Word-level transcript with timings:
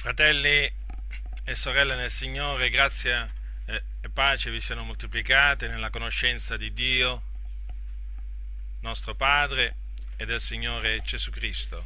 Fratelli 0.00 0.66
e 1.44 1.54
sorelle 1.54 1.94
nel 1.94 2.08
Signore, 2.08 2.70
grazia 2.70 3.30
e 3.66 4.08
pace 4.08 4.50
vi 4.50 4.58
siano 4.58 4.82
moltiplicate 4.82 5.68
nella 5.68 5.90
conoscenza 5.90 6.56
di 6.56 6.72
Dio, 6.72 7.22
nostro 8.80 9.14
Padre 9.14 9.74
e 10.16 10.24
del 10.24 10.40
Signore 10.40 11.00
Gesù 11.00 11.30
Cristo. 11.30 11.84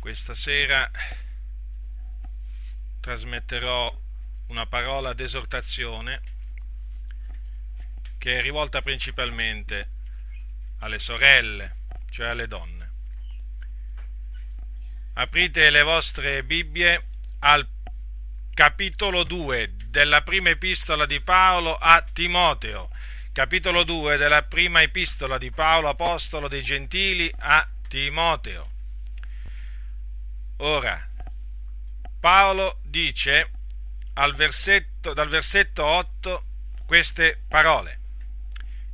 Questa 0.00 0.34
sera 0.34 0.90
trasmetterò 3.00 3.94
una 4.46 4.64
parola 4.64 5.12
d'esortazione 5.12 6.22
che 8.16 8.38
è 8.38 8.40
rivolta 8.40 8.80
principalmente 8.80 9.90
alle 10.78 10.98
sorelle, 10.98 11.76
cioè 12.08 12.28
alle 12.28 12.48
donne 12.48 12.73
aprite 15.14 15.70
le 15.70 15.82
vostre 15.82 16.42
Bibbie 16.42 17.02
al 17.40 17.66
capitolo 18.52 19.22
2 19.22 19.74
della 19.86 20.22
prima 20.22 20.50
epistola 20.50 21.06
di 21.06 21.20
Paolo 21.20 21.76
a 21.76 22.04
Timoteo, 22.12 22.90
capitolo 23.32 23.84
2 23.84 24.16
della 24.16 24.42
prima 24.42 24.82
epistola 24.82 25.38
di 25.38 25.50
Paolo, 25.52 25.88
apostolo 25.88 26.48
dei 26.48 26.62
gentili, 26.62 27.32
a 27.38 27.68
Timoteo. 27.86 28.70
Ora, 30.58 31.08
Paolo 32.18 32.80
dice 32.82 33.50
versetto, 34.34 35.12
dal 35.12 35.28
versetto 35.28 35.84
8 35.84 36.44
queste 36.86 37.42
parole. 37.46 38.00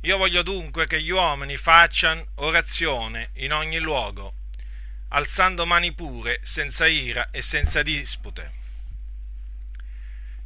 Io 0.01 0.17
voglio 0.17 0.43
dunque 0.43 0.85
che 0.85 1.01
gli 1.01 1.11
uomini 1.11 1.57
facciano 1.57 2.25
orazione 2.35 3.29
in 3.35 3.53
ogni 3.53 3.79
luogo 3.79 4.33
alzando 5.13 5.65
mani 5.65 5.93
pure, 5.93 6.39
senza 6.43 6.87
ira 6.87 7.29
e 7.31 7.41
senza 7.41 7.81
dispute. 7.81 8.59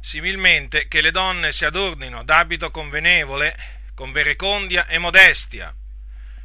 Similmente 0.00 0.88
che 0.88 1.00
le 1.00 1.10
donne 1.10 1.52
si 1.52 1.64
adornino 1.64 2.22
d'abito 2.22 2.70
convenevole, 2.70 3.56
con 3.94 4.12
verecondia 4.12 4.86
e 4.86 4.98
modestia, 4.98 5.74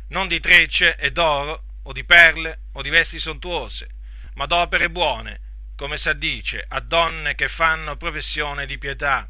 non 0.08 0.28
di 0.28 0.40
trecce 0.40 0.96
e 0.98 1.12
d'oro, 1.12 1.64
o 1.84 1.94
di 1.94 2.04
perle, 2.04 2.62
o 2.74 2.82
di 2.82 2.90
vesti 2.90 3.20
sontuose, 3.20 3.88
ma 4.36 4.46
d'opere 4.46 4.90
buone, 4.90 5.42
come 5.76 5.98
si 5.98 6.10
addice 6.10 6.64
a 6.68 6.80
donne 6.80 7.34
che 7.34 7.48
fanno 7.48 7.98
professione 7.98 8.66
di 8.66 8.78
pietà. 8.78 9.28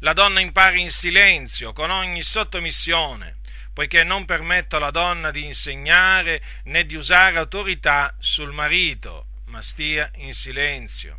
La 0.00 0.12
donna 0.12 0.40
impari 0.40 0.80
in 0.80 0.90
silenzio, 0.90 1.72
con 1.72 1.90
ogni 1.90 2.22
sottomissione, 2.22 3.38
poiché 3.72 4.04
non 4.04 4.24
permetto 4.24 4.76
alla 4.76 4.90
donna 4.90 5.30
di 5.30 5.44
insegnare 5.44 6.42
né 6.64 6.84
di 6.84 6.94
usare 6.94 7.38
autorità 7.38 8.14
sul 8.18 8.52
marito, 8.52 9.26
ma 9.46 9.62
stia 9.62 10.10
in 10.16 10.34
silenzio, 10.34 11.18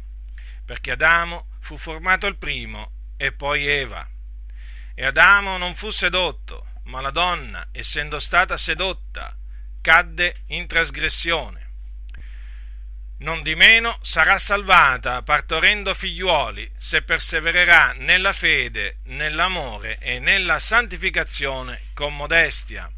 perché 0.66 0.92
Adamo 0.92 1.48
fu 1.59 1.78
formato 1.78 2.28
il 2.28 2.38
primo 2.38 2.92
e 3.18 3.31
poi 3.31 3.68
Eva. 3.68 4.08
E 4.96 5.06
Adamo 5.06 5.58
non 5.58 5.76
fu 5.76 5.90
sedotto, 5.90 6.68
ma 6.84 7.02
la 7.02 7.12
donna, 7.12 7.68
essendo 7.72 8.20
stata 8.20 8.58
sedotta, 8.58 9.36
cadde 9.81 10.44
in 10.48 10.68
trasgressione 10.68 11.62
non 13.24 13.42
di 13.42 13.56
meno 13.56 13.98
sarà 14.02 14.38
salvata 14.38 15.22
partorendo 15.22 15.94
figliuoli 15.94 16.70
se 16.78 17.02
persevererà 17.04 17.94
nella 17.98 18.34
fede, 18.34 18.98
nell'amore 19.06 19.98
e 20.00 20.20
nella 20.20 20.59
santificazione 20.59 21.84
con 21.94 22.16
modestia. 22.16 22.92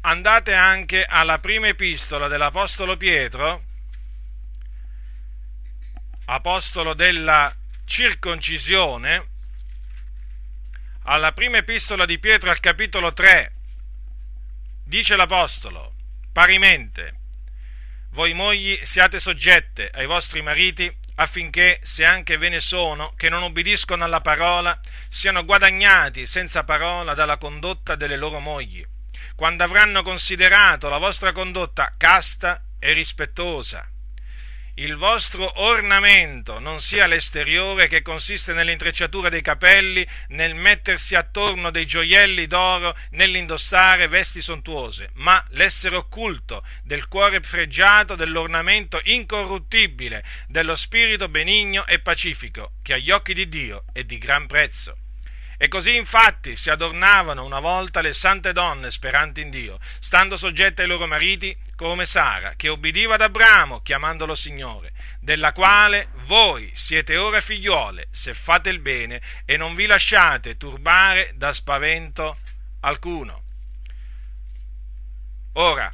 Andate 0.00 0.54
anche 0.54 1.04
alla 1.04 1.38
prima 1.38 1.68
epistola 1.68 2.28
dell'Apostolo 2.28 2.96
Pietro, 2.96 3.64
apostolo 6.26 6.94
della 6.94 7.52
circoncisione, 7.84 9.28
alla 11.04 11.32
prima 11.32 11.58
epistola 11.58 12.04
di 12.04 12.18
Pietro 12.18 12.50
al 12.50 12.60
capitolo 12.60 13.12
3, 13.12 13.52
dice 14.84 15.16
l'Apostolo, 15.16 15.94
parimente, 16.32 17.25
voi 18.16 18.32
mogli 18.32 18.80
siate 18.82 19.20
soggette 19.20 19.90
ai 19.92 20.06
vostri 20.06 20.40
mariti 20.40 20.90
affinché, 21.16 21.80
se 21.82 22.06
anche 22.06 22.38
ve 22.38 22.48
ne 22.48 22.60
sono 22.60 23.12
che 23.14 23.28
non 23.28 23.42
obbediscono 23.42 24.04
alla 24.04 24.22
parola, 24.22 24.80
siano 25.10 25.44
guadagnati 25.44 26.26
senza 26.26 26.64
parola 26.64 27.12
dalla 27.12 27.36
condotta 27.36 27.94
delle 27.94 28.16
loro 28.16 28.40
mogli, 28.40 28.82
quando 29.34 29.64
avranno 29.64 30.02
considerato 30.02 30.88
la 30.88 30.96
vostra 30.96 31.32
condotta 31.32 31.92
casta 31.98 32.62
e 32.78 32.94
rispettosa 32.94 33.86
il 34.78 34.96
vostro 34.96 35.62
ornamento 35.62 36.58
non 36.58 36.80
sia 36.80 37.06
l'esteriore 37.06 37.88
che 37.88 38.02
consiste 38.02 38.52
nell'intrecciatura 38.52 39.30
dei 39.30 39.40
capelli, 39.40 40.06
nel 40.28 40.54
mettersi 40.54 41.14
attorno 41.14 41.70
dei 41.70 41.86
gioielli 41.86 42.46
d'oro, 42.46 42.94
nell'indossare 43.12 44.06
vesti 44.06 44.42
sontuose, 44.42 45.10
ma 45.14 45.42
l'essere 45.50 45.96
occulto 45.96 46.62
del 46.82 47.08
cuore 47.08 47.40
fregiato 47.40 48.16
dell'ornamento 48.16 49.00
incorruttibile 49.04 50.22
dello 50.46 50.76
spirito 50.76 51.28
benigno 51.28 51.86
e 51.86 52.00
pacifico, 52.00 52.72
che 52.82 52.94
agli 52.94 53.10
occhi 53.10 53.32
di 53.32 53.48
Dio 53.48 53.84
è 53.94 54.04
di 54.04 54.18
gran 54.18 54.46
prezzo. 54.46 55.05
E 55.58 55.68
così 55.68 55.96
infatti 55.96 56.54
si 56.54 56.68
adornavano 56.68 57.44
una 57.44 57.60
volta 57.60 58.02
le 58.02 58.12
sante 58.12 58.52
donne 58.52 58.90
speranti 58.90 59.40
in 59.40 59.50
Dio, 59.50 59.78
stando 60.00 60.36
soggette 60.36 60.82
ai 60.82 60.88
loro 60.88 61.06
mariti, 61.06 61.56
come 61.76 62.04
Sara, 62.04 62.54
che 62.56 62.68
obbediva 62.68 63.14
ad 63.14 63.22
Abramo, 63.22 63.80
chiamandolo 63.80 64.34
Signore, 64.34 64.92
della 65.18 65.52
quale 65.52 66.08
voi 66.26 66.70
siete 66.74 67.16
ora 67.16 67.40
figliuole, 67.40 68.08
se 68.10 68.34
fate 68.34 68.68
il 68.68 68.80
bene 68.80 69.22
e 69.46 69.56
non 69.56 69.74
vi 69.74 69.86
lasciate 69.86 70.58
turbare 70.58 71.32
da 71.36 71.52
spavento 71.52 72.38
alcuno. 72.80 73.42
Ora, 75.54 75.90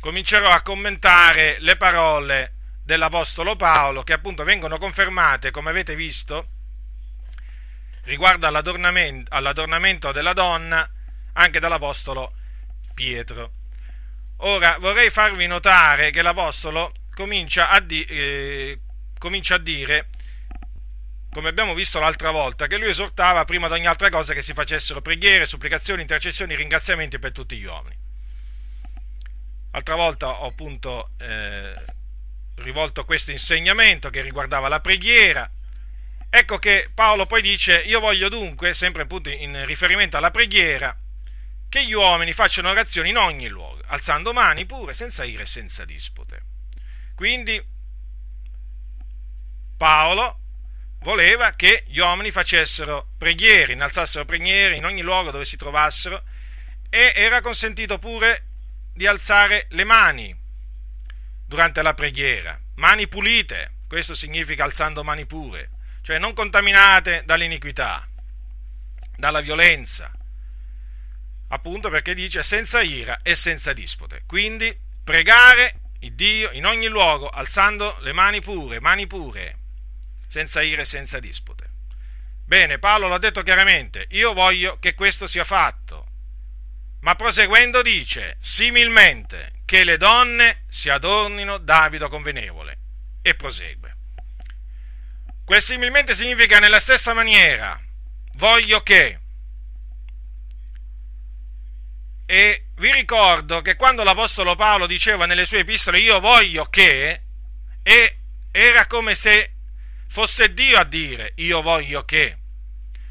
comincerò 0.00 0.48
a 0.48 0.62
commentare 0.62 1.58
le 1.60 1.76
parole 1.76 2.52
dell'Apostolo 2.82 3.56
Paolo, 3.56 4.02
che 4.04 4.14
appunto 4.14 4.42
vengono 4.42 4.78
confermate, 4.78 5.50
come 5.50 5.68
avete 5.68 5.94
visto, 5.94 6.48
riguardo 8.06 8.46
all'adornamento, 8.46 9.34
all'adornamento 9.34 10.12
della 10.12 10.32
donna 10.32 10.88
anche 11.34 11.60
dall'Apostolo 11.60 12.32
Pietro. 12.94 13.52
Ora 14.38 14.78
vorrei 14.78 15.10
farvi 15.10 15.46
notare 15.46 16.10
che 16.10 16.22
l'Apostolo 16.22 16.92
comincia 17.14 17.68
a, 17.68 17.80
di, 17.80 18.02
eh, 18.04 18.80
comincia 19.18 19.56
a 19.56 19.58
dire, 19.58 20.08
come 21.30 21.48
abbiamo 21.48 21.74
visto 21.74 21.98
l'altra 21.98 22.30
volta, 22.30 22.66
che 22.66 22.78
lui 22.78 22.88
esortava 22.88 23.44
prima 23.44 23.66
di 23.68 23.74
ogni 23.74 23.86
altra 23.86 24.08
cosa 24.08 24.34
che 24.34 24.42
si 24.42 24.52
facessero 24.52 25.02
preghiere, 25.02 25.46
supplicazioni, 25.46 26.02
intercessioni, 26.02 26.54
ringraziamenti 26.54 27.18
per 27.18 27.32
tutti 27.32 27.56
gli 27.56 27.64
uomini. 27.64 27.96
L'altra 29.72 29.94
volta 29.94 30.28
ho 30.42 30.46
appunto 30.46 31.10
eh, 31.18 31.74
rivolto 32.56 33.04
questo 33.04 33.30
insegnamento 33.30 34.10
che 34.10 34.22
riguardava 34.22 34.68
la 34.68 34.80
preghiera, 34.80 35.50
Ecco 36.28 36.58
che 36.58 36.90
Paolo 36.92 37.26
poi 37.26 37.40
dice, 37.40 37.80
io 37.80 38.00
voglio 38.00 38.28
dunque, 38.28 38.74
sempre 38.74 39.02
appunto 39.02 39.30
in 39.30 39.64
riferimento 39.64 40.16
alla 40.16 40.30
preghiera, 40.30 40.96
che 41.68 41.84
gli 41.84 41.92
uomini 41.92 42.32
facciano 42.32 42.70
orazioni 42.70 43.10
in 43.10 43.16
ogni 43.16 43.48
luogo, 43.48 43.82
alzando 43.86 44.32
mani 44.32 44.66
pure, 44.66 44.94
senza 44.94 45.24
ire 45.24 45.42
e 45.42 45.46
senza 45.46 45.84
dispute. 45.84 46.42
Quindi 47.14 47.62
Paolo 49.76 50.40
voleva 51.00 51.52
che 51.52 51.84
gli 51.86 51.98
uomini 51.98 52.30
facessero 52.30 53.08
preghiere, 53.16 53.72
innalzassero 53.72 54.24
preghiere 54.24 54.76
in 54.76 54.84
ogni 54.84 55.02
luogo 55.02 55.30
dove 55.30 55.44
si 55.44 55.56
trovassero 55.56 56.22
e 56.90 57.12
era 57.14 57.40
consentito 57.40 57.98
pure 57.98 58.44
di 58.92 59.06
alzare 59.06 59.66
le 59.70 59.84
mani 59.84 60.36
durante 61.46 61.82
la 61.82 61.94
preghiera, 61.94 62.58
mani 62.76 63.06
pulite, 63.08 63.76
questo 63.88 64.14
significa 64.14 64.64
alzando 64.64 65.04
mani 65.04 65.26
pure 65.26 65.70
cioè 66.06 66.20
non 66.20 66.34
contaminate 66.34 67.24
dall'iniquità, 67.26 68.06
dalla 69.16 69.40
violenza, 69.40 70.08
appunto 71.48 71.90
perché 71.90 72.14
dice 72.14 72.44
senza 72.44 72.80
ira 72.80 73.22
e 73.24 73.34
senza 73.34 73.72
dispote. 73.72 74.22
Quindi 74.24 74.72
pregare 75.02 75.80
il 76.02 76.12
Dio 76.12 76.52
in 76.52 76.64
ogni 76.64 76.86
luogo, 76.86 77.28
alzando 77.28 77.96
le 78.02 78.12
mani 78.12 78.40
pure, 78.40 78.78
mani 78.78 79.08
pure, 79.08 79.58
senza 80.28 80.62
ira 80.62 80.82
e 80.82 80.84
senza 80.84 81.18
dispote. 81.18 81.68
Bene, 82.44 82.78
Paolo 82.78 83.08
l'ha 83.08 83.18
detto 83.18 83.42
chiaramente, 83.42 84.06
io 84.10 84.32
voglio 84.32 84.78
che 84.78 84.94
questo 84.94 85.26
sia 85.26 85.42
fatto, 85.42 86.06
ma 87.00 87.16
proseguendo 87.16 87.82
dice, 87.82 88.36
similmente, 88.38 89.62
che 89.64 89.82
le 89.82 89.96
donne 89.96 90.66
si 90.68 90.88
adornino 90.88 91.58
d'abito 91.58 92.08
convenevole, 92.08 92.78
e 93.22 93.34
prosegue. 93.34 93.95
Quel 95.46 95.62
similmente 95.62 96.16
significa 96.16 96.58
nella 96.58 96.80
stessa 96.80 97.14
maniera. 97.14 97.80
Voglio 98.32 98.82
che 98.82 99.20
E 102.26 102.64
vi 102.74 102.92
ricordo 102.92 103.62
che 103.62 103.76
quando 103.76 104.02
l'Apostolo 104.02 104.56
Paolo 104.56 104.88
diceva 104.88 105.24
nelle 105.24 105.46
sue 105.46 105.60
epistole 105.60 106.00
io 106.00 106.18
voglio 106.18 106.64
che, 106.64 107.22
era 108.50 108.86
come 108.88 109.14
se 109.14 109.52
fosse 110.08 110.52
Dio 110.52 110.78
a 110.78 110.84
dire 110.84 111.34
io 111.36 111.62
voglio 111.62 112.04
che. 112.04 112.36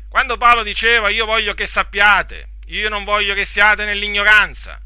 Quando 0.09 0.35
Paolo 0.35 0.63
diceva 0.63 1.07
io 1.07 1.25
voglio 1.25 1.53
che 1.53 1.65
sappiate, 1.65 2.49
io 2.65 2.89
non 2.89 3.05
voglio 3.05 3.33
che 3.33 3.45
siate 3.45 3.85
nell'ignoranza, 3.85 4.81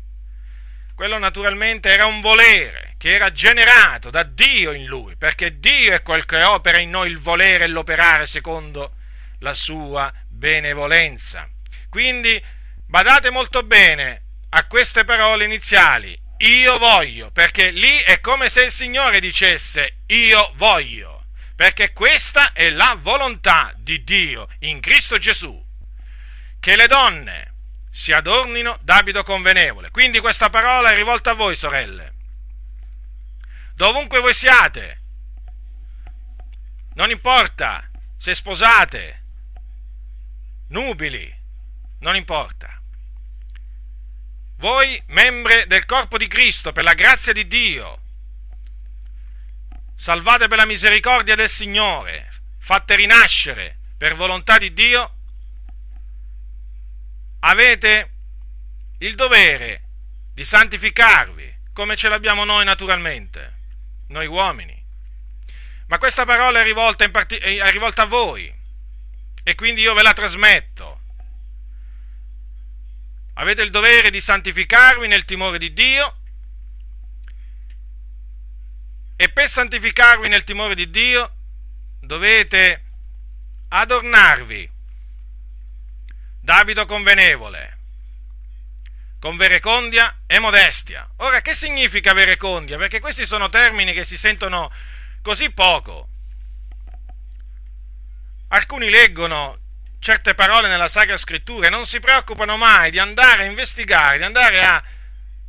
quello 0.93 1.17
naturalmente 1.17 1.89
era 1.89 2.05
un 2.05 2.21
volere 2.21 2.88
che 2.99 3.13
era 3.15 3.31
generato 3.31 4.09
da 4.09 4.23
Dio 4.23 4.73
in 4.73 4.83
lui, 4.83 5.15
perché 5.15 5.57
Dio 5.57 5.93
è 5.93 6.01
quel 6.01 6.25
che 6.25 6.43
opera 6.43 6.79
in 6.79 6.89
noi 6.89 7.09
il 7.09 7.19
volere 7.19 7.63
e 7.63 7.67
l'operare 7.67 8.25
secondo 8.25 8.97
la 9.39 9.53
sua 9.53 10.13
benevolenza. 10.27 11.49
Quindi 11.89 12.43
badate 12.85 13.29
molto 13.29 13.63
bene 13.63 14.23
a 14.49 14.67
queste 14.67 15.05
parole 15.05 15.45
iniziali, 15.45 16.19
io 16.39 16.77
voglio, 16.77 17.31
perché 17.31 17.71
lì 17.71 17.99
è 17.99 18.19
come 18.19 18.49
se 18.49 18.63
il 18.63 18.71
Signore 18.71 19.21
dicesse 19.21 19.99
io 20.07 20.51
voglio, 20.55 21.27
perché 21.55 21.93
questa 21.93 22.51
è 22.51 22.69
la 22.69 22.97
volontà 22.99 23.73
di 23.77 24.03
Dio 24.03 24.49
in 24.59 24.81
Cristo 24.81 25.17
Gesù, 25.17 25.57
che 26.59 26.75
le 26.75 26.87
donne 26.87 27.53
si 27.89 28.11
adornino 28.11 28.77
d'abito 28.81 29.23
convenevole. 29.23 29.89
Quindi 29.89 30.19
questa 30.19 30.49
parola 30.49 30.91
è 30.91 30.95
rivolta 30.95 31.31
a 31.31 31.35
voi, 31.35 31.55
sorelle. 31.55 32.17
Dovunque 33.79 34.19
voi 34.19 34.33
siate, 34.33 34.99
non 36.95 37.11
importa 37.11 37.89
se 38.17 38.35
sposate, 38.35 39.23
nubili, 40.67 41.33
non 41.99 42.17
importa. 42.17 42.77
Voi 44.57 45.01
membri 45.07 45.65
del 45.67 45.85
corpo 45.85 46.17
di 46.17 46.27
Cristo, 46.27 46.73
per 46.73 46.83
la 46.83 46.93
grazia 46.93 47.31
di 47.31 47.47
Dio, 47.47 48.01
salvate 49.95 50.49
per 50.49 50.57
la 50.57 50.65
misericordia 50.65 51.35
del 51.35 51.47
Signore, 51.47 52.41
fatte 52.57 52.97
rinascere 52.97 53.77
per 53.97 54.13
volontà 54.13 54.57
di 54.57 54.73
Dio, 54.73 55.15
avete 57.39 58.11
il 58.97 59.15
dovere 59.15 59.83
di 60.33 60.43
santificarvi, 60.43 61.59
come 61.71 61.95
ce 61.95 62.09
l'abbiamo 62.09 62.43
noi 62.43 62.65
naturalmente, 62.65 63.58
noi 64.09 64.27
uomini. 64.27 64.77
Ma 65.88 65.97
questa 65.97 66.25
parola 66.25 66.61
è 66.61 66.63
rivolta, 66.63 67.09
part- 67.09 67.35
è 67.35 67.71
rivolta 67.71 68.03
a 68.03 68.06
voi 68.06 68.53
e 69.44 69.56
quindi 69.56 69.81
io 69.81 69.94
ve 69.94 70.03
la 70.03 70.13
trasmetto. 70.13 71.01
Avete 73.33 73.61
il 73.63 73.71
dovere 73.71 74.09
di 74.09 74.21
santificarvi 74.21 75.07
nel 75.07 75.25
timore 75.25 75.57
di 75.57 75.73
Dio 75.73 76.17
e 79.15 79.29
per 79.29 79.47
santificarvi 79.47 80.27
nel 80.27 80.44
timore 80.44 80.75
di 80.75 80.89
Dio 80.89 81.35
dovete 82.01 82.83
adornarvi. 83.69 84.69
D'abito 86.41 86.85
convenevole, 86.85 87.78
con 89.19 89.36
verecondia 89.36 90.21
e 90.25 90.39
modestia. 90.39 91.07
Ora, 91.18 91.42
che 91.42 91.54
significa 91.54 92.13
verecondia? 92.13 92.77
Perché 92.77 93.00
questi 93.00 93.25
sono 93.25 93.50
termini 93.50 93.94
che 93.94 94.06
si 94.06 94.18
sentono 94.18 94.71
così 95.21 95.51
poco. 95.51 96.07
Alcuni 98.48 98.89
leggono 98.89 99.60
certe 100.00 100.33
parole 100.33 100.69
nella 100.69 100.88
Sacra 100.88 101.18
Scrittura 101.18 101.68
e 101.68 101.69
non 101.69 101.86
si 101.86 102.00
preoccupano 102.00 102.56
mai 102.56 102.89
di 102.89 103.00
andare 103.00 103.44
a 103.44 103.45
investigare, 103.45 104.18
di 104.18 104.24
andare 104.24 104.63
a 104.63 104.81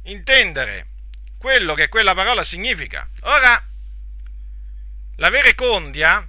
intendere 0.02 0.88
quello 1.38 1.74
che 1.74 1.88
quella 1.88 2.14
parola 2.14 2.42
significa. 2.42 3.08
Ora, 3.22 3.64
la 5.16 5.30
verecondia 5.30 6.28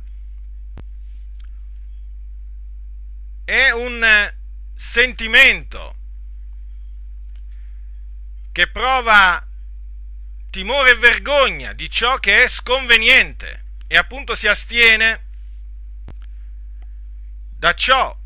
è 3.44 3.72
un 3.72 4.34
sentimento 4.76 5.96
che 8.52 8.68
prova 8.68 9.46
timore 10.50 10.92
e 10.92 10.96
vergogna 10.96 11.74
di 11.74 11.90
ciò 11.90 12.18
che 12.18 12.44
è 12.44 12.48
sconveniente 12.48 13.64
e 13.88 13.98
appunto 13.98 14.36
si 14.36 14.48
astiene 14.48 15.28
da 17.58 17.74
ciò. 17.74 18.18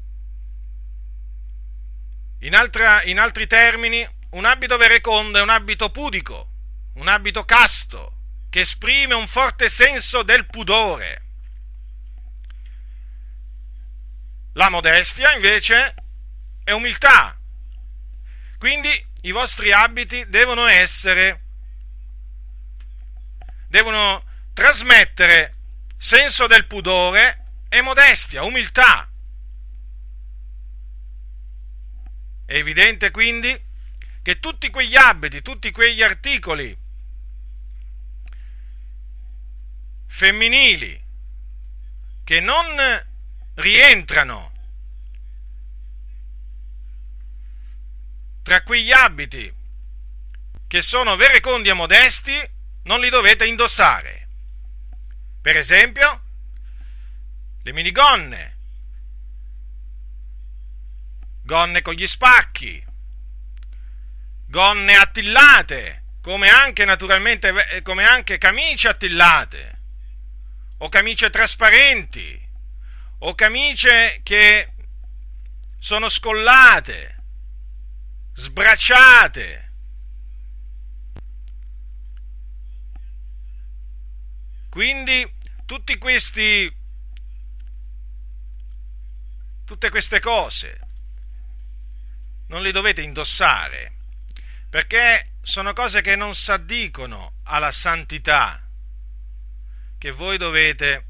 In, 2.40 2.56
altra, 2.56 3.04
in 3.04 3.20
altri 3.20 3.48
termini, 3.48 4.08
un 4.32 4.46
abito 4.46 4.78
verecondo 4.78 5.40
è 5.40 5.42
un 5.42 5.50
abito 5.50 5.90
pudico, 5.90 6.50
un 6.94 7.08
abito 7.08 7.46
casto, 7.46 8.14
che 8.50 8.62
esprime 8.62 9.14
un 9.14 9.28
forte 9.28 9.70
senso 9.70 10.24
del 10.24 10.46
pudore. 10.46 11.24
La 14.54 14.70
modestia, 14.70 15.34
invece, 15.34 15.96
è 16.64 16.72
umiltà. 16.72 17.38
Quindi 18.58 19.06
i 19.26 19.32
vostri 19.32 19.72
abiti 19.72 20.24
devono 20.30 20.68
essere, 20.68 21.42
devono 23.68 24.24
trasmettere 24.54 25.56
senso 25.98 26.46
del 26.46 26.68
pudore 26.68 27.46
e 27.68 27.82
modestia, 27.82 28.44
umiltà. 28.44 29.10
È 32.46 32.54
evidente 32.54 33.10
quindi 33.10 33.60
che 34.22 34.40
tutti 34.40 34.70
quegli 34.70 34.96
abiti, 34.96 35.42
tutti 35.42 35.72
quegli 35.72 36.04
articoli 36.04 36.78
femminili 40.06 41.04
che 42.24 42.40
non 42.40 43.04
rientrano 43.56 44.55
tra 48.46 48.62
quegli 48.62 48.92
abiti 48.92 49.52
che 50.68 50.82
sono 50.84 51.16
verecondi 51.16 51.70
e 51.70 51.74
modesti, 51.74 52.40
non 52.84 53.00
li 53.00 53.10
dovete 53.10 53.48
indossare. 53.48 54.28
Per 55.42 55.58
esempio, 55.58 56.22
le 57.64 57.72
minigonne, 57.74 58.58
gonne 61.42 61.82
con 61.82 61.96
gli 61.96 62.06
spacchi, 62.06 62.86
gonne 64.46 64.96
attillate, 64.96 66.04
come 66.22 66.48
anche 66.48 66.86
naturalmente 66.86 67.70
eh, 67.70 67.82
come 67.82 68.04
anche 68.04 68.38
camicie 68.38 68.90
attillate, 68.90 69.82
o 70.78 70.90
camicie 70.90 71.32
trasparenti, 71.32 72.48
o 73.20 73.34
camicie 73.34 74.20
che 74.22 74.72
sono 75.80 76.10
scollate, 76.10 77.15
sbracciate. 78.36 79.72
Quindi 84.70 85.34
tutti 85.66 85.98
questi 85.98 86.84
tutte 89.64 89.90
queste 89.90 90.20
cose 90.20 90.80
non 92.48 92.62
li 92.62 92.72
dovete 92.72 93.02
indossare, 93.02 93.96
perché 94.70 95.32
sono 95.42 95.74
cose 95.74 96.02
che 96.02 96.16
non 96.16 96.36
s'addicono 96.36 97.40
alla 97.44 97.72
santità 97.72 98.62
che 99.98 100.12
voi 100.12 100.38
dovete 100.38 101.06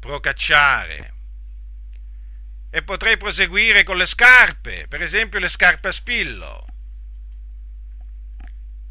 procacciare. 0.00 1.13
E 2.74 2.82
potrei 2.82 3.16
proseguire 3.16 3.84
con 3.84 3.96
le 3.96 4.04
scarpe, 4.04 4.88
per 4.88 5.00
esempio 5.00 5.38
le 5.38 5.46
scarpe 5.46 5.86
a 5.86 5.92
spillo, 5.92 6.66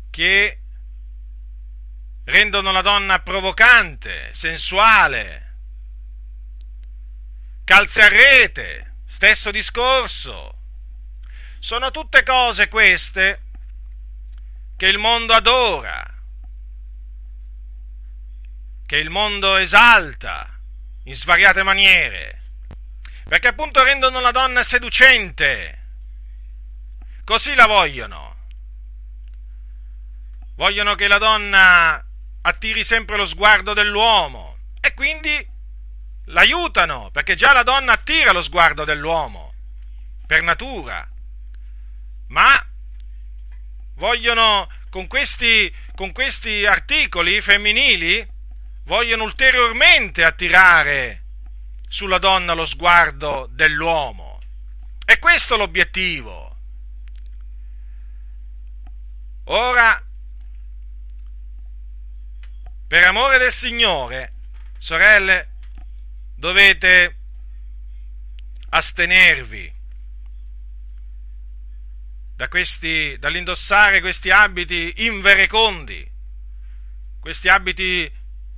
che 0.10 0.60
rendono 2.24 2.72
la 2.72 2.82
donna 2.82 3.20
provocante, 3.20 4.30
sensuale, 4.32 5.56
calze 7.66 8.04
a 8.04 8.08
rete, 8.08 8.94
stesso 9.06 9.52
discorso, 9.52 10.60
sono 11.60 11.92
tutte 11.92 12.24
cose 12.24 12.70
queste 12.70 13.42
che 14.78 14.88
il 14.88 14.98
mondo 14.98 15.34
adora, 15.34 16.22
che 18.86 18.96
il 18.96 19.10
mondo 19.10 19.58
esalta 19.58 20.58
in 21.04 21.16
svariate 21.16 21.64
maniere, 21.64 22.43
perché 23.28 23.48
appunto 23.48 23.84
rendono 23.84 24.20
la 24.20 24.32
donna 24.32 24.64
seducente. 24.64 25.80
Così 27.24 27.56
la 27.56 27.68
vogliono. 27.68 28.36
Vogliono 30.56 30.96
che 30.96 31.08
la 31.08 31.18
donna 31.18 32.06
attiri 32.42 32.84
sempre 32.84 33.18
lo 33.18 33.26
sguardo 33.26 33.74
dell'uomo 33.74 34.58
e 34.80 34.94
quindi 34.94 35.48
l'aiutano, 36.26 37.10
perché 37.12 37.36
già 37.36 37.54
la 37.54 37.64
donna 37.64 37.94
attira 37.94 38.32
lo 38.32 38.42
sguardo 38.42 38.84
dell'uomo 38.84 39.54
per 40.28 40.42
natura 40.42 41.08
ma 42.34 42.52
vogliono 43.96 44.68
con 44.90 45.08
questi, 45.08 45.74
con 45.96 46.12
questi 46.12 46.66
articoli 46.66 47.40
femminili, 47.42 48.28
vogliono 48.86 49.24
ulteriormente 49.24 50.24
attirare 50.24 51.23
sulla 51.94 52.18
donna 52.18 52.54
lo 52.54 52.66
sguardo 52.66 53.48
dell'uomo. 53.52 54.42
E 55.06 55.20
questo 55.20 55.58
l'obiettivo. 55.58 56.58
Ora, 59.44 60.04
per 62.88 63.04
amore 63.04 63.38
del 63.38 63.52
Signore, 63.52 64.34
sorelle, 64.80 65.52
dovete 66.34 67.18
astenervi 68.70 69.72
da 72.36 72.48
questi, 72.48 73.16
dall'indossare 73.20 74.02
questi 74.02 74.32
abiti 74.32 75.06
inverecondi, 75.06 76.12
questi 77.20 77.50
abiti 77.50 78.12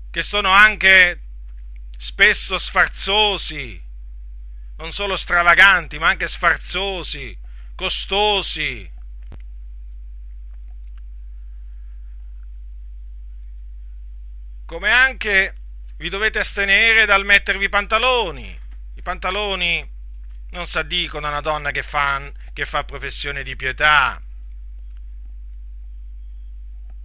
che 0.09 0.23
sono 0.23 0.51
anche 0.51 1.24
spesso 1.97 2.57
sfarzosi, 2.57 3.81
non 4.77 4.91
solo 4.93 5.15
stravaganti, 5.15 5.97
ma 5.97 6.09
anche 6.09 6.27
sfarzosi, 6.27 7.37
costosi. 7.75 8.91
Come 14.65 14.91
anche 14.91 15.55
vi 15.97 16.09
dovete 16.09 16.39
astenere 16.39 17.05
dal 17.05 17.23
mettervi 17.23 17.69
pantaloni. 17.69 18.59
I 18.95 19.01
pantaloni 19.01 19.93
non 20.49 20.67
si 20.67 20.77
addicono 20.77 21.27
a 21.27 21.29
una 21.29 21.41
donna 21.41 21.71
che 21.71 21.83
fa, 21.83 22.31
che 22.51 22.65
fa 22.65 22.83
professione 22.83 23.43
di 23.43 23.55
pietà. 23.55 24.21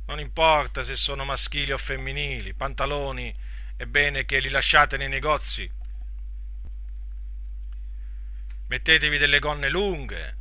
Non 0.06 0.18
importa 0.18 0.82
se 0.82 0.96
sono 0.96 1.24
maschili 1.24 1.70
o 1.70 1.78
femminili, 1.78 2.48
i 2.48 2.54
pantaloni 2.54 3.32
è 3.80 3.86
bene 3.86 4.26
che 4.26 4.40
li 4.40 4.50
lasciate 4.50 4.98
nei 4.98 5.08
negozi. 5.08 5.66
Mettetevi 8.66 9.16
delle 9.16 9.38
gonne 9.38 9.70
lunghe, 9.70 10.36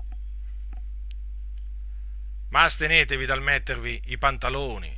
ma 2.50 2.63
astenetevi 2.63 3.25
dal 3.25 3.41
mettervi 3.41 4.01
i 4.08 4.17
pantaloni. 4.17 4.93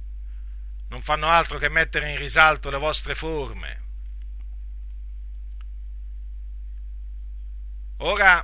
Non 0.87 1.03
fanno 1.03 1.27
altro 1.27 1.59
che 1.59 1.69
mettere 1.69 2.09
in 2.09 2.17
risalto 2.17 2.71
le 2.71 2.79
vostre 2.79 3.13
forme. 3.13 3.83
Ora, 7.97 8.43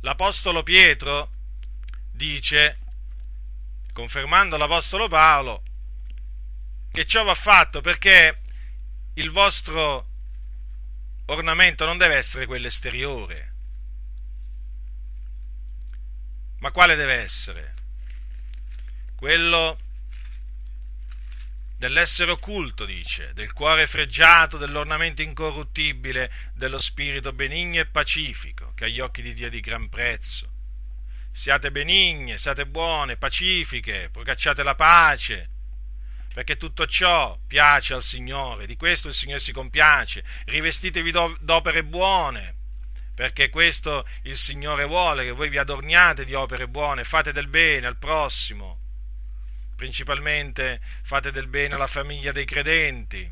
l'Apostolo 0.00 0.62
Pietro 0.62 1.30
dice, 2.12 2.78
confermando 3.92 4.56
l'Apostolo 4.56 5.06
Paolo, 5.08 5.64
che 6.90 7.06
ciò 7.06 7.24
va 7.24 7.34
fatto 7.34 7.80
perché 7.80 8.40
il 9.14 9.30
vostro 9.30 10.06
ornamento 11.26 11.84
non 11.84 11.98
deve 11.98 12.16
essere 12.16 12.46
quello 12.46 12.66
esteriore. 12.66 13.54
Ma 16.60 16.70
quale 16.70 16.96
deve 16.96 17.14
essere? 17.14 17.74
Quello 19.14 19.78
dell'essere 21.76 22.32
occulto, 22.32 22.84
dice, 22.84 23.32
del 23.34 23.52
cuore 23.52 23.86
fregiato, 23.86 24.56
dell'ornamento 24.56 25.22
incorruttibile, 25.22 26.30
dello 26.54 26.78
spirito 26.78 27.32
benigno 27.32 27.80
e 27.80 27.86
pacifico, 27.86 28.72
che 28.74 28.86
agli 28.86 28.98
occhi 28.98 29.22
di 29.22 29.34
Dio 29.34 29.46
è 29.46 29.50
di 29.50 29.60
gran 29.60 29.88
prezzo. 29.88 30.50
Siate 31.30 31.70
benigne, 31.70 32.38
siate 32.38 32.66
buone, 32.66 33.16
pacifiche, 33.16 34.08
procacciate 34.10 34.64
la 34.64 34.74
pace, 34.74 35.50
perché 36.32 36.56
tutto 36.56 36.86
ciò 36.86 37.38
piace 37.46 37.94
al 37.94 38.02
Signore, 38.02 38.66
di 38.66 38.76
questo 38.76 39.08
il 39.08 39.14
Signore 39.14 39.40
si 39.40 39.52
compiace. 39.52 40.24
Rivestitevi 40.44 41.10
d'opere 41.40 41.84
buone, 41.84 42.56
perché 43.14 43.50
questo 43.50 44.06
il 44.22 44.36
Signore 44.36 44.84
vuole, 44.84 45.24
che 45.24 45.32
voi 45.32 45.48
vi 45.48 45.58
adorniate 45.58 46.24
di 46.24 46.34
opere 46.34 46.68
buone, 46.68 47.04
fate 47.04 47.32
del 47.32 47.48
bene 47.48 47.86
al 47.86 47.96
prossimo 47.96 48.86
principalmente 49.78 50.80
fate 51.04 51.30
del 51.30 51.46
bene 51.46 51.76
alla 51.76 51.86
famiglia 51.86 52.32
dei 52.32 52.44
credenti. 52.44 53.30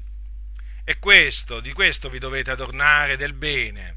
E 0.85 0.99
questo, 1.01 1.59
di 1.59 1.73
questo 1.73 2.09
vi 2.09 2.21
dovete 2.21 2.53
adornare 2.53 3.17
del 3.17 3.33
bene, 3.33 3.97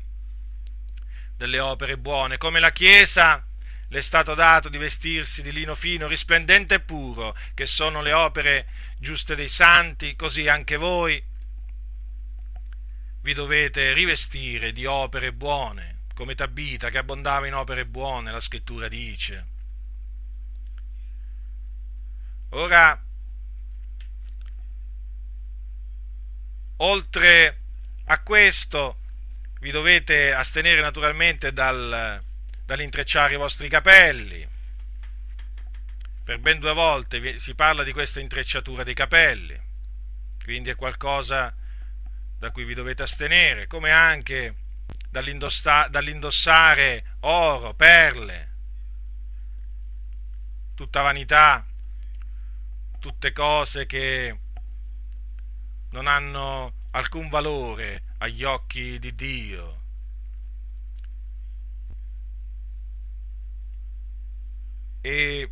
delle 1.38 1.60
opere 1.60 1.96
buone, 1.96 2.40
come 2.40 2.60
la 2.60 2.72
Chiesa 2.72 3.46
le 3.90 4.00
è 4.00 4.02
stato 4.02 4.36
dato 4.36 4.70
di 4.70 4.78
vestirsi 4.78 5.42
di 5.42 5.52
lino 5.52 5.74
fino, 5.74 6.08
risplendente 6.08 6.76
e 6.76 6.80
puro, 6.80 7.36
che 7.56 7.66
sono 7.66 8.02
le 8.02 8.14
opere 8.14 8.68
giuste 9.00 9.36
dei 9.36 9.50
santi, 9.50 10.16
così 10.16 10.48
anche 10.48 10.78
voi 10.78 11.22
vi 13.22 13.34
dovete 13.34 13.94
rivestire 13.94 14.72
di 14.72 14.86
opere 14.86 15.34
buone, 15.34 16.02
come 16.14 16.36
Tabita 16.36 16.90
che 16.90 17.00
abbondava 17.00 17.48
in 17.48 17.56
opere 17.56 17.86
buone, 17.86 18.32
la 18.32 18.40
scrittura 18.40 18.88
dice. 18.88 19.46
Ora, 22.50 23.04
oltre 26.78 27.60
a 28.06 28.22
questo, 28.22 28.98
vi 29.60 29.72
dovete 29.72 30.32
astenere 30.32 30.82
naturalmente 30.82 31.52
dal, 31.52 32.24
dall'intrecciare 32.70 33.34
i 33.34 33.38
vostri 33.38 33.68
capelli. 33.68 34.48
Per 36.24 36.38
ben 36.38 36.60
due 36.60 36.74
volte 36.74 37.40
si 37.40 37.56
parla 37.56 37.82
di 37.82 37.92
questa 37.92 38.20
intrecciatura 38.20 38.84
dei 38.84 38.94
capelli, 38.94 39.60
quindi 40.44 40.70
è 40.70 40.76
qualcosa 40.76 41.52
da 42.38 42.52
cui 42.52 42.66
vi 42.66 42.76
dovete 42.76 43.02
astenere, 43.02 43.66
come 43.66 43.90
anche 43.90 44.54
dall'indossare 45.10 47.16
oro, 47.22 47.74
perle, 47.74 48.50
tutta 50.76 51.02
vanità 51.02 51.66
tutte 53.00 53.32
cose 53.32 53.88
che 53.88 54.38
non 55.90 56.06
hanno 56.06 56.74
alcun 56.92 57.30
valore 57.30 58.04
agli 58.20 58.44
occhi 58.44 59.00
di 59.00 59.16
Dio. 59.16 59.79
E 65.02 65.50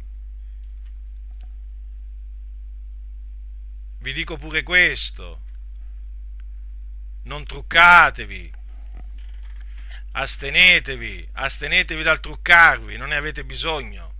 vi 3.99 4.13
dico 4.13 4.37
pure 4.37 4.63
questo, 4.63 5.41
non 7.23 7.45
truccatevi, 7.45 8.53
astenetevi, 10.11 11.29
astenetevi 11.33 12.03
dal 12.03 12.19
truccarvi, 12.19 12.97
non 12.97 13.09
ne 13.09 13.15
avete 13.15 13.43
bisogno 13.43 14.15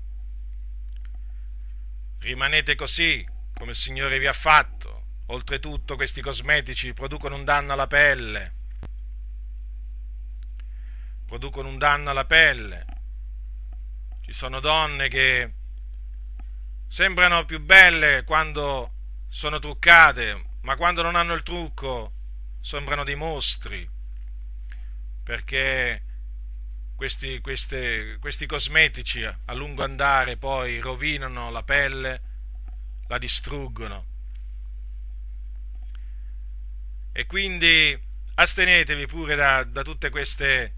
rimanete 2.28 2.76
così 2.76 3.26
come 3.54 3.72
il 3.72 3.78
Signore 3.78 4.20
vi 4.20 4.28
ha 4.28 4.34
fatto. 4.34 4.96
Oltretutto 5.28 5.96
questi 5.96 6.22
cosmetici 6.22 6.94
producono 6.94 7.36
un 7.36 7.44
danno 7.44 7.74
alla 7.74 7.88
pelle. 7.88 8.54
Producono 11.26 11.70
un 11.70 11.78
danno 11.78 12.10
alla 12.10 12.26
pelle. 12.26 12.86
Ci 14.28 14.34
sono 14.34 14.60
donne 14.60 15.08
che 15.08 15.54
sembrano 16.86 17.46
più 17.46 17.62
belle 17.62 18.26
quando 18.26 18.92
sono 19.30 19.58
truccate, 19.58 20.50
ma 20.64 20.76
quando 20.76 21.02
non 21.02 21.16
hanno 21.16 21.34
il 21.34 21.44
trucco 21.44 22.12
sembrano 22.60 23.06
dei 23.06 23.16
mostri. 23.16 23.90
Perché 25.24 26.04
questi, 26.98 27.40
queste, 27.40 28.18
questi 28.20 28.46
cosmetici 28.48 29.24
a 29.24 29.54
lungo 29.54 29.86
andare 29.86 30.36
poi 30.36 30.82
rovinano 30.82 31.50
la 31.50 31.64
pelle, 31.64 32.22
la 33.08 33.18
distruggono. 33.18 34.06
E 37.14 37.26
quindi 37.28 37.98
astenetevi 38.36 39.06
pure 39.06 39.36
da, 39.36 39.64
da 39.64 39.84
tutte 39.84 40.10
queste 40.10 40.74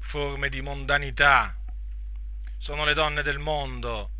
forme 0.00 0.48
di 0.48 0.60
mondanità. 0.60 1.57
Sono 2.58 2.84
le 2.84 2.92
donne 2.92 3.22
del 3.22 3.38
mondo 3.38 4.10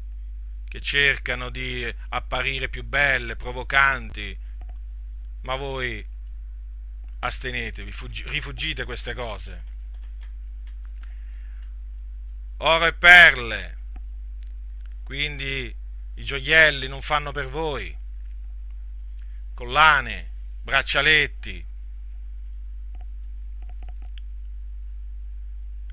che 0.68 0.80
cercano 0.80 1.50
di 1.50 1.92
apparire 2.10 2.68
più 2.68 2.84
belle, 2.84 3.36
provocanti, 3.36 4.36
ma 5.42 5.56
voi 5.56 6.06
astenetevi, 7.20 7.92
rifugite 8.26 8.84
queste 8.84 9.14
cose. 9.14 9.64
Oro 12.58 12.86
e 12.86 12.92
perle, 12.94 13.78
quindi 15.04 15.74
i 16.14 16.24
gioielli 16.24 16.88
non 16.88 17.02
fanno 17.02 17.32
per 17.32 17.48
voi, 17.48 17.96
collane, 19.54 20.30
braccialetti, 20.62 21.66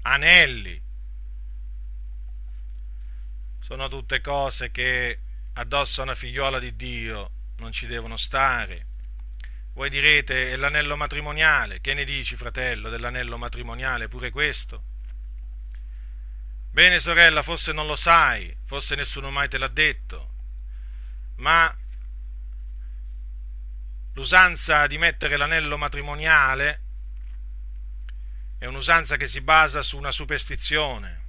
anelli, 0.02 0.84
sono 3.66 3.88
tutte 3.88 4.22
cose 4.22 4.70
che 4.70 5.20
addosso 5.54 6.02
a 6.02 6.04
una 6.04 6.14
figliuola 6.14 6.60
di 6.60 6.76
Dio 6.76 7.32
non 7.58 7.72
ci 7.72 7.88
devono 7.88 8.16
stare. 8.16 8.86
Voi 9.74 9.90
direte, 9.90 10.52
è 10.52 10.56
l'anello 10.56 10.96
matrimoniale, 10.96 11.82
che 11.82 11.96
ne 11.96 12.04
dici 12.04 12.36
fratello 12.36 12.92
dell'anello 12.92 13.40
matrimoniale, 13.40 14.08
pure 14.08 14.30
questo? 14.30 14.84
Bene 16.70 17.00
sorella, 17.00 17.42
forse 17.42 17.72
non 17.72 17.88
lo 17.88 17.96
sai, 17.96 18.56
forse 18.66 18.94
nessuno 18.94 19.32
mai 19.32 19.50
te 19.50 19.58
l'ha 19.58 19.68
detto, 19.68 20.30
ma 21.38 21.76
l'usanza 24.14 24.86
di 24.86 25.00
mettere 25.00 25.38
l'anello 25.38 25.76
matrimoniale 25.76 26.82
è 28.60 28.68
un'usanza 28.68 29.18
che 29.18 29.26
si 29.26 29.42
basa 29.42 29.82
su 29.82 29.98
una 29.98 30.12
superstizione. 30.12 31.25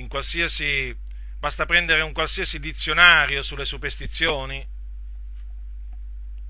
In 0.00 0.08
qualsiasi, 0.08 0.96
basta 1.38 1.66
prendere 1.66 2.00
un 2.00 2.14
qualsiasi 2.14 2.58
dizionario 2.58 3.42
sulle 3.42 3.66
superstizioni 3.66 4.66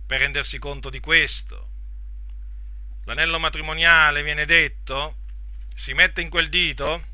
per 0.07 0.21
rendersi 0.21 0.61
conto 0.61 0.89
di 0.89 1.01
questo. 1.01 1.69
L'anello 3.07 3.41
matrimoniale 3.41 4.23
viene 4.23 4.45
detto, 4.45 5.17
si 5.75 5.95
mette 5.95 6.21
in 6.21 6.31
quel 6.31 6.49
dito 6.49 7.07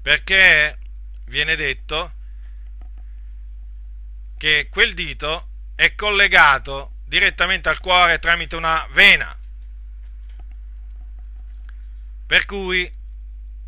perché 0.00 0.78
viene 1.26 1.54
detto 1.54 2.12
che 4.38 4.68
quel 4.70 4.94
dito 4.94 5.48
è 5.74 5.94
collegato 5.94 6.92
direttamente 7.04 7.68
al 7.68 7.80
cuore 7.80 8.18
tramite 8.18 8.56
una 8.56 8.86
vena. 8.92 9.38
Per 12.26 12.46
cui, 12.46 12.93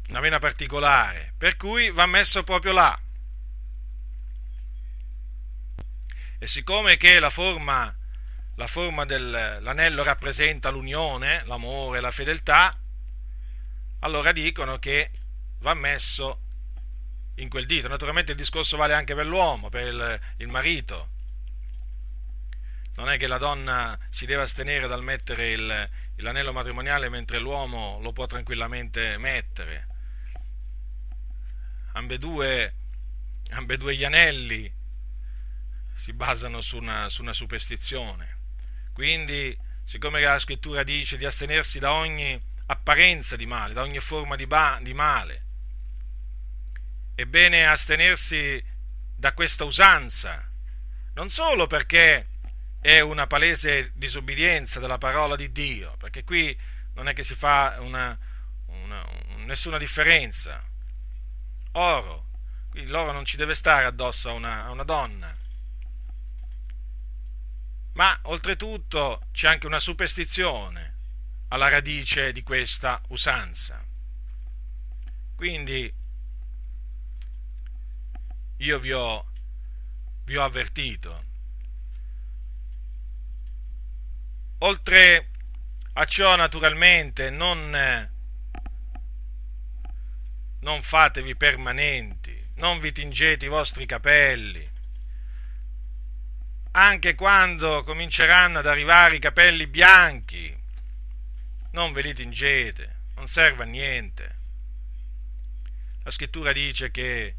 una 0.08 0.20
vena 0.20 0.38
particolare, 0.38 1.34
per 1.36 1.56
cui 1.56 1.90
va 1.90 2.06
messo 2.06 2.44
proprio 2.44 2.72
là. 2.72 2.98
E 6.38 6.46
siccome 6.46 6.96
che 6.96 7.18
la 7.18 7.30
forma, 7.30 7.94
la 8.56 8.66
forma 8.66 9.04
dell'anello 9.04 10.02
rappresenta 10.02 10.70
l'unione, 10.70 11.44
l'amore, 11.46 12.00
la 12.00 12.10
fedeltà, 12.10 12.78
allora 14.00 14.32
dicono 14.32 14.78
che 14.78 15.10
va 15.60 15.74
messo 15.74 16.40
in 17.36 17.48
quel 17.48 17.66
dito. 17.66 17.88
Naturalmente 17.88 18.32
il 18.32 18.38
discorso 18.38 18.76
vale 18.76 18.94
anche 18.94 19.14
per 19.14 19.26
l'uomo, 19.26 19.68
per 19.68 19.86
il, 19.86 20.20
il 20.36 20.48
marito 20.48 21.14
non 22.96 23.10
è 23.10 23.18
che 23.18 23.26
la 23.26 23.38
donna 23.38 23.98
si 24.08 24.24
deve 24.24 24.42
astenere 24.42 24.86
dal 24.86 25.02
mettere 25.02 25.52
il, 25.52 25.88
l'anello 26.16 26.52
matrimoniale 26.52 27.08
mentre 27.08 27.38
l'uomo 27.38 27.98
lo 28.00 28.12
può 28.12 28.26
tranquillamente 28.26 29.18
mettere. 29.18 29.86
Ambedue, 31.96 32.74
ambedue 33.52 33.96
gli 33.96 34.04
anelli 34.04 34.70
si 35.94 36.12
basano 36.12 36.60
su 36.60 36.76
una, 36.76 37.08
su 37.08 37.22
una 37.22 37.32
superstizione. 37.32 38.36
Quindi, 38.92 39.56
siccome 39.82 40.20
la 40.20 40.38
scrittura 40.38 40.82
dice 40.82 41.16
di 41.16 41.24
astenersi 41.24 41.78
da 41.78 41.94
ogni 41.94 42.38
apparenza 42.66 43.34
di 43.34 43.46
male, 43.46 43.72
da 43.72 43.80
ogni 43.80 43.98
forma 44.00 44.36
di, 44.36 44.46
ba- 44.46 44.78
di 44.82 44.92
male, 44.92 45.44
è 47.14 47.24
bene 47.24 47.66
astenersi 47.66 48.62
da 49.16 49.32
questa 49.32 49.64
usanza, 49.64 50.46
non 51.14 51.30
solo 51.30 51.66
perché 51.66 52.26
è 52.78 53.00
una 53.00 53.26
palese 53.26 53.92
disubbidienza 53.94 54.80
della 54.80 54.98
parola 54.98 55.34
di 55.34 55.50
Dio, 55.50 55.96
perché 55.96 56.24
qui 56.24 56.54
non 56.92 57.08
è 57.08 57.14
che 57.14 57.22
si 57.22 57.34
fa 57.34 57.78
una, 57.80 58.18
una, 58.66 59.02
nessuna 59.46 59.78
differenza. 59.78 60.62
Oro, 61.78 62.26
qui 62.70 62.86
l'oro 62.86 63.12
non 63.12 63.24
ci 63.24 63.36
deve 63.36 63.54
stare 63.54 63.84
addosso 63.84 64.30
a 64.30 64.32
una, 64.32 64.64
a 64.64 64.70
una 64.70 64.82
donna. 64.82 65.34
Ma 67.92 68.18
oltretutto 68.22 69.26
c'è 69.32 69.48
anche 69.48 69.66
una 69.66 69.80
superstizione 69.80 70.94
alla 71.48 71.68
radice 71.68 72.32
di 72.32 72.42
questa 72.42 73.00
usanza. 73.08 73.82
Quindi 75.34 75.92
io 78.58 78.78
vi 78.78 78.92
ho, 78.92 79.26
vi 80.24 80.36
ho 80.36 80.42
avvertito 80.42 81.24
Oltre 84.60 85.28
a 85.92 86.04
ciò, 86.06 86.34
naturalmente, 86.34 87.28
non, 87.28 88.10
non 90.66 90.82
fatevi 90.82 91.36
permanenti, 91.36 92.36
non 92.56 92.80
vi 92.80 92.90
tingete 92.90 93.44
i 93.44 93.48
vostri 93.48 93.86
capelli. 93.86 94.68
Anche 96.72 97.14
quando 97.14 97.84
cominceranno 97.84 98.58
ad 98.58 98.66
arrivare 98.66 99.14
i 99.14 99.20
capelli 99.20 99.68
bianchi, 99.68 100.52
non 101.70 101.92
ve 101.92 102.02
li 102.02 102.14
tingete, 102.14 102.96
non 103.14 103.28
serve 103.28 103.62
a 103.62 103.66
niente. 103.66 104.36
La 106.02 106.10
scrittura 106.10 106.50
dice 106.52 106.90
che 106.90 107.36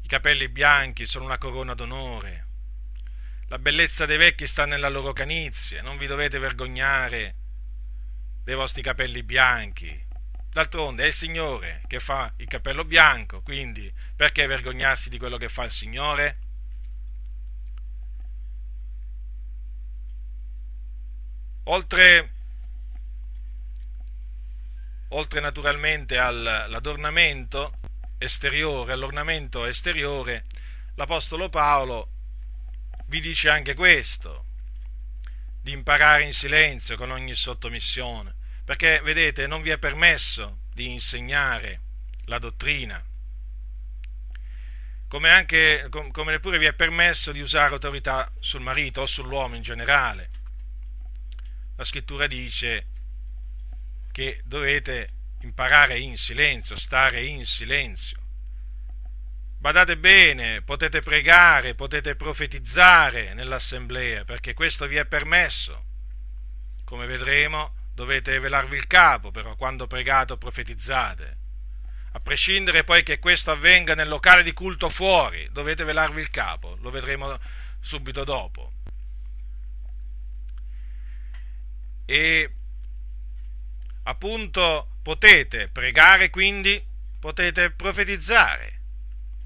i 0.00 0.08
capelli 0.08 0.48
bianchi 0.48 1.04
sono 1.04 1.26
una 1.26 1.36
corona 1.36 1.74
d'onore 1.74 2.46
la 3.52 3.58
bellezza 3.58 4.06
dei 4.06 4.16
vecchi 4.16 4.46
sta 4.46 4.64
nella 4.64 4.88
loro 4.88 5.12
canizia, 5.12 5.82
non 5.82 5.98
vi 5.98 6.06
dovete 6.06 6.38
vergognare 6.38 7.34
dei 8.42 8.54
vostri 8.54 8.80
capelli 8.80 9.22
bianchi. 9.22 10.10
D'altronde 10.52 11.04
è 11.04 11.06
il 11.06 11.14
Signore 11.14 11.80
che 11.86 11.98
fa 11.98 12.30
il 12.36 12.46
capello 12.46 12.84
bianco, 12.84 13.40
quindi 13.40 13.90
perché 14.14 14.46
vergognarsi 14.46 15.08
di 15.08 15.16
quello 15.16 15.38
che 15.38 15.48
fa 15.48 15.64
il 15.64 15.70
Signore? 15.70 16.36
Oltre, 21.64 22.32
oltre 25.08 25.40
naturalmente 25.40 26.18
all'adornamento 26.18 27.78
esteriore, 28.18 28.92
all'ornamento 28.92 29.64
esteriore, 29.64 30.44
l'Apostolo 30.96 31.48
Paolo 31.48 32.10
vi 33.06 33.20
dice 33.20 33.48
anche 33.48 33.72
questo, 33.72 34.44
di 35.62 35.72
imparare 35.72 36.24
in 36.24 36.34
silenzio 36.34 36.98
con 36.98 37.10
ogni 37.10 37.34
sottomissione, 37.34 38.34
perché 38.64 39.00
vedete 39.02 39.46
non 39.46 39.62
vi 39.62 39.70
è 39.70 39.78
permesso 39.78 40.62
di 40.72 40.90
insegnare 40.90 41.80
la 42.26 42.38
dottrina, 42.38 43.04
come, 45.12 45.28
anche, 45.28 45.88
come 45.90 46.32
neppure 46.32 46.56
vi 46.56 46.64
è 46.64 46.72
permesso 46.72 47.32
di 47.32 47.40
usare 47.42 47.74
autorità 47.74 48.32
sul 48.40 48.62
marito 48.62 49.02
o 49.02 49.06
sull'uomo 49.06 49.56
in 49.56 49.60
generale. 49.60 50.30
La 51.76 51.84
scrittura 51.84 52.26
dice 52.26 52.86
che 54.10 54.40
dovete 54.44 55.10
imparare 55.40 55.98
in 55.98 56.16
silenzio, 56.16 56.76
stare 56.76 57.24
in 57.24 57.44
silenzio. 57.44 58.20
Badate 59.58 59.98
bene, 59.98 60.62
potete 60.62 61.02
pregare, 61.02 61.74
potete 61.74 62.16
profetizzare 62.16 63.34
nell'assemblea, 63.34 64.24
perché 64.24 64.54
questo 64.54 64.86
vi 64.86 64.96
è 64.96 65.04
permesso. 65.04 65.84
Come 66.84 67.04
vedremo, 67.04 67.74
dovete 67.94 68.38
velarvi 68.38 68.76
il 68.76 68.86
capo, 68.86 69.30
però, 69.30 69.56
quando 69.56 69.86
pregate 69.86 70.34
o 70.34 70.36
profetizzate. 70.36 71.38
A 72.12 72.20
prescindere 72.20 72.84
poi 72.84 73.02
che 73.02 73.18
questo 73.18 73.50
avvenga 73.50 73.94
nel 73.94 74.08
locale 74.08 74.42
di 74.42 74.52
culto 74.52 74.88
fuori, 74.88 75.48
dovete 75.50 75.84
velarvi 75.84 76.20
il 76.20 76.30
capo, 76.30 76.76
lo 76.80 76.90
vedremo 76.90 77.38
subito 77.80 78.24
dopo. 78.24 78.72
E 82.04 82.54
appunto 84.02 84.88
potete 85.02 85.68
pregare, 85.68 86.28
quindi 86.28 86.84
potete 87.18 87.70
profetizzare 87.70 88.80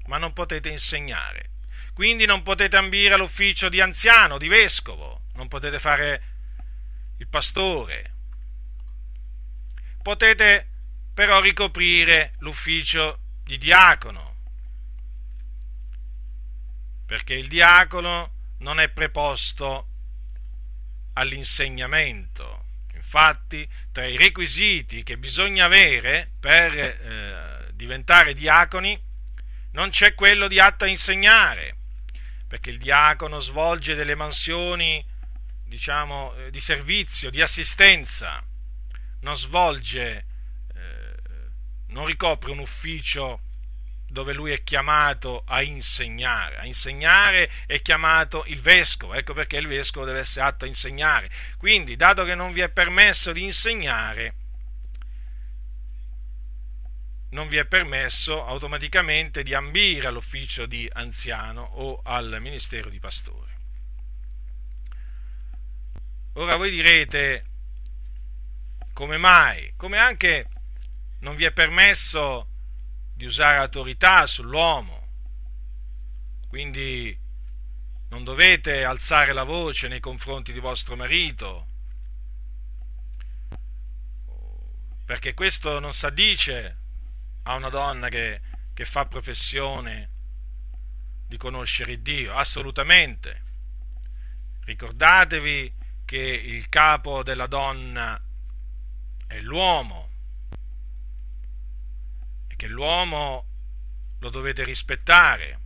ma 0.07 0.17
non 0.17 0.33
potete 0.33 0.69
insegnare. 0.69 1.51
Quindi 1.93 2.25
non 2.25 2.43
potete 2.43 2.75
ambire 2.75 3.13
all'ufficio 3.13 3.69
di 3.69 3.79
anziano, 3.79 4.37
di 4.37 4.47
vescovo, 4.47 5.21
non 5.33 5.47
potete 5.47 5.79
fare 5.79 6.23
il 7.17 7.27
pastore. 7.27 8.13
Potete 10.07 10.65
però 11.13 11.41
ricoprire 11.41 12.31
l'ufficio 12.39 13.19
di 13.43 13.57
diacono, 13.57 14.35
perché 17.05 17.33
il 17.33 17.49
diacono 17.49 18.31
non 18.59 18.79
è 18.79 18.87
preposto 18.87 19.87
all'insegnamento. 21.11 22.63
Infatti, 22.93 23.67
tra 23.91 24.05
i 24.05 24.15
requisiti 24.15 25.03
che 25.03 25.17
bisogna 25.17 25.65
avere 25.65 26.31
per 26.39 26.73
eh, 26.73 27.71
diventare 27.73 28.33
diaconi 28.33 28.97
non 29.71 29.89
c'è 29.89 30.13
quello 30.13 30.47
di 30.47 30.57
atto 30.61 30.85
a 30.85 30.87
insegnare, 30.87 31.75
perché 32.47 32.69
il 32.69 32.77
diacono 32.77 33.39
svolge 33.39 33.93
delle 33.93 34.15
mansioni, 34.15 35.05
diciamo, 35.65 36.33
eh, 36.33 36.49
di 36.49 36.61
servizio, 36.61 37.29
di 37.29 37.41
assistenza, 37.41 38.41
non 39.21 39.35
svolge 39.35 40.25
eh, 40.73 41.15
non 41.87 42.05
ricopre 42.05 42.51
un 42.51 42.59
ufficio 42.59 43.41
dove 44.09 44.33
lui 44.33 44.51
è 44.51 44.63
chiamato 44.63 45.43
a 45.45 45.61
insegnare. 45.61 46.57
A 46.57 46.65
insegnare 46.65 47.51
è 47.65 47.81
chiamato 47.81 48.45
il 48.47 48.61
vescovo, 48.61 49.13
ecco 49.13 49.33
perché 49.33 49.57
il 49.57 49.67
vescovo 49.67 50.05
deve 50.05 50.19
essere 50.19 50.45
atto 50.45 50.65
a 50.65 50.67
insegnare. 50.67 51.29
Quindi, 51.57 51.95
dato 51.95 52.23
che 52.23 52.35
non 52.35 52.53
vi 52.53 52.61
è 52.61 52.69
permesso 52.69 53.31
di 53.33 53.43
insegnare, 53.43 54.35
non 57.29 57.49
vi 57.49 57.57
è 57.57 57.65
permesso 57.65 58.45
automaticamente 58.45 59.43
di 59.43 59.53
ambire 59.53 60.07
all'ufficio 60.07 60.65
di 60.65 60.89
anziano 60.93 61.61
o 61.61 61.99
al 62.03 62.37
ministero 62.39 62.89
di 62.89 62.99
pastore. 62.99 63.55
Ora 66.33 66.55
voi 66.55 66.69
direte, 66.69 67.45
come 68.97 69.17
mai? 69.17 69.73
Come 69.75 69.99
anche 69.99 70.49
non 71.19 71.35
vi 71.35 71.43
è 71.43 71.51
permesso 71.51 72.47
di 73.13 73.25
usare 73.25 73.59
autorità 73.59 74.25
sull'uomo. 74.25 75.07
Quindi 76.47 77.15
non 78.09 78.23
dovete 78.23 78.83
alzare 78.83 79.33
la 79.33 79.43
voce 79.43 79.87
nei 79.87 79.99
confronti 79.99 80.51
di 80.51 80.57
vostro 80.57 80.95
marito, 80.95 81.67
perché 85.05 85.35
questo 85.35 85.77
non 85.77 85.93
si 85.93 86.07
addice 86.07 86.77
a 87.43 87.53
una 87.53 87.69
donna 87.69 88.09
che, 88.09 88.41
che 88.73 88.83
fa 88.83 89.05
professione 89.05 90.09
di 91.27 91.37
conoscere 91.37 92.01
Dio, 92.01 92.33
assolutamente. 92.33 93.43
Ricordatevi 94.61 95.75
che 96.03 96.17
il 96.17 96.67
capo 96.67 97.21
della 97.21 97.45
donna 97.45 98.19
è 99.27 99.39
l'uomo 99.39 100.07
che 102.57 102.67
l'uomo 102.67 103.45
lo 104.19 104.29
dovete 104.29 104.65
rispettare. 104.65 105.59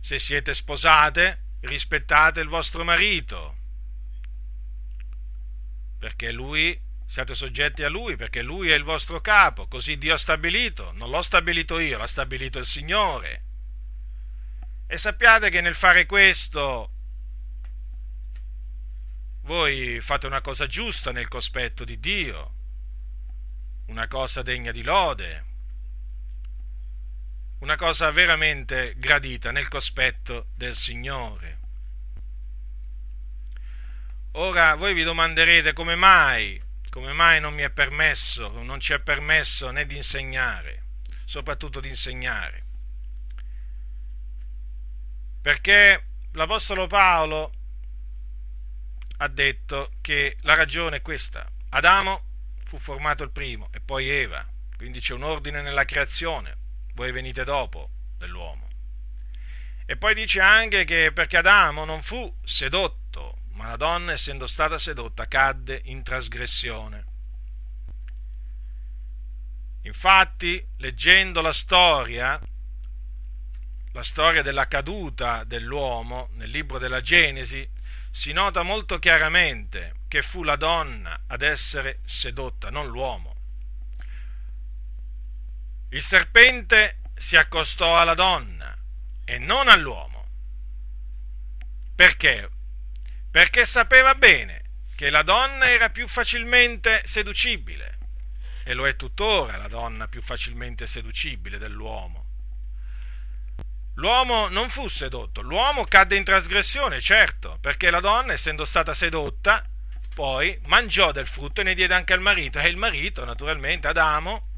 Se 0.00 0.18
siete 0.18 0.54
sposate, 0.54 1.56
rispettate 1.60 2.40
il 2.40 2.48
vostro 2.48 2.84
marito, 2.84 3.56
perché 5.98 6.30
lui, 6.30 6.80
siate 7.04 7.34
soggetti 7.34 7.82
a 7.82 7.88
lui, 7.88 8.16
perché 8.16 8.42
lui 8.42 8.70
è 8.70 8.74
il 8.74 8.84
vostro 8.84 9.20
capo, 9.20 9.66
così 9.66 9.98
Dio 9.98 10.14
ha 10.14 10.18
stabilito, 10.18 10.92
non 10.92 11.10
l'ho 11.10 11.22
stabilito 11.22 11.80
io, 11.80 11.98
l'ha 11.98 12.06
stabilito 12.06 12.60
il 12.60 12.66
Signore. 12.66 13.42
E 14.86 14.96
sappiate 14.96 15.50
che 15.50 15.60
nel 15.60 15.74
fare 15.74 16.06
questo 16.06 16.92
voi 19.46 20.00
fate 20.00 20.26
una 20.26 20.42
cosa 20.42 20.66
giusta 20.66 21.10
nel 21.10 21.28
cospetto 21.28 21.84
di 21.84 21.98
Dio, 21.98 22.54
una 23.86 24.06
cosa 24.06 24.42
degna 24.42 24.70
di 24.70 24.82
lode 24.82 25.54
una 27.58 27.76
cosa 27.76 28.10
veramente 28.10 28.94
gradita 28.96 29.50
nel 29.50 29.68
cospetto 29.68 30.48
del 30.54 30.76
Signore. 30.76 31.58
Ora 34.32 34.74
voi 34.74 34.92
vi 34.92 35.02
domanderete 35.02 35.72
come 35.72 35.94
mai, 35.94 36.62
come 36.90 37.12
mai 37.12 37.40
non 37.40 37.54
mi 37.54 37.62
è 37.62 37.70
permesso, 37.70 38.62
non 38.62 38.78
ci 38.80 38.92
è 38.92 39.00
permesso 39.00 39.70
né 39.70 39.86
di 39.86 39.96
insegnare, 39.96 40.84
soprattutto 41.24 41.80
di 41.80 41.88
insegnare. 41.88 42.64
Perché 45.40 46.04
l'Apostolo 46.32 46.86
Paolo 46.86 47.52
ha 49.18 49.28
detto 49.28 49.92
che 50.00 50.36
la 50.40 50.54
ragione 50.54 50.96
è 50.96 51.02
questa. 51.02 51.50
Adamo 51.70 52.24
fu 52.64 52.78
formato 52.78 53.22
il 53.22 53.30
primo 53.30 53.68
e 53.72 53.80
poi 53.80 54.08
Eva, 54.08 54.46
quindi 54.76 55.00
c'è 55.00 55.14
un 55.14 55.22
ordine 55.22 55.62
nella 55.62 55.84
creazione 55.84 56.64
voi 56.96 57.12
venite 57.12 57.44
dopo 57.44 57.90
dell'uomo. 58.16 58.68
E 59.84 59.96
poi 59.96 60.14
dice 60.14 60.40
anche 60.40 60.84
che 60.84 61.12
perché 61.12 61.36
Adamo 61.36 61.84
non 61.84 62.02
fu 62.02 62.34
sedotto, 62.42 63.42
ma 63.52 63.68
la 63.68 63.76
donna, 63.76 64.12
essendo 64.12 64.46
stata 64.46 64.78
sedotta, 64.78 65.28
cadde 65.28 65.80
in 65.84 66.02
trasgressione. 66.02 67.04
Infatti, 69.82 70.66
leggendo 70.78 71.40
la 71.40 71.52
storia, 71.52 72.40
la 73.92 74.02
storia 74.02 74.42
della 74.42 74.66
caduta 74.66 75.44
dell'uomo 75.44 76.30
nel 76.32 76.50
libro 76.50 76.78
della 76.78 77.02
Genesi, 77.02 77.68
si 78.16 78.32
nota 78.32 78.62
molto 78.62 78.98
chiaramente 78.98 79.96
che 80.08 80.22
fu 80.22 80.42
la 80.42 80.56
donna 80.56 81.24
ad 81.26 81.42
essere 81.42 81.98
sedotta, 82.06 82.70
non 82.70 82.86
l'uomo. 82.86 83.36
Il 85.90 86.00
serpente 86.00 87.00
si 87.14 87.36
accostò 87.36 87.98
alla 87.98 88.14
donna 88.14 88.74
e 89.22 89.38
non 89.38 89.68
all'uomo. 89.68 90.28
Perché? 91.94 92.48
Perché 93.30 93.66
sapeva 93.66 94.14
bene 94.14 94.62
che 94.94 95.10
la 95.10 95.22
donna 95.22 95.68
era 95.68 95.90
più 95.90 96.08
facilmente 96.08 97.02
seducibile 97.04 97.98
e 98.64 98.72
lo 98.72 98.86
è 98.86 98.96
tuttora 98.96 99.58
la 99.58 99.68
donna 99.68 100.08
più 100.08 100.22
facilmente 100.22 100.86
seducibile 100.86 101.58
dell'uomo. 101.58 102.25
L'uomo 103.96 104.48
non 104.48 104.68
fu 104.68 104.88
sedotto, 104.88 105.40
l'uomo 105.40 105.84
cadde 105.84 106.16
in 106.16 106.24
trasgressione, 106.24 107.00
certo, 107.00 107.56
perché 107.60 107.90
la 107.90 108.00
donna, 108.00 108.34
essendo 108.34 108.66
stata 108.66 108.92
sedotta, 108.92 109.64
poi 110.14 110.58
mangiò 110.66 111.12
del 111.12 111.26
frutto 111.26 111.62
e 111.62 111.64
ne 111.64 111.74
diede 111.74 111.94
anche 111.94 112.12
al 112.12 112.20
marito, 112.20 112.58
e 112.58 112.68
il 112.68 112.76
marito, 112.76 113.24
naturalmente, 113.24 113.88
Adamo, 113.88 114.48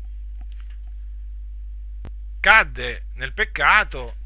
cadde 2.40 3.06
nel 3.14 3.32
peccato, 3.32 4.16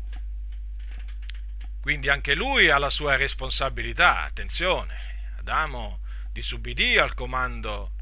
quindi 1.82 2.08
anche 2.08 2.34
lui 2.34 2.70
ha 2.70 2.78
la 2.78 2.90
sua 2.90 3.16
responsabilità. 3.16 4.22
Attenzione, 4.22 5.34
Adamo 5.38 6.00
disubbidì 6.30 6.96
al 6.96 7.12
comando, 7.12 7.92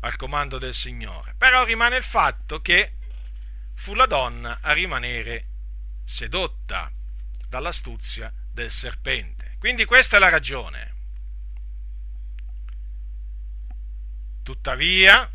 al 0.00 0.14
comando 0.14 0.58
del 0.58 0.74
Signore. 0.74 1.34
Però 1.36 1.64
rimane 1.64 1.96
il 1.96 2.04
fatto 2.04 2.60
che 2.60 2.92
fu 3.74 3.94
la 3.94 4.06
donna 4.06 4.58
a 4.60 4.72
rimanere 4.72 5.46
sedotta 6.04 6.90
dall'astuzia 7.48 8.32
del 8.50 8.70
serpente. 8.70 9.56
Quindi 9.58 9.84
questa 9.84 10.16
è 10.16 10.20
la 10.20 10.28
ragione. 10.28 10.94
Tuttavia, 14.42 15.30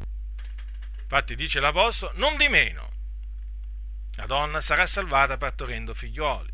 infatti 1.00 1.36
dice 1.36 1.60
l'Apostolo, 1.60 2.12
non 2.18 2.36
di 2.38 2.48
meno, 2.50 2.92
la 4.16 4.26
donna 4.26 4.60
sarà 4.60 4.86
salvata 4.86 5.38
partorendo 5.38 5.94
figlioli, 5.94 6.52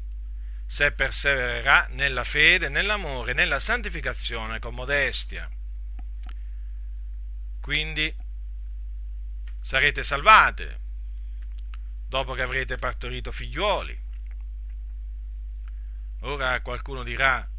se 0.65 0.91
persevererà 0.91 1.87
nella 1.91 2.23
fede, 2.23 2.69
nell'amore, 2.69 3.33
nella 3.33 3.59
santificazione 3.59 4.59
con 4.59 4.75
modestia. 4.75 5.49
Quindi 7.61 8.13
sarete 9.61 10.03
salvate 10.03 10.81
dopo 12.13 12.35
che 12.35 12.43
avrete 12.43 12.77
partorito 12.77 13.31
figliuoli. 13.31 13.99
Ora 16.21 16.61
qualcuno 16.61 17.01
dirà, 17.01 17.49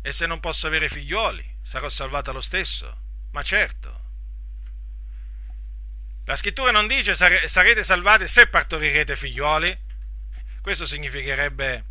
e 0.00 0.12
se 0.12 0.26
non 0.26 0.38
posso 0.38 0.68
avere 0.68 0.88
figliuoli, 0.88 1.58
sarò 1.62 1.88
salvata 1.88 2.30
lo 2.30 2.40
stesso? 2.40 2.96
Ma 3.32 3.42
certo, 3.42 4.04
la 6.24 6.36
scrittura 6.36 6.70
non 6.70 6.86
dice 6.86 7.16
sarete 7.16 7.82
salvati 7.82 8.28
se 8.28 8.46
partorirete 8.46 9.16
figlioli. 9.16 9.76
Questo 10.60 10.86
significherebbe 10.86 11.84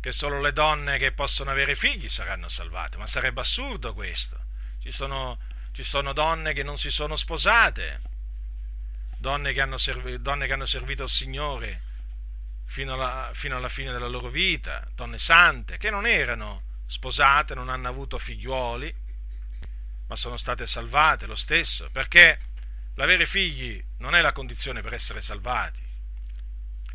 che 0.00 0.12
solo 0.12 0.40
le 0.40 0.52
donne 0.52 0.98
che 0.98 1.10
possono 1.10 1.50
avere 1.50 1.74
figli 1.74 2.08
saranno 2.08 2.46
salvate, 2.48 2.96
ma 2.96 3.08
sarebbe 3.08 3.40
assurdo 3.40 3.92
questo. 3.92 4.40
Ci 4.78 4.92
sono, 4.92 5.40
ci 5.72 5.82
sono 5.82 6.12
donne 6.12 6.52
che 6.52 6.62
non 6.62 6.78
si 6.78 6.92
sono 6.92 7.16
sposate, 7.16 8.11
donne 9.22 9.54
che 9.54 9.62
hanno, 9.62 9.78
servi, 9.78 10.20
donne 10.20 10.46
che 10.46 10.52
hanno 10.52 10.66
servito 10.66 11.04
il 11.04 11.08
Signore 11.08 11.82
fino 12.66 12.92
alla, 12.92 13.30
fino 13.32 13.56
alla 13.56 13.70
fine 13.70 13.90
della 13.90 14.08
loro 14.08 14.28
vita, 14.28 14.86
donne 14.94 15.18
sante, 15.18 15.78
che 15.78 15.88
non 15.88 16.06
erano 16.06 16.80
sposate, 16.84 17.54
non 17.54 17.70
hanno 17.70 17.88
avuto 17.88 18.18
figliuoli, 18.18 18.94
ma 20.08 20.16
sono 20.16 20.36
state 20.36 20.66
salvate 20.66 21.26
lo 21.26 21.36
stesso, 21.36 21.88
perché 21.90 22.38
L'avere 22.96 23.24
figli 23.24 23.82
non 23.98 24.14
è 24.14 24.20
la 24.20 24.32
condizione 24.32 24.82
per 24.82 24.92
essere 24.92 25.22
salvati. 25.22 25.80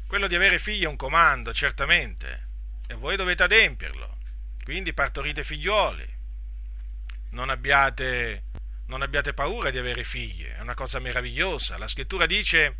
Quello 0.05 0.27
di 0.27 0.35
avere 0.35 0.59
figli 0.59 0.83
è 0.83 0.87
un 0.87 0.95
comando, 0.95 1.53
certamente, 1.53 2.47
e 2.85 2.93
voi 2.93 3.15
dovete 3.15 3.43
adempierlo. 3.43 4.17
Quindi 4.63 4.93
partorite 4.93 5.43
figlioli. 5.43 6.15
Non 7.31 7.49
abbiate, 7.49 8.43
non 8.87 9.01
abbiate 9.01 9.33
paura 9.33 9.69
di 9.69 9.77
avere 9.77 10.03
figli, 10.03 10.45
è 10.45 10.59
una 10.59 10.73
cosa 10.73 10.99
meravigliosa. 10.99 11.77
La 11.77 11.87
scrittura 11.87 12.25
dice 12.25 12.79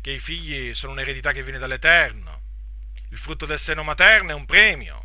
che 0.00 0.10
i 0.10 0.18
figli 0.18 0.74
sono 0.74 0.92
un'eredità 0.92 1.32
che 1.32 1.42
viene 1.42 1.58
dall'Eterno. 1.58 2.42
Il 3.10 3.18
frutto 3.18 3.46
del 3.46 3.58
seno 3.58 3.82
materno 3.82 4.30
è 4.30 4.34
un 4.34 4.44
premio. 4.44 5.04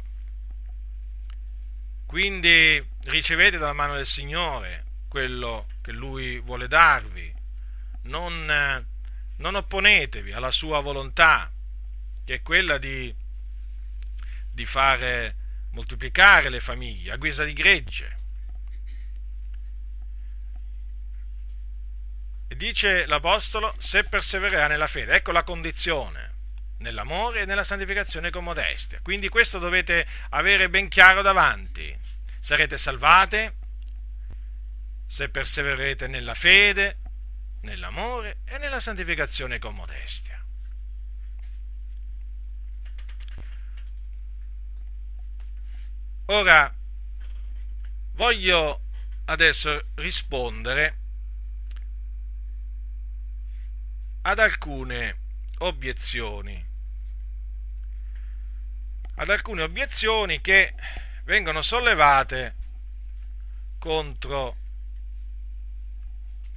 Quindi 2.05 2.83
ricevete 3.05 3.57
dalla 3.57 3.73
mano 3.73 3.95
del 3.95 4.05
Signore 4.05 4.85
quello 5.07 5.67
che 5.81 5.91
Lui 5.91 6.39
vuole 6.39 6.67
darvi 6.67 7.33
non, 8.03 8.85
non 9.37 9.55
opponetevi 9.55 10.31
alla 10.33 10.51
sua 10.51 10.79
volontà, 10.79 11.51
che 12.25 12.35
è 12.35 12.41
quella 12.41 12.77
di, 12.77 13.13
di 14.51 14.65
fare 14.65 15.35
moltiplicare 15.71 16.49
le 16.49 16.59
famiglie 16.59 17.11
a 17.11 17.17
guisa 17.17 17.43
di 17.43 17.53
gregge. 17.53 18.19
Dice 22.55 23.05
l'Apostolo, 23.05 23.73
se 23.77 24.03
persevererà 24.03 24.67
nella 24.67 24.87
fede, 24.87 25.15
ecco 25.15 25.31
la 25.31 25.43
condizione, 25.43 26.33
nell'amore 26.79 27.41
e 27.41 27.45
nella 27.45 27.63
santificazione 27.63 28.29
con 28.29 28.43
modestia. 28.43 28.99
Quindi 29.01 29.29
questo 29.29 29.59
dovete 29.59 30.07
avere 30.29 30.69
ben 30.69 30.89
chiaro 30.89 31.21
davanti. 31.21 31.97
Sarete 32.39 32.77
salvate 32.77 33.55
se 35.05 35.29
persevererete 35.29 36.07
nella 36.07 36.33
fede, 36.33 36.97
nell'amore 37.61 38.39
e 38.45 38.57
nella 38.57 38.79
santificazione 38.79 39.59
con 39.59 39.75
modestia. 39.75 40.43
Ora, 46.25 46.73
voglio 48.13 48.81
adesso 49.25 49.87
rispondere 49.95 51.00
ad 54.23 54.39
alcune 54.39 55.17
obiezioni, 55.59 56.65
ad 59.15 59.29
alcune 59.29 59.61
obiezioni 59.63 60.41
che 60.41 60.73
vengono 61.23 61.61
sollevate 61.61 62.55
contro 63.79 64.57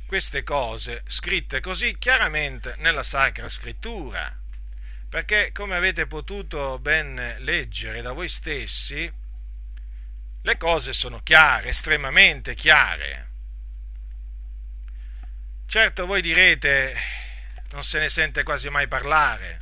queste 0.07 0.42
cose 0.42 1.03
scritte 1.07 1.61
così 1.61 1.96
chiaramente 1.98 2.74
nella 2.79 3.03
Sacra 3.03 3.48
Scrittura, 3.48 4.33
perché 5.09 5.50
come 5.53 5.74
avete 5.74 6.07
potuto 6.07 6.79
ben 6.79 7.37
leggere 7.38 8.03
da 8.03 8.12
voi 8.12 8.29
stessi, 8.29 9.11
le 10.42 10.57
cose 10.59 10.92
sono 10.92 11.22
chiare, 11.22 11.68
estremamente 11.68 12.55
chiare. 12.55 13.29
Certo 15.66 16.05
voi 16.05 16.20
direte, 16.20 16.94
non 17.74 17.82
se 17.82 17.98
ne 17.98 18.08
sente 18.08 18.44
quasi 18.44 18.70
mai 18.70 18.87
parlare, 18.87 19.60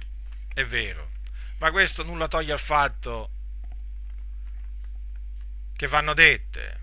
è 0.53 0.67
vero, 0.67 1.13
ma 1.61 1.71
questo 1.71 2.05
nulla 2.05 2.29
toglie 2.29 2.53
al 2.53 2.61
fatto 2.61 3.31
che 5.75 5.87
vanno 5.87 6.13
dette. 6.13 6.81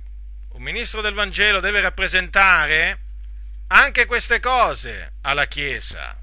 Un 0.54 0.64
ministro 0.64 1.02
del 1.02 1.14
Vangelo 1.14 1.60
deve 1.60 1.82
rappresentare 1.82 3.00
anche 3.68 4.08
queste 4.08 4.40
cose 4.40 5.14
alla 5.22 5.46
Chiesa. 5.46 6.18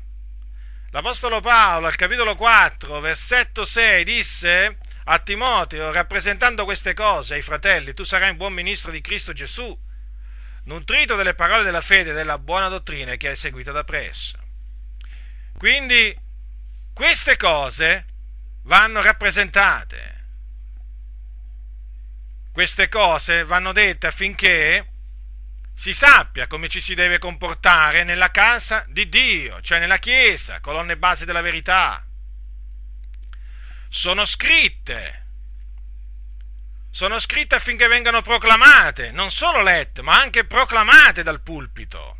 L'Apostolo 0.90 1.40
Paolo 1.40 1.86
al 1.86 1.94
capitolo 1.94 2.34
4, 2.34 2.98
versetto 2.98 3.64
6 3.64 4.02
disse 4.02 4.78
a 5.04 5.18
Timoteo, 5.20 5.92
rappresentando 5.92 6.64
queste 6.64 6.94
cose 6.94 7.34
ai 7.34 7.42
fratelli, 7.42 7.94
tu 7.94 8.02
sarai 8.02 8.30
un 8.30 8.36
buon 8.36 8.52
ministro 8.52 8.90
di 8.90 9.00
Cristo 9.00 9.32
Gesù, 9.32 9.78
nutrito 10.64 11.14
delle 11.14 11.34
parole 11.34 11.62
della 11.62 11.80
fede 11.80 12.10
e 12.10 12.14
della 12.14 12.38
buona 12.38 12.66
dottrina 12.66 13.14
che 13.14 13.28
hai 13.28 13.36
seguito 13.36 13.70
da 13.70 13.84
presso. 13.84 14.45
Quindi 15.58 16.14
queste 16.92 17.36
cose 17.36 18.06
vanno 18.62 19.00
rappresentate. 19.00 20.14
Queste 22.52 22.88
cose 22.88 23.44
vanno 23.44 23.72
dette 23.72 24.06
affinché 24.06 24.92
si 25.74 25.92
sappia 25.92 26.46
come 26.46 26.68
ci 26.68 26.80
si 26.80 26.94
deve 26.94 27.18
comportare 27.18 28.02
nella 28.02 28.30
casa 28.30 28.84
di 28.88 29.08
Dio, 29.08 29.60
cioè 29.60 29.78
nella 29.78 29.98
Chiesa, 29.98 30.60
colonne 30.60 30.96
base 30.96 31.24
della 31.24 31.42
verità. 31.42 32.04
Sono 33.88 34.24
scritte, 34.24 35.26
sono 36.90 37.18
scritte 37.18 37.54
affinché 37.54 37.86
vengano 37.88 38.22
proclamate, 38.22 39.10
non 39.10 39.30
solo 39.30 39.62
lette, 39.62 40.00
ma 40.00 40.18
anche 40.18 40.44
proclamate 40.44 41.22
dal 41.22 41.42
pulpito. 41.42 42.16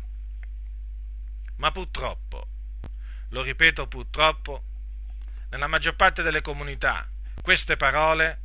Ma 1.57 1.71
purtroppo, 1.71 2.47
lo 3.29 3.41
ripeto 3.41 3.87
purtroppo, 3.87 4.63
nella 5.49 5.67
maggior 5.67 5.95
parte 5.95 6.21
delle 6.23 6.41
comunità 6.41 7.07
queste 7.41 7.77
parole 7.77 8.39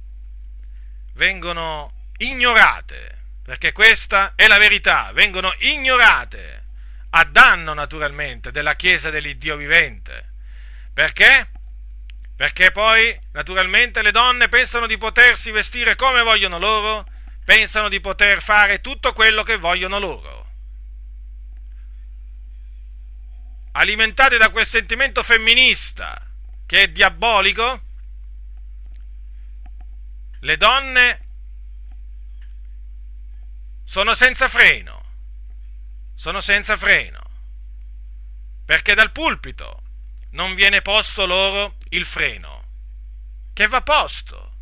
vengono 1.15 2.11
ignorate 2.19 3.19
perché 3.43 3.73
questa 3.73 4.35
è 4.37 4.47
la 4.47 4.59
verità, 4.59 5.11
vengono 5.13 5.53
ignorate 5.59 6.65
a 7.11 7.25
danno 7.25 7.75
naturalmente 7.75 8.53
della 8.53 8.77
Chiesa 8.77 9.11
dell'Iddio 9.11 9.57
vivente. 9.57 10.31
Perché? 10.95 11.51
Perché 12.37 12.71
poi 12.71 13.19
naturalmente 13.33 14.01
le 14.03 14.13
donne 14.13 14.49
pensano 14.49 14.87
di 14.87 14.97
potersi 14.97 15.51
vestire 15.51 15.97
come 15.97 16.23
vogliono 16.23 16.59
loro, 16.59 17.05
pensano 17.45 17.89
di 17.89 18.01
poter 18.01 18.41
fare 18.41 18.81
tutto 18.81 19.13
quello 19.13 19.43
che 19.43 19.57
vogliono 19.57 19.99
loro. 19.99 20.42
Alimentate 23.73 24.37
da 24.37 24.51
quel 24.51 24.67
sentimento 24.67 25.23
femminista 25.23 26.27
che 26.67 26.83
è 26.83 26.89
diabolico, 26.89 27.83
le 30.41 30.57
donne 30.57 31.27
sono 33.85 34.15
senza 34.15 34.49
freno, 34.49 35.05
sono 36.15 36.41
senza 36.41 36.77
freno, 36.77 37.21
perché 38.65 38.95
dal 38.95 39.13
pulpito 39.13 39.83
non 40.31 40.55
viene 40.55 40.81
posto 40.81 41.27
loro 41.27 41.77
il 41.91 42.07
freno, 42.07 42.65
che 43.53 43.67
va 43.67 43.83
posto, 43.83 44.55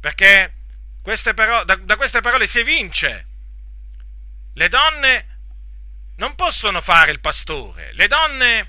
perché 0.00 0.54
queste 1.02 1.34
parole, 1.34 1.64
da, 1.66 1.76
da 1.76 1.96
queste 1.96 2.20
parole 2.20 2.46
si 2.46 2.58
evince, 2.60 3.26
le 4.54 4.68
donne 4.68 5.37
non 6.18 6.34
possono 6.34 6.80
fare 6.80 7.10
il 7.10 7.20
pastore, 7.20 7.92
le 7.92 8.06
donne 8.06 8.68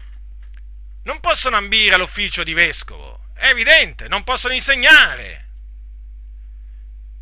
non 1.03 1.19
possono 1.19 1.55
ambire 1.55 1.95
all'ufficio 1.95 2.43
di 2.43 2.53
vescovo, 2.53 3.27
è 3.33 3.47
evidente, 3.47 4.07
non 4.07 4.23
possono 4.23 4.53
insegnare, 4.53 5.47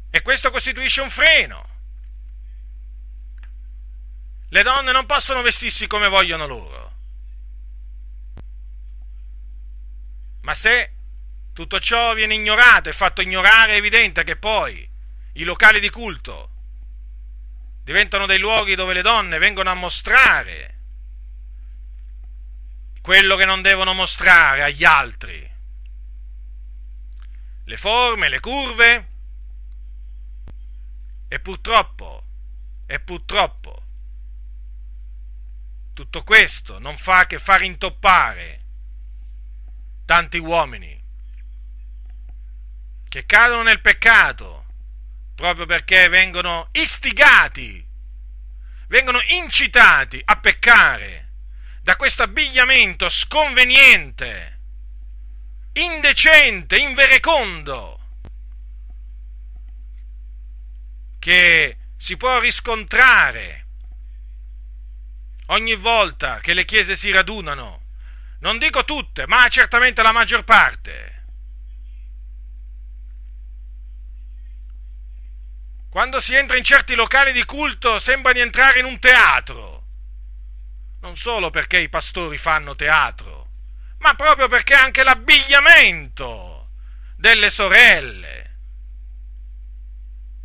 e 0.09 0.21
questo 0.21 0.51
costituisce 0.51 1.01
un 1.01 1.09
freno. 1.09 1.75
Le 4.49 4.63
donne 4.63 4.91
non 4.91 5.05
possono 5.05 5.41
vestirsi 5.41 5.87
come 5.87 6.07
vogliono 6.07 6.47
loro. 6.47 6.95
Ma 10.41 10.53
se 10.53 10.93
tutto 11.53 11.79
ciò 11.79 12.13
viene 12.13 12.33
ignorato 12.33 12.89
e 12.89 12.93
fatto 12.93 13.21
ignorare, 13.21 13.73
è 13.73 13.77
evidente 13.77 14.23
che 14.23 14.37
poi 14.37 14.89
i 15.33 15.43
locali 15.43 15.79
di 15.79 15.89
culto 15.89 16.51
diventano 17.87 18.25
dei 18.25 18.37
luoghi 18.37 18.75
dove 18.75 18.93
le 18.93 19.01
donne 19.01 19.37
vengono 19.37 19.69
a 19.69 19.73
mostrare 19.73 20.75
quello 22.99 23.37
che 23.37 23.45
non 23.45 23.61
devono 23.61 23.93
mostrare 23.93 24.61
agli 24.61 24.83
altri. 24.83 25.49
Le 27.63 27.77
forme, 27.77 28.27
le 28.27 28.41
curve, 28.41 29.07
e 31.29 31.39
purtroppo, 31.39 32.23
e 32.85 32.99
purtroppo, 32.99 33.83
tutto 35.93 36.23
questo 36.25 36.79
non 36.79 36.97
fa 36.97 37.25
che 37.25 37.39
far 37.39 37.61
intoppare 37.61 38.63
tanti 40.03 40.39
uomini 40.39 41.01
che 43.07 43.25
cadono 43.25 43.63
nel 43.63 43.79
peccato 43.79 44.56
proprio 45.37 45.67
perché 45.67 46.09
vengono 46.09 46.69
istigati, 46.71 47.85
vengono 48.87 49.21
incitati 49.27 50.19
a 50.25 50.35
peccare 50.37 51.33
da 51.83 51.95
questo 51.95 52.23
abbigliamento 52.23 53.07
sconveniente, 53.07 54.59
indecente, 55.73 56.77
inverecondo 56.77 57.99
che 61.19 61.77
si 61.97 62.17
può 62.17 62.39
riscontrare 62.39 63.65
ogni 65.47 65.75
volta 65.75 66.39
che 66.39 66.55
le 66.55 66.65
chiese 66.65 66.95
si 66.95 67.11
radunano, 67.11 67.83
non 68.39 68.57
dico 68.57 68.83
tutte, 68.85 69.27
ma 69.27 69.47
certamente 69.49 70.01
la 70.01 70.11
maggior 70.11 70.43
parte. 70.43 71.16
Quando 75.97 76.19
si 76.19 76.35
entra 76.35 76.57
in 76.57 76.63
certi 76.63 76.93
locali 76.93 77.31
di 77.31 77.43
culto 77.43 77.97
sembra 77.97 78.31
di 78.31 78.39
entrare 78.39 78.77
in 78.77 78.85
un 78.85 78.99
teatro, 78.99 79.83
non 81.01 81.15
solo 81.15 81.49
perché 81.49 81.79
i 81.79 81.89
pastori 81.89 82.37
fanno 82.37 82.75
teatro, 82.75 83.47
ma 83.97 84.13
proprio 84.13 84.47
perché 84.47 84.75
anche 84.75 85.01
l'abbigliamento 85.01 86.69
delle 87.15 87.49
sorelle, 87.49 88.57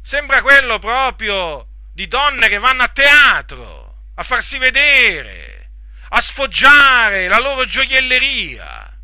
Sembra 0.01 0.41
quello 0.41 0.79
proprio 0.79 1.67
di 1.93 2.09
donne 2.09 2.49
che 2.49 2.59
vanno 2.59 2.85
a 2.85 2.89
teatro, 2.89 4.05
a 4.15 4.23
farsi 4.23 4.57
vedere, 4.57 5.73
a 6.09 6.21
sfoggiare 6.23 7.29
la 7.29 7.39
loro 7.39 7.67
gioielleria, 7.67 8.99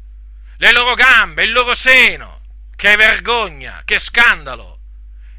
le 0.56 0.72
loro 0.72 0.94
gambe, 0.94 1.44
il 1.44 1.52
loro 1.52 1.74
seno. 1.74 2.40
Che 2.74 2.96
vergogna, 2.96 3.82
che 3.84 3.98
scandalo, 3.98 4.77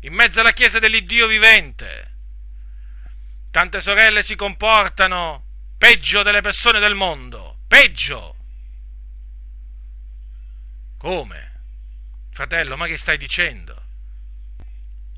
in 0.02 0.14
mezzo 0.14 0.40
alla 0.40 0.54
Chiesa 0.54 0.80
dell'Iddio 0.80 1.28
vivente. 1.28 2.08
Tante 3.52 3.82
sorelle 3.82 4.24
si 4.24 4.36
comportano 4.36 5.46
peggio 5.78 6.24
delle 6.24 6.42
persone 6.42 6.80
del 6.80 6.96
mondo, 6.96 7.60
peggio. 7.68 8.36
Come? 10.98 11.62
Fratello, 12.32 12.78
ma 12.78 12.86
che 12.86 12.98
stai 12.98 13.18
dicendo? 13.18 13.88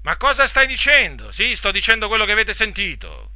Ma 0.04 0.18
cosa 0.18 0.48
stai 0.48 0.66
dicendo? 0.66 1.32
Sì, 1.32 1.56
sto 1.56 1.72
dicendo 1.72 2.08
quello 2.08 2.26
che 2.26 2.32
avete 2.32 2.54
sentito. 2.54 3.30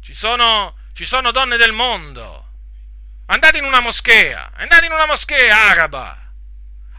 Ci 0.00 0.14
sono, 0.14 0.76
ci 0.92 1.04
sono 1.04 1.32
donne 1.32 1.56
del 1.56 1.72
mondo. 1.72 2.46
Andate 3.26 3.58
in 3.58 3.64
una 3.64 3.80
moschea, 3.80 4.52
andate 4.54 4.86
in 4.86 4.92
una 4.92 5.06
moschea 5.06 5.70
araba 5.70 6.27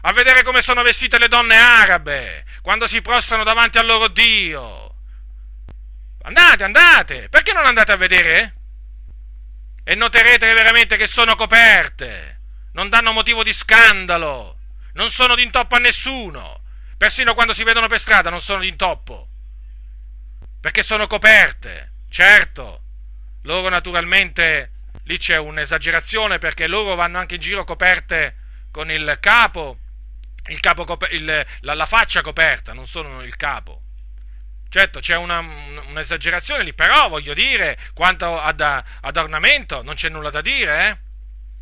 a 0.02 0.12
vedere 0.12 0.42
come 0.42 0.62
sono 0.62 0.82
vestite 0.82 1.18
le 1.18 1.28
donne 1.28 1.56
arabe 1.56 2.44
quando 2.62 2.86
si 2.86 3.02
prostrano 3.02 3.44
davanti 3.44 3.78
al 3.78 3.86
loro 3.86 4.08
Dio. 4.08 4.94
Andate, 6.22 6.64
andate, 6.64 7.28
perché 7.28 7.52
non 7.52 7.64
andate 7.64 7.92
a 7.92 7.96
vedere? 7.96 8.54
E 9.82 9.94
noterete 9.94 10.52
veramente 10.52 10.96
che 10.96 11.06
sono 11.06 11.34
coperte, 11.34 12.40
non 12.72 12.88
danno 12.88 13.12
motivo 13.12 13.42
di 13.42 13.52
scandalo, 13.52 14.58
non 14.92 15.10
sono 15.10 15.34
d'intoppo 15.34 15.76
a 15.76 15.78
nessuno, 15.78 16.62
persino 16.96 17.34
quando 17.34 17.54
si 17.54 17.64
vedono 17.64 17.88
per 17.88 17.98
strada 17.98 18.30
non 18.30 18.40
sono 18.40 18.60
d'intoppo, 18.60 19.28
perché 20.60 20.82
sono 20.82 21.06
coperte, 21.06 21.92
certo, 22.10 22.82
loro 23.42 23.68
naturalmente 23.70 24.72
lì 25.04 25.16
c'è 25.16 25.38
un'esagerazione 25.38 26.38
perché 26.38 26.66
loro 26.66 26.94
vanno 26.94 27.18
anche 27.18 27.36
in 27.36 27.40
giro 27.40 27.64
coperte 27.64 28.36
con 28.70 28.90
il 28.90 29.16
capo, 29.20 29.79
capo 30.58 30.98
il, 31.10 31.46
la, 31.60 31.74
la, 31.74 31.86
faccia 31.86 32.22
coperta, 32.22 32.72
non 32.72 32.88
solo 32.88 33.22
il 33.22 33.36
capo. 33.36 33.82
Certo, 34.68 34.98
c'è 34.98 35.14
una, 35.14 35.38
un'esagerazione 35.38 36.64
lì, 36.64 36.74
però 36.74 37.08
voglio 37.08 37.34
dire, 37.34 37.78
quanto 37.94 38.40
ad, 38.40 38.60
ad 38.60 39.16
ornamento 39.16 39.82
non 39.82 39.94
c'è 39.94 40.08
nulla 40.08 40.30
da 40.30 40.40
dire, 40.40 40.88
eh? 40.88 41.08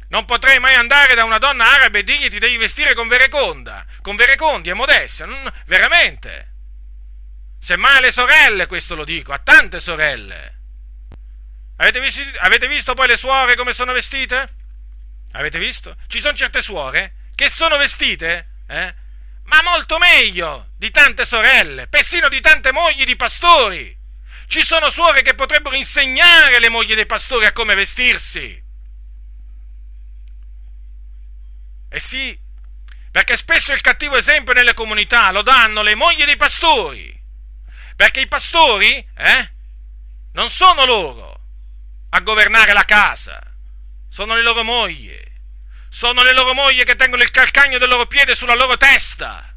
Non 0.08 0.24
potrei 0.24 0.58
mai 0.58 0.74
andare 0.74 1.14
da 1.14 1.24
una 1.24 1.38
donna 1.38 1.70
arabe 1.74 1.98
e 1.98 2.02
dirgli 2.02 2.30
ti 2.30 2.38
devi 2.38 2.56
vestire 2.56 2.94
con 2.94 3.08
vereconda, 3.08 3.84
con 4.00 4.16
verecondi 4.16 4.70
e 4.70 4.74
modestia, 4.74 5.26
non, 5.26 5.52
veramente. 5.66 6.54
Semmai 7.60 7.98
alle 7.98 8.12
sorelle 8.12 8.66
questo 8.66 8.94
lo 8.94 9.04
dico, 9.04 9.32
a 9.32 9.38
tante 9.38 9.80
sorelle. 9.80 10.56
Avete 11.76 12.00
visto, 12.00 12.22
avete 12.38 12.68
visto 12.68 12.94
poi 12.94 13.06
le 13.06 13.16
suore 13.16 13.54
come 13.54 13.72
sono 13.74 13.92
vestite? 13.92 14.54
Avete 15.32 15.58
visto? 15.58 15.96
Ci 16.06 16.20
sono 16.20 16.36
certe 16.36 16.62
suore 16.62 17.14
che 17.34 17.48
sono 17.48 17.76
vestite, 17.76 18.48
eh? 18.68 18.94
Ma 19.44 19.62
molto 19.62 19.98
meglio 19.98 20.70
di 20.76 20.90
tante 20.90 21.24
sorelle, 21.24 21.88
persino 21.88 22.28
di 22.28 22.40
tante 22.40 22.70
mogli 22.70 23.04
di 23.04 23.16
pastori. 23.16 23.96
Ci 24.46 24.62
sono 24.62 24.90
suore 24.90 25.22
che 25.22 25.34
potrebbero 25.34 25.74
insegnare 25.74 26.60
le 26.60 26.68
mogli 26.68 26.94
dei 26.94 27.06
pastori 27.06 27.46
a 27.46 27.52
come 27.52 27.74
vestirsi. 27.74 28.62
Eh 31.90 32.00
sì, 32.00 32.38
perché 33.10 33.36
spesso 33.36 33.72
il 33.72 33.80
cattivo 33.80 34.16
esempio 34.16 34.52
nelle 34.52 34.74
comunità 34.74 35.30
lo 35.32 35.42
danno 35.42 35.82
le 35.82 35.94
mogli 35.94 36.24
dei 36.24 36.36
pastori. 36.36 37.16
Perché 37.96 38.20
i 38.20 38.28
pastori, 38.28 38.94
eh, 39.16 39.50
non 40.32 40.50
sono 40.50 40.84
loro 40.84 41.40
a 42.10 42.20
governare 42.20 42.72
la 42.72 42.84
casa, 42.84 43.40
sono 44.08 44.34
le 44.34 44.42
loro 44.42 44.62
mogli, 44.62 45.18
sono 45.88 46.22
le 46.22 46.32
loro 46.32 46.54
mogli 46.54 46.84
che 46.84 46.96
tengono 46.96 47.22
il 47.22 47.30
calcagno 47.30 47.78
del 47.78 47.88
loro 47.88 48.06
piede 48.06 48.34
sulla 48.34 48.54
loro 48.54 48.76
testa. 48.76 49.54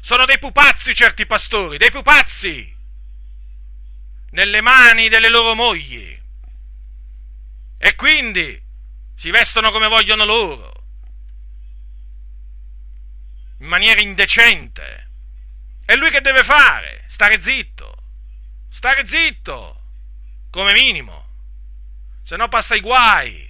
Sono 0.00 0.24
dei 0.24 0.38
pupazzi 0.38 0.94
certi 0.94 1.26
pastori, 1.26 1.78
dei 1.78 1.90
pupazzi, 1.90 2.76
nelle 4.30 4.60
mani 4.60 5.08
delle 5.08 5.28
loro 5.28 5.54
mogli. 5.54 6.22
E 7.78 7.94
quindi 7.94 8.62
si 9.14 9.30
vestono 9.30 9.70
come 9.70 9.88
vogliono 9.88 10.24
loro, 10.24 10.84
in 13.58 13.66
maniera 13.66 14.00
indecente. 14.00 15.10
E 15.84 15.96
lui 15.96 16.10
che 16.10 16.20
deve 16.20 16.42
fare? 16.42 17.04
Stare 17.08 17.40
zitto, 17.40 18.02
stare 18.70 19.06
zitto 19.06 19.82
come 20.50 20.72
minimo, 20.72 21.28
se 22.22 22.36
no 22.36 22.48
passa 22.48 22.74
i 22.74 22.80
guai. 22.80 23.45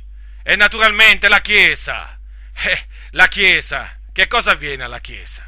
E 0.49 0.55
naturalmente 0.55 1.27
la 1.27 1.41
Chiesa, 1.41 2.17
eh, 2.67 2.87
la 3.11 3.27
Chiesa, 3.27 3.99
che 4.13 4.29
cosa 4.29 4.53
avviene 4.53 4.85
alla 4.85 5.01
Chiesa? 5.01 5.45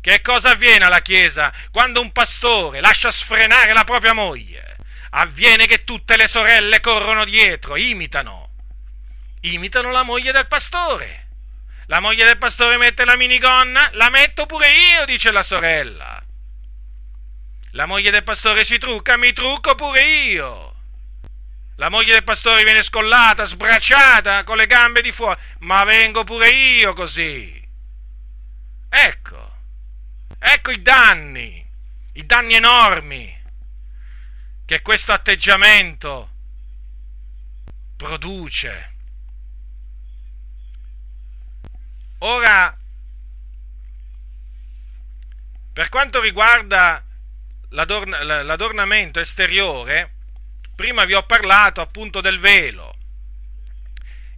Che 0.00 0.20
cosa 0.20 0.50
avviene 0.50 0.84
alla 0.84 1.02
Chiesa 1.02 1.52
quando 1.72 2.00
un 2.00 2.12
pastore 2.12 2.80
lascia 2.80 3.10
sfrenare 3.10 3.72
la 3.72 3.82
propria 3.82 4.12
moglie? 4.12 4.76
Avviene 5.10 5.66
che 5.66 5.82
tutte 5.82 6.16
le 6.16 6.28
sorelle 6.28 6.78
corrono 6.78 7.24
dietro, 7.24 7.74
imitano, 7.74 8.50
imitano 9.40 9.90
la 9.90 10.04
moglie 10.04 10.30
del 10.30 10.46
pastore. 10.46 11.26
La 11.86 11.98
moglie 11.98 12.24
del 12.24 12.38
pastore 12.38 12.76
mette 12.76 13.04
la 13.04 13.16
minigonna, 13.16 13.90
la 13.94 14.10
metto 14.10 14.46
pure 14.46 14.68
io, 14.70 15.06
dice 15.06 15.32
la 15.32 15.42
sorella. 15.42 16.24
La 17.72 17.86
moglie 17.86 18.12
del 18.12 18.22
pastore 18.22 18.64
si 18.64 18.78
trucca, 18.78 19.16
mi 19.16 19.32
trucco 19.32 19.74
pure 19.74 20.04
io. 20.04 20.69
La 21.80 21.88
moglie 21.88 22.12
del 22.12 22.24
pastore 22.24 22.62
viene 22.62 22.82
scollata, 22.82 23.46
sbracciata, 23.46 24.44
con 24.44 24.58
le 24.58 24.66
gambe 24.66 25.00
di 25.00 25.12
fuori, 25.12 25.40
ma 25.60 25.82
vengo 25.84 26.24
pure 26.24 26.50
io 26.50 26.92
così. 26.92 27.66
Ecco, 28.90 29.56
ecco 30.38 30.70
i 30.72 30.82
danni, 30.82 31.66
i 32.12 32.26
danni 32.26 32.52
enormi 32.52 33.42
che 34.66 34.82
questo 34.82 35.12
atteggiamento 35.12 36.30
produce. 37.96 38.94
Ora, 42.18 42.78
per 45.72 45.88
quanto 45.88 46.20
riguarda 46.20 47.02
l'adorn- 47.70 48.44
l'adornamento 48.44 49.18
esteriore, 49.18 50.16
prima 50.80 51.04
vi 51.04 51.12
ho 51.12 51.24
parlato 51.24 51.82
appunto 51.82 52.22
del 52.22 52.38
velo. 52.38 52.96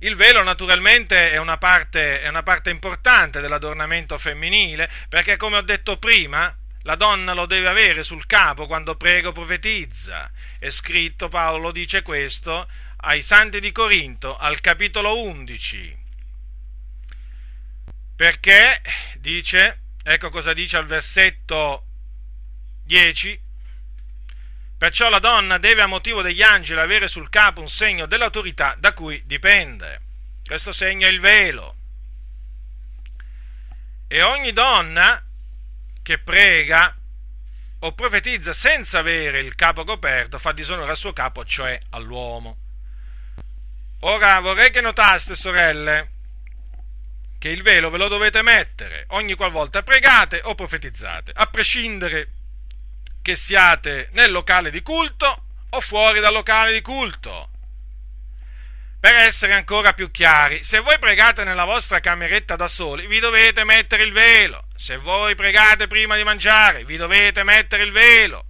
Il 0.00 0.16
velo 0.16 0.42
naturalmente 0.42 1.30
è 1.30 1.36
una, 1.36 1.56
parte, 1.56 2.20
è 2.20 2.26
una 2.26 2.42
parte 2.42 2.68
importante 2.68 3.40
dell'adornamento 3.40 4.18
femminile 4.18 4.90
perché 5.08 5.36
come 5.36 5.58
ho 5.58 5.62
detto 5.62 5.98
prima 5.98 6.52
la 6.80 6.96
donna 6.96 7.32
lo 7.32 7.46
deve 7.46 7.68
avere 7.68 8.02
sul 8.02 8.26
capo 8.26 8.66
quando 8.66 8.96
prega 8.96 9.28
o 9.28 9.32
profetizza. 9.32 10.32
È 10.58 10.68
scritto, 10.70 11.28
Paolo 11.28 11.70
dice 11.70 12.02
questo 12.02 12.68
ai 13.02 13.22
Santi 13.22 13.60
di 13.60 13.70
Corinto 13.70 14.36
al 14.36 14.60
capitolo 14.60 15.22
11. 15.22 15.96
Perché 18.16 18.82
dice, 19.18 19.82
ecco 20.02 20.28
cosa 20.30 20.52
dice 20.52 20.76
al 20.76 20.86
versetto 20.86 21.84
10, 22.82 23.40
Perciò 24.82 25.08
la 25.08 25.20
donna 25.20 25.58
deve 25.58 25.82
a 25.82 25.86
motivo 25.86 26.22
degli 26.22 26.42
angeli 26.42 26.80
avere 26.80 27.06
sul 27.06 27.30
capo 27.30 27.60
un 27.60 27.68
segno 27.68 28.06
dell'autorità 28.06 28.74
da 28.76 28.92
cui 28.92 29.22
dipende. 29.26 30.00
Questo 30.44 30.72
segno 30.72 31.06
è 31.06 31.10
il 31.10 31.20
velo. 31.20 31.76
E 34.08 34.22
ogni 34.22 34.52
donna 34.52 35.24
che 36.02 36.18
prega 36.18 36.96
o 37.78 37.92
profetizza 37.92 38.52
senza 38.52 38.98
avere 38.98 39.38
il 39.38 39.54
capo 39.54 39.84
coperto 39.84 40.40
fa 40.40 40.50
disonore 40.50 40.90
al 40.90 40.96
suo 40.96 41.12
capo, 41.12 41.44
cioè 41.44 41.78
all'uomo. 41.90 42.56
Ora 44.00 44.40
vorrei 44.40 44.72
che 44.72 44.80
notaste, 44.80 45.36
sorelle, 45.36 46.10
che 47.38 47.50
il 47.50 47.62
velo 47.62 47.88
ve 47.88 47.98
lo 47.98 48.08
dovete 48.08 48.42
mettere 48.42 49.04
ogni 49.10 49.34
qualvolta 49.34 49.84
pregate 49.84 50.40
o 50.42 50.56
profetizzate, 50.56 51.30
a 51.32 51.46
prescindere 51.46 52.41
che 53.22 53.36
siate 53.36 54.10
nel 54.12 54.32
locale 54.32 54.70
di 54.70 54.82
culto 54.82 55.44
o 55.70 55.80
fuori 55.80 56.20
dal 56.20 56.32
locale 56.32 56.72
di 56.72 56.82
culto. 56.82 57.48
Per 59.00 59.14
essere 59.14 59.54
ancora 59.54 59.94
più 59.94 60.10
chiari, 60.10 60.62
se 60.62 60.78
voi 60.78 60.98
pregate 60.98 61.42
nella 61.42 61.64
vostra 61.64 61.98
cameretta 61.98 62.54
da 62.54 62.68
soli, 62.68 63.06
vi 63.06 63.18
dovete 63.18 63.64
mettere 63.64 64.04
il 64.04 64.12
velo. 64.12 64.66
Se 64.76 64.96
voi 64.96 65.34
pregate 65.34 65.88
prima 65.88 66.14
di 66.16 66.22
mangiare, 66.22 66.84
vi 66.84 66.96
dovete 66.96 67.42
mettere 67.42 67.82
il 67.82 67.90
velo. 67.90 68.44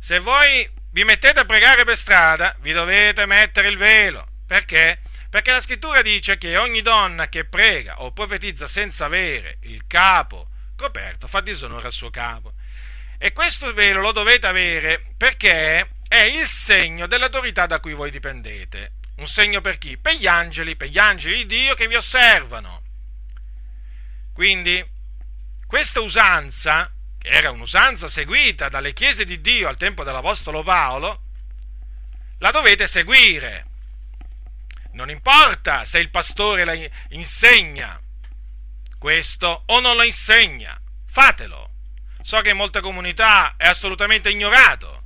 Se 0.00 0.20
voi 0.20 0.70
vi 0.90 1.04
mettete 1.04 1.40
a 1.40 1.44
pregare 1.44 1.84
per 1.84 1.98
strada, 1.98 2.56
vi 2.60 2.72
dovete 2.72 3.26
mettere 3.26 3.68
il 3.68 3.76
velo. 3.76 4.26
Perché? 4.46 5.00
Perché 5.28 5.52
la 5.52 5.60
scrittura 5.60 6.00
dice 6.00 6.38
che 6.38 6.56
ogni 6.56 6.80
donna 6.80 7.28
che 7.28 7.44
prega 7.44 8.00
o 8.00 8.12
profetizza 8.12 8.66
senza 8.66 9.04
avere 9.04 9.58
il 9.64 9.86
capo 9.86 10.48
coperto 10.76 11.26
fa 11.26 11.42
disonore 11.42 11.86
al 11.86 11.92
suo 11.92 12.08
capo. 12.08 12.54
E 13.18 13.32
questo 13.32 13.72
velo 13.72 14.00
lo 14.00 14.12
dovete 14.12 14.46
avere 14.46 15.14
perché 15.16 15.90
è 16.06 16.20
il 16.20 16.46
segno 16.46 17.06
dell'autorità 17.06 17.66
da 17.66 17.80
cui 17.80 17.94
voi 17.94 18.10
dipendete. 18.10 18.92
Un 19.16 19.26
segno 19.26 19.60
per 19.60 19.78
chi? 19.78 19.96
Per 19.96 20.14
gli 20.14 20.26
angeli, 20.26 20.76
per 20.76 20.88
gli 20.88 20.98
angeli 20.98 21.46
di 21.46 21.60
Dio 21.60 21.74
che 21.74 21.88
vi 21.88 21.94
osservano. 21.94 22.82
Quindi, 24.34 24.84
questa 25.66 26.00
usanza, 26.00 26.92
che 27.18 27.28
era 27.28 27.50
un'usanza 27.50 28.08
seguita 28.08 28.68
dalle 28.68 28.92
chiese 28.92 29.24
di 29.24 29.40
Dio 29.40 29.68
al 29.68 29.78
tempo 29.78 30.04
dell'Apostolo 30.04 30.62
Paolo, 30.62 31.22
la 32.38 32.50
dovete 32.50 32.86
seguire. 32.86 33.66
Non 34.92 35.08
importa 35.08 35.84
se 35.84 35.98
il 35.98 36.10
pastore 36.10 36.64
la 36.64 36.74
insegna 37.08 38.00
questo 38.98 39.62
o 39.66 39.80
non 39.80 39.96
lo 39.96 40.02
insegna, 40.02 40.80
fatelo. 41.06 41.65
So 42.26 42.40
che 42.40 42.50
in 42.50 42.56
molte 42.56 42.80
comunità 42.80 43.54
è 43.56 43.68
assolutamente 43.68 44.30
ignorato. 44.30 45.04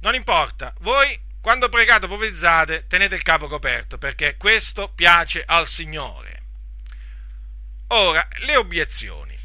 Non 0.00 0.16
importa, 0.16 0.74
voi 0.80 1.16
quando 1.40 1.68
pregate 1.68 2.06
o 2.06 2.08
profetizzate 2.08 2.88
tenete 2.88 3.14
il 3.14 3.22
capo 3.22 3.46
coperto 3.46 3.96
perché 3.96 4.36
questo 4.36 4.88
piace 4.88 5.44
al 5.46 5.68
Signore. 5.68 6.42
Ora, 7.90 8.26
le 8.38 8.56
obiezioni. 8.56 9.38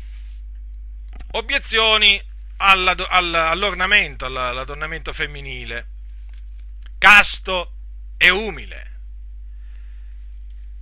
Obiezioni 1.33 2.19
all'ornamento, 2.57 4.25
all'adornamento 4.25 5.13
femminile, 5.13 5.87
casto 6.97 7.73
e 8.17 8.31
umile. 8.31 9.01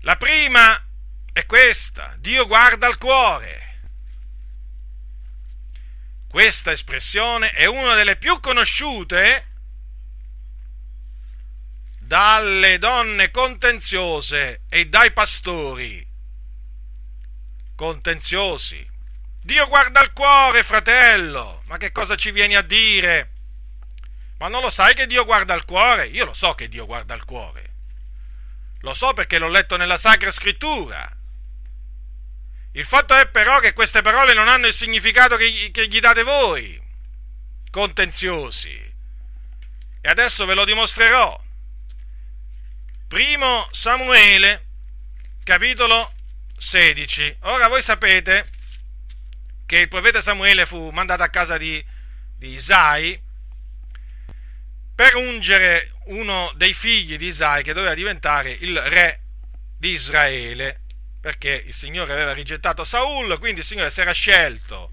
La 0.03 0.15
prima 0.15 0.81
è 1.33 1.45
questa, 1.45 2.15
Dio 2.19 2.47
guarda 2.47 2.87
al 2.87 2.97
cuore. 2.97 3.66
Questa 6.37 6.71
espressione 6.71 7.49
è 7.49 7.65
una 7.65 7.95
delle 7.95 8.15
più 8.15 8.39
conosciute 8.39 9.47
dalle 11.97 12.77
donne 12.77 13.31
contenziose 13.31 14.61
e 14.69 14.85
dai 14.85 15.11
pastori 15.13 16.07
contenziosi. 17.75 18.87
Dio 19.41 19.67
guarda 19.67 19.99
al 19.99 20.13
cuore, 20.13 20.61
fratello. 20.61 21.63
Ma 21.65 21.77
che 21.77 21.91
cosa 21.91 22.15
ci 22.15 22.29
vieni 22.29 22.55
a 22.55 22.61
dire? 22.61 23.31
Ma 24.37 24.47
non 24.47 24.61
lo 24.61 24.69
sai 24.69 24.93
che 24.93 25.07
Dio 25.07 25.25
guarda 25.25 25.55
al 25.55 25.65
cuore? 25.65 26.05
Io 26.05 26.25
lo 26.25 26.35
so 26.35 26.53
che 26.53 26.69
Dio 26.69 26.85
guarda 26.85 27.15
al 27.15 27.25
cuore. 27.25 27.73
Lo 28.81 28.93
so 28.93 29.11
perché 29.13 29.39
l'ho 29.39 29.49
letto 29.49 29.75
nella 29.75 29.97
Sacra 29.97 30.29
Scrittura. 30.29 31.16
Il 32.77 32.85
fatto 32.85 33.15
è 33.15 33.27
però 33.27 33.59
che 33.59 33.73
queste 33.73 34.03
parole 34.03 34.35
non 34.35 34.47
hanno 34.47 34.67
il 34.67 34.73
significato 34.73 35.35
che 35.35 35.71
che 35.71 35.87
gli 35.87 35.99
date 35.99 36.21
voi, 36.21 36.79
contenziosi. 37.71 38.93
E 39.99 40.07
adesso 40.07 40.45
ve 40.45 40.53
lo 40.53 40.63
dimostrerò. 40.63 41.43
Primo 43.07 43.67
Samuele, 43.71 44.65
capitolo 45.43 46.13
16. 46.55 47.37
Ora 47.41 47.67
voi 47.67 47.81
sapete 47.81 48.47
che 49.65 49.79
il 49.79 49.87
profeta 49.87 50.21
Samuele 50.21 50.67
fu 50.67 50.91
mandato 50.91 51.23
a 51.23 51.29
casa 51.29 51.57
di, 51.57 51.83
di 52.37 52.49
Isai 52.51 53.19
per 54.93 55.15
ungere 55.15 55.93
uno 56.05 56.53
dei 56.55 56.75
figli 56.75 57.17
di 57.17 57.25
Isai 57.25 57.63
che 57.63 57.73
doveva 57.73 57.95
diventare 57.95 58.51
il 58.51 58.79
re 58.79 59.21
di 59.79 59.93
Israele 59.93 60.81
perché 61.19 61.63
il 61.65 61.73
Signore 61.73 62.13
aveva 62.13 62.33
rigettato 62.33 62.83
Saul, 62.83 63.37
quindi 63.39 63.61
il 63.61 63.65
Signore 63.65 63.89
si 63.89 64.01
era 64.01 64.11
scelto 64.11 64.91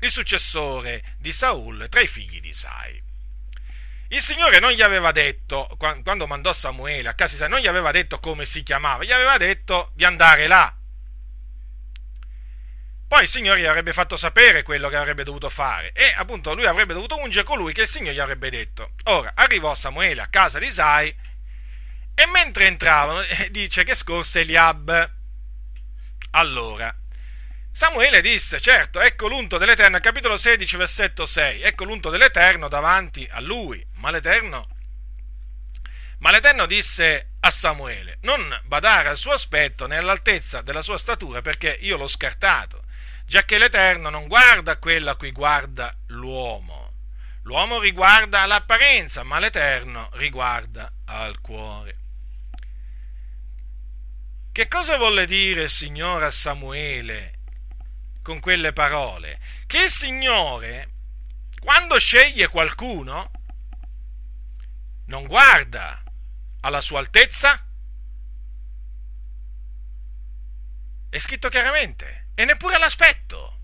il 0.00 0.10
successore 0.10 1.02
di 1.18 1.32
Saul 1.32 1.88
tra 1.88 2.00
i 2.00 2.06
figli 2.06 2.40
di 2.40 2.48
Isai. 2.48 3.02
Il 4.08 4.20
Signore 4.20 4.58
non 4.58 4.72
gli 4.72 4.82
aveva 4.82 5.12
detto, 5.12 5.76
quando 5.76 6.26
mandò 6.26 6.52
Samuele 6.52 7.08
a 7.08 7.14
casa 7.14 7.30
di 7.30 7.36
Isai, 7.36 7.48
non 7.48 7.60
gli 7.60 7.66
aveva 7.66 7.92
detto 7.92 8.18
come 8.18 8.44
si 8.44 8.62
chiamava, 8.62 9.04
gli 9.04 9.12
aveva 9.12 9.36
detto 9.36 9.92
di 9.94 10.04
andare 10.04 10.46
là. 10.46 10.74
Poi 13.06 13.22
il 13.22 13.28
Signore 13.28 13.60
gli 13.60 13.64
avrebbe 13.64 13.92
fatto 13.92 14.16
sapere 14.16 14.62
quello 14.62 14.88
che 14.88 14.96
avrebbe 14.96 15.24
dovuto 15.24 15.48
fare 15.48 15.92
e 15.92 16.12
appunto 16.16 16.54
lui 16.54 16.66
avrebbe 16.66 16.94
dovuto 16.94 17.18
ungere 17.20 17.44
colui 17.44 17.72
che 17.72 17.82
il 17.82 17.88
Signore 17.88 18.14
gli 18.14 18.20
avrebbe 18.20 18.50
detto. 18.50 18.92
Ora 19.04 19.32
arrivò 19.34 19.74
Samuele 19.74 20.22
a 20.22 20.28
casa 20.28 20.60
di 20.60 20.66
Isai 20.66 21.14
e 22.14 22.26
mentre 22.26 22.66
entravano 22.66 23.22
dice 23.50 23.82
che 23.82 23.94
scorse 23.94 24.40
Eliab 24.40 25.18
allora, 26.30 26.94
Samuele 27.72 28.20
disse, 28.20 28.60
certo, 28.60 29.00
ecco 29.00 29.28
l'unto 29.28 29.56
dell'Eterno, 29.56 30.00
capitolo 30.00 30.36
16, 30.36 30.76
versetto 30.76 31.24
6, 31.24 31.62
ecco 31.62 31.84
l'unto 31.84 32.10
dell'Eterno 32.10 32.68
davanti 32.68 33.26
a 33.30 33.40
lui, 33.40 33.84
ma 33.94 34.10
l'Eterno, 34.10 34.68
ma 36.18 36.30
l'Eterno 36.30 36.66
disse 36.66 37.30
a 37.40 37.50
Samuele, 37.50 38.18
non 38.22 38.60
badare 38.64 39.08
al 39.08 39.16
suo 39.16 39.32
aspetto 39.32 39.86
né 39.86 39.96
all'altezza 39.96 40.60
della 40.60 40.82
sua 40.82 40.98
statura, 40.98 41.40
perché 41.40 41.78
io 41.80 41.96
l'ho 41.96 42.08
scartato, 42.08 42.84
già 43.24 43.44
che 43.44 43.58
l'Eterno 43.58 44.10
non 44.10 44.26
guarda 44.26 44.76
quello 44.76 45.10
a 45.10 45.16
cui 45.16 45.32
guarda 45.32 45.96
l'uomo. 46.08 46.92
L'uomo 47.44 47.80
riguarda 47.80 48.44
l'apparenza, 48.44 49.22
ma 49.22 49.38
l'Eterno 49.38 50.10
riguarda 50.14 50.92
al 51.06 51.40
cuore. 51.40 51.96
Che 54.60 54.68
cosa 54.68 54.98
volle 54.98 55.24
dire 55.24 55.62
il 55.62 55.70
Signore 55.70 56.26
a 56.26 56.30
Samuele 56.30 57.38
con 58.22 58.40
quelle 58.40 58.74
parole? 58.74 59.40
Che 59.66 59.84
il 59.84 59.88
Signore, 59.88 60.90
quando 61.58 61.98
sceglie 61.98 62.48
qualcuno, 62.48 63.30
non 65.06 65.26
guarda 65.26 66.02
alla 66.60 66.82
sua 66.82 66.98
altezza? 66.98 67.66
È 71.08 71.18
scritto 71.18 71.48
chiaramente, 71.48 72.28
e 72.34 72.44
neppure 72.44 72.74
all'aspetto. 72.74 73.60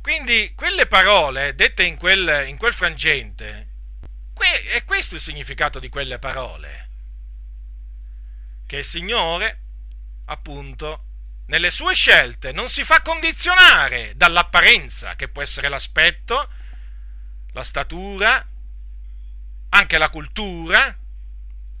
Quindi 0.00 0.52
quelle 0.54 0.86
parole 0.86 1.56
dette 1.56 1.82
in 1.82 1.96
quel, 1.96 2.46
in 2.46 2.58
quel 2.58 2.74
frangente, 2.74 3.70
è 4.72 4.84
questo 4.84 5.16
il 5.16 5.20
significato 5.20 5.80
di 5.80 5.88
quelle 5.88 6.20
parole 6.20 6.77
che 8.68 8.76
il 8.76 8.84
Signore, 8.84 9.60
appunto, 10.26 11.04
nelle 11.46 11.70
sue 11.70 11.94
scelte 11.94 12.52
non 12.52 12.68
si 12.68 12.84
fa 12.84 13.00
condizionare 13.00 14.12
dall'apparenza, 14.14 15.16
che 15.16 15.28
può 15.28 15.40
essere 15.40 15.70
l'aspetto, 15.70 16.50
la 17.52 17.64
statura, 17.64 18.46
anche 19.70 19.96
la 19.96 20.10
cultura 20.10 20.94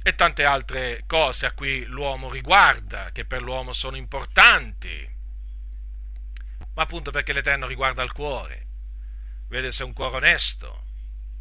e 0.02 0.14
tante 0.14 0.44
altre 0.46 1.04
cose 1.06 1.44
a 1.44 1.52
cui 1.52 1.84
l'uomo 1.84 2.30
riguarda, 2.30 3.12
che 3.12 3.26
per 3.26 3.42
l'uomo 3.42 3.74
sono 3.74 3.98
importanti, 3.98 5.16
ma 6.72 6.82
appunto 6.82 7.10
perché 7.10 7.34
l'Eterno 7.34 7.66
riguarda 7.66 8.02
il 8.02 8.12
cuore, 8.12 8.66
vede 9.48 9.72
se 9.72 9.82
è 9.82 9.86
un 9.86 9.92
cuore 9.92 10.16
onesto, 10.16 10.84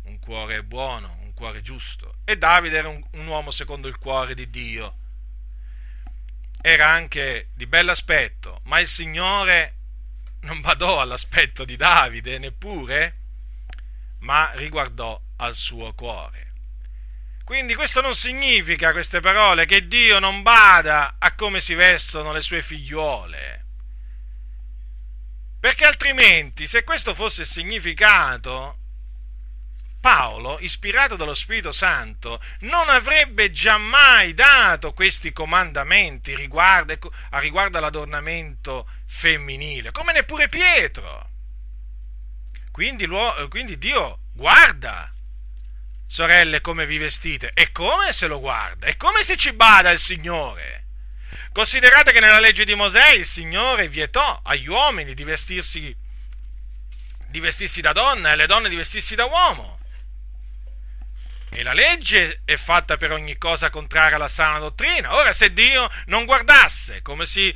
un 0.03 0.19
cuore 0.19 0.61
buono, 0.65 1.19
un 1.21 1.33
cuore 1.33 1.61
giusto. 1.61 2.15
E 2.25 2.37
Davide 2.37 2.77
era 2.77 2.89
un, 2.89 3.01
un 3.11 3.27
uomo 3.27 3.49
secondo 3.51 3.87
il 3.87 3.97
cuore 3.97 4.33
di 4.33 4.49
Dio 4.49 5.05
era 6.61 6.89
anche 6.89 7.49
di 7.53 7.67
bell'aspetto, 7.67 8.61
ma 8.63 8.79
il 8.79 8.87
Signore 8.87 9.75
non 10.41 10.61
badò 10.61 11.01
all'aspetto 11.01 11.65
di 11.65 11.75
Davide 11.75 12.37
neppure, 12.37 13.15
ma 14.19 14.51
riguardò 14.53 15.19
al 15.37 15.55
suo 15.55 15.93
cuore. 15.93 16.45
Quindi 17.43 17.75
questo 17.75 18.01
non 18.01 18.13
significa, 18.13 18.91
queste 18.91 19.21
parole, 19.21 19.65
che 19.65 19.87
Dio 19.87 20.19
non 20.19 20.41
bada 20.41 21.15
a 21.17 21.33
come 21.33 21.61
si 21.61 21.75
vestono 21.75 22.33
le 22.33 22.41
sue 22.41 22.61
figliuole. 22.61 23.65
Perché 25.59 25.85
altrimenti, 25.85 26.67
se 26.67 26.83
questo 26.83 27.15
fosse 27.15 27.43
il 27.43 27.47
significato, 27.47 28.79
Paolo, 29.99 30.59
ispirato 30.59 31.15
dallo 31.15 31.33
Spirito 31.33 31.71
Santo, 31.71 32.41
non 32.61 32.87
avrebbe 32.87 33.51
giammai 33.51 34.33
dato 34.33 34.93
questi 34.93 35.33
comandamenti 35.33 36.35
riguardo, 36.35 36.97
riguardo 37.31 37.77
all'adornamento 37.77 38.87
femminile, 39.05 39.91
come 39.91 40.13
neppure 40.13 40.49
Pietro. 40.49 41.29
Quindi, 42.71 43.07
quindi 43.49 43.77
Dio 43.77 44.19
guarda, 44.33 45.11
sorelle, 46.05 46.61
come 46.61 46.85
vi 46.85 46.97
vestite, 46.97 47.51
e 47.53 47.71
come 47.71 48.13
se 48.13 48.27
lo 48.27 48.39
guarda, 48.39 48.85
e 48.85 48.95
come 48.95 49.23
se 49.23 49.35
ci 49.35 49.51
bada 49.51 49.89
il 49.89 49.99
Signore. 49.99 50.85
Considerate 51.51 52.11
che 52.11 52.19
nella 52.19 52.39
legge 52.39 52.65
di 52.65 52.75
Mosè 52.75 53.09
il 53.09 53.25
Signore 53.25 53.87
vietò 53.87 54.39
agli 54.43 54.67
uomini 54.67 55.15
di 55.15 55.23
vestirsi, 55.23 55.95
di 57.27 57.39
vestirsi 57.39 57.81
da 57.81 57.93
donna 57.93 58.29
e 58.29 58.31
alle 58.33 58.45
donne 58.45 58.69
di 58.69 58.75
vestirsi 58.75 59.15
da 59.15 59.25
uomo. 59.25 59.76
E 61.49 61.63
la 61.63 61.73
legge 61.73 62.41
è 62.45 62.55
fatta 62.57 62.97
per 62.97 63.11
ogni 63.11 63.37
cosa 63.37 63.69
contraria 63.69 64.17
alla 64.17 64.27
sana 64.27 64.59
dottrina. 64.59 65.15
Ora, 65.15 65.31
se 65.31 65.53
Dio 65.53 65.89
non 66.05 66.25
guardasse, 66.25 67.01
si, 67.23 67.55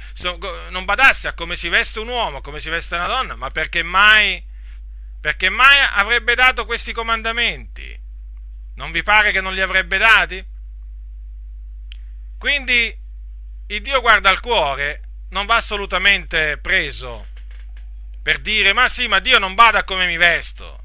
non 0.69 0.85
badasse 0.85 1.27
a 1.27 1.33
come 1.33 1.55
si 1.55 1.69
veste 1.69 1.99
un 1.99 2.07
uomo, 2.07 2.41
come 2.41 2.59
si 2.59 2.69
veste 2.69 2.95
una 2.95 3.07
donna, 3.07 3.35
ma 3.35 3.49
perché 3.49 3.83
mai 3.83 4.49
perché 5.21 5.49
mai 5.49 5.77
avrebbe 5.93 6.33
dato 6.33 6.65
questi 6.65 6.93
comandamenti? 6.93 7.99
Non 8.75 8.89
vi 8.89 9.03
pare 9.03 9.31
che 9.31 9.39
non 9.39 9.53
li 9.53 9.61
avrebbe 9.61 9.99
dati? 9.99 10.43
Quindi 12.39 12.97
il 13.67 13.81
Dio 13.83 14.01
guarda 14.01 14.31
al 14.31 14.39
cuore, 14.39 15.03
non 15.29 15.45
va 15.45 15.57
assolutamente 15.57 16.57
preso 16.57 17.27
per 18.23 18.39
dire 18.39 18.73
ma 18.73 18.87
sì, 18.87 19.07
ma 19.07 19.19
Dio 19.19 19.37
non 19.37 19.53
bada 19.53 19.79
a 19.79 19.83
come 19.83 20.07
mi 20.07 20.17
vesto. 20.17 20.80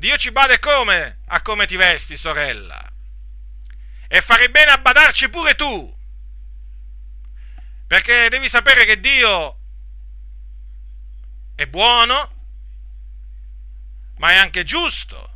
Dio 0.00 0.16
ci 0.16 0.32
bada 0.32 0.58
come? 0.58 1.18
A 1.26 1.42
come 1.42 1.66
ti 1.66 1.76
vesti, 1.76 2.16
sorella. 2.16 2.90
E 4.08 4.20
farei 4.22 4.48
bene 4.48 4.70
a 4.70 4.78
badarci 4.78 5.28
pure 5.28 5.54
tu. 5.54 5.94
Perché 7.86 8.30
devi 8.30 8.48
sapere 8.48 8.86
che 8.86 8.98
Dio 8.98 9.58
è 11.54 11.66
buono, 11.66 12.46
ma 14.16 14.30
è 14.30 14.36
anche 14.36 14.64
giusto. 14.64 15.34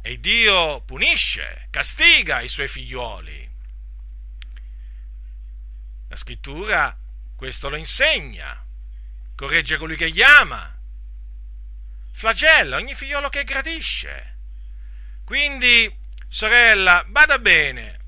E 0.00 0.20
Dio 0.20 0.82
punisce, 0.82 1.66
castiga 1.70 2.42
i 2.42 2.48
suoi 2.48 2.68
figlioli. 2.68 3.52
La 6.10 6.16
scrittura 6.16 6.96
questo 7.34 7.68
lo 7.68 7.74
insegna, 7.74 8.64
corregge 9.34 9.78
colui 9.78 9.96
che 9.96 10.12
gli 10.12 10.22
ama, 10.22 10.73
flagella 12.14 12.76
ogni 12.76 12.94
figliolo 12.94 13.28
che 13.28 13.44
gradisce. 13.44 14.38
Quindi, 15.24 15.92
sorella, 16.28 17.04
bada 17.06 17.38
bene 17.38 17.98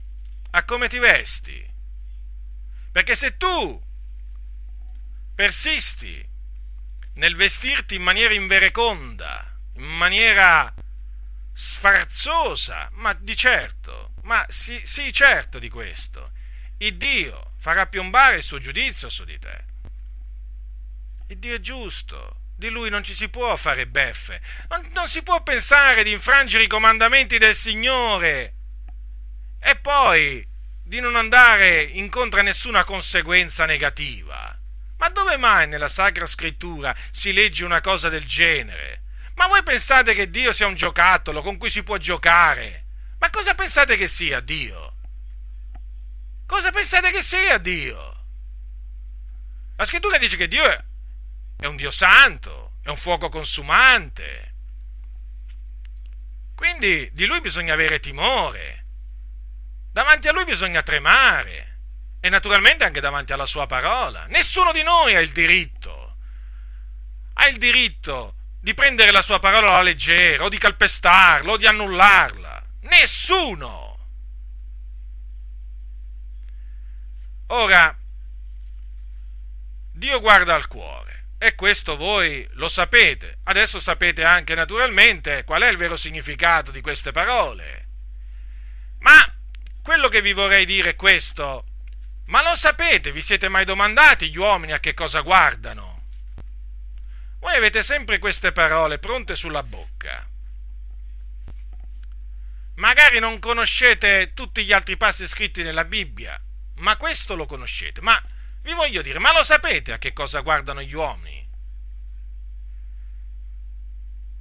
a 0.50 0.64
come 0.64 0.88
ti 0.88 0.98
vesti, 0.98 1.74
perché 2.92 3.14
se 3.14 3.36
tu 3.36 3.84
persisti 5.34 6.26
nel 7.14 7.34
vestirti 7.34 7.96
in 7.96 8.02
maniera 8.02 8.32
invereconda, 8.32 9.58
in 9.74 9.84
maniera 9.84 10.72
sfarzosa, 11.52 12.88
ma 12.92 13.12
di 13.12 13.36
certo, 13.36 14.12
ma 14.22 14.46
sì, 14.48 14.80
sì 14.84 15.12
certo 15.12 15.58
di 15.58 15.68
questo, 15.68 16.32
il 16.78 16.96
Dio 16.96 17.52
farà 17.58 17.86
piombare 17.86 18.36
il 18.36 18.42
suo 18.42 18.58
giudizio 18.58 19.10
su 19.10 19.24
di 19.24 19.38
te. 19.38 19.64
Il 21.28 21.38
Dio 21.38 21.56
è 21.56 21.60
giusto, 21.60 22.45
di 22.56 22.70
lui 22.70 22.88
non 22.88 23.04
ci 23.04 23.14
si 23.14 23.28
può 23.28 23.54
fare 23.56 23.86
beffe, 23.86 24.40
non, 24.68 24.88
non 24.92 25.08
si 25.08 25.22
può 25.22 25.42
pensare 25.42 26.02
di 26.02 26.12
infrangere 26.12 26.64
i 26.64 26.68
comandamenti 26.68 27.36
del 27.36 27.54
Signore 27.54 28.54
e 29.60 29.76
poi 29.76 30.46
di 30.82 31.00
non 31.00 31.16
andare 31.16 31.82
incontro 31.82 32.40
a 32.40 32.42
nessuna 32.42 32.84
conseguenza 32.84 33.66
negativa. 33.66 34.58
Ma 34.98 35.08
dove 35.10 35.36
mai 35.36 35.68
nella 35.68 35.88
Sacra 35.88 36.24
Scrittura 36.24 36.96
si 37.10 37.32
legge 37.34 37.64
una 37.64 37.82
cosa 37.82 38.08
del 38.08 38.24
genere? 38.24 39.02
Ma 39.34 39.48
voi 39.48 39.62
pensate 39.62 40.14
che 40.14 40.30
Dio 40.30 40.52
sia 40.54 40.66
un 40.66 40.74
giocattolo 40.74 41.42
con 41.42 41.58
cui 41.58 41.68
si 41.68 41.82
può 41.82 41.98
giocare? 41.98 42.84
Ma 43.18 43.28
cosa 43.28 43.54
pensate 43.54 43.98
che 43.98 44.08
sia 44.08 44.40
Dio? 44.40 44.94
Cosa 46.46 46.70
pensate 46.70 47.10
che 47.10 47.22
sia 47.22 47.58
Dio? 47.58 48.14
La 49.76 49.84
scrittura 49.84 50.16
dice 50.16 50.38
che 50.38 50.48
Dio 50.48 50.84
è 51.56 51.66
un 51.66 51.76
Dio 51.76 51.90
santo, 51.90 52.74
è 52.82 52.88
un 52.88 52.96
fuoco 52.96 53.28
consumante. 53.28 54.54
Quindi 56.54 57.10
di 57.12 57.26
lui 57.26 57.40
bisogna 57.40 57.72
avere 57.72 57.98
timore. 57.98 58.84
Davanti 59.90 60.28
a 60.28 60.32
lui 60.32 60.44
bisogna 60.44 60.82
tremare. 60.82 61.78
E 62.20 62.28
naturalmente 62.28 62.84
anche 62.84 63.00
davanti 63.00 63.32
alla 63.32 63.46
sua 63.46 63.66
parola. 63.66 64.26
Nessuno 64.26 64.72
di 64.72 64.82
noi 64.82 65.14
ha 65.14 65.20
il 65.20 65.32
diritto. 65.32 66.16
Ha 67.34 67.46
il 67.46 67.58
diritto 67.58 68.34
di 68.60 68.74
prendere 68.74 69.10
la 69.10 69.22
sua 69.22 69.38
parola 69.38 69.70
alla 69.70 69.82
leggera, 69.82 70.44
o 70.44 70.48
di 70.48 70.58
calpestarla, 70.58 71.52
o 71.52 71.56
di 71.56 71.66
annullarla. 71.66 72.64
Nessuno! 72.82 73.84
Ora, 77.48 77.96
Dio 79.92 80.20
guarda 80.20 80.54
al 80.54 80.66
cuore 80.66 81.15
e 81.46 81.54
questo 81.54 81.96
voi 81.96 82.46
lo 82.54 82.68
sapete. 82.68 83.38
Adesso 83.44 83.78
sapete 83.78 84.24
anche 84.24 84.54
naturalmente 84.54 85.44
qual 85.44 85.62
è 85.62 85.68
il 85.68 85.76
vero 85.76 85.96
significato 85.96 86.72
di 86.72 86.80
queste 86.80 87.12
parole. 87.12 87.88
Ma 88.98 89.32
quello 89.82 90.08
che 90.08 90.20
vi 90.20 90.32
vorrei 90.32 90.64
dire 90.64 90.90
è 90.90 90.96
questo. 90.96 91.64
Ma 92.26 92.42
lo 92.42 92.56
sapete, 92.56 93.12
vi 93.12 93.22
siete 93.22 93.48
mai 93.48 93.64
domandati 93.64 94.28
gli 94.28 94.36
uomini 94.36 94.72
a 94.72 94.80
che 94.80 94.94
cosa 94.94 95.20
guardano? 95.20 96.02
Voi 97.38 97.54
avete 97.54 97.84
sempre 97.84 98.18
queste 98.18 98.50
parole 98.50 98.98
pronte 98.98 99.36
sulla 99.36 99.62
bocca. 99.62 100.28
Magari 102.74 103.20
non 103.20 103.38
conoscete 103.38 104.32
tutti 104.34 104.64
gli 104.64 104.72
altri 104.72 104.96
passi 104.96 105.28
scritti 105.28 105.62
nella 105.62 105.84
Bibbia, 105.84 106.38
ma 106.78 106.96
questo 106.96 107.36
lo 107.36 107.46
conoscete. 107.46 108.00
Ma 108.00 108.20
vi 108.66 108.72
voglio 108.72 109.00
dire, 109.00 109.20
ma 109.20 109.32
lo 109.32 109.44
sapete 109.44 109.92
a 109.92 109.98
che 109.98 110.12
cosa 110.12 110.40
guardano 110.40 110.82
gli 110.82 110.92
uomini? 110.92 111.48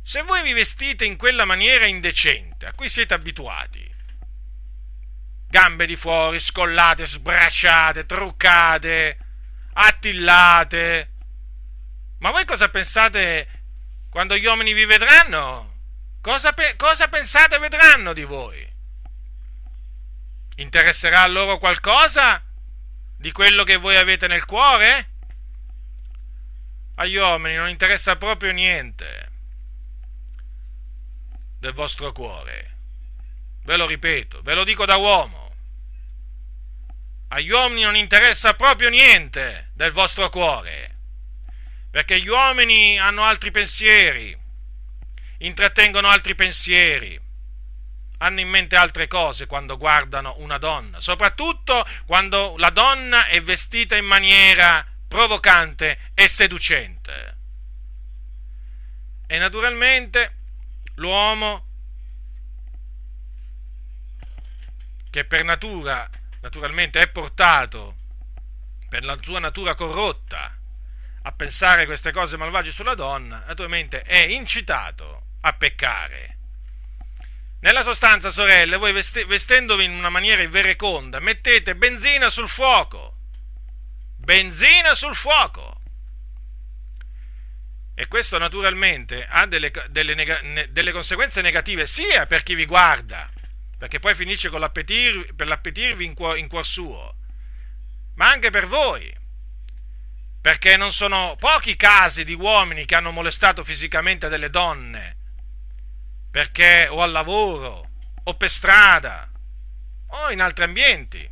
Se 0.01 0.23
voi 0.23 0.41
vi 0.41 0.51
vestite 0.51 1.05
in 1.05 1.15
quella 1.15 1.45
maniera 1.45 1.85
indecente 1.85 2.65
a 2.65 2.73
cui 2.73 2.89
siete 2.89 3.13
abituati, 3.13 3.87
gambe 5.47 5.85
di 5.85 5.95
fuori, 5.95 6.39
scollate, 6.39 7.05
sbracciate, 7.05 8.07
truccate, 8.07 9.17
attillate, 9.73 11.11
ma 12.17 12.31
voi 12.31 12.45
cosa 12.45 12.69
pensate 12.69 13.63
quando 14.09 14.35
gli 14.35 14.45
uomini 14.45 14.73
vi 14.73 14.85
vedranno? 14.85 15.73
Cosa, 16.19 16.53
pe- 16.53 16.75
cosa 16.77 17.07
pensate 17.09 17.59
vedranno 17.59 18.13
di 18.13 18.23
voi? 18.23 18.73
Interesserà 20.55 21.21
a 21.21 21.27
loro 21.27 21.59
qualcosa 21.59 22.44
di 23.17 23.31
quello 23.31 23.63
che 23.63 23.77
voi 23.77 23.97
avete 23.97 24.27
nel 24.27 24.45
cuore? 24.45 25.09
Agli 26.95 27.15
uomini 27.15 27.55
non 27.55 27.69
interessa 27.69 28.15
proprio 28.15 28.51
niente 28.51 29.31
del 31.59 31.73
vostro 31.73 32.11
cuore. 32.11 32.73
Ve 33.63 33.77
lo 33.77 33.85
ripeto, 33.85 34.41
ve 34.41 34.53
lo 34.53 34.63
dico 34.63 34.85
da 34.85 34.95
uomo. 34.95 35.53
Agli 37.29 37.49
uomini 37.49 37.81
non 37.81 37.95
interessa 37.95 38.53
proprio 38.53 38.89
niente 38.89 39.71
del 39.73 39.91
vostro 39.91 40.29
cuore 40.29 40.93
perché 41.95 42.19
gli 42.19 42.27
uomini 42.27 42.99
hanno 42.99 43.23
altri 43.23 43.51
pensieri, 43.51 44.37
intrattengono 45.37 46.09
altri 46.09 46.35
pensieri, 46.35 47.17
hanno 48.17 48.39
in 48.39 48.47
mente 48.47 48.75
altre 48.75 49.07
cose 49.07 49.45
quando 49.45 49.77
guardano 49.77 50.35
una 50.37 50.57
donna, 50.57 51.01
soprattutto 51.01 51.85
quando 52.05 52.55
la 52.57 52.69
donna 52.69 53.25
è 53.27 53.41
vestita 53.41 53.95
in 53.95 54.05
maniera 54.05 54.85
provocante 55.07 56.11
e 56.13 56.27
seducente. 56.27 57.37
E 59.27 59.37
naturalmente 59.37 60.35
l'uomo 60.95 61.65
che 65.09 65.25
per 65.25 65.43
natura 65.43 66.09
naturalmente 66.41 66.99
è 66.99 67.07
portato 67.07 67.95
per 68.89 69.03
la 69.03 69.17
sua 69.19 69.39
natura 69.39 69.73
corrotta 69.73 70.55
a 71.23 71.31
pensare 71.31 71.85
queste 71.85 72.11
cose 72.11 72.37
malvagie 72.37 72.71
sulla 72.71 72.93
donna, 72.93 73.43
naturalmente 73.47 74.01
è 74.01 74.19
incitato 74.19 75.23
a 75.41 75.53
peccare. 75.53 76.37
Nella 77.59 77.83
sostanza, 77.83 78.31
sorelle, 78.31 78.77
voi 78.77 78.91
vestendovi 78.91 79.83
in 79.83 79.91
una 79.91 80.09
maniera 80.09 80.43
invereconda, 80.43 81.19
mettete 81.19 81.75
benzina 81.75 82.29
sul 82.29 82.47
fuoco. 82.47 83.17
Benzina 84.17 84.93
sul 84.93 85.15
fuoco. 85.15 85.81
E 87.95 88.07
questo 88.07 88.37
naturalmente 88.37 89.25
ha 89.27 89.45
delle, 89.47 89.71
delle, 89.89 90.13
neg- 90.13 90.69
delle 90.69 90.91
conseguenze 90.91 91.41
negative 91.41 91.87
sia 91.87 92.25
per 92.27 92.43
chi 92.43 92.53
vi 92.53 92.65
guarda, 92.65 93.31
perché 93.77 93.99
poi 93.99 94.13
finisce 94.13 94.49
con 94.49 94.59
l'appetirvi, 94.59 95.33
per 95.33 95.47
l'appetirvi 95.47 96.05
in 96.05 96.13
cuor, 96.13 96.37
in 96.37 96.47
cuor 96.47 96.65
suo, 96.65 97.15
ma 98.15 98.29
anche 98.29 98.49
per 98.49 98.67
voi 98.67 99.23
perché 100.45 100.77
non 100.77 100.91
sono 100.91 101.35
pochi 101.39 101.75
casi 101.75 102.23
di 102.23 102.35
uomini 102.35 102.85
che 102.85 102.93
hanno 102.93 103.09
molestato 103.09 103.63
fisicamente 103.63 104.29
delle 104.29 104.51
donne, 104.51 105.17
perché 106.35 106.89
o 106.89 107.01
al 107.01 107.13
lavoro, 107.13 107.91
o 108.25 108.35
per 108.35 108.51
strada, 108.51 109.31
o 110.07 110.31
in 110.31 110.41
altri 110.41 110.65
ambienti, 110.65 111.25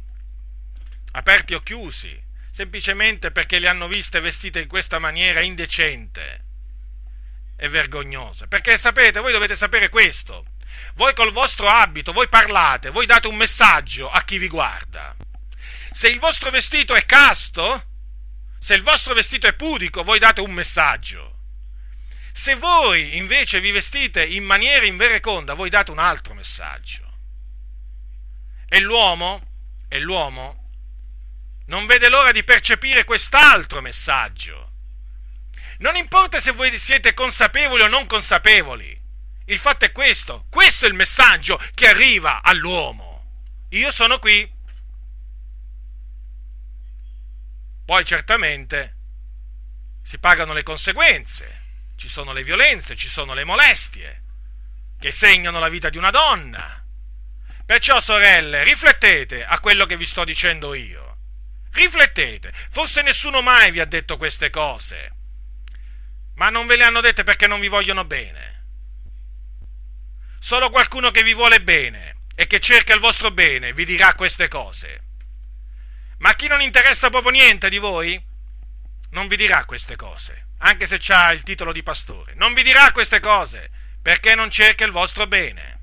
aperti 1.11 1.53
o 1.53 1.59
chiusi, 1.59 2.17
semplicemente 2.49 3.29
perché 3.29 3.59
le 3.59 3.67
hanno 3.67 3.89
viste 3.89 4.21
vestite 4.21 4.61
in 4.61 4.69
questa 4.69 4.99
maniera 4.99 5.41
indecente 5.41 6.45
e 7.57 7.67
vergognosa. 7.67 8.47
Perché 8.47 8.77
sapete, 8.77 9.19
voi 9.19 9.33
dovete 9.33 9.57
sapere 9.57 9.89
questo, 9.89 10.45
voi 10.93 11.13
col 11.13 11.33
vostro 11.33 11.67
abito, 11.67 12.13
voi 12.13 12.29
parlate, 12.29 12.89
voi 12.89 13.05
date 13.05 13.27
un 13.27 13.35
messaggio 13.35 14.09
a 14.09 14.23
chi 14.23 14.37
vi 14.37 14.47
guarda. 14.47 15.13
Se 15.91 16.07
il 16.07 16.19
vostro 16.19 16.49
vestito 16.49 16.95
è 16.95 17.03
casto, 17.03 17.87
se 18.57 18.73
il 18.73 18.83
vostro 18.83 19.13
vestito 19.13 19.47
è 19.47 19.53
pudico, 19.53 20.03
voi 20.03 20.19
date 20.19 20.39
un 20.39 20.53
messaggio. 20.53 21.32
Se 22.35 22.55
voi 22.55 23.15
invece 23.15 23.61
vi 23.61 23.69
vestite 23.69 24.25
in 24.25 24.43
maniera 24.43 24.87
invereconda, 24.87 25.53
voi 25.53 25.69
date 25.69 25.91
un 25.91 25.99
altro 25.99 26.33
messaggio. 26.33 27.01
E 28.67 28.79
l'uomo, 28.79 29.41
e 29.87 29.99
l'uomo 29.99 30.61
non 31.67 31.85
vede 31.85 32.09
l'ora 32.09 32.31
di 32.31 32.43
percepire 32.43 33.03
quest'altro 33.03 33.81
messaggio. 33.81 34.71
Non 35.77 35.95
importa 35.95 36.39
se 36.39 36.51
voi 36.51 36.75
siete 36.79 37.13
consapevoli 37.13 37.83
o 37.83 37.87
non 37.87 38.07
consapevoli, 38.07 38.99
il 39.45 39.59
fatto 39.59 39.85
è 39.85 39.91
questo, 39.91 40.47
questo 40.49 40.85
è 40.85 40.87
il 40.87 40.95
messaggio 40.95 41.61
che 41.75 41.87
arriva 41.87 42.41
all'uomo. 42.41 43.11
Io 43.69 43.91
sono 43.91 44.17
qui. 44.17 44.51
Poi 47.85 48.05
certamente 48.05 48.95
si 50.01 50.17
pagano 50.17 50.53
le 50.53 50.63
conseguenze, 50.63 51.62
ci 51.95 52.07
sono 52.07 52.33
le 52.33 52.43
violenze, 52.43 52.95
ci 52.95 53.07
sono 53.07 53.33
le 53.33 53.43
molestie 53.43 54.21
che 54.99 55.11
segnano 55.11 55.59
la 55.59 55.69
vita 55.69 55.89
di 55.89 55.97
una 55.97 56.11
donna. 56.11 56.81
Perciò, 57.65 57.99
sorelle, 57.99 58.63
riflettete 58.63 59.43
a 59.43 59.59
quello 59.59 59.85
che 59.85 59.97
vi 59.97 60.05
sto 60.05 60.23
dicendo 60.23 60.73
io. 60.73 61.17
Riflettete, 61.71 62.53
forse 62.69 63.01
nessuno 63.01 63.41
mai 63.41 63.71
vi 63.71 63.79
ha 63.79 63.85
detto 63.85 64.17
queste 64.17 64.49
cose, 64.49 65.11
ma 66.35 66.49
non 66.49 66.67
ve 66.67 66.75
le 66.75 66.83
hanno 66.83 67.01
dette 67.01 67.23
perché 67.23 67.47
non 67.47 67.59
vi 67.59 67.67
vogliono 67.67 68.05
bene. 68.05 68.51
Solo 70.39 70.69
qualcuno 70.69 71.11
che 71.11 71.23
vi 71.23 71.33
vuole 71.33 71.61
bene 71.61 72.21
e 72.35 72.47
che 72.47 72.59
cerca 72.59 72.93
il 72.93 72.99
vostro 72.99 73.31
bene 73.31 73.73
vi 73.73 73.85
dirà 73.85 74.13
queste 74.13 74.47
cose. 74.47 75.01
Ma 76.19 76.33
chi 76.35 76.47
non 76.47 76.61
interessa 76.61 77.09
proprio 77.09 77.31
niente 77.31 77.69
di 77.69 77.77
voi 77.77 78.21
non 79.13 79.27
vi 79.27 79.35
dirà 79.35 79.63
queste 79.65 79.95
cose, 79.95 80.47
anche 80.57 80.87
se 80.87 80.99
ha 81.13 81.31
il 81.31 81.43
titolo 81.43 81.71
di 81.71 81.83
pastore. 81.83 82.33
Non 82.35 82.53
vi 82.53 82.63
dirà 82.63 82.91
queste 82.91 83.19
cose 83.19 83.69
perché 84.01 84.35
non 84.35 84.49
cerca 84.49 84.83
il 84.85 84.91
vostro 84.91 85.27
bene. 85.27 85.81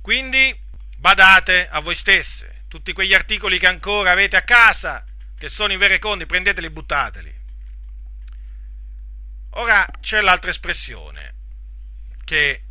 Quindi 0.00 0.58
badate 0.96 1.68
a 1.68 1.80
voi 1.80 1.94
stesse 1.94 2.64
tutti 2.68 2.92
quegli 2.92 3.14
articoli 3.14 3.58
che 3.58 3.66
ancora 3.66 4.12
avete 4.12 4.36
a 4.36 4.42
casa, 4.42 5.04
che 5.36 5.48
sono 5.48 5.72
i 5.72 5.76
veri 5.76 5.98
conti, 5.98 6.24
prendeteli 6.24 6.66
e 6.66 6.70
buttateli. 6.70 7.38
Ora 9.54 9.86
c'è 10.00 10.20
l'altra 10.20 10.50
espressione 10.50 11.34
che 12.24 12.64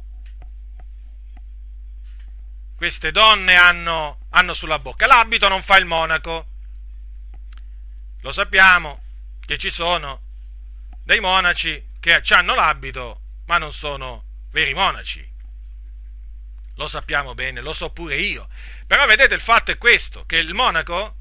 queste 2.76 3.12
donne 3.12 3.56
hanno, 3.56 4.26
hanno 4.30 4.54
sulla 4.54 4.80
bocca. 4.80 5.06
L'abito 5.06 5.48
non 5.50 5.62
fa 5.62 5.78
il 5.78 5.86
monaco. 5.86 6.49
Lo 8.22 8.32
sappiamo 8.32 9.02
che 9.40 9.58
ci 9.58 9.70
sono 9.70 10.22
dei 11.04 11.20
monaci 11.20 11.92
che 12.00 12.22
hanno 12.30 12.56
l'abito 12.56 13.22
ma 13.46 13.58
non 13.58 13.72
sono 13.72 14.24
veri 14.52 14.74
monaci 14.74 15.30
lo 16.80 16.88
sappiamo 16.88 17.34
bene, 17.34 17.60
lo 17.60 17.74
so 17.74 17.92
pure 17.92 18.16
io. 18.16 18.48
Però 18.88 19.06
vedete 19.06 19.36
il 19.36 19.42
fatto 19.42 19.70
è 19.70 19.78
questo, 19.78 20.26
che 20.26 20.38
il 20.38 20.54
monaco 20.54 21.16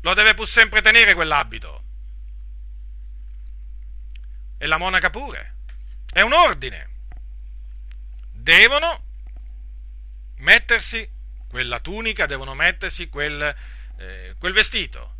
lo 0.00 0.14
deve 0.14 0.32
pur 0.34 0.46
sempre 0.46 0.80
tenere 0.80 1.12
quell'abito. 1.14 1.84
E 4.58 4.66
la 4.66 4.78
monaca 4.78 5.10
pure. 5.10 5.56
È 6.08 6.20
un 6.20 6.32
ordine. 6.32 6.90
Devono 8.30 9.04
mettersi 10.36 11.08
quella 11.48 11.80
tunica, 11.80 12.26
devono 12.26 12.54
mettersi 12.54 13.08
quel, 13.08 13.54
eh, 13.98 14.36
quel 14.38 14.52
vestito. 14.52 15.16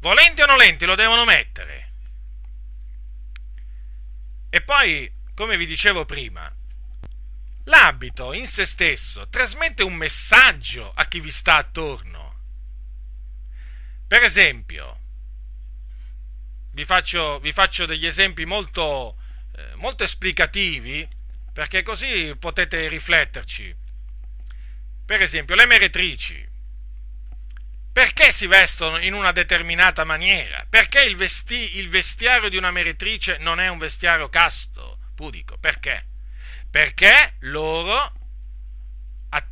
Volenti 0.00 0.42
o 0.42 0.46
nolenti 0.46 0.84
lo 0.84 0.94
devono 0.94 1.24
mettere. 1.24 1.92
E 4.50 4.60
poi, 4.62 5.12
come 5.34 5.56
vi 5.56 5.66
dicevo 5.66 6.04
prima, 6.04 6.50
L'abito 7.68 8.32
in 8.32 8.46
se 8.46 8.64
stesso 8.64 9.28
trasmette 9.28 9.82
un 9.82 9.94
messaggio 9.94 10.90
a 10.94 11.04
chi 11.06 11.20
vi 11.20 11.30
sta 11.30 11.56
attorno. 11.56 12.36
Per 14.06 14.22
esempio, 14.22 15.00
vi 16.72 16.86
faccio, 16.86 17.38
vi 17.40 17.52
faccio 17.52 17.84
degli 17.84 18.06
esempi 18.06 18.46
molto, 18.46 19.18
eh, 19.54 19.74
molto 19.74 20.02
esplicativi 20.02 21.06
perché 21.52 21.82
così 21.82 22.34
potete 22.38 22.88
rifletterci. 22.88 23.76
Per 25.04 25.20
esempio, 25.20 25.54
le 25.54 25.66
meretrici. 25.66 26.48
Perché 27.98 28.30
si 28.30 28.46
vestono 28.46 28.98
in 28.98 29.12
una 29.12 29.32
determinata 29.32 30.04
maniera? 30.04 30.64
Perché 30.70 31.02
il, 31.02 31.16
vesti- 31.16 31.78
il 31.78 31.88
vestiario 31.88 32.48
di 32.48 32.56
una 32.56 32.70
meretrice 32.70 33.38
non 33.38 33.58
è 33.58 33.66
un 33.66 33.78
vestiario 33.78 34.28
casto, 34.28 34.98
pudico? 35.16 35.58
Perché? 35.58 36.06
perché 36.70 37.34
loro 37.40 38.12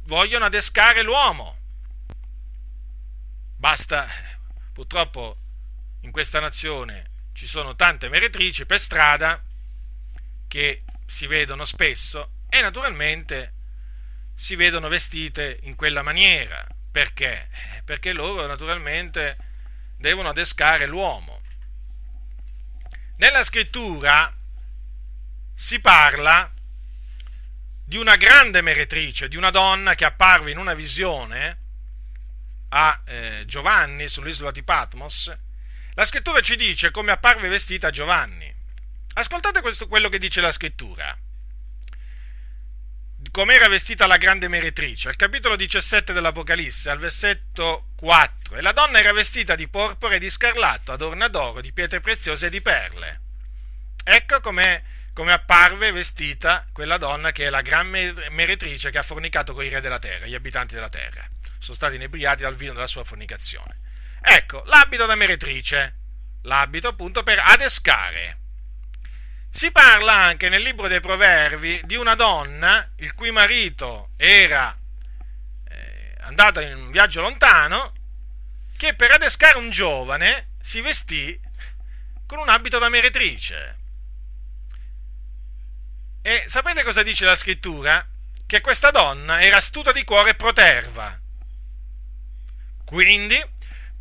vogliono 0.05 0.45
adescare 0.45 1.03
l'uomo. 1.03 1.59
Basta, 3.57 4.07
purtroppo 4.73 5.37
in 6.03 6.13
questa 6.13 6.39
nazione 6.39 7.11
ci 7.33 7.49
sono 7.49 7.75
tante 7.75 8.09
meretrici 8.09 8.65
per 8.65 8.79
strada 8.79 9.43
che 10.47 10.85
si 11.07 11.27
vedono 11.27 11.65
spesso 11.65 12.31
e 12.49 12.61
naturalmente 12.61 13.55
si 14.37 14.55
vedono 14.55 14.87
vestite 14.87 15.59
in 15.63 15.75
quella 15.75 16.03
maniera. 16.03 16.65
Perché? 16.97 17.51
Perché 17.85 18.15
loro 18.15 18.47
naturalmente 18.47 19.37
devono 19.99 20.31
adescare 20.31 20.87
l'uomo. 20.87 21.43
Nella 23.19 23.43
scrittura 23.43 24.35
si 25.55 25.79
parla 25.79 26.51
di 27.85 27.99
una 27.99 28.17
grande 28.17 28.63
meretrice, 28.63 29.29
di 29.29 29.37
una 29.37 29.51
donna 29.51 29.95
che 29.95 30.07
apparve 30.07 30.53
in 30.53 30.57
una 30.57 30.73
visione 30.73 31.59
a 32.71 33.03
eh, 33.05 33.43
Giovanni 33.45 34.09
sull'isola 34.09 34.51
di 34.51 34.63
Patmos, 34.63 35.31
la 35.93 36.05
scrittura 36.07 36.41
ci 36.41 36.57
dice 36.57 36.91
come 36.93 37.13
apparve 37.13 37.49
vestita 37.49 37.91
Giovanni. 37.91 38.51
Ascoltate 39.13 39.61
questo, 39.61 39.87
quello 39.87 40.09
che 40.09 40.19
dice 40.19 40.41
la 40.41 40.51
scrittura. 40.51 41.15
Come 43.37 43.53
era 43.53 43.69
vestita 43.69 44.07
la 44.07 44.17
grande 44.17 44.49
meretrice, 44.49 45.09
al 45.11 45.17
capitolo 45.17 45.57
17 45.57 46.15
dell'Apocalisse, 46.15 46.89
al 46.89 46.97
versetto 46.97 47.89
4. 47.97 48.57
E 48.57 48.63
la 48.63 48.73
donna 48.73 48.99
era 48.99 49.13
vestita 49.13 49.55
di 49.55 49.69
porpora 49.69 50.15
e 50.15 50.19
di 50.19 50.31
scarlatto, 50.31 50.91
adorna 50.91 51.29
d'oro, 51.29 51.61
di 51.61 51.71
pietre 51.71 52.01
preziose 52.01 52.47
e 52.47 52.49
di 52.49 52.63
perle. 52.63 53.21
Ecco 54.03 54.41
come 54.41 54.83
apparve 55.27 55.93
vestita 55.93 56.67
quella 56.73 56.97
donna 56.97 57.33
che 57.33 57.45
è 57.45 57.51
la 57.51 57.61
gran 57.61 57.89
meretrice 57.89 58.89
che 58.89 58.97
ha 58.97 59.03
fornicato 59.03 59.53
con 59.53 59.65
i 59.65 59.69
re 59.69 59.83
della 59.83 59.99
terra, 59.99 60.25
gli 60.25 60.35
abitanti 60.35 60.73
della 60.73 60.89
terra. 60.89 61.29
Sono 61.59 61.77
stati 61.77 61.97
inebriati 61.97 62.41
dal 62.41 62.57
vino 62.57 62.73
della 62.73 62.87
sua 62.87 63.05
fornicazione. 63.05 63.81
Ecco, 64.23 64.63
l'abito 64.65 65.05
da 65.05 65.15
meretrice, 65.15 65.95
l'abito 66.45 66.89
appunto 66.89 67.23
per 67.23 67.39
adescare. 67.45 68.39
Si 69.57 69.71
parla 69.71 70.13
anche 70.13 70.51
nel 70.51 70.61
libro 70.61 70.87
dei 70.87 71.01
Proverbi 71.01 71.81
di 71.85 71.97
una 71.97 72.15
donna 72.15 72.91
il 72.97 73.15
cui 73.15 73.31
marito 73.31 74.11
era 74.19 74.77
eh, 75.67 76.15
andata 76.21 76.61
in 76.61 76.77
un 76.77 76.91
viaggio 76.91 77.23
lontano 77.23 77.95
che 78.77 78.93
per 78.93 79.13
adescare 79.13 79.57
un 79.57 79.71
giovane 79.71 80.49
si 80.61 80.83
vestì 80.83 81.41
con 82.27 82.37
un 82.37 82.51
abito 82.51 82.79
da 82.79 82.91
meretrice. 82.91 83.79
E 86.21 86.45
sapete 86.49 86.83
cosa 86.83 87.03
dice 87.03 87.25
la 87.25 87.35
scrittura? 87.35 88.07
Che 88.47 88.61
questa 88.61 88.91
donna 88.91 89.41
era 89.41 89.57
astuta 89.57 89.91
di 89.91 90.05
cuore 90.05 90.33
e 90.33 90.35
proterva. 90.35 91.19
Quindi, 92.85 93.43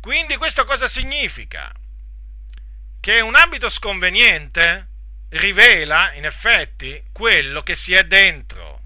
quindi 0.00 0.36
questo 0.36 0.66
cosa 0.66 0.86
significa? 0.86 1.72
Che 3.00 3.20
un 3.20 3.34
abito 3.34 3.70
sconveniente 3.70 4.88
rivela, 5.30 6.12
in 6.14 6.24
effetti, 6.24 7.02
quello 7.12 7.62
che 7.62 7.74
si 7.74 7.94
è 7.94 8.04
dentro. 8.04 8.80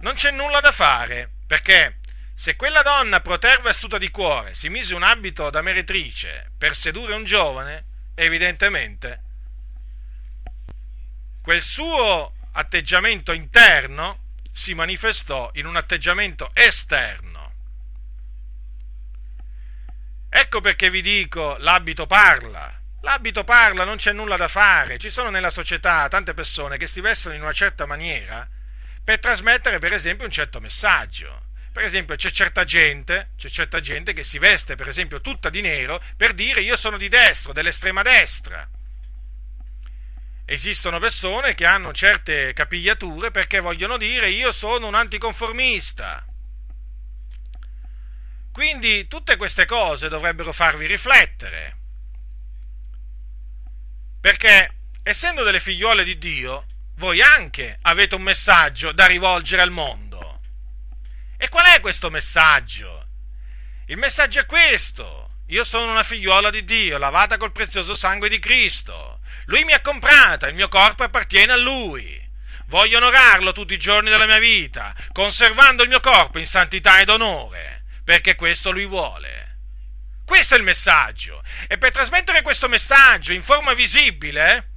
Non 0.00 0.14
c'è 0.14 0.30
nulla 0.30 0.60
da 0.60 0.72
fare, 0.72 1.30
perché 1.46 1.98
se 2.34 2.56
quella 2.56 2.82
donna 2.82 3.20
proterva 3.20 3.68
e 3.68 3.70
astuta 3.70 3.98
di 3.98 4.10
cuore 4.10 4.54
si 4.54 4.68
mise 4.68 4.94
un 4.94 5.02
abito 5.02 5.50
da 5.50 5.60
meretrice 5.60 6.52
per 6.56 6.74
sedurre 6.74 7.14
un 7.14 7.24
giovane, 7.24 7.84
evidentemente 8.14 9.28
quel 11.42 11.62
suo 11.62 12.32
atteggiamento 12.52 13.32
interno 13.32 14.34
si 14.52 14.74
manifestò 14.74 15.50
in 15.54 15.66
un 15.66 15.76
atteggiamento 15.76 16.50
esterno. 16.54 17.52
Ecco 20.28 20.60
perché 20.60 20.90
vi 20.90 21.02
dico, 21.02 21.56
l'abito 21.58 22.06
parla. 22.06 22.79
L'abito 23.02 23.44
parla, 23.44 23.84
non 23.84 23.96
c'è 23.96 24.12
nulla 24.12 24.36
da 24.36 24.48
fare. 24.48 24.98
Ci 24.98 25.10
sono 25.10 25.30
nella 25.30 25.50
società 25.50 26.06
tante 26.08 26.34
persone 26.34 26.76
che 26.76 26.86
si 26.86 27.00
vestono 27.00 27.34
in 27.34 27.42
una 27.42 27.52
certa 27.52 27.86
maniera 27.86 28.48
per 29.02 29.18
trasmettere, 29.18 29.78
per 29.78 29.92
esempio, 29.92 30.26
un 30.26 30.30
certo 30.30 30.60
messaggio, 30.60 31.48
Per 31.72 31.84
esempio, 31.84 32.16
c'è 32.16 32.30
certa 32.30 32.64
gente, 32.64 33.30
c'è 33.36 33.48
certa 33.48 33.80
gente 33.80 34.12
che 34.12 34.24
si 34.24 34.38
veste, 34.38 34.74
per 34.74 34.88
esempio, 34.88 35.20
tutta 35.20 35.50
di 35.50 35.60
nero 35.60 36.02
per 36.16 36.32
dire 36.32 36.60
io 36.60 36.76
sono 36.76 36.96
di 36.96 37.08
destra, 37.08 37.52
dell'estrema 37.52 38.02
destra. 38.02 38.68
Esistono 40.44 40.98
persone 40.98 41.54
che 41.54 41.64
hanno 41.64 41.92
certe 41.92 42.52
capigliature 42.52 43.30
perché 43.30 43.60
vogliono 43.60 43.96
dire 43.96 44.30
io 44.30 44.50
sono 44.50 44.88
un 44.88 44.96
anticonformista. 44.96 46.24
Quindi 48.52 49.06
tutte 49.06 49.36
queste 49.36 49.64
cose 49.64 50.08
dovrebbero 50.08 50.52
farvi 50.52 50.86
riflettere. 50.86 51.79
Perché 54.20 54.74
essendo 55.02 55.42
delle 55.42 55.60
figliuole 55.60 56.04
di 56.04 56.18
Dio, 56.18 56.66
voi 56.96 57.22
anche 57.22 57.78
avete 57.82 58.14
un 58.14 58.22
messaggio 58.22 58.92
da 58.92 59.06
rivolgere 59.06 59.62
al 59.62 59.70
mondo. 59.70 60.40
E 61.38 61.48
qual 61.48 61.64
è 61.64 61.80
questo 61.80 62.10
messaggio? 62.10 63.06
Il 63.86 63.96
messaggio 63.96 64.40
è 64.40 64.46
questo. 64.46 65.36
Io 65.46 65.64
sono 65.64 65.90
una 65.90 66.02
figliuola 66.02 66.50
di 66.50 66.64
Dio, 66.64 66.98
lavata 66.98 67.38
col 67.38 67.50
prezioso 67.50 67.94
sangue 67.94 68.28
di 68.28 68.38
Cristo. 68.38 69.20
Lui 69.46 69.64
mi 69.64 69.72
ha 69.72 69.80
comprata, 69.80 70.48
il 70.48 70.54
mio 70.54 70.68
corpo 70.68 71.02
appartiene 71.02 71.52
a 71.52 71.56
Lui. 71.56 72.28
Voglio 72.66 72.98
onorarlo 72.98 73.52
tutti 73.52 73.72
i 73.72 73.78
giorni 73.78 74.10
della 74.10 74.26
mia 74.26 74.38
vita, 74.38 74.94
conservando 75.12 75.82
il 75.82 75.88
mio 75.88 76.00
corpo 76.00 76.38
in 76.38 76.46
santità 76.46 77.00
ed 77.00 77.08
onore, 77.08 77.84
perché 78.04 78.34
questo 78.34 78.70
Lui 78.70 78.84
vuole. 78.84 79.39
Questo 80.30 80.54
è 80.54 80.58
il 80.58 80.62
messaggio. 80.62 81.42
E 81.66 81.76
per 81.76 81.90
trasmettere 81.90 82.42
questo 82.42 82.68
messaggio 82.68 83.32
in 83.32 83.42
forma 83.42 83.74
visibile, 83.74 84.74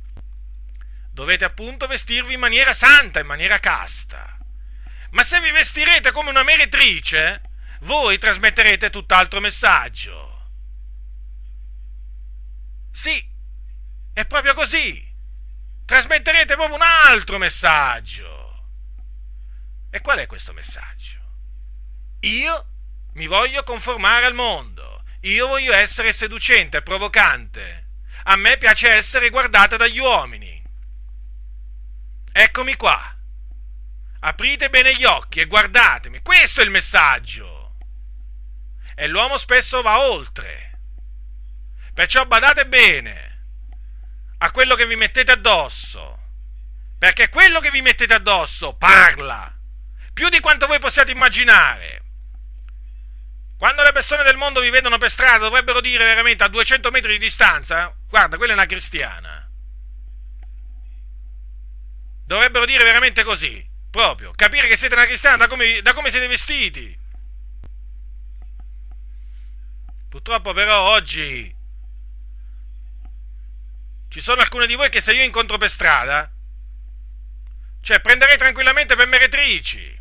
dovete 1.12 1.45
appunto 1.45 1.86
vestirvi 1.86 2.34
in 2.34 2.39
maniera 2.39 2.74
santa, 2.74 3.20
in 3.20 3.28
maniera 3.28 3.60
casta. 3.60 4.36
Ma 5.12 5.22
se 5.22 5.39
vi 5.41 5.51
vestirete 5.51 6.12
come 6.12 6.32
una 6.32 6.41
meretrice, 6.41 7.41
voi 7.82 8.18
trasmetterete 8.18 8.89
tutt'altro 8.89 9.39
messaggio. 9.39 10.49
Sì, 12.91 13.24
è 14.12 14.26
proprio 14.26 14.56
così. 14.56 15.08
Trasmetterete 15.86 16.56
proprio 16.56 16.78
un 16.78 16.82
altro 16.82 17.38
messaggio. 17.38 18.70
E 19.91 20.01
qual 20.01 20.18
è 20.18 20.26
questo 20.26 20.51
messaggio? 20.51 21.20
Io 22.22 22.68
mi 23.14 23.28
voglio 23.28 23.62
conformare 23.62 24.26
al 24.26 24.34
mondo. 24.34 24.72
Io 25.24 25.47
voglio 25.47 25.74
essere 25.74 26.11
seducente, 26.11 26.82
provocante. 26.82 27.88
A 28.24 28.36
me 28.36 28.57
piace 28.57 28.89
essere 28.89 29.30
guardata 29.30 29.78
dagli 29.78 29.99
uomini. 29.99 30.61
Eccomi 32.32 32.76
qua. 32.76 33.15
Aprite 34.19 34.69
bene 34.69 34.95
gli 34.95 35.05
occhi 35.05 35.39
e 35.39 35.45
guardatemi. 35.45 36.21
Questo 36.21 36.59
è 36.59 36.63
il 36.65 36.71
messaggio. 36.71 37.76
E 38.95 39.07
l'uomo 39.07 39.38
spesso 39.38 39.82
va 39.82 40.01
oltre. 40.01 40.80
Perciò 41.93 42.26
badate 42.26 42.67
bene 42.67 43.32
a 44.39 44.51
quello 44.51 44.76
che 44.76 44.86
vi 44.86 44.95
mettete 44.95 45.32
addosso. 45.32 46.19
Perché 46.99 47.30
quello 47.30 47.61
che 47.61 47.71
vi 47.71 47.82
mettete 47.82 48.13
addosso 48.13 48.76
parla 48.76 49.53
più 50.11 50.28
di 50.30 50.41
quanto 50.41 50.67
voi 50.67 50.80
possiate 50.80 51.11
immaginare. 51.11 52.03
Quando 53.64 53.82
le 53.84 53.93
persone 53.93 54.24
del 54.24 54.36
mondo 54.36 54.59
vi 54.59 54.70
vedono 54.70 54.97
per 54.97 55.09
strada 55.09 55.45
dovrebbero 55.45 55.80
dire 55.80 56.03
veramente 56.03 56.43
a 56.43 56.49
200 56.49 56.91
metri 56.91 57.14
di 57.14 57.18
distanza, 57.18 57.95
guarda, 58.09 58.36
quella 58.36 58.51
è 58.51 58.55
una 58.55 58.66
cristiana. 58.66 59.49
Dovrebbero 62.26 62.66
dire 62.66 62.84
veramente 62.84 63.24
così, 63.24 63.66
proprio, 63.89 64.34
capire 64.36 64.68
che 64.68 64.76
siete 64.76 64.95
una 64.95 65.05
cristiana 65.05 65.38
da 65.38 65.47
come, 65.47 65.82
da 65.82 65.93
come 65.93 66.09
siete 66.09 66.28
vestiti. 66.28 66.99
Purtroppo 70.09 70.51
però 70.51 70.82
oggi 70.89 71.55
ci 74.09 74.20
sono 74.20 74.41
alcune 74.41 74.68
di 74.68 74.76
voi 74.76 74.89
che 74.89 74.99
se 74.99 75.14
io 75.14 75.24
incontro 75.24 75.57
per 75.57 75.70
strada, 75.70 76.30
cioè 77.80 78.01
prenderei 78.01 78.36
tranquillamente 78.36 78.97
per 78.97 79.07
meretrici, 79.07 79.97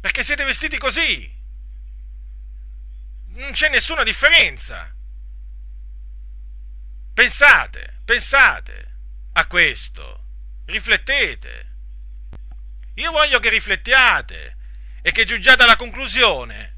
perché 0.00 0.24
siete 0.24 0.42
vestiti 0.42 0.78
così. 0.78 1.41
Non 3.34 3.52
c'è 3.52 3.68
nessuna 3.68 4.02
differenza. 4.02 4.94
Pensate, 7.14 8.00
pensate 8.04 8.94
a 9.32 9.46
questo 9.46 10.24
riflettete. 10.66 11.70
Io 12.94 13.10
voglio 13.10 13.40
che 13.40 13.48
riflettiate 13.48 14.56
e 15.02 15.12
che 15.12 15.24
giungiate 15.24 15.62
alla 15.62 15.76
conclusione 15.76 16.76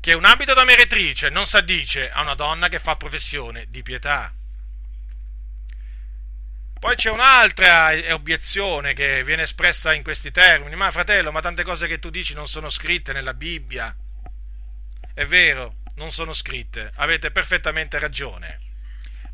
che 0.00 0.14
un 0.14 0.24
abito 0.24 0.54
da 0.54 0.64
meretrice 0.64 1.28
non 1.28 1.46
si 1.46 1.56
addice 1.56 2.10
a 2.10 2.22
una 2.22 2.34
donna 2.34 2.68
che 2.68 2.78
fa 2.78 2.96
professione 2.96 3.66
di 3.68 3.82
pietà. 3.82 4.32
Poi 6.78 6.96
c'è 6.96 7.10
un'altra 7.10 7.92
obiezione 8.14 8.94
che 8.94 9.22
viene 9.22 9.42
espressa 9.42 9.92
in 9.92 10.02
questi 10.02 10.30
termini, 10.30 10.74
ma 10.76 10.90
fratello, 10.90 11.30
ma 11.30 11.42
tante 11.42 11.62
cose 11.62 11.86
che 11.86 11.98
tu 11.98 12.08
dici 12.08 12.32
non 12.32 12.48
sono 12.48 12.70
scritte 12.70 13.12
nella 13.12 13.34
Bibbia. 13.34 13.94
È 15.14 15.26
vero, 15.26 15.76
non 15.96 16.12
sono 16.12 16.32
scritte, 16.32 16.92
avete 16.96 17.30
perfettamente 17.30 17.98
ragione. 17.98 18.60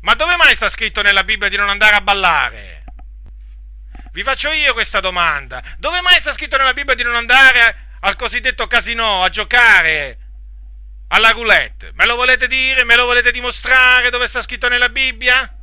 Ma 0.01 0.13
dove 0.13 0.35
mai 0.35 0.55
sta 0.55 0.69
scritto 0.69 1.01
nella 1.01 1.23
Bibbia 1.23 1.49
di 1.49 1.57
non 1.57 1.69
andare 1.69 1.95
a 1.95 2.01
ballare? 2.01 2.83
Vi 4.11 4.23
faccio 4.23 4.49
io 4.51 4.73
questa 4.73 4.99
domanda. 4.99 5.63
Dove 5.77 6.01
mai 6.01 6.19
sta 6.19 6.33
scritto 6.33 6.57
nella 6.57 6.73
Bibbia 6.73 6.95
di 6.95 7.03
non 7.03 7.15
andare 7.15 7.85
al 7.99 8.15
cosiddetto 8.15 8.67
casino 8.67 9.23
a 9.23 9.29
giocare 9.29 10.17
alla 11.09 11.31
roulette? 11.31 11.91
Me 11.93 12.05
lo 12.05 12.15
volete 12.15 12.47
dire? 12.47 12.83
Me 12.83 12.95
lo 12.95 13.05
volete 13.05 13.31
dimostrare 13.31 14.09
dove 14.09 14.27
sta 14.27 14.41
scritto 14.41 14.67
nella 14.67 14.89
Bibbia? 14.89 15.53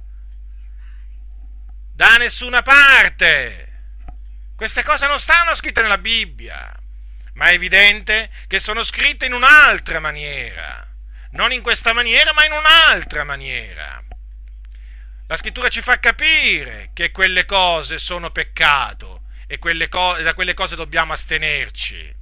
Da 1.93 2.17
nessuna 2.17 2.63
parte. 2.63 3.73
Queste 4.57 4.83
cose 4.85 5.07
non 5.07 5.19
stanno 5.19 5.55
scritte 5.55 5.83
nella 5.83 5.99
Bibbia, 5.99 6.73
ma 7.35 7.47
è 7.47 7.55
evidente 7.55 8.31
che 8.47 8.59
sono 8.59 8.83
scritte 8.83 9.27
in 9.27 9.33
un'altra 9.33 10.01
maniera. 10.01 10.87
Non 11.33 11.53
in 11.53 11.63
questa 11.63 11.93
maniera, 11.93 12.33
ma 12.33 12.45
in 12.45 12.53
un'altra 12.53 13.25
maniera. 13.25 14.03
La 15.27 15.37
scrittura 15.37 15.69
ci 15.69 15.81
fa 15.81 15.99
capire 15.99 16.91
che 16.93 17.11
quelle 17.11 17.45
cose 17.45 17.99
sono 17.99 18.31
peccato 18.31 19.23
e 19.47 19.59
co- 19.89 20.21
da 20.23 20.35
quelle 20.35 20.55
cose 20.55 20.77
dobbiamo 20.77 21.13
astenerci. 21.13 22.15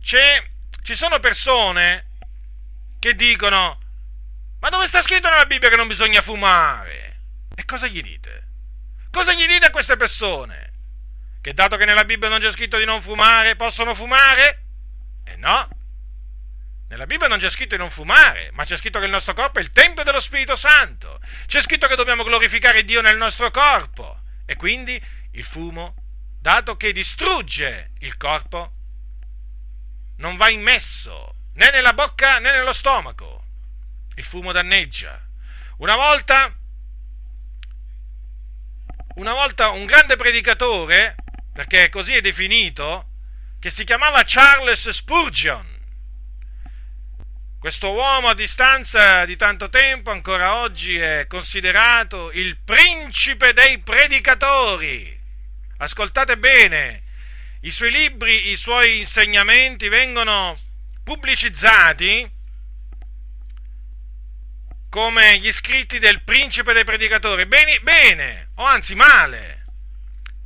C'è, 0.00 0.50
ci 0.82 0.94
sono 0.94 1.18
persone 1.18 2.06
che 2.98 3.14
dicono, 3.14 3.80
ma 4.60 4.68
dove 4.68 4.86
sta 4.86 5.02
scritto 5.02 5.28
nella 5.28 5.46
Bibbia 5.46 5.68
che 5.68 5.76
non 5.76 5.88
bisogna 5.88 6.22
fumare? 6.22 7.20
E 7.54 7.64
cosa 7.64 7.86
gli 7.86 8.02
dite? 8.02 8.46
Cosa 9.10 9.32
gli 9.32 9.46
dite 9.46 9.66
a 9.66 9.70
queste 9.70 9.96
persone? 9.96 10.67
Che 11.40 11.54
dato 11.54 11.76
che 11.76 11.84
nella 11.84 12.04
Bibbia 12.04 12.28
non 12.28 12.40
c'è 12.40 12.50
scritto 12.50 12.78
di 12.78 12.84
non 12.84 13.00
fumare, 13.00 13.56
possono 13.56 13.94
fumare? 13.94 14.64
E 15.24 15.36
no, 15.36 15.68
nella 16.88 17.04
Bibbia 17.04 17.28
non 17.28 17.38
c'è 17.38 17.50
scritto 17.50 17.74
di 17.74 17.80
non 17.80 17.90
fumare, 17.90 18.50
ma 18.54 18.64
c'è 18.64 18.76
scritto 18.76 18.98
che 18.98 19.04
il 19.04 19.10
nostro 19.10 19.34
corpo 19.34 19.58
è 19.58 19.62
il 19.62 19.72
Tempio 19.72 20.04
dello 20.04 20.20
Spirito 20.20 20.56
Santo. 20.56 21.20
C'è 21.46 21.60
scritto 21.60 21.86
che 21.86 21.96
dobbiamo 21.96 22.24
glorificare 22.24 22.84
Dio 22.84 23.02
nel 23.02 23.18
nostro 23.18 23.50
corpo. 23.50 24.22
E 24.46 24.56
quindi 24.56 25.00
il 25.32 25.44
fumo, 25.44 25.94
dato 26.40 26.78
che 26.78 26.92
distrugge 26.92 27.90
il 27.98 28.16
corpo, 28.16 28.72
non 30.16 30.38
va 30.38 30.48
immesso 30.48 31.34
né 31.54 31.70
nella 31.70 31.92
bocca 31.92 32.38
né 32.38 32.52
nello 32.52 32.72
stomaco. 32.72 33.44
Il 34.14 34.24
fumo 34.24 34.52
danneggia. 34.52 35.20
Una 35.78 35.94
volta, 35.94 36.56
una 39.16 39.32
volta 39.34 39.68
un 39.68 39.84
grande 39.84 40.16
predicatore, 40.16 41.16
perché 41.58 41.88
così 41.88 42.14
è 42.14 42.20
definito, 42.20 43.08
che 43.58 43.68
si 43.68 43.82
chiamava 43.82 44.22
Charles 44.24 44.90
Spurgeon, 44.90 45.66
questo 47.58 47.90
uomo 47.90 48.28
a 48.28 48.34
distanza 48.34 49.24
di 49.24 49.34
tanto 49.34 49.68
tempo 49.68 50.12
ancora 50.12 50.60
oggi 50.60 50.96
è 50.96 51.26
considerato 51.26 52.30
il 52.30 52.58
principe 52.58 53.54
dei 53.54 53.78
predicatori. 53.78 55.20
Ascoltate 55.78 56.38
bene, 56.38 57.02
i 57.62 57.72
suoi 57.72 57.90
libri, 57.90 58.50
i 58.50 58.56
suoi 58.56 59.00
insegnamenti 59.00 59.88
vengono 59.88 60.56
pubblicizzati 61.02 62.30
come 64.88 65.38
gli 65.38 65.50
scritti 65.50 65.98
del 65.98 66.22
principe 66.22 66.72
dei 66.72 66.84
predicatori. 66.84 67.46
Bene, 67.46 67.80
bene, 67.80 68.50
o 68.54 68.62
anzi 68.62 68.94
male. 68.94 69.57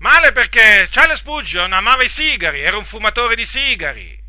Male 0.03 0.33
perché 0.33 0.89
Charles 0.91 1.19
Spurgeon 1.19 1.73
amava 1.73 2.03
i 2.03 2.09
sigari, 2.09 2.61
era 2.61 2.77
un 2.77 2.85
fumatore 2.85 3.37
di 3.37 3.47
sigari. 3.47 4.21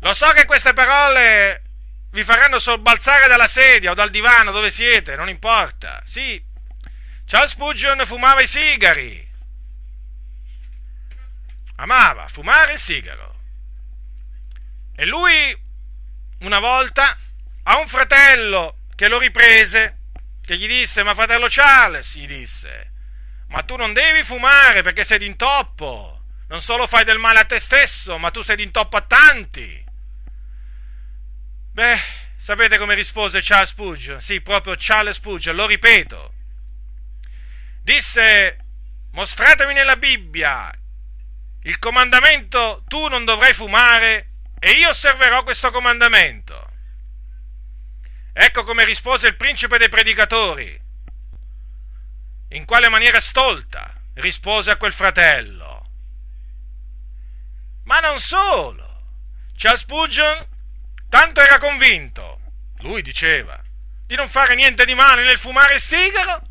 Lo 0.00 0.12
so 0.12 0.30
che 0.32 0.44
queste 0.44 0.74
parole 0.74 1.62
vi 2.10 2.22
faranno 2.22 2.58
sobbalzare 2.58 3.28
dalla 3.28 3.48
sedia 3.48 3.92
o 3.92 3.94
dal 3.94 4.10
divano 4.10 4.50
dove 4.50 4.70
siete, 4.70 5.16
non 5.16 5.30
importa. 5.30 6.02
Sì, 6.04 6.42
Charles 7.24 7.52
Spurgeon 7.52 8.04
fumava 8.04 8.42
i 8.42 8.46
sigari. 8.46 9.26
Amava 11.76 12.28
fumare 12.28 12.74
il 12.74 12.78
sigaro. 12.78 13.36
E 14.94 15.06
lui, 15.06 15.58
una 16.40 16.58
volta, 16.58 17.16
ha 17.62 17.78
un 17.78 17.88
fratello 17.88 18.80
che 18.94 19.08
lo 19.08 19.18
riprese, 19.18 20.00
che 20.44 20.58
gli 20.58 20.66
disse, 20.66 21.02
ma 21.02 21.14
fratello 21.14 21.46
Charles, 21.48 22.16
gli 22.16 22.26
disse, 22.26 22.96
ma 23.48 23.62
tu 23.62 23.76
non 23.76 23.92
devi 23.92 24.22
fumare 24.22 24.82
perché 24.82 25.04
sei 25.04 25.18
d'intoppo, 25.18 26.22
non 26.48 26.60
solo 26.60 26.86
fai 26.86 27.04
del 27.04 27.18
male 27.18 27.40
a 27.40 27.44
te 27.44 27.58
stesso, 27.58 28.18
ma 28.18 28.30
tu 28.30 28.42
sei 28.42 28.56
d'intoppo 28.56 28.96
a 28.96 29.02
tanti. 29.02 29.84
Beh, 31.72 32.00
sapete 32.36 32.78
come 32.78 32.94
rispose 32.94 33.40
Charles 33.42 33.70
Spurgeon? 33.70 34.20
Sì, 34.20 34.40
proprio 34.40 34.74
Charles 34.76 35.16
Spurgeon, 35.16 35.54
lo 35.54 35.66
ripeto. 35.66 36.34
Disse, 37.82 38.58
mostratemi 39.12 39.72
nella 39.72 39.96
Bibbia 39.96 40.72
il 41.62 41.78
comandamento 41.78 42.84
tu 42.86 43.08
non 43.08 43.24
dovrai 43.24 43.52
fumare 43.52 44.30
e 44.58 44.72
io 44.72 44.90
osserverò 44.90 45.42
questo 45.42 45.70
comandamento. 45.70 46.70
Ecco 48.32 48.64
come 48.64 48.84
rispose 48.84 49.26
il 49.26 49.36
principe 49.36 49.78
dei 49.78 49.88
predicatori. 49.88 50.80
In 52.50 52.64
quale 52.64 52.88
maniera 52.88 53.20
stolta 53.20 53.92
rispose 54.14 54.70
a 54.70 54.76
quel 54.76 54.92
fratello. 54.92 55.86
Ma 57.84 58.00
non 58.00 58.18
solo. 58.18 58.86
Charles 59.56 59.80
Spurgeon 59.80 60.46
tanto 61.08 61.40
era 61.40 61.58
convinto, 61.58 62.40
lui 62.80 63.02
diceva, 63.02 63.60
di 64.06 64.14
non 64.14 64.28
fare 64.28 64.54
niente 64.54 64.84
di 64.84 64.94
male 64.94 65.24
nel 65.24 65.38
fumare 65.38 65.74
il 65.74 65.80
sigaro, 65.80 66.42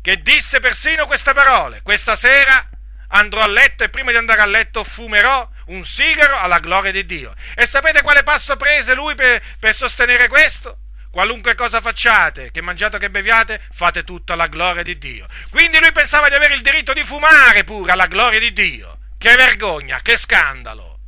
che 0.00 0.22
disse 0.22 0.58
persino 0.58 1.06
queste 1.06 1.32
parole. 1.32 1.82
Questa 1.82 2.16
sera 2.16 2.68
andrò 3.08 3.42
a 3.42 3.46
letto 3.46 3.84
e 3.84 3.88
prima 3.88 4.10
di 4.10 4.16
andare 4.16 4.40
a 4.40 4.46
letto 4.46 4.84
fumerò 4.84 5.48
un 5.66 5.84
sigaro 5.84 6.36
alla 6.36 6.58
gloria 6.58 6.90
di 6.90 7.04
Dio. 7.04 7.34
E 7.54 7.66
sapete 7.66 8.02
quale 8.02 8.22
passo 8.22 8.56
prese 8.56 8.94
lui 8.94 9.14
per, 9.14 9.42
per 9.58 9.74
sostenere 9.74 10.28
questo? 10.28 10.78
Qualunque 11.12 11.54
cosa 11.54 11.82
facciate, 11.82 12.50
che 12.50 12.62
mangiate 12.62 12.96
o 12.96 12.98
che 12.98 13.10
beviate, 13.10 13.60
fate 13.70 14.02
tutto 14.02 14.32
alla 14.32 14.46
gloria 14.46 14.82
di 14.82 14.96
Dio. 14.96 15.26
Quindi 15.50 15.78
lui 15.78 15.92
pensava 15.92 16.30
di 16.30 16.34
avere 16.34 16.54
il 16.54 16.62
diritto 16.62 16.94
di 16.94 17.04
fumare 17.04 17.64
pure 17.64 17.92
alla 17.92 18.06
gloria 18.06 18.40
di 18.40 18.50
Dio. 18.50 18.98
Che 19.18 19.36
vergogna, 19.36 20.00
che 20.00 20.16
scandalo. 20.16 21.00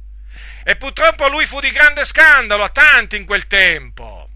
E 0.63 0.77
purtroppo 0.77 1.27
lui 1.29 1.47
fu 1.47 1.59
di 1.59 1.71
grande 1.71 2.05
scandalo 2.05 2.65
a 2.65 2.69
tanti 2.69 3.17
in 3.17 3.25
quel 3.25 3.47
tempo. 3.47 4.29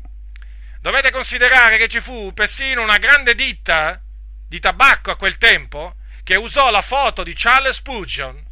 Dovete 0.81 1.11
considerare 1.11 1.77
che 1.77 1.89
ci 1.89 2.01
fu 2.01 2.33
persino 2.33 2.81
una 2.81 2.97
grande 2.97 3.35
ditta 3.35 4.01
di 4.49 4.61
tabacco 4.61 5.11
a 5.11 5.17
quel 5.17 5.37
tempo 5.37 5.97
che 6.25 6.37
usò 6.37 6.71
la 6.71 6.81
foto 6.81 7.23
di 7.23 7.35
Charles 7.35 7.77
Spurgeon 7.77 8.43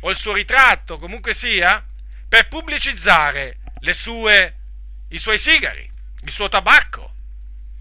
o 0.00 0.08
il 0.08 0.16
suo 0.16 0.32
ritratto, 0.32 0.98
comunque 0.98 1.34
sia, 1.34 1.84
per 2.26 2.48
pubblicizzare 2.48 3.58
sue, 3.92 4.56
i 5.10 5.18
suoi 5.18 5.38
sigari, 5.38 5.92
il 6.26 6.32
suo 6.32 6.48
tabacco. 6.48 7.14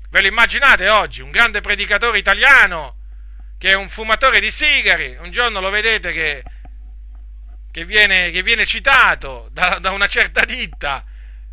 Ve 0.09 0.21
lo 0.21 0.27
immaginate 0.27 0.87
oggi, 0.87 1.21
un 1.21 1.31
grande 1.31 1.61
predicatore 1.61 2.19
italiano 2.19 2.97
che 3.57 3.71
è 3.71 3.73
un 3.73 3.89
fumatore 3.89 4.39
di 4.39 4.51
sigari, 4.51 5.17
un 5.19 5.31
giorno 5.31 5.59
lo 5.59 5.69
vedete 5.69 6.11
che, 6.11 6.43
che, 7.71 7.85
viene, 7.85 8.29
che 8.29 8.43
viene, 8.43 8.65
citato 8.65 9.49
da, 9.51 9.79
da 9.79 9.91
una 9.91 10.07
certa 10.07 10.45
ditta, 10.45 11.03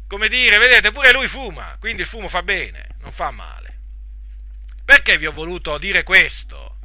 come 0.07 0.29
dire, 0.29 0.59
vedete, 0.59 0.91
pure 0.91 1.13
lui 1.13 1.29
fuma, 1.29 1.77
quindi 1.81 2.03
il 2.03 2.09
fumo 2.09 2.29
fa 2.29 2.43
bene, 2.43 2.97
non 3.01 3.13
fa 3.13 3.31
male. 3.31 3.79
Perché 4.85 5.17
vi 5.17 5.27
ho 5.27 5.33
voluto 5.33 5.79
dire 5.79 6.03
questo? 6.03 6.79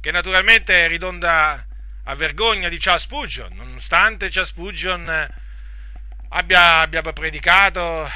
Che 0.00 0.10
naturalmente 0.12 0.86
ridonda 0.86 1.66
a 2.04 2.14
vergogna 2.14 2.68
di 2.68 2.78
Charles 2.78 3.02
Spurgeon, 3.02 3.54
nonostante 3.54 4.28
Charles 4.28 4.50
Spurgeon 4.50 5.10
eh, 5.10 5.28
abbia, 6.28 6.80
abbia 6.80 7.02
predicato 7.02 8.08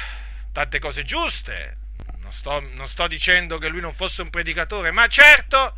tante 0.51 0.79
cose 0.79 1.03
giuste. 1.03 1.77
Non 2.17 2.31
sto, 2.31 2.59
non 2.59 2.87
sto 2.87 3.07
dicendo 3.07 3.57
che 3.57 3.67
lui 3.67 3.81
non 3.81 3.93
fosse 3.93 4.21
un 4.21 4.29
predicatore, 4.29 4.91
ma 4.91 5.07
certo 5.07 5.77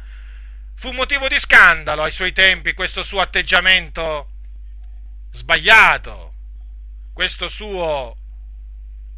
fu 0.75 0.91
motivo 0.91 1.27
di 1.27 1.39
scandalo 1.39 2.03
ai 2.03 2.11
suoi 2.11 2.33
tempi 2.33 2.73
questo 2.73 3.03
suo 3.03 3.21
atteggiamento 3.21 4.29
sbagliato, 5.31 6.33
questo 7.13 7.47
suo, 7.47 8.17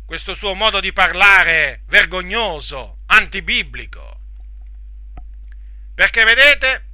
questo 0.06 0.34
suo 0.34 0.54
modo 0.54 0.80
di 0.80 0.94
parlare 0.94 1.82
vergognoso, 1.88 3.00
antibiblico. 3.08 4.20
Perché 5.94 6.24
vedete, 6.24 6.86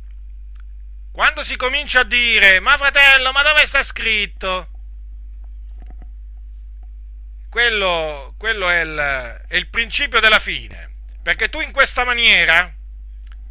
quando 1.12 1.44
si 1.44 1.56
comincia 1.56 2.02
a 2.02 2.06
dire, 2.06 2.60
ma 2.60 2.78
fratello, 2.78 3.32
ma 3.32 3.44
dove 3.44 3.66
sta 3.66 3.84
scritto? 3.84 4.71
Quello, 7.52 8.34
quello 8.38 8.70
è, 8.70 8.80
il, 8.80 9.44
è 9.50 9.58
il 9.58 9.68
principio 9.68 10.22
della 10.22 10.40
fine. 10.40 10.90
Perché 11.22 11.50
tu 11.50 11.60
in 11.60 11.74
questa 11.74 12.06
maniera, 12.06 12.74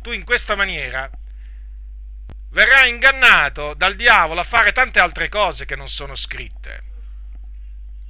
tu 0.00 0.12
in 0.12 0.24
questa 0.24 0.56
maniera, 0.56 1.08
verrai 2.48 2.88
ingannato 2.88 3.74
dal 3.74 3.96
diavolo 3.96 4.40
a 4.40 4.44
fare 4.44 4.72
tante 4.72 5.00
altre 5.00 5.28
cose 5.28 5.66
che 5.66 5.76
non 5.76 5.90
sono 5.90 6.14
scritte, 6.14 6.82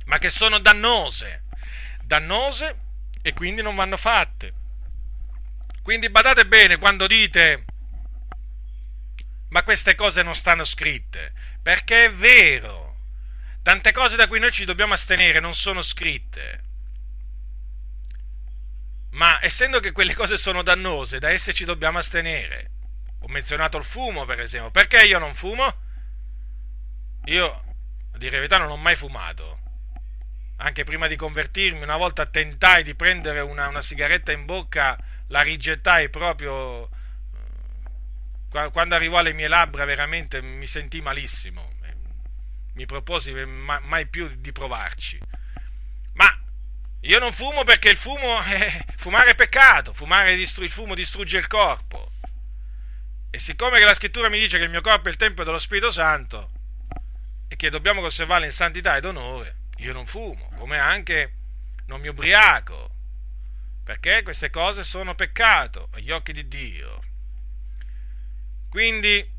ma 0.05 0.19
che 0.19 0.31
sono 0.31 0.61
dannose, 0.61 1.43
dannose 2.05 2.77
e 3.21 3.33
quindi 3.35 3.61
non 3.61 3.75
vanno 3.75 3.97
fatte. 3.97 4.55
Quindi 5.83 6.09
badate 6.09 6.47
bene 6.47 6.79
quando 6.79 7.09
dite 7.09 7.65
ma 9.51 9.65
queste 9.65 9.97
cose 9.97 10.23
non 10.23 10.35
stanno 10.35 10.65
scritte, 10.65 11.33
perché 11.61 12.05
è 12.07 12.13
vero. 12.13 12.80
Tante 13.63 13.93
cose 13.93 14.17
da 14.17 14.27
cui 14.27 14.39
noi 14.39 14.51
ci 14.51 14.65
dobbiamo 14.65 14.95
astenere 14.95 15.41
non 15.41 15.55
sono 15.55 15.83
scritte. 15.83 16.65
Ma 19.11 19.39
essendo 19.43 19.81
che 19.81 19.93
quelle 19.93 20.15
cose 20.15 20.37
sono 20.37 20.63
dannose, 20.63 21.19
da 21.19 21.31
esse 21.31 21.53
ci 21.53 21.65
dobbiamo 21.65 21.99
astenere. 21.99 22.71
Ho 23.21 23.29
menzionato 23.29 23.77
il 23.77 23.85
fumo, 23.85 24.25
per 24.25 24.41
esempio. 24.41 24.71
Perché 24.71 25.05
io 25.05 25.19
non 25.19 25.35
fumo? 25.35 25.75
Io, 27.25 27.47
a 28.13 28.19
dire 28.19 28.31
la 28.31 28.37
verità, 28.37 28.59
non 28.59 28.71
ho 28.71 28.77
mai 28.77 28.97
fumato. 28.97 29.59
Anche 30.57 30.85
prima 30.85 31.07
di 31.07 31.17
convertirmi, 31.17 31.83
una 31.83 31.97
volta 31.97 32.27
tentai 32.27 32.83
di 32.83 32.95
prendere 32.95 33.41
una, 33.41 33.69
una 33.69 33.83
sigaretta 33.83 34.33
in 34.33 34.47
bocca, 34.47 34.99
la 35.29 35.43
rigettai 35.43 36.09
proprio 36.09 36.89
quando 38.73 38.97
arrivò 38.97 39.19
alle 39.19 39.33
mie 39.33 39.47
labbra 39.47 39.85
veramente 39.85 40.43
mi 40.43 40.67
sentì 40.67 41.01
malissimo, 41.01 41.75
mi 42.81 42.87
proposi 42.87 43.35
mai 43.35 44.07
più 44.07 44.37
di 44.37 44.53
provarci. 44.53 45.21
Ma 46.15 46.43
io 47.01 47.19
non 47.19 47.31
fumo 47.31 47.63
perché 47.63 47.91
il 47.91 47.99
fumo, 47.99 48.41
è, 48.41 48.85
fumare 48.97 49.33
è 49.33 49.35
peccato, 49.35 49.93
fumare 49.93 50.35
distru- 50.35 50.65
il 50.65 50.73
fumo 50.73 50.95
distrugge 50.95 51.37
il 51.37 51.47
corpo. 51.47 52.13
E 53.31 53.39
siccome 53.39 53.79
che 53.79 53.85
la 53.85 53.95
scrittura 53.95 54.31
mi 54.31 54.39
dice 54.39 54.57
che 54.57 54.65
il 54.65 54.71
mio 54.71 54.81
corpo 54.81 55.09
è 55.09 55.11
il 55.11 55.19
tempio 55.19 55.45
dello 55.45 55.59
Spirito 55.59 55.91
Santo 55.91 56.53
e 57.49 57.57
che 57.57 57.69
dobbiamo 57.69 58.01
conservarlo 58.01 58.47
in 58.47 58.53
santità 58.53 58.97
ed 58.97 59.05
onore, 59.05 59.57
io 59.77 59.93
non 59.93 60.07
fumo, 60.07 60.51
come 60.57 60.79
anche 60.79 61.35
non 61.87 62.01
mi 62.01 62.09
ubriaco, 62.09 62.91
perché 63.85 64.23
queste 64.23 64.49
cose 64.49 64.85
sono 64.85 65.15
peccato 65.15 65.91
agli 65.93 66.11
occhi 66.11 66.33
di 66.33 66.49
Dio. 66.49 67.03
Quindi 68.71 69.39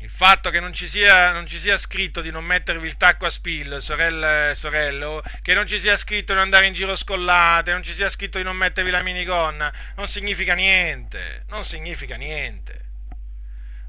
il 0.00 0.10
fatto 0.10 0.50
che 0.50 0.60
non 0.60 0.74
ci, 0.74 0.86
sia, 0.86 1.32
non 1.32 1.46
ci 1.46 1.58
sia 1.58 1.76
scritto 1.78 2.20
di 2.20 2.30
non 2.30 2.44
mettervi 2.44 2.86
il 2.86 2.96
tacco 2.96 3.24
a 3.24 3.30
spill, 3.30 3.78
sorelle 3.78 4.50
e 4.50 4.54
sorelle, 4.54 5.04
o 5.04 5.22
che 5.40 5.54
non 5.54 5.66
ci 5.66 5.80
sia 5.80 5.96
scritto 5.96 6.34
di 6.34 6.38
andare 6.38 6.66
in 6.66 6.74
giro 6.74 6.94
scollate, 6.94 7.72
non 7.72 7.82
ci 7.82 7.94
sia 7.94 8.08
scritto 8.10 8.36
di 8.36 8.44
non 8.44 8.56
mettervi 8.56 8.90
la 8.90 9.02
minigonna, 9.02 9.72
non 9.94 10.06
significa 10.06 10.54
niente, 10.54 11.44
non 11.48 11.64
significa 11.64 12.16
niente. 12.16 12.84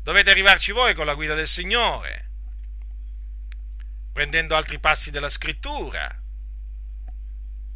Dovete 0.01 0.29
arrivarci 0.29 0.71
voi 0.71 0.93
con 0.93 1.05
la 1.05 1.13
guida 1.13 1.33
del 1.33 1.47
Signore, 1.47 2.29
prendendo 4.13 4.55
altri 4.55 4.79
passi 4.79 5.11
della 5.11 5.29
scrittura, 5.29 6.09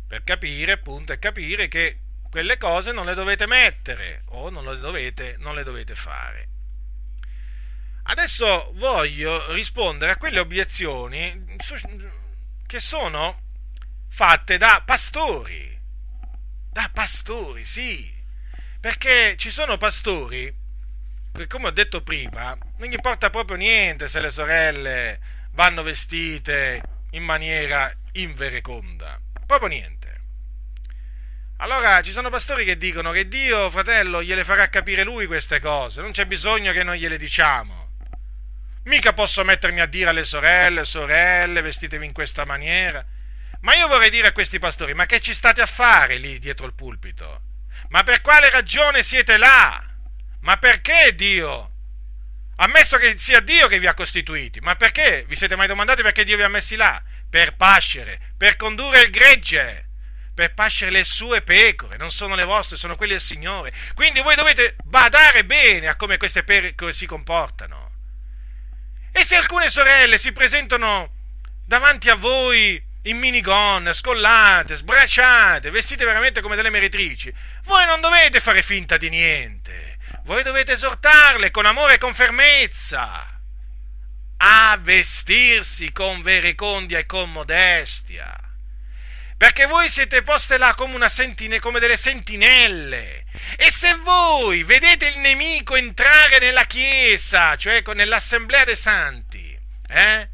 per 0.08 0.24
capire 0.24 0.72
appunto 0.72 1.12
e 1.12 1.20
capire 1.20 1.68
che 1.68 2.00
quelle 2.30 2.58
cose 2.58 2.94
non 2.94 3.06
le 3.06 3.14
dovete 3.14 3.46
mettere 3.46 4.24
o 4.28 4.50
non 4.50 4.64
le 4.64 4.78
dovete, 4.78 5.36
non 5.38 5.54
le 5.54 5.64
dovete 5.64 5.96
fare. 5.96 6.51
Adesso 8.04 8.72
voglio 8.76 9.52
rispondere 9.54 10.12
a 10.12 10.18
quelle 10.18 10.40
obiezioni 10.40 11.46
che 12.66 12.80
sono 12.80 13.42
fatte 14.10 14.58
da 14.58 14.82
pastori. 14.86 15.80
Da 16.72 16.90
pastori, 16.92 17.64
sì. 17.64 18.12
Perché 18.80 19.36
ci 19.38 19.52
sono 19.52 19.78
pastori 19.78 20.54
che, 21.32 21.48
come 21.48 21.68
ho 21.68 21.72
detto 21.72 22.02
prima, 22.02 22.58
non 22.78 22.90
gli 22.90 22.94
importa 22.94 23.30
proprio 23.30 23.58
niente 23.58 24.08
se 24.08 24.20
le 24.20 24.32
sorelle 24.32 25.20
vanno 25.52 25.84
vestite 25.84 26.82
in 27.12 27.24
maniera 27.24 27.94
invereconda. 28.14 29.20
Proprio 29.46 29.70
niente. 29.70 30.00
Allora 31.58 32.02
ci 32.02 32.12
sono 32.12 32.30
pastori 32.30 32.66
che 32.66 32.78
dicono 32.78 33.12
che 33.12 33.28
Dio, 33.28 33.70
fratello, 33.70 34.24
gliele 34.24 34.44
farà 34.44 34.68
capire 34.70 35.04
lui 35.04 35.28
queste 35.28 35.60
cose, 35.60 36.02
non 36.02 36.12
c'è 36.12 36.26
bisogno 36.26 36.72
che 36.72 36.84
noi 36.84 37.00
gliele 37.00 37.18
diciamo 37.18 37.81
Mica 38.84 39.14
posso 39.14 39.44
mettermi 39.44 39.80
a 39.80 39.86
dire 39.86 40.10
alle 40.10 40.24
sorelle, 40.24 40.86
sorelle, 40.86 41.62
vestitevi 41.62 42.06
in 42.06 42.14
questa 42.14 42.46
maniera. 42.46 43.06
Ma 43.62 43.76
io 43.76 43.88
vorrei 43.88 44.10
dire 44.10 44.28
a 44.28 44.32
questi 44.32 44.58
pastori, 44.58 44.96
ma 44.96 45.06
che 45.06 45.20
ci 45.20 45.36
state 45.36 45.62
a 45.62 45.68
fare 45.68 46.18
lì 46.18 46.40
dietro 46.40 46.66
il 46.66 46.74
pulpito? 46.74 47.42
Ma 47.90 48.02
per 48.04 48.22
quale 48.22 48.50
ragione 48.50 49.04
siete 49.04 49.38
là? 49.38 49.84
Ma 50.42 50.58
perché 50.58 51.14
Dio? 51.14 51.70
Ammesso 52.56 52.98
che 52.98 53.18
sia 53.18 53.40
Dio 53.40 53.68
che 53.68 53.80
vi 53.80 53.88
ha 53.88 53.94
costituiti, 53.94 54.60
ma 54.60 54.76
perché? 54.76 55.26
Vi 55.28 55.36
siete 55.36 55.56
mai 55.56 55.68
domandati 55.68 56.02
perché 56.02 56.24
Dio 56.24 56.38
vi 56.38 56.44
ha 56.44 56.48
messi 56.48 56.76
là? 56.76 57.02
Per 57.30 57.56
pascere, 57.56 58.20
per 58.38 58.56
condurre 58.56 59.02
il 59.02 59.10
gregge, 59.12 59.90
per 60.34 60.54
pascere 60.54 60.92
le 60.92 61.04
sue 61.04 61.42
pecore, 61.42 61.98
non 61.98 62.12
sono 62.12 62.36
le 62.36 62.46
vostre, 62.46 62.78
sono 62.78 62.96
quelle 62.96 63.14
del 63.14 63.22
Signore. 63.22 63.74
Quindi 63.94 64.22
voi 64.22 64.36
dovete 64.36 64.76
badare 64.84 65.46
bene 65.46 65.88
a 65.88 65.96
come 65.96 66.18
queste 66.18 66.44
pecore 66.44 66.94
si 66.94 67.06
comportano. 67.06 67.81
E 69.12 69.24
se 69.24 69.36
alcune 69.36 69.70
sorelle 69.70 70.18
si 70.18 70.32
presentano 70.32 71.12
davanti 71.66 72.10
a 72.10 72.16
voi 72.16 72.82
in 73.04 73.18
minigonne, 73.18 73.94
scollate, 73.94 74.76
sbracciate, 74.76 75.70
vestite 75.70 76.06
veramente 76.06 76.42
come 76.42 76.56
delle 76.56 76.70
meretrici, 76.70 77.34
voi 77.64 77.86
non 77.86 78.00
dovete 78.00 78.40
fare 78.40 78.62
finta 78.62 78.98
di 78.98 79.10
niente, 79.10 79.98
voi 80.24 80.44
dovete 80.44 80.74
esortarle 80.74 81.52
con 81.52 81.66
amore 81.66 81.96
e 81.96 81.98
con 81.98 82.14
fermezza 82.14 83.40
a 84.38 84.78
vestirsi 84.82 85.92
con 85.92 86.22
verecondia 86.22 87.00
e 87.00 87.06
con 87.06 87.32
modestia. 87.32 88.51
Perché 89.42 89.66
voi 89.66 89.90
siete 89.90 90.22
poste 90.22 90.60
là 90.60 90.76
come, 90.76 90.94
una 90.94 91.10
sentine, 91.10 91.58
come 91.58 91.80
delle 91.80 91.98
sentinelle. 91.98 93.26
E 93.58 93.72
se 93.72 93.96
voi 93.96 94.62
vedete 94.62 95.08
il 95.08 95.18
nemico 95.18 95.76
entrare 95.76 96.38
nella 96.38 96.66
chiesa, 96.66 97.56
cioè 97.56 97.82
nell'assemblea 97.96 98.66
dei 98.66 98.76
santi, 98.76 99.60
eh, 99.88 100.30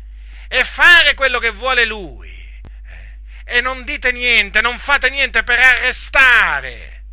e 0.49 0.63
fare 0.65 1.13
quello 1.13 1.39
che 1.39 1.51
vuole 1.51 1.85
lui, 1.85 2.29
e 3.45 3.61
non 3.61 3.85
dite 3.85 4.11
niente, 4.11 4.59
non 4.59 4.77
fate 4.77 5.09
niente 5.09 5.41
per 5.41 5.57
arrestare 5.57 7.05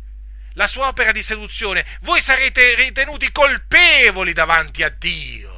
la 0.55 0.67
sua 0.67 0.87
opera 0.87 1.13
di 1.13 1.23
seduzione, 1.23 1.85
voi 2.01 2.19
sarete 2.19 2.75
ritenuti 2.75 3.31
colpevoli 3.31 4.33
davanti 4.33 4.83
a 4.83 4.89
Dio 4.89 5.53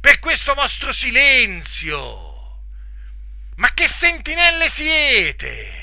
per 0.00 0.18
questo 0.18 0.52
vostro 0.54 0.90
silenzio. 0.90 2.23
Ma 3.56 3.72
che 3.72 3.86
sentinelle 3.86 4.68
siete? 4.68 5.82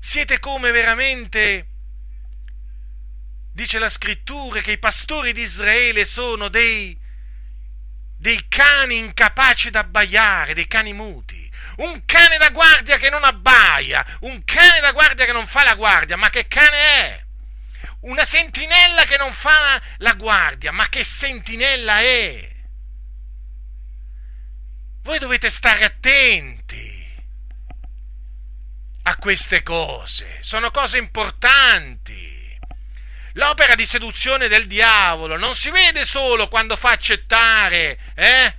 Siete 0.00 0.38
come 0.38 0.70
veramente, 0.70 1.66
dice 3.52 3.78
la 3.78 3.88
scrittura, 3.88 4.60
che 4.60 4.72
i 4.72 4.78
pastori 4.78 5.32
di 5.32 5.42
Israele 5.42 6.04
sono 6.04 6.48
dei, 6.48 6.98
dei 8.16 8.46
cani 8.48 8.98
incapaci 8.98 9.70
d'abbaiare, 9.70 10.54
dei 10.54 10.66
cani 10.66 10.92
muti 10.92 11.46
un 11.76 12.04
cane 12.04 12.38
da 12.38 12.50
guardia 12.50 12.96
che 12.96 13.10
non 13.10 13.24
abbaia, 13.24 14.04
un 14.20 14.44
cane 14.44 14.80
da 14.80 14.92
guardia 14.92 15.26
che 15.26 15.32
non 15.32 15.46
fa 15.46 15.62
la 15.62 15.74
guardia, 15.74 16.16
ma 16.16 16.30
che 16.30 16.46
cane 16.46 16.76
è? 16.76 17.24
Una 18.00 18.24
sentinella 18.24 19.04
che 19.04 19.16
non 19.16 19.32
fa 19.32 19.80
la 19.98 20.14
guardia, 20.14 20.72
ma 20.72 20.88
che 20.88 21.04
sentinella 21.04 21.98
è? 21.98 22.55
Voi 25.06 25.20
dovete 25.20 25.50
stare 25.50 25.84
attenti 25.84 26.92
a 29.04 29.14
queste 29.18 29.62
cose, 29.62 30.38
sono 30.40 30.72
cose 30.72 30.98
importanti. 30.98 32.58
L'opera 33.34 33.76
di 33.76 33.86
seduzione 33.86 34.48
del 34.48 34.66
diavolo 34.66 35.36
non 35.36 35.54
si 35.54 35.70
vede 35.70 36.04
solo 36.04 36.48
quando 36.48 36.74
fa 36.74 36.90
accettare 36.90 38.00
eh, 38.16 38.56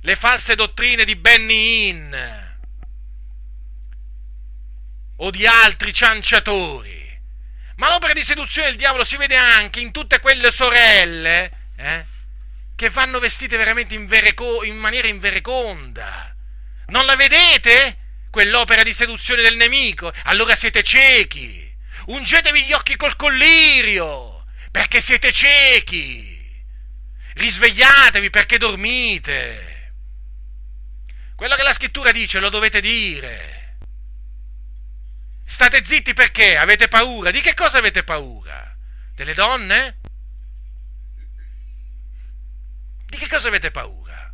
le 0.00 0.16
false 0.16 0.54
dottrine 0.54 1.04
di 1.04 1.16
Benny 1.16 1.88
Hinn 1.90 2.14
o 5.16 5.30
di 5.30 5.46
altri 5.46 5.92
cianciatori. 5.92 7.20
Ma 7.76 7.90
l'opera 7.90 8.14
di 8.14 8.22
seduzione 8.24 8.68
del 8.68 8.78
diavolo 8.78 9.04
si 9.04 9.18
vede 9.18 9.36
anche 9.36 9.80
in 9.80 9.92
tutte 9.92 10.18
quelle 10.20 10.50
sorelle 10.50 11.72
eh, 11.76 12.06
che 12.80 12.88
vanno 12.88 13.18
vestite 13.18 13.58
veramente 13.58 13.94
in, 13.94 14.06
vereco- 14.06 14.64
in 14.64 14.74
maniera 14.74 15.06
invereconda. 15.06 16.34
Non 16.86 17.04
la 17.04 17.14
vedete? 17.14 17.98
Quell'opera 18.30 18.82
di 18.82 18.94
seduzione 18.94 19.42
del 19.42 19.56
nemico? 19.56 20.10
Allora 20.24 20.56
siete 20.56 20.82
ciechi. 20.82 21.76
Ungetevi 22.06 22.64
gli 22.64 22.72
occhi 22.72 22.96
col 22.96 23.16
collirio, 23.16 24.46
perché 24.70 25.02
siete 25.02 25.30
ciechi. 25.30 26.42
Risvegliatevi 27.34 28.30
perché 28.30 28.56
dormite. 28.56 29.92
Quello 31.36 31.56
che 31.56 31.62
la 31.62 31.74
scrittura 31.74 32.12
dice 32.12 32.38
lo 32.38 32.48
dovete 32.48 32.80
dire. 32.80 33.76
State 35.44 35.84
zitti 35.84 36.14
perché? 36.14 36.56
Avete 36.56 36.88
paura? 36.88 37.30
Di 37.30 37.42
che 37.42 37.52
cosa 37.52 37.76
avete 37.76 38.04
paura? 38.04 38.74
Delle 39.14 39.34
donne? 39.34 39.99
Di 43.10 43.16
che 43.16 43.26
cosa 43.28 43.48
avete 43.48 43.72
paura? 43.72 44.32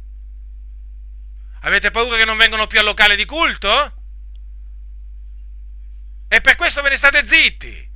Avete 1.60 1.90
paura 1.90 2.18
che 2.18 2.26
non 2.26 2.36
vengono 2.36 2.66
più 2.66 2.78
al 2.78 2.84
locale 2.84 3.16
di 3.16 3.24
culto? 3.24 4.02
E 6.28 6.40
per 6.42 6.56
questo 6.56 6.82
ve 6.82 6.90
ne 6.90 6.96
state 6.98 7.26
zitti. 7.26 7.90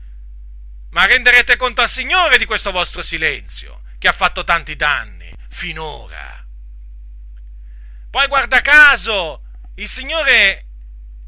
Ma 0.93 1.05
renderete 1.05 1.57
conto 1.57 1.83
al 1.83 1.91
Signore 1.91 2.39
di 2.39 2.47
questo 2.47 2.70
vostro 2.70 3.03
silenzio, 3.03 3.83
che 3.99 4.09
ha 4.09 4.12
fatto 4.12 4.43
tanti 4.43 4.74
danni 4.74 5.31
finora. 5.51 6.47
Poi 8.09 8.26
guarda 8.26 8.62
caso, 8.62 9.43
il 9.74 9.87
Signore 9.87 10.66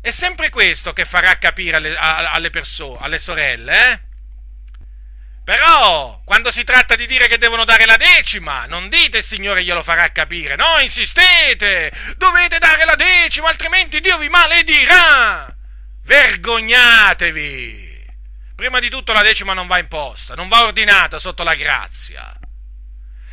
è 0.00 0.10
sempre 0.10 0.48
questo 0.48 0.94
che 0.94 1.04
farà 1.04 1.36
capire 1.36 1.76
alle, 1.76 1.94
alle 1.94 2.48
persone, 2.48 3.00
alle 3.00 3.18
sorelle, 3.18 3.92
eh? 3.92 4.00
Però, 5.44 6.20
quando 6.24 6.52
si 6.52 6.62
tratta 6.62 6.94
di 6.94 7.06
dire 7.06 7.26
che 7.26 7.36
devono 7.36 7.64
dare 7.64 7.84
la 7.84 7.96
decima, 7.96 8.66
non 8.66 8.88
dite 8.88 9.18
il 9.18 9.24
Signore 9.24 9.64
glielo 9.64 9.82
farà 9.82 10.12
capire, 10.12 10.54
no, 10.54 10.78
insistete, 10.80 11.92
dovete 12.16 12.58
dare 12.58 12.84
la 12.84 12.94
decima, 12.94 13.48
altrimenti 13.48 14.00
Dio 14.00 14.18
vi 14.18 14.28
maledirà. 14.28 15.52
Vergognatevi. 16.04 17.90
Prima 18.54 18.78
di 18.78 18.88
tutto 18.88 19.12
la 19.12 19.22
decima 19.22 19.52
non 19.52 19.66
va 19.66 19.80
imposta, 19.80 20.34
non 20.34 20.48
va 20.48 20.62
ordinata 20.62 21.18
sotto 21.18 21.42
la 21.42 21.54
grazia. 21.54 22.32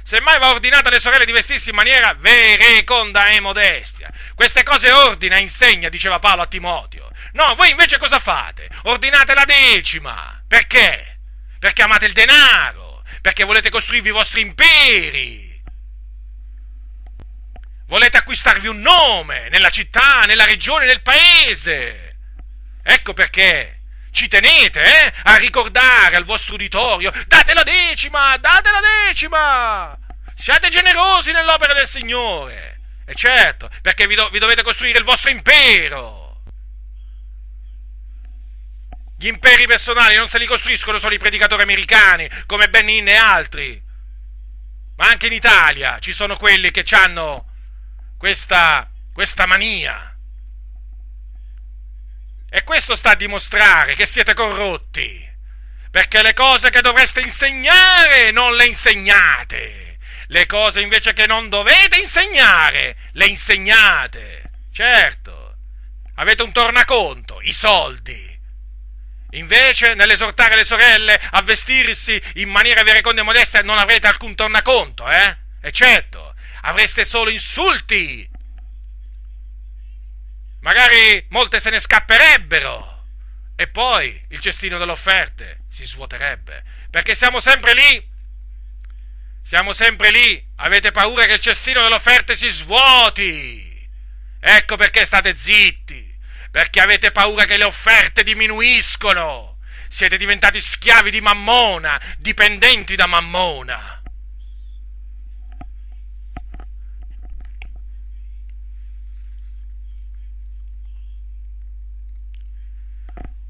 Semmai 0.02 0.40
va 0.40 0.50
ordinata 0.50 0.90
alle 0.90 1.00
sorelle 1.00 1.26
di 1.26 1.32
vestirsi 1.32 1.70
in 1.70 1.76
maniera 1.76 2.16
vereconda 2.18 3.30
e 3.30 3.40
modestia. 3.40 4.12
Queste 4.34 4.64
cose 4.64 4.90
ordina 4.92 5.36
e 5.36 5.42
insegna, 5.42 5.90
diceva 5.90 6.18
Paolo 6.18 6.42
a 6.42 6.48
Timoteo. 6.48 7.12
No, 7.34 7.54
voi 7.54 7.70
invece 7.70 8.00
cosa 8.00 8.18
fate? 8.18 8.68
Ordinate 8.84 9.36
la 9.36 9.46
decima. 9.46 10.42
Perché? 10.48 11.09
Perché 11.60 11.82
amate 11.82 12.06
il 12.06 12.14
denaro, 12.14 13.04
perché 13.22 13.44
volete 13.44 13.70
costruirvi 13.70 14.10
i 14.10 14.14
vostri 14.14 14.42
imperi. 14.42 15.62
Volete 17.88 18.18
acquistarvi 18.18 18.68
un 18.68 18.80
nome 18.80 19.50
nella 19.50 19.70
città, 19.70 20.22
nella 20.22 20.46
regione, 20.46 20.86
nel 20.86 21.02
paese. 21.02 22.18
Ecco 22.82 23.14
perché 23.14 23.82
ci 24.12 24.28
tenete 24.28 24.82
eh, 24.82 25.14
a 25.24 25.36
ricordare 25.36 26.16
al 26.16 26.24
vostro 26.24 26.56
uditorio, 26.56 27.12
date 27.28 27.54
la 27.54 27.64
decima, 27.64 28.38
date 28.38 28.70
la 28.72 28.82
decima, 29.08 29.98
siate 30.36 30.70
generosi 30.70 31.32
nell'opera 31.32 31.74
del 31.74 31.88
Signore. 31.88 32.80
E 33.06 33.16
certo, 33.16 33.70
perché 33.82 34.08
vi, 34.08 34.16
do, 34.16 34.30
vi 34.30 34.40
dovete 34.40 34.62
costruire 34.62 35.00
il 35.00 35.04
vostro 35.04 35.30
impero. 35.30 36.19
Gli 39.22 39.28
imperi 39.28 39.68
personali 39.68 40.16
non 40.16 40.30
se 40.30 40.38
li 40.38 40.46
costruiscono 40.46 40.98
solo 40.98 41.14
i 41.14 41.18
predicatori 41.18 41.62
americani, 41.62 42.30
come 42.46 42.70
Benin 42.70 43.06
e 43.06 43.16
altri, 43.16 43.84
ma 44.96 45.10
anche 45.10 45.28
in 45.28 45.34
Italia 45.34 46.00
ci 46.00 46.14
sono 46.14 46.38
quelli 46.38 46.72
che 46.72 46.86
hanno 46.92 47.52
questa, 48.18 48.90
questa 49.12 49.46
mania 49.46 50.16
e 52.50 52.64
questo 52.64 52.96
sta 52.96 53.10
a 53.10 53.16
dimostrare 53.16 53.96
che 53.96 54.06
siete 54.06 54.34
corrotti, 54.34 55.30
perché 55.92 56.22
le 56.22 56.34
cose 56.34 56.70
che 56.70 56.80
dovreste 56.80 57.20
insegnare 57.20 58.32
non 58.32 58.56
le 58.56 58.68
insegnate, 58.68 59.98
le 60.28 60.46
cose 60.46 60.80
invece 60.80 61.12
che 61.12 61.28
non 61.28 61.50
dovete 61.50 62.00
insegnare 62.00 62.96
le 63.12 63.26
insegnate. 63.26 64.50
Certo, 64.72 65.58
avete 66.16 66.42
un 66.42 66.54
tornaconto, 66.54 67.42
i 67.42 67.52
soldi. 67.52 68.29
Invece, 69.32 69.94
nell'esortare 69.94 70.56
le 70.56 70.66
sorelle 70.66 71.20
a 71.32 71.42
vestirsi 71.42 72.22
in 72.36 72.50
maniera 72.50 72.84
vereconda 72.84 73.22
e 73.22 73.24
modesta, 73.24 73.62
non 73.62 73.78
avrete 73.78 74.08
alcun 74.08 74.36
tornaconto, 74.36 75.10
eh? 75.10 75.38
E 75.62 75.72
certo, 75.72 76.34
avreste 76.62 77.06
solo 77.06 77.30
insulti. 77.30 78.28
Magari 80.62 81.26
molte 81.30 81.60
se 81.60 81.70
ne 81.70 81.80
scapperebbero. 81.80 82.98
E 83.56 83.68
poi 83.68 84.20
il 84.30 84.40
cestino 84.40 84.78
delle 84.78 84.92
offerte 84.92 85.64
si 85.70 85.86
svuoterebbe, 85.86 86.64
perché 86.90 87.14
siamo 87.14 87.40
sempre 87.42 87.74
lì, 87.74 88.10
Siamo 89.50 89.74
sempre 89.74 90.12
lì, 90.12 90.48
avete 90.58 90.92
paura 90.92 91.26
che 91.26 91.34
il 91.34 91.40
cestino 91.40 91.82
delle 91.82 91.96
offerte 91.96 92.36
si 92.36 92.50
svuoti. 92.50 93.90
Ecco 94.40 94.76
perché 94.76 95.06
state 95.06 95.36
zitti, 95.36 96.09
perché 96.52 96.82
avete 96.82 97.12
paura 97.12 97.46
che 97.46 97.58
le 97.58 97.64
offerte 97.64 98.24
diminuiscono. 98.24 99.58
Siete 99.90 100.18
diventati 100.18 100.62
schiavi 100.62 101.10
di 101.10 101.22
Mammona, 101.22 102.00
dipendenti 102.18 102.96
da 102.96 103.08
Mammona. 103.08 104.02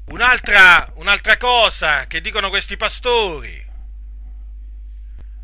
Un'altra, 0.06 0.90
un'altra 0.96 1.36
cosa 1.36 2.06
che 2.06 2.20
dicono 2.20 2.48
questi 2.48 2.76
pastori. 2.76 3.68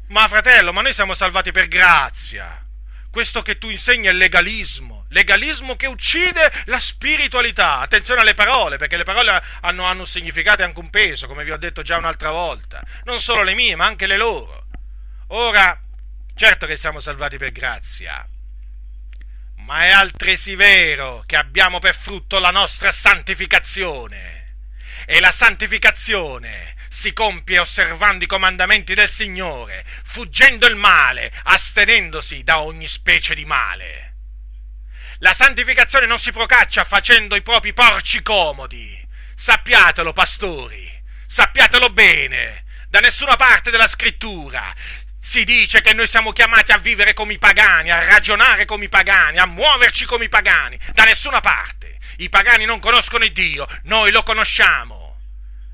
Ma 0.09 0.29
fratello, 0.29 0.73
ma 0.73 0.83
noi 0.83 0.93
siamo 0.93 1.15
salvati 1.15 1.53
per 1.53 1.69
grazia. 1.69 2.65
Questo 3.11 3.43
che 3.43 3.59
tu 3.59 3.69
insegni 3.69 4.07
è 4.07 4.13
legalismo, 4.13 4.96
legalismo 5.09 5.77
che 5.77 5.87
uccide 5.87 6.53
la 6.67 6.79
spiritualità. 6.79 7.79
Attenzione 7.79 8.21
alle 8.21 8.35
parole, 8.35 8.77
perché 8.77 8.97
le 8.97 9.05
parole 9.05 9.43
hanno, 9.61 9.85
hanno 9.85 10.01
un 10.01 10.07
significato 10.07 10.63
e 10.63 10.65
anche 10.65 10.81
un 10.81 10.91
peso, 10.91 11.27
come 11.27 11.45
vi 11.45 11.53
ho 11.53 11.57
detto 11.57 11.83
già 11.83 11.97
un'altra 11.97 12.31
volta. 12.31 12.83
Non 13.05 13.21
solo 13.21 13.43
le 13.43 13.55
mie, 13.55 13.77
ma 13.77 13.87
anche 13.87 14.07
le 14.07 14.17
loro. 14.17 14.67
Ora, 15.29 15.79
certo 16.35 16.67
che 16.67 16.77
siamo 16.77 17.01
salvati 17.01 17.37
per 17.37 17.51
grazia, 17.53 18.27
ma 19.57 19.85
è 19.85 19.91
altresì 19.91 20.55
vero 20.55 21.25
che 21.27 21.37
abbiamo 21.37 21.79
per 21.81 21.97
frutto 21.97 22.39
la 22.39 22.51
nostra 22.51 22.93
santificazione 22.93 24.55
e 25.07 25.19
la 25.21 25.33
santificazione 25.33 26.75
si 26.89 27.13
compie 27.13 27.59
osservando 27.59 28.25
i 28.25 28.29
comandamenti 28.29 28.95
del 28.95 29.09
Signore, 29.09 29.85
fuggendo 30.05 30.67
il 30.67 30.77
male, 30.77 31.33
astenendosi 31.43 32.43
da 32.43 32.61
ogni 32.61 32.89
specie 32.89 33.35
di 33.35 33.45
male. 33.45 34.06
La 35.21 35.33
santificazione 35.33 36.07
non 36.07 36.19
si 36.19 36.31
procaccia 36.31 36.85
facendo 36.85 37.37
i 37.37 37.43
propri 37.43 37.73
porci 37.73 38.23
comodi. 38.23 39.05
Sappiatelo, 39.35 40.13
pastori, 40.13 41.03
sappiatelo 41.27 41.91
bene. 41.91 42.65
Da 42.89 43.01
nessuna 43.01 43.37
parte 43.37 43.71
della 43.71 43.89
scrittura 43.89 44.75
si 45.19 45.45
dice 45.45 45.81
che 45.81 45.95
noi 45.95 46.07
siamo 46.07 46.33
chiamati 46.33 46.73
a 46.73 46.79
vivere 46.79 47.15
come 47.15 47.33
i 47.33 47.39
pagani, 47.39 47.91
a 47.91 48.05
ragionare 48.05 48.65
come 48.65 48.85
i 48.85 48.89
pagani, 48.89 49.39
a 49.39 49.47
muoverci 49.47 50.05
come 50.05 50.27
i 50.27 50.29
pagani. 50.29 50.79
Da 50.93 51.05
nessuna 51.05 51.41
parte. 51.41 51.99
I 52.19 52.29
pagani 52.29 52.65
non 52.65 52.79
conoscono 52.79 53.25
il 53.25 53.33
Dio, 53.33 53.67
noi 53.85 54.11
lo 54.11 54.23
conosciamo. 54.23 55.19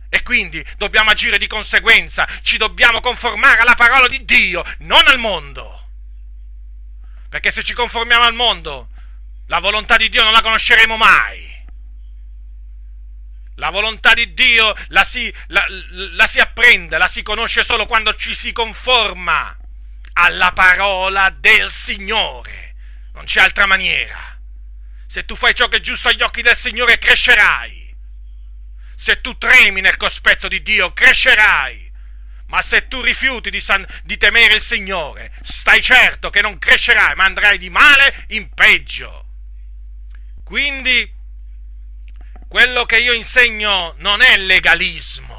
E 0.08 0.22
quindi 0.22 0.64
dobbiamo 0.76 1.10
agire 1.10 1.38
di 1.38 1.46
conseguenza, 1.46 2.28
ci 2.42 2.58
dobbiamo 2.58 3.00
conformare 3.00 3.60
alla 3.60 3.74
parola 3.74 4.08
di 4.08 4.24
Dio, 4.24 4.64
non 4.78 5.06
al 5.06 5.18
mondo. 5.18 5.88
Perché 7.28 7.50
se 7.50 7.62
ci 7.62 7.74
conformiamo 7.74 8.24
al 8.24 8.34
mondo, 8.34 8.88
la 9.46 9.58
volontà 9.58 9.96
di 9.96 10.08
Dio 10.08 10.22
non 10.22 10.32
la 10.32 10.42
conosceremo 10.42 10.96
mai. 10.96 11.50
La 13.56 13.70
volontà 13.70 14.14
di 14.14 14.32
Dio 14.32 14.74
la 14.88 15.04
si, 15.04 15.32
la, 15.48 15.64
la 16.14 16.26
si 16.26 16.40
apprende, 16.40 16.96
la 16.98 17.08
si 17.08 17.22
conosce 17.22 17.62
solo 17.62 17.86
quando 17.86 18.14
ci 18.16 18.34
si 18.34 18.50
conforma 18.52 19.56
alla 20.14 20.52
parola 20.52 21.30
del 21.30 21.70
Signore. 21.70 22.74
Non 23.12 23.24
c'è 23.24 23.40
altra 23.40 23.66
maniera. 23.66 24.38
Se 25.06 25.24
tu 25.26 25.36
fai 25.36 25.54
ciò 25.54 25.68
che 25.68 25.76
è 25.76 25.80
giusto 25.80 26.08
agli 26.08 26.22
occhi 26.22 26.40
del 26.40 26.56
Signore, 26.56 26.98
crescerai. 26.98 27.94
Se 28.96 29.20
tu 29.20 29.36
tremi 29.36 29.82
nel 29.82 29.96
cospetto 29.96 30.48
di 30.48 30.62
Dio, 30.62 30.92
crescerai. 30.92 31.90
Ma 32.46 32.62
se 32.62 32.88
tu 32.88 33.00
rifiuti 33.02 33.50
di, 33.50 33.60
san- 33.60 33.86
di 34.04 34.16
temere 34.16 34.54
il 34.54 34.62
Signore, 34.62 35.32
stai 35.42 35.82
certo 35.82 36.30
che 36.30 36.40
non 36.40 36.58
crescerai, 36.58 37.14
ma 37.14 37.24
andrai 37.24 37.58
di 37.58 37.68
male 37.70 38.24
in 38.28 38.48
peggio. 38.52 39.21
Quindi, 40.44 41.10
quello 42.48 42.84
che 42.84 42.98
io 42.98 43.12
insegno 43.12 43.94
non 43.98 44.20
è 44.20 44.36
legalismo 44.36 45.31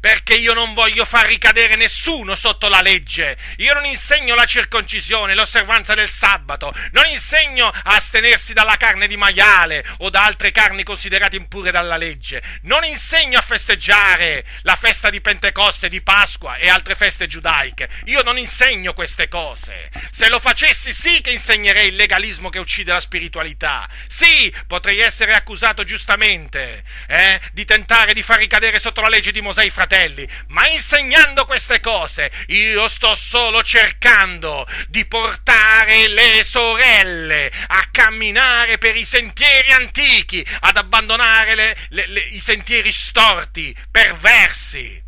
perché 0.00 0.34
io 0.34 0.54
non 0.54 0.72
voglio 0.72 1.04
far 1.04 1.26
ricadere 1.26 1.76
nessuno 1.76 2.34
sotto 2.34 2.68
la 2.68 2.80
legge. 2.80 3.36
Io 3.58 3.74
non 3.74 3.84
insegno 3.84 4.34
la 4.34 4.46
circoncisione, 4.46 5.34
l'osservanza 5.34 5.94
del 5.94 6.08
sabato, 6.08 6.74
non 6.92 7.06
insegno 7.06 7.66
a 7.66 7.82
astenersi 7.96 8.54
dalla 8.54 8.76
carne 8.76 9.06
di 9.06 9.18
maiale 9.18 9.84
o 9.98 10.08
da 10.08 10.24
altre 10.24 10.52
carni 10.52 10.82
considerate 10.82 11.36
impure 11.36 11.70
dalla 11.70 11.98
legge. 11.98 12.42
Non 12.62 12.84
insegno 12.84 13.38
a 13.38 13.42
festeggiare 13.42 14.44
la 14.62 14.76
festa 14.76 15.10
di 15.10 15.20
Pentecoste, 15.20 15.90
di 15.90 16.00
Pasqua 16.00 16.56
e 16.56 16.70
altre 16.70 16.94
feste 16.94 17.26
giudaiche. 17.26 17.88
Io 18.06 18.22
non 18.22 18.38
insegno 18.38 18.94
queste 18.94 19.28
cose. 19.28 19.90
Se 20.10 20.30
lo 20.30 20.38
facessi 20.38 20.94
sì 20.94 21.20
che 21.20 21.30
insegnerei 21.30 21.88
il 21.88 21.96
legalismo 21.96 22.48
che 22.48 22.58
uccide 22.58 22.92
la 22.92 23.00
spiritualità. 23.00 23.86
Sì, 24.08 24.52
potrei 24.66 25.00
essere 25.00 25.34
accusato 25.34 25.84
giustamente 25.84 26.82
eh, 27.06 27.38
di 27.52 27.66
tentare 27.66 28.14
di 28.14 28.22
far 28.22 28.38
ricadere 28.38 28.78
sotto 28.78 29.02
la 29.02 29.08
legge 29.08 29.30
di 29.30 29.42
Mosè 29.42 29.62
i 29.62 29.70
fratelli 29.70 29.89
fratelli, 29.90 30.28
ma 30.48 30.68
insegnando 30.68 31.44
queste 31.44 31.80
cose 31.80 32.30
io 32.46 32.86
sto 32.86 33.16
solo 33.16 33.62
cercando 33.64 34.64
di 34.86 35.04
portare 35.06 36.06
le 36.06 36.44
sorelle 36.44 37.50
a 37.66 37.88
camminare 37.90 38.78
per 38.78 38.94
i 38.94 39.04
sentieri 39.04 39.72
antichi, 39.72 40.46
ad 40.60 40.76
abbandonare 40.76 41.56
le, 41.56 41.76
le, 41.88 42.06
le, 42.06 42.20
i 42.20 42.38
sentieri 42.38 42.92
storti, 42.92 43.76
perversi 43.90 45.02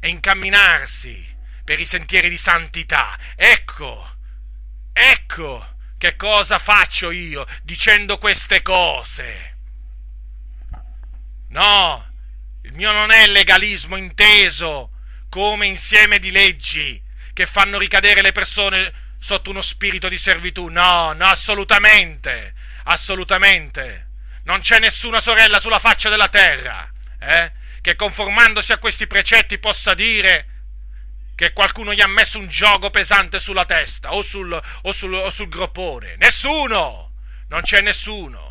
e 0.00 0.08
incamminarsi 0.08 1.36
per 1.64 1.80
i 1.80 1.84
sentieri 1.84 2.28
di 2.28 2.38
santità. 2.38 3.18
Ecco, 3.34 4.16
ecco 4.92 5.76
che 5.98 6.14
cosa 6.14 6.60
faccio 6.60 7.10
io 7.10 7.44
dicendo 7.64 8.18
queste 8.18 8.62
cose. 8.62 9.56
No, 11.48 12.07
il 12.68 12.74
mio 12.74 12.92
non 12.92 13.10
è 13.10 13.26
legalismo 13.26 13.96
inteso 13.96 14.90
come 15.30 15.64
insieme 15.64 16.18
di 16.18 16.30
leggi 16.30 17.02
che 17.32 17.46
fanno 17.46 17.78
ricadere 17.78 18.20
le 18.20 18.32
persone 18.32 18.92
sotto 19.18 19.48
uno 19.48 19.62
spirito 19.62 20.06
di 20.06 20.18
servitù. 20.18 20.68
No, 20.68 21.14
no, 21.14 21.24
assolutamente, 21.24 22.54
assolutamente. 22.84 24.08
Non 24.44 24.60
c'è 24.60 24.80
nessuna 24.80 25.20
sorella 25.20 25.60
sulla 25.60 25.78
faccia 25.78 26.10
della 26.10 26.28
terra 26.28 26.90
eh, 27.18 27.52
che 27.80 27.96
conformandosi 27.96 28.72
a 28.72 28.78
questi 28.78 29.06
precetti 29.06 29.58
possa 29.58 29.94
dire 29.94 30.46
che 31.36 31.54
qualcuno 31.54 31.94
gli 31.94 32.02
ha 32.02 32.06
messo 32.06 32.38
un 32.38 32.48
gioco 32.48 32.90
pesante 32.90 33.38
sulla 33.38 33.64
testa 33.64 34.12
o 34.12 34.20
sul, 34.20 34.52
o 34.82 34.92
sul, 34.92 35.14
o 35.14 35.30
sul 35.30 35.48
groppone. 35.48 36.16
Nessuno! 36.18 37.12
Non 37.48 37.62
c'è 37.62 37.80
nessuno. 37.80 38.47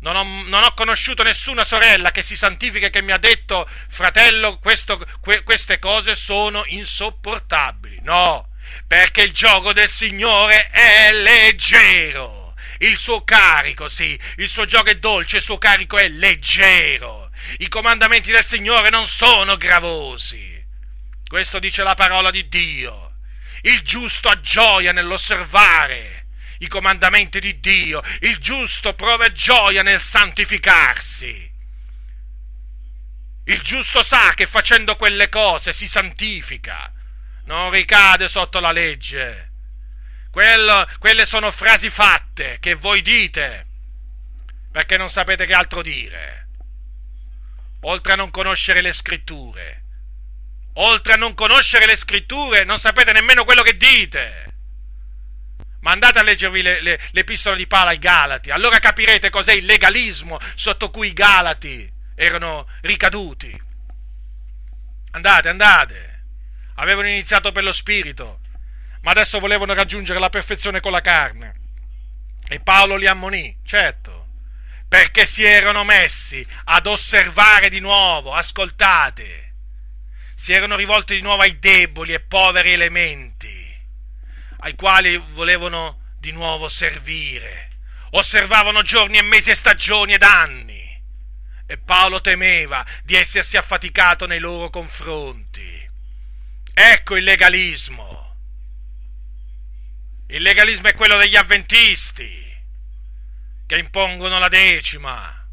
Non 0.00 0.16
ho, 0.16 0.24
non 0.46 0.62
ho, 0.62 0.72
conosciuto 0.72 1.22
nessuna 1.22 1.62
sorella 1.62 2.10
che 2.10 2.22
si 2.22 2.36
santifica 2.36 2.86
e 2.86 2.90
che 2.90 3.02
mi 3.02 3.12
ha 3.12 3.18
detto, 3.18 3.68
fratello, 3.88 4.58
questo, 4.58 4.98
que, 5.20 5.42
queste 5.42 5.78
cose 5.78 6.14
sono 6.14 6.62
insopportabili. 6.66 8.00
No, 8.02 8.48
perché 8.86 9.22
il 9.22 9.32
gioco 9.32 9.72
del 9.72 9.88
Signore 9.88 10.68
è 10.70 11.12
leggero. 11.12 12.54
Il 12.78 12.96
suo 12.96 13.24
carico, 13.24 13.88
sì, 13.88 14.18
il 14.36 14.48
suo 14.48 14.64
gioco 14.64 14.88
è 14.88 14.96
dolce, 14.96 15.36
il 15.36 15.42
suo 15.42 15.58
carico 15.58 15.98
è 15.98 16.08
leggero. 16.08 17.30
I 17.58 17.68
comandamenti 17.68 18.30
del 18.30 18.44
Signore 18.44 18.88
non 18.88 19.06
sono 19.06 19.58
gravosi. 19.58 20.64
Questo 21.26 21.58
dice 21.58 21.82
la 21.82 21.94
parola 21.94 22.30
di 22.30 22.48
Dio. 22.48 23.12
Il 23.62 23.82
giusto 23.82 24.28
ha 24.28 24.40
gioia 24.40 24.92
nell'osservare 24.92 26.19
i 26.60 26.68
comandamenti 26.68 27.40
di 27.40 27.60
Dio. 27.60 28.02
Il 28.20 28.38
giusto 28.38 28.94
prova 28.94 29.30
gioia 29.32 29.82
nel 29.82 30.00
santificarsi. 30.00 31.48
Il 33.44 33.60
giusto 33.62 34.02
sa 34.02 34.32
che 34.34 34.46
facendo 34.46 34.96
quelle 34.96 35.28
cose 35.28 35.72
si 35.72 35.88
santifica, 35.88 36.92
non 37.44 37.70
ricade 37.70 38.28
sotto 38.28 38.60
la 38.60 38.72
legge. 38.72 39.48
Quello, 40.30 40.88
quelle 40.98 41.26
sono 41.26 41.50
frasi 41.50 41.90
fatte 41.90 42.58
che 42.60 42.74
voi 42.74 43.02
dite 43.02 43.66
perché 44.70 44.96
non 44.96 45.10
sapete 45.10 45.46
che 45.46 45.54
altro 45.54 45.82
dire. 45.82 46.48
Oltre 47.82 48.12
a 48.12 48.16
non 48.16 48.30
conoscere 48.30 48.82
le 48.82 48.92
scritture, 48.92 49.82
oltre 50.74 51.14
a 51.14 51.16
non 51.16 51.34
conoscere 51.34 51.86
le 51.86 51.96
scritture, 51.96 52.64
non 52.64 52.78
sapete 52.78 53.12
nemmeno 53.12 53.44
quello 53.44 53.62
che 53.62 53.76
dite. 53.76 54.49
Ma 55.80 55.92
andate 55.92 56.18
a 56.18 56.22
leggervi 56.22 56.62
le, 56.62 56.82
le, 56.82 57.00
l'epistola 57.12 57.56
di 57.56 57.66
Paolo 57.66 57.90
ai 57.90 57.98
Galati, 57.98 58.50
allora 58.50 58.78
capirete 58.78 59.30
cos'è 59.30 59.52
il 59.52 59.64
legalismo 59.64 60.38
sotto 60.54 60.90
cui 60.90 61.08
i 61.08 61.12
Galati 61.12 61.90
erano 62.14 62.68
ricaduti. 62.82 63.68
Andate, 65.12 65.48
andate. 65.48 66.24
Avevano 66.76 67.08
iniziato 67.08 67.50
per 67.50 67.64
lo 67.64 67.72
spirito, 67.72 68.40
ma 69.02 69.10
adesso 69.10 69.38
volevano 69.38 69.72
raggiungere 69.72 70.18
la 70.18 70.28
perfezione 70.28 70.80
con 70.80 70.92
la 70.92 71.00
carne. 71.00 71.58
E 72.46 72.60
Paolo 72.60 72.96
li 72.96 73.06
ammonì, 73.06 73.60
certo, 73.64 74.28
perché 74.86 75.24
si 75.24 75.44
erano 75.44 75.84
messi 75.84 76.46
ad 76.64 76.86
osservare 76.86 77.70
di 77.70 77.80
nuovo, 77.80 78.34
ascoltate, 78.34 79.54
si 80.34 80.52
erano 80.52 80.76
rivolti 80.76 81.14
di 81.14 81.22
nuovo 81.22 81.42
ai 81.42 81.58
deboli 81.58 82.12
e 82.12 82.20
poveri 82.20 82.72
elementi 82.72 83.29
ai 84.60 84.74
quali 84.74 85.16
volevano 85.32 86.12
di 86.18 86.32
nuovo 86.32 86.68
servire. 86.68 87.68
Osservavano 88.10 88.82
giorni 88.82 89.18
e 89.18 89.22
mesi 89.22 89.50
e 89.50 89.54
stagioni 89.54 90.14
ed 90.14 90.22
anni. 90.22 90.78
E 91.66 91.78
Paolo 91.78 92.20
temeva 92.20 92.84
di 93.04 93.14
essersi 93.14 93.56
affaticato 93.56 94.26
nei 94.26 94.40
loro 94.40 94.70
confronti. 94.70 95.88
Ecco 96.74 97.16
il 97.16 97.24
legalismo. 97.24 98.36
Il 100.28 100.42
legalismo 100.42 100.88
è 100.88 100.94
quello 100.94 101.16
degli 101.16 101.36
avventisti 101.36 102.48
che 103.66 103.78
impongono 103.78 104.38
la 104.38 104.48
decima, 104.48 105.46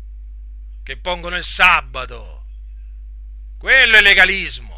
che 0.84 0.94
impongono 0.94 1.38
il 1.38 1.44
sabato. 1.44 2.46
Quello 3.58 3.98
è 3.98 4.02
legalismo. 4.02 4.76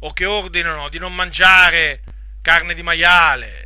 O 0.00 0.12
che 0.12 0.26
ordinano 0.26 0.88
di 0.88 0.98
non 0.98 1.14
mangiare 1.14 2.02
carne 2.42 2.74
di 2.74 2.82
maiale. 2.82 3.61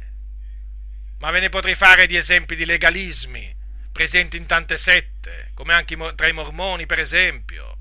Ma 1.19 1.31
ve 1.31 1.41
ne 1.41 1.49
potrei 1.49 1.75
fare 1.75 2.07
di 2.07 2.17
esempi 2.17 2.57
di 2.57 2.65
legalismi 2.65 3.55
presenti 3.97 4.37
in 4.37 4.45
tante 4.45 4.77
sette, 4.77 5.53
come 5.55 5.73
anche 5.73 5.97
tra 6.15 6.29
i 6.29 6.33
mormoni, 6.33 6.85
per 6.85 6.99
esempio. 6.99 7.79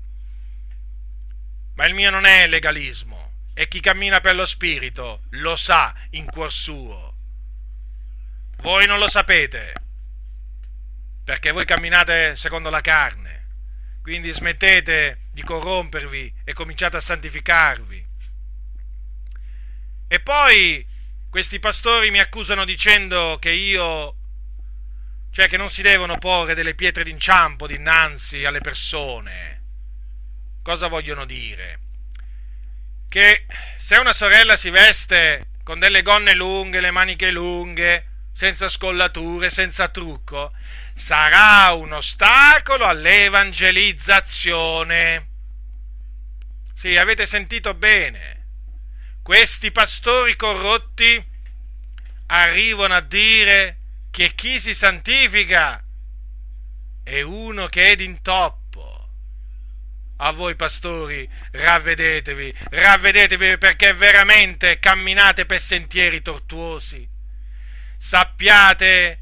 Ma 1.74 1.86
il 1.86 1.92
mio 1.92 2.08
non 2.08 2.24
è 2.24 2.46
legalismo, 2.46 3.50
e 3.52 3.68
chi 3.68 3.80
cammina 3.80 4.20
per 4.20 4.34
lo 4.34 4.46
spirito 4.46 5.24
lo 5.32 5.56
sa 5.56 5.94
in 6.12 6.24
cuor 6.24 6.50
suo. 6.50 7.14
Voi 8.62 8.86
non 8.86 8.98
lo 8.98 9.08
sapete, 9.08 9.74
perché 11.22 11.50
voi 11.50 11.66
camminate 11.66 12.34
secondo 12.34 12.70
la 12.70 12.80
carne. 12.80 13.34
Quindi 14.00 14.32
smettete 14.32 15.26
di 15.32 15.42
corrompervi 15.42 16.32
e 16.44 16.52
cominciate 16.54 16.96
a 16.96 17.00
santificarvi. 17.00 18.06
E 20.08 20.20
poi 20.20 20.86
questi 21.36 21.58
pastori 21.58 22.10
mi 22.10 22.18
accusano 22.18 22.64
dicendo 22.64 23.36
che 23.38 23.50
io, 23.50 24.14
cioè 25.30 25.48
che 25.48 25.58
non 25.58 25.68
si 25.68 25.82
devono 25.82 26.16
porre 26.16 26.54
delle 26.54 26.74
pietre 26.74 27.04
d'inciampo 27.04 27.66
dinanzi 27.66 28.46
alle 28.46 28.62
persone. 28.62 29.62
Cosa 30.62 30.86
vogliono 30.86 31.26
dire? 31.26 31.80
Che 33.06 33.44
se 33.76 33.98
una 33.98 34.14
sorella 34.14 34.56
si 34.56 34.70
veste 34.70 35.48
con 35.62 35.78
delle 35.78 36.00
gonne 36.00 36.32
lunghe, 36.32 36.80
le 36.80 36.90
maniche 36.90 37.30
lunghe, 37.30 38.06
senza 38.32 38.70
scollature, 38.70 39.50
senza 39.50 39.88
trucco, 39.88 40.54
sarà 40.94 41.70
un 41.74 41.92
ostacolo 41.92 42.86
all'evangelizzazione. 42.86 45.26
Sì, 46.72 46.96
avete 46.96 47.26
sentito 47.26 47.74
bene 47.74 48.35
questi 49.26 49.72
pastori 49.72 50.36
corrotti 50.36 51.20
arrivano 52.26 52.94
a 52.94 53.00
dire 53.00 53.78
che 54.12 54.36
chi 54.36 54.60
si 54.60 54.72
santifica 54.72 55.82
è 57.02 57.22
uno 57.22 57.66
che 57.66 57.90
è 57.90 57.96
d'intoppo. 57.96 59.08
A 60.18 60.30
voi 60.30 60.54
pastori, 60.54 61.28
ravvedetevi, 61.50 62.54
ravvedetevi 62.70 63.58
perché 63.58 63.94
veramente 63.94 64.78
camminate 64.78 65.44
per 65.44 65.60
sentieri 65.60 66.22
tortuosi. 66.22 67.04
Sappiate 67.98 69.18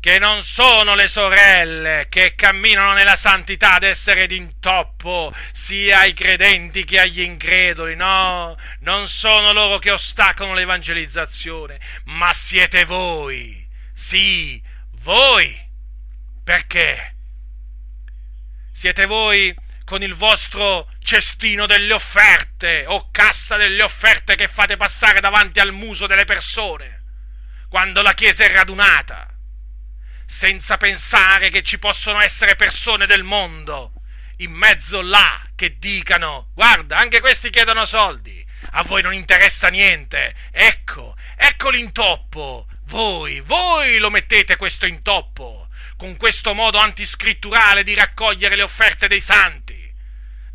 che 0.00 0.18
non 0.18 0.42
sono 0.44 0.94
le 0.94 1.08
sorelle 1.08 2.06
che 2.08 2.34
camminano 2.36 2.92
nella 2.92 3.16
santità 3.16 3.74
ad 3.74 3.82
essere 3.82 4.26
d'intoppo 4.26 5.34
sia 5.52 6.00
ai 6.00 6.14
credenti 6.14 6.84
che 6.84 7.00
agli 7.00 7.20
increduli, 7.20 7.96
no, 7.96 8.56
non 8.80 9.08
sono 9.08 9.52
loro 9.52 9.78
che 9.78 9.90
ostacolano 9.90 10.54
l'evangelizzazione, 10.54 11.80
ma 12.04 12.32
siete 12.32 12.84
voi, 12.84 13.66
sì, 13.92 14.62
voi. 15.00 15.66
Perché? 16.44 17.14
Siete 18.72 19.04
voi 19.06 19.54
con 19.84 20.02
il 20.02 20.14
vostro 20.14 20.88
cestino 21.02 21.66
delle 21.66 21.92
offerte 21.92 22.84
o 22.86 23.10
cassa 23.10 23.56
delle 23.56 23.82
offerte 23.82 24.36
che 24.36 24.46
fate 24.46 24.76
passare 24.76 25.20
davanti 25.20 25.60
al 25.60 25.72
muso 25.72 26.06
delle 26.06 26.24
persone 26.24 27.02
quando 27.68 28.00
la 28.02 28.14
Chiesa 28.14 28.44
è 28.44 28.52
radunata 28.52 29.37
senza 30.30 30.76
pensare 30.76 31.48
che 31.48 31.62
ci 31.62 31.78
possono 31.78 32.20
essere 32.20 32.54
persone 32.54 33.06
del 33.06 33.24
mondo 33.24 33.94
in 34.36 34.52
mezzo 34.52 35.00
là 35.00 35.42
che 35.56 35.78
dicano 35.78 36.50
guarda, 36.54 36.98
anche 36.98 37.20
questi 37.20 37.48
chiedono 37.48 37.86
soldi, 37.86 38.44
a 38.72 38.82
voi 38.82 39.00
non 39.00 39.14
interessa 39.14 39.68
niente, 39.68 40.34
ecco, 40.50 41.16
ecco 41.34 41.70
l'intoppo, 41.70 42.66
voi, 42.84 43.40
voi 43.40 43.96
lo 43.98 44.10
mettete 44.10 44.56
questo 44.56 44.84
intoppo, 44.84 45.68
con 45.96 46.16
questo 46.16 46.52
modo 46.52 46.78
antiscritturale 46.78 47.82
di 47.82 47.94
raccogliere 47.94 48.54
le 48.54 48.62
offerte 48.62 49.08
dei 49.08 49.22
santi. 49.22 49.67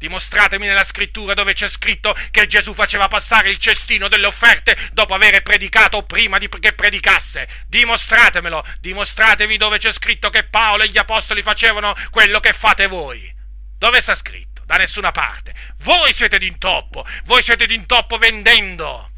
Dimostratemi 0.04 0.68
nella 0.68 0.84
scrittura 0.84 1.34
dove 1.34 1.54
c'è 1.54 1.70
scritto 1.70 2.14
che 2.30 2.46
Gesù 2.46 2.74
faceva 2.74 3.08
passare 3.08 3.50
il 3.50 3.58
cestino 3.58 4.10
delle 4.10 4.26
offerte 4.26 4.76
dopo 4.92 5.14
aver 5.14 5.42
predicato 5.44 6.04
prima 6.04 6.38
di 6.40 6.50
che 6.50 6.74
predicasse. 6.74 7.48
Dimostratemelo, 7.68 8.66
dimostratevi 8.82 9.56
dove 9.56 9.78
c'è 9.78 9.94
scritto 9.94 10.30
che 10.30 10.44
Paolo 10.44 10.84
e 10.84 10.90
gli 10.90 10.98
apostoli 10.98 11.42
facevano 11.42 11.96
quello 12.10 12.42
che 12.42 12.52
fate 12.52 12.88
voi. 12.88 13.34
Dove 13.78 14.02
sta 14.02 14.14
scritto? 14.14 14.64
Da 14.66 14.76
nessuna 14.76 15.12
parte. 15.12 15.54
Voi 15.84 16.12
siete 16.12 16.38
d'intoppo, 16.38 17.08
voi 17.24 17.42
siete 17.42 17.66
d'intoppo 17.66 18.18
vendendo 18.18 19.10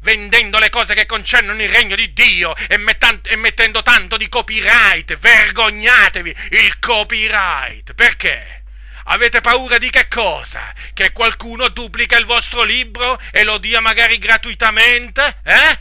vendendo 0.00 0.58
le 0.58 0.70
cose 0.70 0.94
che 0.94 1.04
concernono 1.04 1.62
il 1.62 1.68
regno 1.68 1.94
di 1.94 2.14
Dio 2.14 2.56
e, 2.56 2.78
mettan- 2.78 3.20
e, 3.24 3.36
mettendo 3.36 3.82
tanto 3.82 4.16
di 4.16 4.30
copyright. 4.30 5.18
Vergognatevi 5.18 6.34
il 6.52 6.78
copyright. 6.78 7.92
Perché? 7.92 8.59
Avete 9.04 9.40
paura 9.40 9.78
di 9.78 9.90
che 9.90 10.08
cosa? 10.08 10.74
Che 10.92 11.12
qualcuno 11.12 11.68
duplica 11.68 12.18
il 12.18 12.26
vostro 12.26 12.62
libro 12.62 13.20
e 13.30 13.44
lo 13.44 13.58
dia 13.58 13.80
magari 13.80 14.18
gratuitamente? 14.18 15.38
Eh? 15.42 15.78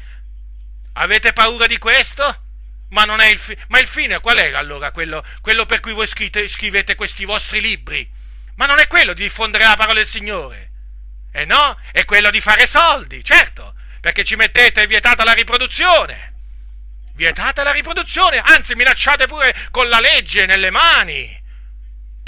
Avete 0.93 1.33
paura 1.33 1.67
di 1.67 1.77
questo? 1.77 2.43
Ma, 2.89 3.03
il, 3.29 3.37
fi- 3.37 3.57
ma 3.67 3.79
il 3.79 3.87
fine 3.87 4.19
qual 4.19 4.37
è 4.37 4.53
allora 4.53 4.91
quello, 4.91 5.23
quello 5.41 5.65
per 5.65 5.79
cui 5.79 5.93
voi 5.93 6.07
scrivete, 6.07 6.47
scrivete 6.47 6.95
questi 6.95 7.25
vostri 7.25 7.61
libri? 7.61 8.09
Ma 8.55 8.65
non 8.65 8.79
è 8.79 8.87
quello 8.87 9.13
di 9.13 9.23
diffondere 9.23 9.63
la 9.63 9.75
parola 9.75 9.95
del 9.95 10.07
Signore? 10.07 10.71
Eh 11.31 11.45
no, 11.45 11.77
è 11.91 12.05
quello 12.05 12.31
di 12.31 12.41
fare 12.41 12.65
soldi, 12.65 13.23
certo, 13.23 13.75
perché 14.01 14.23
ci 14.23 14.35
mettete 14.35 14.87
vietata 14.87 15.23
la 15.23 15.33
riproduzione. 15.33 16.33
Vietata 17.13 17.63
la 17.63 17.71
riproduzione, 17.71 18.39
anzi 18.39 18.75
minacciate 18.75 19.27
pure 19.27 19.55
con 19.71 19.87
la 19.89 19.99
legge 19.99 20.45
nelle 20.45 20.71
mani 20.71 21.38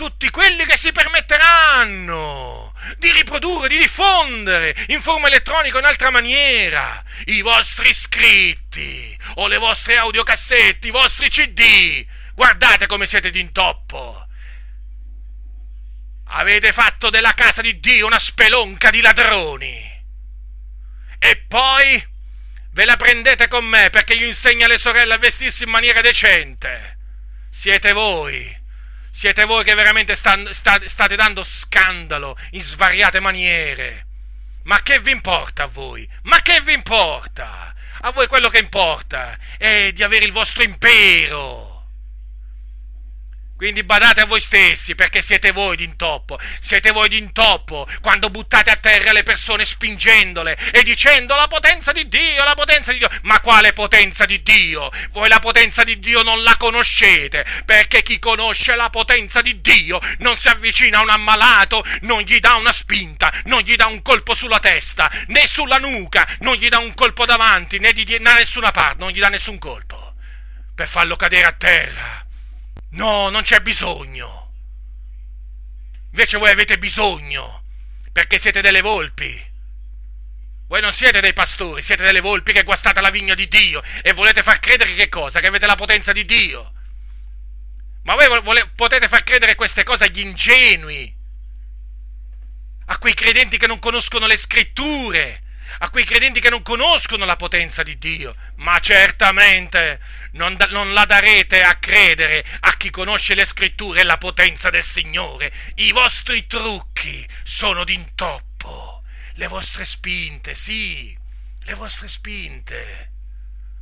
tutti 0.02 0.32
quelli 0.32 0.66
che 0.66 0.78
si 0.78 0.92
permetteranno 0.92 2.74
di 2.98 3.12
riprodurre, 3.12 3.68
di 3.68 3.78
diffondere 3.78 4.76
in 4.88 5.00
forma 5.00 5.28
elettronica 5.28 5.76
o 5.76 5.80
in 5.80 5.86
altra 5.86 6.10
maniera 6.10 7.04
i 7.26 7.42
vostri 7.42 7.94
scritti 7.94 9.16
o 9.36 9.46
le 9.46 9.60
vostre 9.60 9.98
audiocassette, 9.98 10.88
i 10.88 10.90
vostri 10.90 11.30
CD. 11.30 12.04
Guardate 12.34 12.88
come 12.88 13.06
siete 13.06 13.30
d'intoppo. 13.30 14.28
Avete 16.30 16.72
fatto 16.72 17.12
della 17.12 17.36
casa 17.36 17.62
di 17.62 17.80
Dio 17.80 18.08
una 18.08 18.18
spelonca 18.18 18.90
di 18.90 19.02
ladroni. 19.02 20.04
E 21.20 21.38
poi 21.48 22.04
ve 22.72 22.86
la 22.86 22.98
prendete 22.98 23.48
con 23.48 23.66
me 23.66 23.92
perché 23.92 24.18
gli 24.18 24.24
insegna 24.24 24.66
alle 24.66 24.80
sorelle 24.80 25.14
a 25.14 25.20
vestirsi 25.20 25.62
in 25.62 25.70
maniera 25.70 26.02
decente. 26.02 26.98
Siete 27.52 27.92
voi 27.92 28.61
siete 29.12 29.46
voi 29.46 29.64
che 29.64 29.76
veramente 29.76 30.16
sta, 30.16 30.38
sta, 30.54 30.80
state 30.86 31.16
dando 31.16 31.44
scandalo 31.44 32.38
in 32.52 32.62
svariate 32.62 33.20
maniere. 33.20 34.08
Ma 34.64 34.82
che 34.82 35.00
vi 35.00 35.12
importa 35.12 35.64
a 35.64 35.68
voi? 35.68 36.08
Ma 36.24 36.42
che 36.42 36.62
vi 36.62 36.74
importa? 36.74 37.74
A 38.02 38.12
voi 38.12 38.28
quello 38.28 38.50
che 38.50 38.60
importa 38.60 39.38
è 39.58 39.92
di 39.92 40.04
avere 40.04 40.26
il 40.26 40.32
vostro 40.32 40.64
impero 40.64 41.71
quindi 43.62 43.84
badate 43.84 44.22
a 44.22 44.26
voi 44.26 44.42
stessi 44.42 44.96
perché 44.96 45.22
siete 45.22 45.52
voi 45.52 45.76
d'intoppo, 45.76 46.40
siete 46.60 46.90
voi 46.90 47.10
d'intoppo 47.10 47.88
quando 48.02 48.32
buttate 48.32 48.72
a 48.72 48.76
terra 48.76 49.12
le 49.12 49.22
persone 49.22 49.66
spingendole 49.66 50.58
e 50.72 50.82
dicendo 50.82 51.36
la 51.36 51.48
potenza 51.48 51.92
di 51.92 52.08
Dio, 52.08 52.44
la 52.44 52.56
potenza 52.56 52.92
di 52.92 52.98
Dio. 52.98 53.10
Ma 53.22 53.40
quale 53.40 53.74
potenza 53.74 54.26
di 54.26 54.42
Dio? 54.42 54.90
Voi 55.12 55.30
la 55.30 55.38
potenza 55.38 55.84
di 55.84 56.00
Dio 56.00 56.24
non 56.24 56.42
la 56.42 56.58
conoscete 56.58 57.46
perché 57.64 58.02
chi 58.02 58.18
conosce 58.18 58.74
la 58.74 58.90
potenza 58.90 59.44
di 59.44 59.62
Dio 59.62 60.02
non 60.18 60.36
si 60.36 60.48
avvicina 60.48 60.98
a 60.98 61.04
un 61.04 61.10
ammalato, 61.10 61.86
non 62.02 62.22
gli 62.22 62.40
dà 62.40 62.56
una 62.56 62.74
spinta, 62.74 63.32
non 63.44 63.62
gli 63.62 63.76
dà 63.76 63.86
un 63.86 64.02
colpo 64.02 64.34
sulla 64.34 64.58
testa, 64.58 65.08
né 65.28 65.46
sulla 65.46 65.78
nuca, 65.78 66.28
non 66.40 66.56
gli 66.56 66.68
dà 66.68 66.80
un 66.80 66.96
colpo 66.96 67.28
davanti, 67.28 67.78
né 67.78 67.94
di, 67.94 68.06
da 68.06 68.34
nessuna 68.34 68.72
parte, 68.72 68.98
non 68.98 69.12
gli 69.12 69.20
dà 69.20 69.30
nessun 69.30 69.60
colpo 69.60 70.16
per 70.74 70.88
farlo 70.88 71.16
cadere 71.16 71.46
a 71.46 71.52
terra 71.52 72.21
No, 72.92 73.30
non 73.30 73.42
c'è 73.44 73.62
bisogno. 73.62 74.52
Invece 76.10 76.38
voi 76.38 76.50
avete 76.50 76.78
bisogno, 76.78 77.64
perché 78.12 78.38
siete 78.38 78.62
delle 78.62 78.82
volpi. 78.82 79.50
Voi 80.68 80.82
non 80.82 80.94
siete 80.94 81.22
dei 81.22 81.34
pastori, 81.34 81.82
siete 81.82 82.04
delle 82.04 82.22
volpi 82.22 82.54
che 82.54 82.64
guastate 82.64 83.02
la 83.02 83.10
vigna 83.10 83.34
di 83.34 83.48
Dio 83.48 83.82
e 84.02 84.14
volete 84.14 84.42
far 84.42 84.60
credere 84.60 84.94
che 84.94 85.10
cosa? 85.10 85.40
Che 85.40 85.48
avete 85.48 85.66
la 85.66 85.76
potenza 85.76 86.12
di 86.14 86.26
Dio. 86.26 86.74
Ma 88.04 88.16
voi 88.16 88.42
vole, 88.42 88.70
potete 88.76 89.08
far 89.08 89.24
credere 89.24 89.56
queste 89.56 89.84
cose 89.84 90.06
agli 90.06 90.22
ingenui, 90.22 91.14
a 92.86 92.98
quei 92.98 93.14
credenti 93.14 93.58
che 93.58 93.68
non 93.68 93.80
conoscono 93.80 94.28
le 94.28 94.38
scritture, 94.38 95.44
a 95.80 95.90
quei 95.90 96.06
credenti 96.06 96.40
che 96.40 96.50
non 96.50 96.62
conoscono 96.62 97.26
la 97.26 97.36
potenza 97.36 97.84
di 97.84 97.98
Dio, 97.98 98.36
ma 98.56 98.80
certamente 98.80 100.00
non, 100.32 100.58
non, 100.70 100.94
la 100.94 101.06
darete 101.06 101.64
a 101.64 101.76
credere 101.76 102.46
a 102.62 102.76
chi 102.78 102.90
conosce 102.90 103.34
le 103.34 103.46
scritture 103.46 104.02
e 104.02 104.04
la 104.04 104.18
potenza 104.18 104.70
del 104.70 104.84
Signore. 104.84 105.52
I 105.76 105.92
vostri 105.92 106.48
trucchi 106.48 107.28
sono 107.44 107.84
d'intoppo, 107.84 109.04
le 109.36 109.48
vostre 109.48 109.86
spinte, 109.86 110.54
sì, 110.54 111.18
le 111.64 111.74
vostre 111.74 112.08
spinte. 112.08 113.10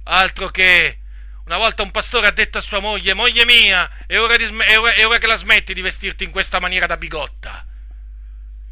Altro 0.03 0.49
che 0.49 0.99
una 1.45 1.57
volta 1.57 1.83
un 1.83 1.91
pastore 1.91 2.27
ha 2.27 2.31
detto 2.31 2.59
a 2.59 2.61
sua 2.61 2.79
moglie, 2.79 3.13
moglie 3.13 3.45
mia, 3.45 3.89
è 4.05 4.17
ora, 4.19 4.37
di, 4.37 4.43
è 4.43 4.77
ora, 4.77 4.93
è 4.93 5.05
ora 5.05 5.17
che 5.17 5.27
la 5.27 5.35
smetti 5.35 5.73
di 5.73 5.81
vestirti 5.81 6.23
in 6.23 6.31
questa 6.31 6.59
maniera 6.59 6.85
da 6.85 6.97
bigotta. 6.97 7.65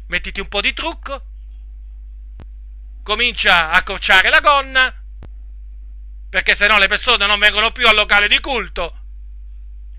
Mettiti 0.06 0.40
un 0.40 0.48
po' 0.48 0.60
di 0.60 0.72
trucco 0.72 1.22
comincia 3.08 3.70
a 3.70 3.78
accorciare 3.78 4.28
la 4.28 4.40
gonna, 4.40 4.94
perché 6.28 6.54
se 6.54 6.66
no 6.66 6.76
le 6.78 6.88
persone 6.88 7.24
non 7.24 7.38
vengono 7.38 7.72
più 7.72 7.88
al 7.88 7.94
locale 7.94 8.28
di 8.28 8.38
culto. 8.38 9.00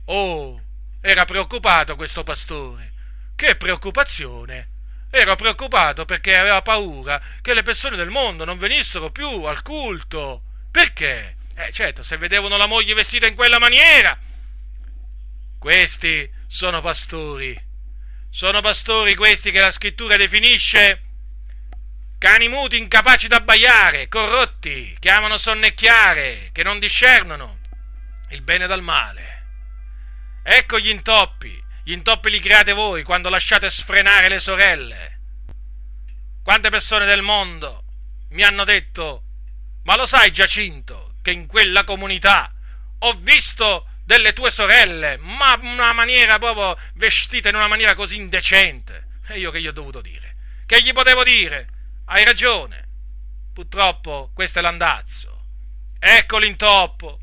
Oh, 0.05 0.61
era 1.01 1.25
preoccupato 1.25 1.95
questo 1.95 2.21
pastore. 2.21 2.93
Che 3.35 3.55
preoccupazione! 3.55 4.69
Era 5.09 5.35
preoccupato 5.35 6.05
perché 6.05 6.37
aveva 6.37 6.61
paura 6.61 7.19
che 7.41 7.55
le 7.55 7.63
persone 7.63 7.95
del 7.95 8.11
mondo 8.11 8.45
non 8.45 8.59
venissero 8.59 9.09
più 9.09 9.43
al 9.45 9.63
culto. 9.63 10.43
Perché? 10.69 11.37
Eh, 11.55 11.71
certo, 11.71 12.03
se 12.03 12.15
vedevano 12.17 12.57
la 12.57 12.67
moglie 12.67 12.93
vestita 12.93 13.25
in 13.25 13.33
quella 13.33 13.57
maniera. 13.57 14.15
Questi 15.57 16.31
sono 16.45 16.79
pastori. 16.81 17.59
Sono 18.29 18.61
pastori 18.61 19.15
questi 19.15 19.49
che 19.49 19.61
la 19.61 19.71
scrittura 19.71 20.15
definisce 20.15 21.08
cani 22.19 22.49
muti 22.49 22.77
incapaci 22.77 23.29
d'abbaiare, 23.29 24.09
corrotti, 24.09 24.95
che 24.99 25.09
amano 25.09 25.37
sonnecchiare, 25.37 26.49
che 26.51 26.63
non 26.63 26.77
discernono 26.77 27.59
il 28.31 28.41
bene 28.41 28.67
dal 28.67 28.81
male. 28.81 29.37
Ecco 30.43 30.79
gli 30.79 30.89
intoppi, 30.89 31.63
gli 31.83 31.93
intoppi 31.93 32.29
li 32.29 32.41
create 32.41 32.73
voi 32.73 33.03
quando 33.03 33.29
lasciate 33.29 33.69
sfrenare 33.69 34.27
le 34.27 34.39
sorelle. 34.39 35.19
Quante 36.43 36.69
persone 36.69 37.05
del 37.05 37.21
mondo 37.21 37.83
mi 38.31 38.43
hanno 38.43 38.65
detto, 38.65 39.23
ma 39.83 39.95
lo 39.95 40.05
sai 40.05 40.31
Giacinto, 40.31 41.15
che 41.21 41.31
in 41.31 41.47
quella 41.47 41.85
comunità 41.85 42.53
ho 42.99 43.13
visto 43.13 43.87
delle 44.03 44.33
tue 44.33 44.51
sorelle, 44.51 45.17
ma 45.17 45.57
in 45.61 45.69
una 45.69 45.93
maniera 45.93 46.37
proprio 46.37 46.77
vestite 46.95 47.47
in 47.47 47.55
una 47.55 47.67
maniera 47.67 47.95
così 47.95 48.17
indecente. 48.17 49.21
E 49.27 49.39
io 49.39 49.51
che 49.51 49.61
gli 49.61 49.67
ho 49.67 49.71
dovuto 49.71 50.01
dire? 50.01 50.35
Che 50.65 50.81
gli 50.81 50.91
potevo 50.91 51.23
dire? 51.23 51.78
Hai 52.11 52.23
ragione. 52.23 52.87
Purtroppo 53.53 54.31
questo 54.33 54.57
è 54.57 54.61
l'andazzo. 54.63 55.45
Ecco 55.99 56.39
l'intoppo. 56.39 57.19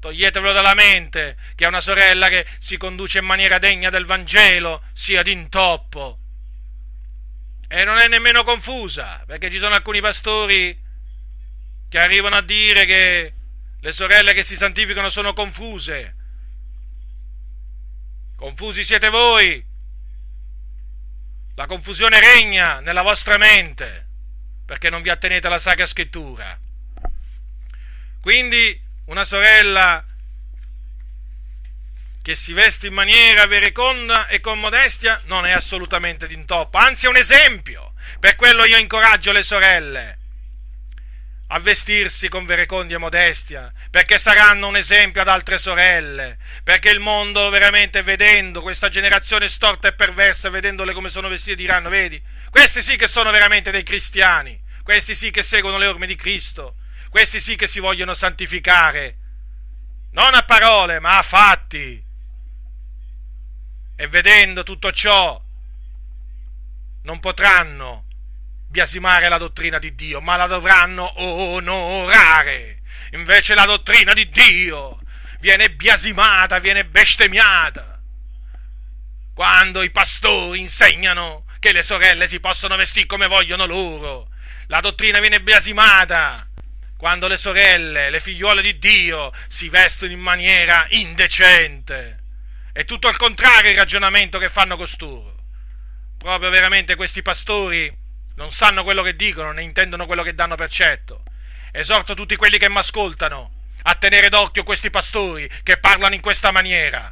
Toglietevelo 0.00 0.52
dalla 0.52 0.74
mente 0.74 1.36
che 1.54 1.66
una 1.66 1.80
sorella 1.80 2.28
che 2.28 2.44
si 2.58 2.76
conduce 2.76 3.18
in 3.18 3.26
maniera 3.26 3.58
degna 3.58 3.90
del 3.90 4.06
Vangelo 4.06 4.82
sia 4.92 5.22
d'intoppo. 5.22 6.18
E 7.68 7.84
non 7.84 7.98
è 7.98 8.08
nemmeno 8.08 8.42
confusa, 8.42 9.22
perché 9.24 9.50
ci 9.52 9.58
sono 9.58 9.76
alcuni 9.76 10.00
pastori 10.00 10.76
che 11.88 11.98
arrivano 11.98 12.34
a 12.34 12.42
dire 12.42 12.86
che 12.86 13.34
le 13.78 13.92
sorelle 13.92 14.34
che 14.34 14.42
si 14.42 14.56
santificano 14.56 15.10
sono 15.10 15.32
confuse. 15.32 16.16
Confusi 18.34 18.82
siete 18.82 19.08
voi. 19.10 19.64
La 21.54 21.66
confusione 21.66 22.18
regna 22.18 22.80
nella 22.80 23.02
vostra 23.02 23.38
mente 23.38 24.03
perché 24.64 24.90
non 24.90 25.02
vi 25.02 25.10
attenete 25.10 25.46
alla 25.46 25.58
Sacra 25.58 25.86
Scrittura. 25.86 26.58
Quindi 28.20 28.80
una 29.06 29.24
sorella 29.24 30.04
che 32.22 32.34
si 32.34 32.54
veste 32.54 32.86
in 32.86 32.94
maniera 32.94 33.46
vereconda 33.46 34.28
e 34.28 34.40
con 34.40 34.58
modestia 34.58 35.20
non 35.26 35.44
è 35.44 35.52
assolutamente 35.52 36.26
d'intoppo, 36.26 36.78
anzi 36.78 37.04
è 37.04 37.08
un 37.10 37.16
esempio. 37.16 37.92
Per 38.18 38.36
quello 38.36 38.64
io 38.64 38.78
incoraggio 38.78 39.30
le 39.32 39.42
sorelle 39.42 40.18
a 41.48 41.58
vestirsi 41.58 42.28
con 42.28 42.46
verecondia 42.46 42.96
e 42.96 42.98
modestia, 42.98 43.72
perché 43.90 44.18
saranno 44.18 44.66
un 44.66 44.76
esempio 44.76 45.20
ad 45.20 45.28
altre 45.28 45.58
sorelle, 45.58 46.38
perché 46.62 46.90
il 46.90 47.00
mondo 47.00 47.50
veramente 47.50 48.02
vedendo 48.02 48.62
questa 48.62 48.88
generazione 48.88 49.48
storta 49.48 49.88
e 49.88 49.92
perversa, 49.92 50.48
vedendole 50.48 50.94
come 50.94 51.10
sono 51.10 51.28
vestite, 51.28 51.56
diranno, 51.56 51.90
vedi, 51.90 52.20
questi 52.54 52.82
sì 52.82 52.96
che 52.96 53.08
sono 53.08 53.32
veramente 53.32 53.72
dei 53.72 53.82
cristiani, 53.82 54.62
questi 54.84 55.16
sì 55.16 55.32
che 55.32 55.42
seguono 55.42 55.76
le 55.76 55.88
orme 55.88 56.06
di 56.06 56.14
Cristo, 56.14 56.76
questi 57.10 57.40
sì 57.40 57.56
che 57.56 57.66
si 57.66 57.80
vogliono 57.80 58.14
santificare, 58.14 59.16
non 60.12 60.32
a 60.34 60.42
parole, 60.42 61.00
ma 61.00 61.18
a 61.18 61.22
fatti. 61.22 62.00
E 63.96 64.06
vedendo 64.06 64.62
tutto 64.62 64.92
ciò, 64.92 65.42
non 67.02 67.18
potranno 67.18 68.04
biasimare 68.68 69.28
la 69.28 69.38
dottrina 69.38 69.80
di 69.80 69.92
Dio, 69.96 70.20
ma 70.20 70.36
la 70.36 70.46
dovranno 70.46 71.20
onorare. 71.22 72.82
Invece 73.14 73.54
la 73.54 73.64
dottrina 73.64 74.12
di 74.12 74.28
Dio 74.28 75.00
viene 75.40 75.72
biasimata, 75.72 76.60
viene 76.60 76.84
bestemmiata. 76.84 78.00
Quando 79.34 79.82
i 79.82 79.90
pastori 79.90 80.60
insegnano 80.60 81.43
che 81.64 81.72
le 81.72 81.82
sorelle 81.82 82.26
si 82.26 82.40
possono 82.40 82.76
vestire 82.76 83.06
come 83.06 83.26
vogliono 83.26 83.64
loro, 83.64 84.28
la 84.66 84.80
dottrina 84.80 85.18
viene 85.18 85.40
biasimata 85.40 86.46
quando 86.94 87.26
le 87.26 87.38
sorelle, 87.38 88.10
le 88.10 88.20
figliuole 88.20 88.60
di 88.60 88.78
Dio 88.78 89.32
si 89.48 89.70
vestono 89.70 90.12
in 90.12 90.20
maniera 90.20 90.84
indecente. 90.90 92.18
È 92.70 92.84
tutto 92.84 93.08
al 93.08 93.16
contrario 93.16 93.70
il 93.70 93.78
ragionamento 93.78 94.36
che 94.36 94.50
fanno 94.50 94.76
costoro. 94.76 95.36
Proprio 96.18 96.50
veramente 96.50 96.96
questi 96.96 97.22
pastori 97.22 97.90
non 98.34 98.50
sanno 98.50 98.84
quello 98.84 99.02
che 99.02 99.16
dicono, 99.16 99.50
né 99.52 99.62
intendono 99.62 100.04
quello 100.04 100.22
che 100.22 100.34
danno 100.34 100.56
per 100.56 100.68
certo. 100.68 101.22
Esorto 101.72 102.12
tutti 102.12 102.36
quelli 102.36 102.58
che 102.58 102.68
mi 102.68 102.76
ascoltano 102.76 103.52
a 103.84 103.94
tenere 103.94 104.28
d'occhio 104.28 104.64
questi 104.64 104.90
pastori 104.90 105.48
che 105.62 105.78
parlano 105.78 106.14
in 106.14 106.20
questa 106.20 106.50
maniera. 106.50 107.10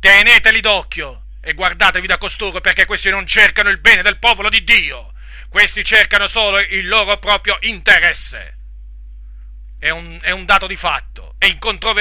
Teneteli 0.00 0.60
d'occhio 0.62 1.23
e 1.44 1.52
guardatevi 1.52 2.06
da 2.06 2.16
costoro 2.16 2.60
perché 2.60 2.86
questi 2.86 3.10
non 3.10 3.26
cercano 3.26 3.68
il 3.68 3.78
bene 3.78 4.02
del 4.02 4.18
popolo 4.18 4.48
di 4.48 4.64
Dio. 4.64 5.12
Questi 5.50 5.84
cercano 5.84 6.26
solo 6.26 6.58
il 6.58 6.88
loro 6.88 7.18
proprio 7.18 7.58
interesse. 7.60 8.56
È 9.78 9.90
un, 9.90 10.18
è 10.22 10.30
un 10.30 10.46
dato 10.46 10.66
di 10.66 10.76
fatto, 10.76 11.34
è 11.38 11.54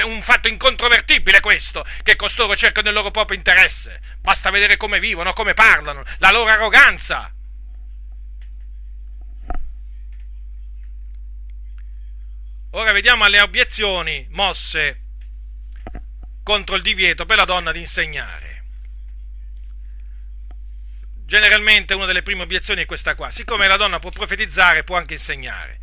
un 0.03 0.21
fatto 0.21 0.47
incontrovertibile 0.47 1.41
questo, 1.41 1.85
che 2.01 2.15
costoro 2.15 2.55
cercano 2.55 2.87
il 2.87 2.93
loro 2.93 3.11
proprio 3.11 3.37
interesse. 3.37 3.99
Basta 4.21 4.49
vedere 4.49 4.77
come 4.77 4.99
vivono, 4.99 5.33
come 5.33 5.53
parlano, 5.53 6.03
la 6.19 6.31
loro 6.31 6.49
arroganza. 6.49 7.29
Ora 12.71 12.91
vediamo 12.93 13.27
le 13.27 13.41
obiezioni 13.41 14.25
mosse 14.31 15.01
contro 16.41 16.75
il 16.75 16.81
divieto 16.81 17.25
per 17.25 17.37
la 17.37 17.45
donna 17.45 17.71
di 17.71 17.79
insegnare. 17.79 18.42
Generalmente 21.25 21.93
una 21.93 22.05
delle 22.05 22.21
prime 22.21 22.43
obiezioni 22.43 22.81
è 22.81 22.85
questa 22.85 23.15
qua, 23.15 23.29
siccome 23.29 23.67
la 23.67 23.77
donna 23.77 23.99
può 23.99 24.11
profetizzare, 24.11 24.83
può 24.83 24.97
anche 24.97 25.13
insegnare. 25.13 25.79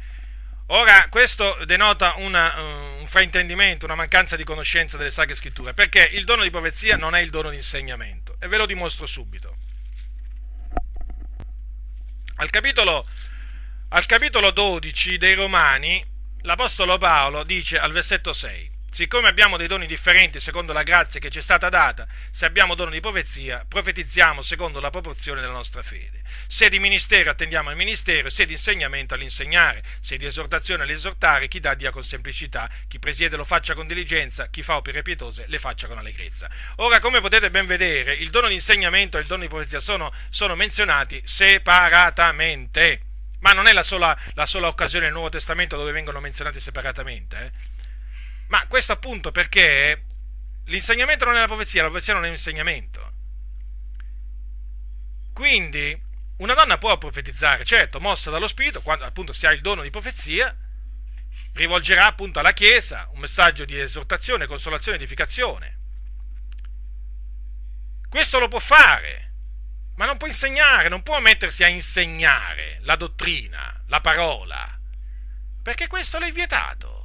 Ora, 0.73 1.09
questo 1.09 1.59
denota 1.65 2.15
una, 2.19 2.57
uh, 2.61 3.01
un 3.01 3.07
fraintendimento, 3.09 3.87
una 3.87 3.97
mancanza 3.97 4.37
di 4.37 4.45
conoscenza 4.45 4.97
delle 4.97 5.11
sacre 5.11 5.35
scritture, 5.35 5.75
perché 5.75 6.09
il 6.13 6.25
dono 6.25 6.45
di 6.45 6.51
profezia 6.51 6.97
non 6.97 7.17
è 7.17 7.21
il 7.21 7.31
dono 7.31 7.51
di 7.51 7.57
insegnamento, 7.57 8.37
e 8.39 8.47
ve 8.47 8.57
lo 8.57 8.67
dimostro 8.67 9.07
subito. 9.07 9.57
Al 12.37 12.51
capitolo, 12.51 13.09
al 13.89 14.07
capitolo 14.07 14.53
12 14.53 15.19
dei 15.19 15.35
Romani, 15.35 16.07
l'Apostolo 16.43 16.97
Paolo 16.99 17.43
dice 17.43 17.77
al 17.77 17.91
versetto 17.91 18.33
6, 18.33 18.71
Siccome 18.93 19.29
abbiamo 19.29 19.57
dei 19.57 19.69
doni 19.69 19.87
differenti 19.87 20.41
secondo 20.41 20.73
la 20.73 20.83
grazia 20.83 21.21
che 21.21 21.31
ci 21.31 21.39
è 21.39 21.43
stata 21.43 21.69
data, 21.69 22.09
se 22.33 22.45
abbiamo 22.45 22.75
dono 22.75 22.91
di 22.91 22.99
profezia, 22.99 23.65
profetizziamo 23.67 24.43
secondo 24.43 24.81
la 24.81 24.91
proporzione 24.91 25.41
della 25.41 25.53
nostra 25.53 25.81
fede. 25.81 26.23
Se 26.49 26.69
di 26.69 26.81
ministero 26.81 27.31
attendiamo 27.31 27.71
al 27.71 27.77
ministero, 27.77 28.29
se 28.31 28.47
di 28.47 28.53
insegnamento 28.53 29.15
all'insegnare, 29.15 29.85
se 30.01 30.17
di 30.17 30.27
esortazione 30.27 30.83
all'esortare, 30.83 31.47
chi 31.47 31.61
dà 31.61 31.75
dia 31.75 31.93
con 31.93 32.03
semplicità, 32.03 32.69
chi 32.89 32.99
presiede 32.99 33.37
lo 33.37 33.45
faccia 33.45 33.75
con 33.75 33.87
diligenza, 33.87 34.49
chi 34.49 34.63
fa 34.65 34.75
opere 34.77 35.03
pietose 35.03 35.45
le 35.47 35.61
faccia 35.61 35.87
con 35.87 35.99
allegrezza. 35.99 36.51
Ora, 36.77 36.99
come 36.99 37.21
potete 37.21 37.49
ben 37.49 37.67
vedere, 37.67 38.15
il 38.15 38.31
dono 38.31 38.49
di 38.49 38.55
insegnamento 38.55 39.19
e 39.19 39.21
il 39.21 39.27
dono 39.29 39.43
di 39.43 39.49
profezia 39.49 39.79
sono, 39.79 40.13
sono 40.31 40.57
menzionati 40.57 41.23
separatamente 41.25 43.03
Ma 43.41 43.53
non 43.53 43.69
è 43.69 43.73
la 43.73 43.83
sola, 43.83 44.19
la 44.35 44.47
sola 44.47 44.67
occasione 44.67 45.05
nel 45.05 45.15
Nuovo 45.15 45.31
Testamento 45.31 45.77
dove 45.77 45.93
vengono 45.93 46.21
menzionati 46.21 46.61
separatamente. 46.61 47.37
Eh? 47.41 47.79
Ma 48.51 48.67
questo 48.67 48.93
appunto 48.93 49.31
perché 49.31 50.05
l'insegnamento 50.65 51.25
non 51.25 51.37
è 51.37 51.41
la 51.41 51.47
profezia, 51.47 51.83
la 51.83 51.89
profezia 51.89 52.15
non 52.15 52.25
è 52.25 52.27
un 52.27 52.35
insegnamento. 52.35 53.13
Quindi 55.33 55.99
una 56.39 56.55
donna 56.55 56.77
può 56.77 56.97
profetizzare, 56.99 57.65
certo, 57.65 58.01
mossa 58.01 58.31
dallo 58.31 58.49
Spirito, 58.49 58.83
quando 58.83 59.05
appunto 59.05 59.33
si 59.33 59.47
ha 59.47 59.53
il 59.53 59.61
dono 59.61 59.83
di 59.83 59.91
profezia, 59.91 60.55
rivolgerà 61.53 62.07
appunto 62.07 62.41
alla 62.41 62.53
Chiesa 62.53 63.09
un 63.13 63.21
messaggio 63.21 63.65
di 63.65 63.79
esortazione, 63.79 64.47
consolazione, 64.47 64.97
edificazione. 64.97 65.79
Questo 68.09 68.41
lo 68.41 68.49
può 68.49 68.59
fare, 68.59 69.33
ma 69.95 70.07
non 70.07 70.17
può 70.17 70.27
insegnare, 70.27 70.89
non 70.89 71.05
può 71.05 71.21
mettersi 71.21 71.63
a 71.63 71.69
insegnare 71.69 72.79
la 72.83 72.97
dottrina, 72.97 73.85
la 73.87 74.01
parola, 74.01 74.77
perché 75.63 75.87
questo 75.87 76.19
l'è 76.19 76.33
vietato. 76.33 77.00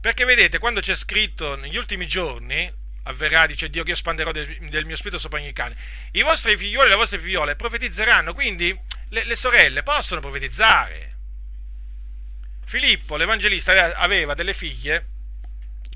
Perché 0.00 0.24
vedete, 0.24 0.58
quando 0.58 0.80
c'è 0.80 0.94
scritto 0.94 1.56
negli 1.56 1.76
ultimi 1.76 2.06
giorni, 2.06 2.72
avverrà, 3.04 3.46
dice 3.46 3.68
Dio, 3.68 3.82
che 3.82 3.90
io 3.90 3.96
spanderò 3.96 4.32
del, 4.32 4.68
del, 4.70 4.86
mio 4.86 4.96
spirito 4.96 5.18
sopra 5.18 5.38
ogni 5.38 5.52
cane. 5.52 5.76
I 6.12 6.22
vostri 6.22 6.56
figlioli 6.56 6.86
e 6.86 6.90
le 6.90 6.96
vostre 6.96 7.18
figliole 7.18 7.54
profetizzeranno, 7.54 8.32
quindi 8.32 8.78
le, 9.10 9.24
le 9.24 9.36
sorelle 9.36 9.82
possono 9.82 10.20
profetizzare. 10.20 11.16
Filippo, 12.64 13.16
l'evangelista, 13.16 13.96
aveva 13.96 14.34
delle 14.34 14.54
figlie 14.54 15.06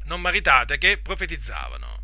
non 0.05 0.21
maritate 0.21 0.77
che 0.77 0.99
profetizzavano. 0.99 2.03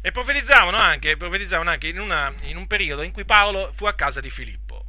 E 0.00 0.10
profetizzavano 0.10 0.76
anche, 0.76 1.16
profetizzavano 1.16 1.70
anche 1.70 1.88
in, 1.88 1.98
una, 1.98 2.32
in, 2.42 2.56
un 2.56 2.66
periodo 2.66 3.02
in 3.02 3.12
cui 3.12 3.24
Paolo 3.24 3.72
fu 3.72 3.86
a 3.86 3.94
casa 3.94 4.20
di 4.20 4.30
Filippo. 4.30 4.84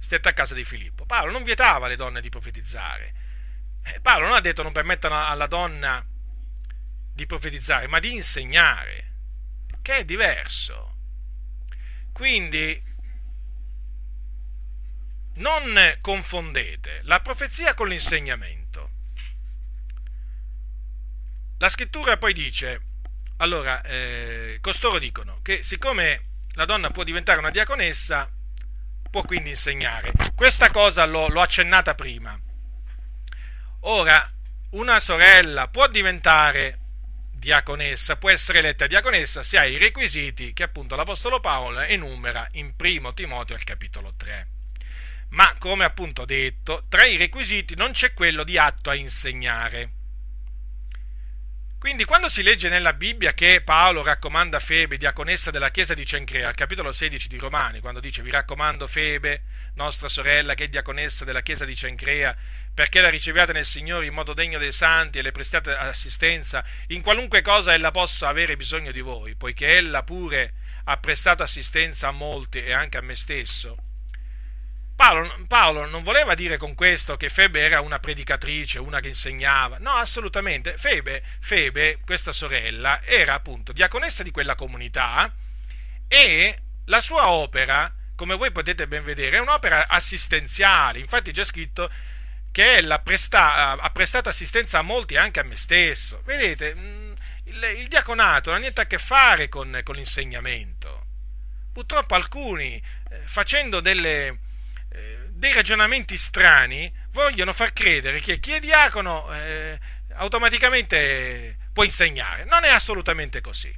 Stette 0.00 0.28
a 0.28 0.32
casa 0.32 0.54
di 0.54 0.64
Filippo. 0.64 1.04
Paolo 1.04 1.30
non 1.30 1.42
vietava 1.44 1.86
alle 1.86 1.96
donne 1.96 2.20
di 2.20 2.28
profetizzare. 2.28 3.25
Eh, 3.86 4.00
Paolo 4.00 4.26
non 4.26 4.36
ha 4.36 4.40
detto 4.40 4.62
non 4.62 4.72
permettano 4.72 5.24
alla 5.24 5.46
donna 5.46 6.04
di 7.12 7.26
profetizzare, 7.26 7.86
ma 7.86 8.00
di 8.00 8.14
insegnare, 8.14 9.12
che 9.80 9.96
è 9.96 10.04
diverso. 10.04 10.94
Quindi 12.12 12.82
non 15.34 15.98
confondete 16.00 17.00
la 17.04 17.20
profezia 17.20 17.74
con 17.74 17.88
l'insegnamento. 17.88 18.90
La 21.58 21.68
scrittura 21.68 22.16
poi 22.16 22.32
dice, 22.32 22.80
allora, 23.38 23.82
eh, 23.82 24.58
costoro 24.60 24.98
dicono 24.98 25.40
che 25.42 25.62
siccome 25.62 26.44
la 26.54 26.64
donna 26.64 26.90
può 26.90 27.04
diventare 27.04 27.38
una 27.38 27.50
diaconessa, 27.50 28.30
può 29.10 29.22
quindi 29.22 29.50
insegnare. 29.50 30.12
Questa 30.34 30.70
cosa 30.70 31.06
l'ho, 31.06 31.28
l'ho 31.28 31.40
accennata 31.40 31.94
prima. 31.94 32.38
Ora, 33.80 34.30
una 34.70 35.00
sorella 35.00 35.68
può 35.68 35.86
diventare 35.88 36.78
diaconessa, 37.30 38.16
può 38.16 38.30
essere 38.30 38.58
eletta 38.58 38.86
diaconessa 38.86 39.42
se 39.42 39.58
ha 39.58 39.64
i 39.64 39.76
requisiti 39.76 40.52
che 40.52 40.64
appunto 40.64 40.96
l'Apostolo 40.96 41.38
Paolo 41.38 41.80
enumera 41.80 42.48
in 42.52 42.74
primo 42.74 43.14
Timoteo 43.14 43.54
al 43.54 43.62
capitolo 43.62 44.14
3. 44.16 44.48
Ma 45.30 45.54
come 45.58 45.84
appunto 45.84 46.24
detto, 46.24 46.84
tra 46.88 47.04
i 47.04 47.16
requisiti 47.16 47.74
non 47.74 47.92
c'è 47.92 48.12
quello 48.14 48.42
di 48.42 48.58
atto 48.58 48.90
a 48.90 48.94
insegnare. 48.94 49.90
Quindi 51.78 52.04
quando 52.04 52.28
si 52.28 52.42
legge 52.42 52.68
nella 52.68 52.94
Bibbia 52.94 53.32
che 53.32 53.60
Paolo 53.62 54.02
raccomanda 54.02 54.58
Febe, 54.58 54.96
diaconessa 54.96 55.50
della 55.50 55.70
chiesa 55.70 55.94
di 55.94 56.06
Cencrea, 56.06 56.48
al 56.48 56.54
capitolo 56.54 56.90
16 56.90 57.28
di 57.28 57.36
Romani, 57.36 57.80
quando 57.80 58.00
dice 58.00 58.22
vi 58.22 58.30
raccomando 58.30 58.88
Febe, 58.88 59.42
nostra 59.74 60.08
sorella 60.08 60.54
che 60.54 60.64
è 60.64 60.68
diaconessa 60.68 61.24
della 61.24 61.42
chiesa 61.42 61.64
di 61.64 61.76
Cencrea, 61.76 62.34
perché 62.76 63.00
la 63.00 63.08
riceviate 63.08 63.54
nel 63.54 63.64
Signore 63.64 64.04
in 64.04 64.12
modo 64.12 64.34
degno 64.34 64.58
dei 64.58 64.70
santi 64.70 65.16
e 65.16 65.22
le 65.22 65.32
prestate 65.32 65.74
assistenza 65.74 66.62
in 66.88 67.00
qualunque 67.00 67.40
cosa 67.40 67.72
ella 67.72 67.90
possa 67.90 68.28
avere 68.28 68.54
bisogno 68.54 68.92
di 68.92 69.00
voi, 69.00 69.34
poiché 69.34 69.78
ella 69.78 70.02
pure 70.02 70.52
ha 70.84 70.98
prestato 70.98 71.42
assistenza 71.42 72.08
a 72.08 72.10
molti 72.10 72.62
e 72.62 72.74
anche 72.74 72.98
a 72.98 73.00
me 73.00 73.14
stesso. 73.14 73.78
Paolo, 74.94 75.46
Paolo, 75.48 75.86
non 75.86 76.02
voleva 76.02 76.34
dire 76.34 76.58
con 76.58 76.74
questo 76.74 77.16
che 77.16 77.30
Febe 77.30 77.62
era 77.62 77.80
una 77.80 77.98
predicatrice, 77.98 78.78
una 78.78 79.00
che 79.00 79.08
insegnava, 79.08 79.78
no, 79.78 79.92
assolutamente. 79.92 80.76
Febe, 80.76 81.22
Febe, 81.40 82.00
questa 82.04 82.32
sorella, 82.32 83.00
era 83.04 83.32
appunto 83.32 83.72
diaconessa 83.72 84.22
di 84.22 84.30
quella 84.30 84.54
comunità 84.54 85.34
e 86.06 86.58
la 86.84 87.00
sua 87.00 87.30
opera 87.30 87.90
come 88.14 88.34
voi 88.34 88.50
potete 88.50 88.86
ben 88.86 89.04
vedere, 89.04 89.38
è 89.38 89.40
un'opera 89.40 89.88
assistenziale. 89.88 90.98
Infatti 90.98 91.32
c'è 91.32 91.44
scritto 91.44 91.90
che 92.56 93.00
presta, 93.02 93.72
ha 93.72 93.90
prestato 93.90 94.30
assistenza 94.30 94.78
a 94.78 94.82
molti, 94.82 95.18
anche 95.18 95.40
a 95.40 95.42
me 95.42 95.56
stesso. 95.56 96.22
Vedete, 96.24 96.74
mm, 96.74 97.12
il, 97.44 97.62
il 97.80 97.86
diaconato 97.86 98.48
non 98.48 98.56
ha 98.56 98.62
niente 98.62 98.80
a 98.80 98.86
che 98.86 98.96
fare 98.96 99.50
con, 99.50 99.78
con 99.84 99.94
l'insegnamento. 99.94 101.04
Purtroppo 101.70 102.14
alcuni, 102.14 102.82
eh, 103.10 103.20
facendo 103.26 103.80
delle, 103.80 104.38
eh, 104.88 105.28
dei 105.32 105.52
ragionamenti 105.52 106.16
strani, 106.16 106.90
vogliono 107.10 107.52
far 107.52 107.74
credere 107.74 108.20
che 108.20 108.38
chi 108.38 108.52
è 108.52 108.58
diacono 108.58 109.30
eh, 109.34 109.78
automaticamente 110.14 111.58
può 111.74 111.84
insegnare. 111.84 112.46
Non 112.46 112.64
è 112.64 112.70
assolutamente 112.70 113.42
così. 113.42 113.70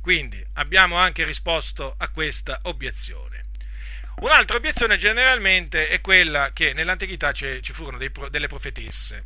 Quindi 0.00 0.44
abbiamo 0.54 0.96
anche 0.96 1.22
risposto 1.22 1.94
a 1.96 2.08
questa 2.08 2.58
obiezione. 2.64 3.49
Un'altra 4.16 4.56
obiezione 4.56 4.98
generalmente 4.98 5.88
è 5.88 6.00
quella 6.00 6.52
che 6.52 6.74
nell'antichità 6.74 7.32
ci 7.32 7.60
furono 7.72 7.96
dei, 7.96 8.12
delle 8.28 8.48
profetesse. 8.48 9.24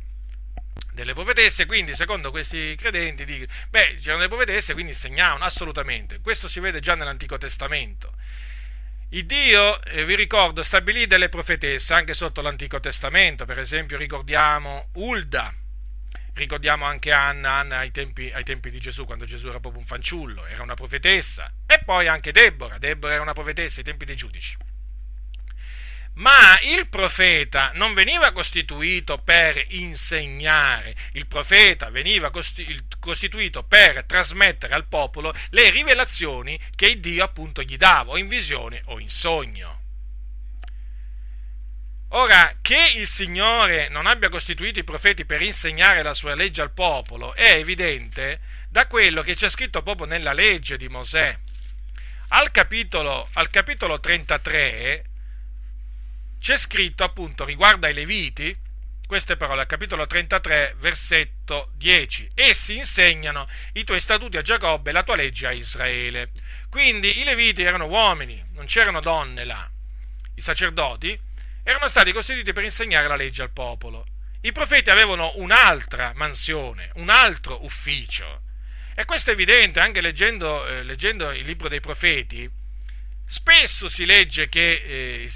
Delle 0.93 1.13
profetesse, 1.13 1.65
quindi 1.65 1.95
secondo 1.95 2.31
questi 2.31 2.75
credenti, 2.77 3.25
beh, 3.69 3.95
c'erano 3.95 4.19
delle 4.19 4.27
profetesse, 4.29 4.73
quindi 4.73 4.91
insegnavano 4.91 5.43
assolutamente. 5.43 6.21
Questo 6.21 6.47
si 6.47 6.61
vede 6.61 6.79
già 6.79 6.95
nell'Antico 6.95 7.37
Testamento. 7.37 8.13
Il 9.09 9.25
Dio, 9.25 9.81
eh, 9.83 10.05
vi 10.05 10.15
ricordo, 10.15 10.63
stabilì 10.63 11.05
delle 11.07 11.29
profetesse 11.29 11.93
anche 11.93 12.13
sotto 12.13 12.41
l'Antico 12.41 12.79
Testamento, 12.79 13.45
per 13.45 13.59
esempio 13.59 13.97
ricordiamo 13.97 14.89
Ulda, 14.93 15.53
ricordiamo 16.33 16.85
anche 16.85 17.11
Anna, 17.11 17.53
Anna 17.53 17.77
ai, 17.79 17.91
tempi, 17.91 18.31
ai 18.33 18.43
tempi, 18.43 18.69
di 18.69 18.79
Gesù, 18.79 19.05
quando 19.05 19.25
Gesù 19.25 19.47
era 19.47 19.59
proprio 19.59 19.81
un 19.81 19.87
fanciullo, 19.87 20.45
era 20.45 20.63
una 20.63 20.73
profetessa, 20.73 21.51
e 21.65 21.79
poi 21.85 22.07
anche 22.07 22.31
Deborah, 22.31 22.77
Deborah 22.77 23.13
era 23.13 23.21
una 23.21 23.33
profetessa 23.33 23.79
ai 23.79 23.85
tempi 23.85 24.05
dei 24.05 24.15
giudici. 24.15 24.57
Ma 26.15 26.57
il 26.61 26.87
profeta 26.87 27.71
non 27.73 27.93
veniva 27.93 28.31
costituito 28.31 29.17
per 29.17 29.61
insegnare, 29.69 30.95
il 31.11 31.27
profeta 31.27 31.89
veniva 31.89 32.31
costituito 32.31 33.63
per 33.63 34.05
trasmettere 34.05 34.73
al 34.73 34.87
popolo 34.87 35.33
le 35.49 35.69
rivelazioni 35.71 36.57
che 36.73 37.01
Dio 37.01 37.23
appunto 37.23 37.63
gli 37.63 37.75
dava, 37.75 38.11
o 38.11 38.17
in 38.17 38.29
visione 38.29 38.81
o 38.85 38.99
in 38.99 39.09
sogno. 39.09 39.81
Ora, 42.09 42.59
che 42.61 42.93
il 42.95 43.07
Signore 43.07 43.89
non 43.89 44.05
abbia 44.05 44.29
costituito 44.29 44.79
i 44.79 44.85
profeti 44.85 45.25
per 45.25 45.41
insegnare 45.41 46.01
la 46.01 46.13
sua 46.13 46.33
legge 46.33 46.61
al 46.61 46.71
popolo 46.71 47.33
è 47.33 47.55
evidente 47.55 48.39
da 48.69 48.87
quello 48.87 49.21
che 49.21 49.35
c'è 49.35 49.49
scritto 49.49 49.83
proprio 49.83 50.07
nella 50.07 50.31
legge 50.31 50.77
di 50.77 50.87
Mosè. 50.87 51.37
Al 52.29 52.51
capitolo, 52.51 53.27
al 53.33 53.49
capitolo 53.49 53.99
33 53.99 55.03
c'è 56.45 56.57
scritto 56.57 57.03
appunto 57.03 57.43
riguardo 57.43 57.87
ai 57.87 57.95
Leviti, 57.95 58.55
queste 59.07 59.35
parole 59.35 59.65
capitolo 59.65 60.05
33, 60.05 60.75
versetto 60.77 61.71
10. 61.73 62.33
Essi 62.35 62.77
insegnano 62.77 63.47
i 63.73 63.83
tuoi 63.83 63.99
statuti 63.99 64.37
a 64.37 64.43
Giacobbe 64.43 64.91
e 64.91 64.93
la 64.93 65.01
tua 65.01 65.15
legge 65.15 65.47
a 65.47 65.51
Israele. 65.53 66.29
Quindi 66.69 67.19
i 67.19 67.23
Leviti 67.23 67.63
erano 67.63 67.87
uomini, 67.87 68.45
non 68.51 68.65
c'erano 68.65 68.99
donne 68.99 69.43
là. 69.43 69.67
I 70.35 70.39
sacerdoti 70.39 71.19
erano 71.63 71.87
stati 71.87 72.11
costituiti 72.11 72.53
per 72.53 72.63
insegnare 72.63 73.07
la 73.07 73.15
legge 73.15 73.41
al 73.41 73.49
popolo. 73.49 74.05
I 74.41 74.51
profeti 74.51 74.91
avevano 74.91 75.31
un'altra 75.37 76.11
mansione, 76.13 76.91
un 76.97 77.09
altro 77.09 77.65
ufficio. 77.65 78.43
E 78.93 79.03
questo 79.05 79.31
è 79.31 79.33
evidente 79.33 79.79
anche 79.79 79.99
leggendo, 79.99 80.63
eh, 80.67 80.83
leggendo 80.83 81.31
il 81.31 81.43
libro 81.43 81.69
dei 81.69 81.79
profeti. 81.79 82.47
Spesso 83.25 83.89
si 83.89 84.05
legge 84.05 84.47
che 84.47 85.23
eh, 85.23 85.31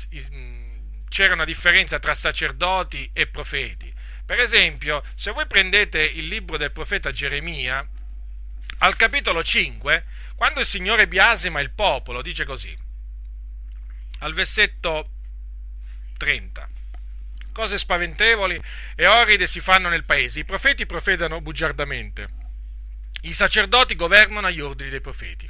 c'era 1.10 1.34
una 1.34 1.44
differenza 1.44 1.99
tra 1.99 2.14
sacerdoti 2.14 3.10
e 3.11 3.27
profeti. 3.27 3.94
Per 4.26 4.40
esempio, 4.40 5.03
se 5.15 5.31
voi 5.31 5.48
prendete 5.48 6.02
il 6.02 6.27
libro 6.27 6.56
del 6.56 6.72
profeta 6.72 7.11
Geremia, 7.11 7.86
al 8.77 8.95
capitolo 8.95 9.44
5, 9.44 10.06
quando 10.36 10.61
il 10.61 10.65
Signore 10.65 11.07
biasima 11.07 11.60
il 11.60 11.72
popolo, 11.72 12.22
dice 12.22 12.45
così, 12.45 12.77
al 14.19 14.34
versetto 14.34 15.10
30. 16.18 16.69
Cose 17.52 17.77
spaventevoli 17.77 18.61
e 18.95 19.07
orride 19.07 19.48
si 19.48 19.60
fanno 19.60 19.90
nel 19.90 20.06
paese, 20.06 20.40
i 20.40 20.45
profeti 20.45 20.86
profetano 20.86 21.41
bugiardamente, 21.41 22.30
i 23.22 23.34
sacerdoti 23.34 23.95
governano 23.95 24.48
agli 24.48 24.61
ordini 24.61 24.90
dei 24.90 25.02
profeti. 25.02 25.49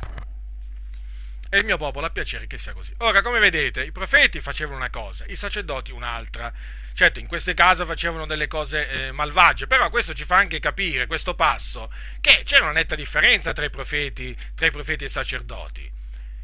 E 1.49 1.57
il 1.57 1.65
mio 1.65 1.77
popolo 1.77 2.05
ha 2.05 2.11
piacere 2.11 2.47
che 2.47 2.57
sia 2.57 2.73
così. 2.73 2.93
Ora, 2.99 3.21
come 3.21 3.39
vedete, 3.39 3.83
i 3.83 3.91
profeti 3.91 4.39
facevano 4.39 4.77
una 4.77 4.89
cosa, 4.89 5.25
i 5.27 5.35
sacerdoti 5.35 5.91
un'altra. 5.91 6.53
Certo, 6.93 7.19
in 7.19 7.27
questo 7.27 7.53
caso 7.53 7.85
facevano 7.85 8.25
delle 8.25 8.47
cose 8.47 8.89
eh, 8.89 9.11
malvagie, 9.11 9.67
però 9.67 9.89
questo 9.89 10.13
ci 10.13 10.25
fa 10.25 10.37
anche 10.37 10.59
capire, 10.59 11.07
questo 11.07 11.33
passo, 11.33 11.91
che 12.21 12.41
c'era 12.43 12.65
una 12.65 12.73
netta 12.73 12.95
differenza 12.95 13.51
tra 13.51 13.65
i 13.65 13.69
profeti, 13.69 14.37
tra 14.53 14.67
i 14.67 14.71
profeti 14.71 15.05
e 15.05 15.07
i 15.07 15.09
sacerdoti. 15.09 15.91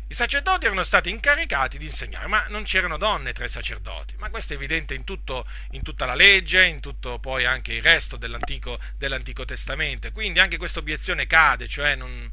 I 0.07 0.13
sacerdoti 0.13 0.65
erano 0.65 0.83
stati 0.83 1.09
incaricati 1.09 1.79
di 1.79 1.85
insegnare, 1.85 2.27
ma 2.27 2.45
non 2.47 2.63
c'erano 2.63 2.97
donne 2.97 3.33
tra 3.33 3.43
i 3.43 3.49
sacerdoti, 3.49 4.15
ma 4.17 4.29
questo 4.29 4.53
è 4.53 4.55
evidente 4.55 4.93
in, 4.93 5.03
tutto, 5.03 5.47
in 5.71 5.81
tutta 5.81 6.05
la 6.05 6.13
legge, 6.13 6.63
in 6.63 6.79
tutto 6.79 7.17
poi 7.17 7.43
anche 7.45 7.73
il 7.73 7.81
resto 7.81 8.15
dell'Antico, 8.15 8.79
dell'Antico 8.97 9.45
Testamento. 9.45 10.11
Quindi 10.11 10.39
anche 10.39 10.57
questa 10.57 10.79
obiezione 10.79 11.25
cade, 11.25 11.67
cioè 11.67 11.95
non, 11.95 12.31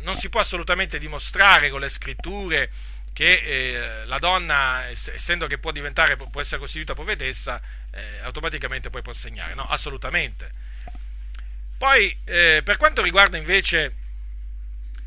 non 0.00 0.16
si 0.16 0.28
può 0.28 0.40
assolutamente 0.40 0.98
dimostrare 0.98 1.70
con 1.70 1.80
le 1.80 1.88
scritture 1.88 2.70
che 3.12 3.32
eh, 3.34 4.06
la 4.06 4.18
donna, 4.18 4.88
essendo 4.88 5.46
che 5.46 5.58
può 5.58 5.70
diventare, 5.70 6.16
può 6.16 6.40
essere 6.40 6.58
costituita 6.58 6.94
profetessa, 6.94 7.60
eh, 7.90 8.20
automaticamente 8.22 8.90
poi 8.90 9.02
può 9.02 9.12
segnare. 9.12 9.54
No, 9.54 9.66
assolutamente. 9.68 10.50
Poi, 11.76 12.16
eh, 12.24 12.62
per 12.64 12.76
quanto 12.76 13.02
riguarda 13.02 13.36
invece 13.36 13.96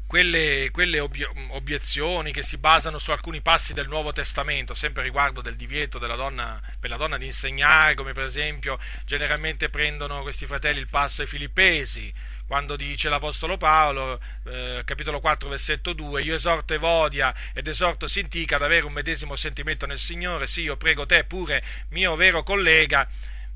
quelle, 0.07 0.69
quelle 0.71 0.99
obiezioni 0.99 2.31
che 2.31 2.43
si 2.43 2.57
basano 2.57 2.99
su 2.99 3.11
alcuni 3.11 3.41
passi 3.41 3.73
del 3.73 3.87
Nuovo 3.87 4.11
Testamento, 4.11 4.73
sempre 4.73 5.01
riguardo 5.01 5.41
del 5.41 5.55
divieto 5.55 5.97
donna, 5.97 6.61
per 6.79 6.89
la 6.89 6.97
donna 6.97 7.17
di 7.17 7.25
insegnare, 7.25 7.95
come 7.95 8.13
per 8.13 8.25
esempio 8.25 8.79
generalmente 9.05 9.69
prendono 9.69 10.21
questi 10.21 10.45
fratelli 10.45 10.79
il 10.79 10.87
passo 10.87 11.21
ai 11.21 11.27
filippesi, 11.27 12.13
quando 12.47 12.75
dice 12.75 13.09
l'Apostolo 13.09 13.57
Paolo, 13.57 14.21
eh, 14.45 14.83
capitolo 14.85 15.19
4, 15.19 15.49
versetto 15.49 15.93
2, 15.93 16.21
io 16.21 16.35
esorto 16.35 16.73
Evodia 16.73 17.33
ed 17.53 17.67
esorto 17.67 18.07
Sintica 18.07 18.57
ad 18.57 18.61
avere 18.61 18.85
un 18.85 18.93
medesimo 18.93 19.35
sentimento 19.35 19.85
nel 19.85 19.97
Signore, 19.97 20.47
sì, 20.47 20.61
io 20.61 20.77
prego 20.77 21.05
te 21.05 21.23
pure, 21.23 21.63
mio 21.89 22.15
vero 22.15 22.43
collega, 22.43 23.07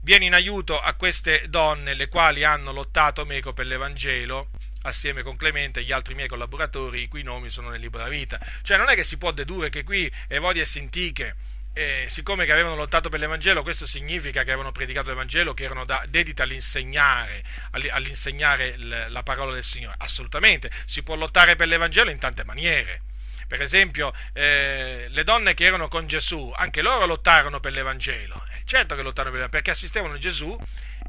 vieni 0.02 0.26
in 0.26 0.34
aiuto 0.34 0.80
a 0.80 0.94
queste 0.94 1.46
donne, 1.50 1.94
le 1.94 2.08
quali 2.08 2.44
hanno 2.44 2.72
lottato 2.72 3.26
meco 3.26 3.54
per 3.54 3.68
l'Evangelo, 3.68 4.50
assieme 4.84 5.22
con 5.22 5.36
Clemente 5.36 5.82
e 5.82 5.84
gli 5.84 5.92
altri 5.92 6.16
miei 6.16 6.28
collaboratori, 6.28 7.04
i 7.04 7.08
cui 7.08 7.22
nomi 7.22 7.50
sono 7.50 7.70
nel 7.70 7.82
libro 7.82 8.00
della 8.00 8.10
vita. 8.10 8.40
Cioè 8.64 8.78
non 8.78 8.90
è 8.90 8.96
che 8.96 9.04
si 9.04 9.18
può 9.18 9.32
dedurre 9.32 9.70
che 9.70 9.84
qui 9.84 10.12
Evodia 10.28 10.64
e 10.64 10.66
Sintiche 10.66 11.36
eh, 11.80 12.08
siccome 12.10 12.44
che 12.44 12.52
avevano 12.52 12.76
lottato 12.76 13.08
per 13.08 13.22
l'Evangelo, 13.22 13.64
questo 13.64 13.88
significa 13.88 14.44
che 14.44 14.50
avevano 14.50 14.74
predicato 14.74 15.08
l'Evangelo, 15.08 15.54
che 15.54 15.64
erano 15.64 15.86
da, 15.86 16.04
dediti 16.10 16.42
all'insegnare, 16.42 17.42
all'insegnare 17.72 18.76
la 19.08 19.24
parola 19.24 19.54
del 19.54 19.64
Signore. 19.64 19.96
Assolutamente, 20.00 20.70
si 20.84 21.04
può 21.04 21.16
lottare 21.16 21.56
per 21.56 21.70
l'Evangelo 21.70 22.10
in 22.10 22.20
tante 22.20 22.44
maniere. 22.44 23.04
Per 23.48 23.62
esempio, 23.62 24.14
eh, 24.34 25.08
le 25.10 25.24
donne 25.24 25.54
che 25.54 25.64
erano 25.64 25.88
con 25.88 26.06
Gesù, 26.06 26.52
anche 26.54 26.82
loro 26.82 27.06
lottarono 27.06 27.62
per 27.62 27.72
l'Evangelo. 27.72 28.46
Eh, 28.52 28.64
certo 28.66 28.96
che 28.96 29.02
lottarono 29.02 29.32
per 29.32 29.40
l'Evangelo, 29.40 29.50
perché 29.50 29.72
assistevano 29.72 30.18
Gesù 30.18 30.58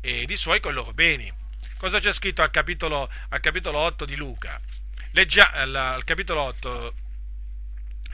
e 0.01 0.24
di 0.24 0.36
suoi 0.36 0.60
con 0.60 0.70
i 0.70 0.74
loro 0.76 0.92
beni. 0.92 1.32
Cosa 1.78 1.98
c'è 1.98 2.12
scritto 2.12 2.42
al 2.42 2.52
capitolo, 2.52 3.10
al 3.30 3.40
capitolo 3.40 3.80
8 3.80 4.05
di 4.05 4.14
Luca? 4.14 4.60
Leggia, 5.10 5.51
al, 5.51 5.74
al 5.74 6.05
capitolo 6.05 6.42
8 6.42 6.94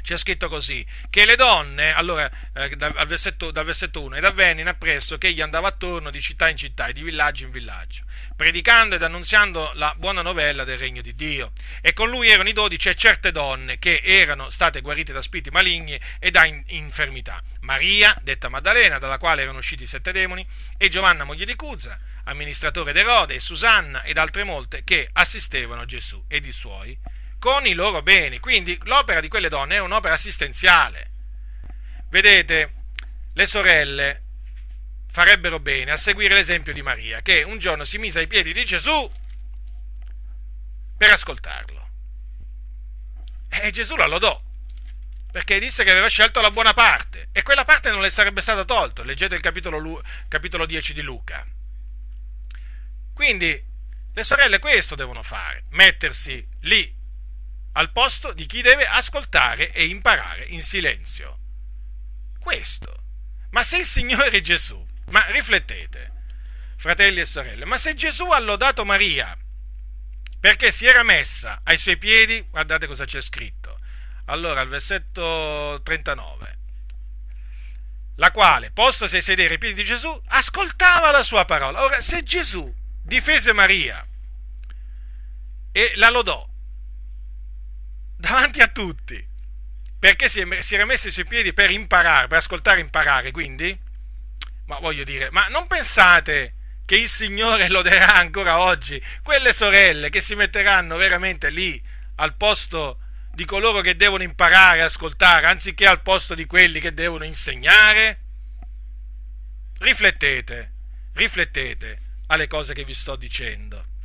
c'è 0.06 0.16
scritto 0.16 0.48
così, 0.48 0.86
che 1.10 1.24
le 1.24 1.34
donne, 1.34 1.92
allora, 1.92 2.30
eh, 2.54 2.76
dal, 2.76 2.94
versetto, 3.08 3.50
dal, 3.50 3.64
versetto, 3.64 4.02
1, 4.02 4.14
ed 4.14 4.24
avvenne 4.24 4.62
appresso 4.62 5.18
che 5.18 5.26
egli 5.26 5.40
andava 5.40 5.66
attorno 5.66 6.10
di 6.10 6.20
città 6.20 6.48
in 6.48 6.56
città 6.56 6.86
e 6.86 6.92
di 6.92 7.02
villaggio 7.02 7.42
in 7.42 7.50
villaggio, 7.50 8.04
predicando 8.36 8.94
ed 8.94 9.02
annunziando 9.02 9.72
la 9.74 9.92
buona 9.98 10.22
novella 10.22 10.62
del 10.62 10.78
regno 10.78 11.02
di 11.02 11.16
Dio. 11.16 11.50
E 11.80 11.92
con 11.92 12.08
lui 12.08 12.28
erano 12.28 12.48
i 12.48 12.52
dodici 12.52 12.88
e 12.88 12.94
certe 12.94 13.32
donne 13.32 13.80
che 13.80 14.00
erano 14.04 14.48
state 14.48 14.80
guarite 14.80 15.12
da 15.12 15.20
spiriti 15.20 15.50
maligni 15.50 15.98
e 16.20 16.30
da 16.30 16.46
in, 16.46 16.62
infermità. 16.68 17.42
Maria, 17.62 18.16
detta 18.22 18.48
Maddalena, 18.48 19.00
dalla 19.00 19.18
quale 19.18 19.42
erano 19.42 19.58
usciti 19.58 19.88
sette 19.88 20.12
demoni, 20.12 20.46
e 20.76 20.88
Giovanna, 20.88 21.24
moglie 21.24 21.46
di 21.46 21.56
Cuza, 21.56 21.98
amministratore 22.26 22.92
d'Erode, 22.92 23.34
e 23.34 23.40
Susanna 23.40 24.04
ed 24.04 24.18
altre 24.18 24.44
molte 24.44 24.84
che 24.84 25.08
assistevano 25.14 25.84
Gesù 25.84 26.22
ed 26.28 26.46
i 26.46 26.52
suoi 26.52 26.96
con 27.38 27.66
i 27.66 27.74
loro 27.74 28.02
beni. 28.02 28.38
Quindi 28.38 28.78
l'opera 28.84 29.20
di 29.20 29.28
quelle 29.28 29.48
donne 29.48 29.76
è 29.76 29.80
un'opera 29.80 30.14
assistenziale. 30.14 31.10
Vedete, 32.08 32.74
le 33.32 33.46
sorelle 33.46 34.22
farebbero 35.10 35.58
bene 35.60 35.92
a 35.92 35.96
seguire 35.96 36.34
l'esempio 36.34 36.72
di 36.72 36.82
Maria, 36.82 37.22
che 37.22 37.42
un 37.42 37.58
giorno 37.58 37.84
si 37.84 37.98
mise 37.98 38.20
ai 38.20 38.26
piedi 38.26 38.52
di 38.52 38.64
Gesù 38.64 39.10
per 40.96 41.10
ascoltarlo. 41.10 41.88
E 43.48 43.70
Gesù 43.70 43.96
la 43.96 44.06
lodò, 44.06 44.40
perché 45.30 45.58
disse 45.58 45.84
che 45.84 45.90
aveva 45.90 46.08
scelto 46.08 46.40
la 46.40 46.50
buona 46.50 46.74
parte, 46.74 47.28
e 47.32 47.42
quella 47.42 47.64
parte 47.64 47.90
non 47.90 48.00
le 48.00 48.10
sarebbe 48.10 48.40
stata 48.40 48.64
tolta. 48.64 49.04
Leggete 49.04 49.34
il 49.34 49.40
capitolo, 49.40 50.02
capitolo 50.28 50.66
10 50.66 50.92
di 50.94 51.02
Luca. 51.02 51.46
Quindi 53.14 53.64
le 54.12 54.22
sorelle 54.22 54.58
questo 54.58 54.94
devono 54.94 55.22
fare, 55.22 55.64
mettersi 55.70 56.46
lì 56.60 56.95
al 57.76 57.92
posto 57.92 58.32
di 58.32 58.46
chi 58.46 58.62
deve 58.62 58.86
ascoltare 58.86 59.70
e 59.70 59.86
imparare 59.86 60.44
in 60.44 60.62
silenzio. 60.62 61.38
Questo. 62.40 63.04
Ma 63.50 63.62
se 63.62 63.78
il 63.78 63.86
Signore 63.86 64.40
Gesù, 64.40 64.84
ma 65.10 65.26
riflettete, 65.26 66.12
fratelli 66.76 67.20
e 67.20 67.24
sorelle, 67.24 67.64
ma 67.64 67.76
se 67.76 67.94
Gesù 67.94 68.30
ha 68.30 68.38
lodato 68.38 68.84
Maria 68.84 69.36
perché 70.40 70.70
si 70.70 70.86
era 70.86 71.02
messa 71.02 71.60
ai 71.64 71.76
suoi 71.76 71.96
piedi, 71.98 72.46
guardate 72.48 72.86
cosa 72.86 73.04
c'è 73.04 73.20
scritto. 73.20 73.78
Allora, 74.26 74.60
al 74.60 74.68
versetto 74.68 75.80
39, 75.82 76.58
la 78.16 78.30
quale, 78.30 78.70
postosi 78.70 79.16
a 79.16 79.22
sedere 79.22 79.54
ai 79.54 79.58
piedi 79.58 79.74
di 79.74 79.84
Gesù, 79.84 80.20
ascoltava 80.28 81.10
la 81.10 81.22
sua 81.22 81.44
parola. 81.44 81.82
Ora, 81.82 82.00
se 82.00 82.22
Gesù 82.22 82.74
difese 83.02 83.52
Maria 83.52 84.06
e 85.72 85.92
la 85.96 86.10
lodò, 86.10 86.55
davanti 88.16 88.60
a 88.60 88.68
tutti, 88.68 89.24
perché 89.98 90.28
si, 90.28 90.40
è, 90.40 90.60
si 90.60 90.74
era 90.74 90.84
messo 90.84 91.10
sui 91.10 91.24
piedi 91.24 91.52
per 91.52 91.70
imparare, 91.70 92.26
per 92.26 92.38
ascoltare 92.38 92.78
e 92.78 92.82
imparare, 92.82 93.30
quindi, 93.30 93.78
ma 94.66 94.78
voglio 94.78 95.04
dire, 95.04 95.30
ma 95.30 95.46
non 95.48 95.66
pensate 95.66 96.54
che 96.84 96.96
il 96.96 97.08
Signore 97.08 97.68
loderà 97.68 98.14
ancora 98.14 98.60
oggi 98.60 99.02
quelle 99.22 99.52
sorelle 99.52 100.08
che 100.08 100.20
si 100.20 100.34
metteranno 100.34 100.96
veramente 100.96 101.50
lì 101.50 101.82
al 102.16 102.36
posto 102.36 103.00
di 103.32 103.44
coloro 103.44 103.80
che 103.80 103.96
devono 103.96 104.22
imparare 104.22 104.78
e 104.78 104.82
ascoltare, 104.82 105.46
anziché 105.46 105.86
al 105.86 106.00
posto 106.00 106.34
di 106.34 106.46
quelli 106.46 106.80
che 106.80 106.94
devono 106.94 107.24
insegnare? 107.24 108.20
Riflettete, 109.78 110.72
riflettete 111.12 112.00
alle 112.28 112.46
cose 112.46 112.72
che 112.72 112.84
vi 112.84 112.94
sto 112.94 113.14
dicendo. 113.16 113.95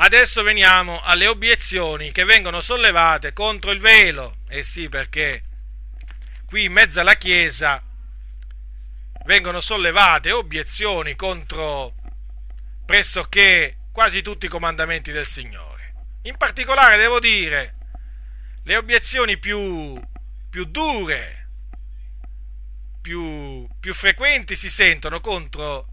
Adesso 0.00 0.44
veniamo 0.44 1.00
alle 1.00 1.26
obiezioni 1.26 2.12
che 2.12 2.22
vengono 2.22 2.60
sollevate 2.60 3.32
contro 3.32 3.72
il 3.72 3.80
velo. 3.80 4.36
Eh 4.48 4.62
sì, 4.62 4.88
perché 4.88 5.42
qui 6.46 6.64
in 6.64 6.72
mezzo 6.72 7.00
alla 7.00 7.16
Chiesa 7.16 7.82
vengono 9.24 9.60
sollevate 9.60 10.30
obiezioni 10.30 11.16
contro 11.16 11.94
pressoché 12.86 13.78
quasi 13.90 14.22
tutti 14.22 14.46
i 14.46 14.48
comandamenti 14.48 15.10
del 15.10 15.26
Signore. 15.26 15.94
In 16.22 16.36
particolare 16.36 16.96
devo 16.96 17.18
dire 17.18 17.74
le 18.62 18.76
obiezioni 18.76 19.36
più, 19.36 20.00
più 20.48 20.64
dure, 20.66 21.48
più, 23.02 23.68
più 23.80 23.94
frequenti 23.94 24.54
si 24.54 24.70
sentono 24.70 25.18
contro 25.18 25.88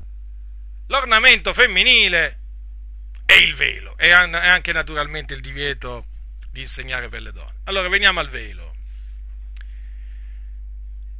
l'ornamento 0.87 1.53
femminile 1.53 2.41
e 3.25 3.37
il 3.37 3.55
velo 3.55 3.97
e 3.97 4.11
anche 4.11 4.71
naturalmente 4.71 5.33
il 5.33 5.41
divieto 5.41 6.05
di 6.51 6.61
insegnare 6.61 7.09
per 7.09 7.21
le 7.21 7.31
donne. 7.31 7.59
Allora 7.65 7.89
veniamo 7.89 8.19
al 8.19 8.29
velo. 8.29 8.73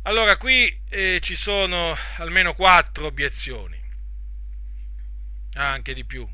Allora 0.04 0.38
qui 0.38 0.82
eh, 0.90 1.20
ci 1.20 1.36
sono 1.36 1.98
almeno 2.18 2.54
quattro 2.54 3.08
obiezioni, 3.08 3.82
anche 5.56 5.94
di 5.94 6.06
più. 6.06 6.28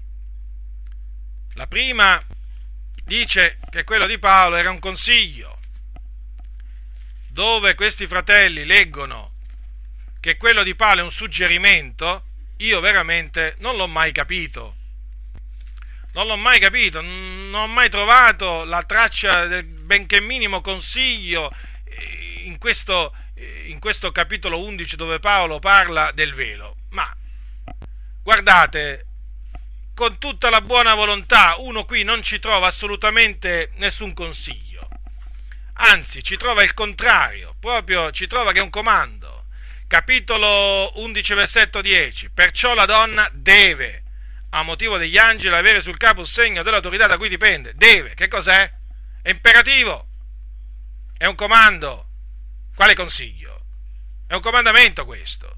La 1.54 1.68
prima 1.68 2.22
dice 3.06 3.60
che 3.70 3.86
quello 3.86 4.06
di 4.06 4.20
Paolo 4.20 4.58
era 4.58 4.70
un 4.70 4.80
consiglio, 4.80 5.58
dove 7.30 7.76
questi 7.76 8.08
fratelli 8.08 8.66
leggono 8.66 9.36
che 10.20 10.36
quello 10.38 10.64
di 10.64 10.76
Paolo 10.76 11.00
è 11.00 11.04
un 11.04 11.12
suggerimento, 11.12 12.26
io 12.58 12.80
veramente 12.82 13.56
non 13.60 13.78
l'ho 13.78 13.88
mai 13.88 14.12
capito 14.12 14.81
non 16.14 16.28
l'ho 16.28 16.36
mai 16.38 16.60
capito, 16.60 17.02
non 17.02 17.54
ho 17.54 17.68
mai 17.68 17.90
trovato 17.90 18.64
la 18.64 18.84
traccia 18.84 19.46
del 19.46 19.64
benché 19.64 20.20
minimo 20.20 20.62
consiglio 20.62 21.54
eh, 21.86 22.42
in 22.44 22.58
questo, 22.58 23.14
eh, 23.36 23.66
in 23.68 23.80
questo 23.80 24.12
capitolo 24.12 24.60
11 24.60 24.96
dove 24.96 25.20
Paolo 25.20 25.60
parla 25.60 26.12
del 26.12 26.34
velo. 26.34 26.78
Ma 26.90 27.16
guardate, 28.22 29.06
con 29.94 30.18
tutta 30.18 30.50
la 30.50 30.62
buona 30.62 30.96
volontà, 30.96 31.56
uno 31.60 31.86
qui 31.86 32.04
non 32.04 32.22
ci 32.24 32.40
trova 32.40 32.68
assolutamente 32.68 33.72
nessun 33.76 34.14
consiglio. 34.14 34.70
anzi 35.74 36.22
ci 36.24 36.38
trova 36.38 36.64
il 36.64 36.74
contrario, 36.74 37.56
proprio 37.60 38.12
ci 38.12 38.28
trova 38.28 38.52
che 38.52 38.60
è 38.60 38.64
un 38.64 38.70
comando. 38.70 39.46
Capitolo 39.88 40.92
11, 41.02 41.34
versetto 41.34 41.82
10. 41.82 42.30
Perciò 42.30 42.74
la 42.74 42.86
donna 42.86 43.30
deve, 43.34 44.01
a 44.54 44.64
motivo 44.64 44.98
degli 44.98 45.18
angeli, 45.18 45.56
avere 45.56 45.82
sul 45.82 45.98
capo 45.98 46.22
il 46.22 46.28
segno 46.28 46.64
dell'autorità 46.64 47.08
da 47.08 47.18
cui 47.18 47.30
dipende. 47.30 47.74
Deve, 47.76 48.14
che 48.14 48.28
cos'è? 48.28 48.72
È 49.22 49.30
imperativo, 49.30 50.08
è 51.18 51.26
un 51.26 51.36
comando. 51.36 52.08
Quale 52.76 52.96
consiglio? 52.96 53.66
È 54.28 54.34
un 54.34 54.42
comandamento 54.42 55.06
questo. 55.06 55.58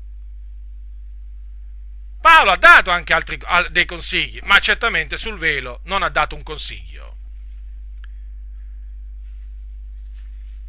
Paolo 2.19 2.51
ha 2.51 2.57
dato 2.57 2.89
anche 2.89 3.13
altri, 3.13 3.39
dei 3.69 3.85
consigli, 3.85 4.39
ma 4.43 4.59
certamente 4.59 5.17
sul 5.17 5.37
velo 5.37 5.81
non 5.83 6.03
ha 6.03 6.09
dato 6.09 6.35
un 6.35 6.43
consiglio. 6.43 7.17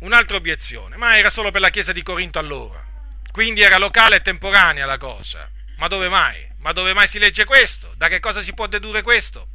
Un'altra 0.00 0.36
obiezione, 0.36 0.96
ma 0.96 1.16
era 1.16 1.30
solo 1.30 1.50
per 1.50 1.60
la 1.60 1.70
chiesa 1.70 1.92
di 1.92 2.02
Corinto 2.02 2.38
allora, 2.38 2.84
quindi 3.30 3.62
era 3.62 3.78
locale 3.78 4.16
e 4.16 4.20
temporanea 4.20 4.84
la 4.84 4.98
cosa. 4.98 5.48
Ma 5.84 5.90
dove 5.90 6.08
mai? 6.08 6.48
Ma 6.60 6.72
dove 6.72 6.94
mai 6.94 7.06
si 7.06 7.18
legge 7.18 7.44
questo? 7.44 7.92
Da 7.98 8.08
che 8.08 8.18
cosa 8.18 8.40
si 8.40 8.54
può 8.54 8.66
dedurre 8.66 9.02
questo? 9.02 9.48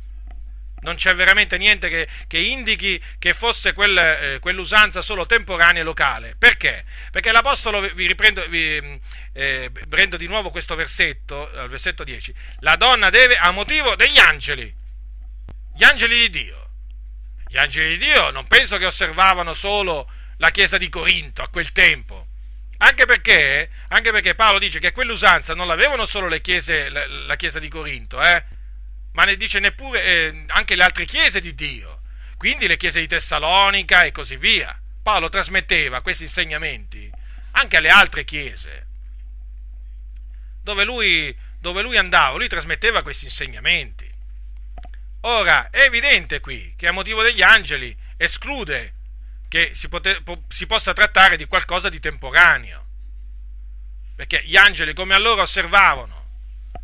non 0.81 0.95
c'è 0.95 1.13
veramente 1.13 1.57
niente 1.57 1.89
che, 1.89 2.07
che 2.25 2.37
indichi 2.37 3.03
che 3.17 3.33
fosse 3.33 3.73
quel, 3.73 3.97
eh, 3.97 4.39
quell'usanza 4.39 5.01
solo 5.01 5.25
temporanea 5.25 5.81
e 5.81 5.83
locale. 5.83 6.35
Perché? 6.37 6.85
Perché 7.11 7.31
l'Apostolo, 7.31 7.81
vi 7.81 8.07
riprendo, 8.07 8.47
vi, 8.47 9.01
eh, 9.33 9.71
prendo 9.89 10.15
di 10.15 10.27
nuovo 10.27 10.51
questo 10.51 10.75
versetto, 10.75 11.51
al 11.51 11.67
versetto 11.67 12.05
10, 12.05 12.33
la 12.59 12.77
donna 12.77 13.09
deve 13.09 13.35
a 13.35 13.51
motivo 13.51 13.95
degli 13.95 14.19
angeli, 14.19 14.73
gli 15.75 15.83
angeli 15.83 16.15
di 16.15 16.29
Dio. 16.29 16.69
Gli 17.47 17.57
angeli 17.57 17.97
di 17.97 18.05
Dio 18.05 18.29
non 18.29 18.47
penso 18.47 18.77
che 18.77 18.85
osservavano 18.85 19.51
solo 19.51 20.09
la 20.37 20.51
chiesa 20.51 20.77
di 20.77 20.87
Corinto 20.87 21.41
a 21.41 21.49
quel 21.49 21.71
tempo. 21.73 22.27
Anche 22.81 23.05
perché, 23.05 23.69
anche 23.89 24.11
perché 24.11 24.35
Paolo 24.35 24.57
dice 24.57 24.79
che 24.79 24.91
quell'usanza 24.91 25.53
non 25.53 25.67
l'avevano 25.67 26.05
solo 26.05 26.27
le 26.27 26.39
chiese, 26.39 26.89
la, 26.89 27.05
la 27.07 27.35
chiesa 27.35 27.59
di 27.59 27.67
Corinto, 27.67 28.21
eh? 28.23 28.43
ma 29.13 29.25
ne 29.25 29.35
dice 29.35 29.59
neppure 29.59 30.03
eh, 30.03 30.43
anche 30.47 30.75
le 30.75 30.83
altre 30.83 31.05
chiese 31.05 31.41
di 31.41 31.53
Dio, 31.55 32.01
quindi 32.37 32.67
le 32.67 32.77
chiese 32.77 33.01
di 33.01 33.07
Tessalonica 33.07 34.03
e 34.03 34.11
così 34.11 34.37
via. 34.37 34.79
Paolo 35.03 35.27
trasmetteva 35.27 36.01
questi 36.01 36.23
insegnamenti 36.23 37.11
anche 37.51 37.77
alle 37.77 37.89
altre 37.89 38.23
chiese, 38.23 38.87
dove 40.63 40.85
lui, 40.85 41.35
dove 41.59 41.81
lui 41.81 41.97
andava, 41.97 42.37
lui 42.37 42.47
trasmetteva 42.47 43.01
questi 43.01 43.25
insegnamenti. 43.25 44.09
Ora, 45.21 45.69
è 45.69 45.81
evidente 45.81 46.39
qui 46.39 46.75
che 46.77 46.87
a 46.87 46.93
motivo 46.93 47.21
degli 47.21 47.41
angeli 47.41 47.93
esclude 48.15 48.93
che 49.49 49.71
si, 49.73 49.89
pote, 49.89 50.21
po, 50.21 50.43
si 50.47 50.65
possa 50.65 50.93
trattare 50.93 51.35
di 51.35 51.45
qualcosa 51.45 51.89
di 51.89 51.99
temporaneo, 51.99 52.85
perché 54.15 54.43
gli 54.45 54.55
angeli 54.55 54.93
come 54.93 55.15
allora 55.15 55.41
osservavano 55.41 56.27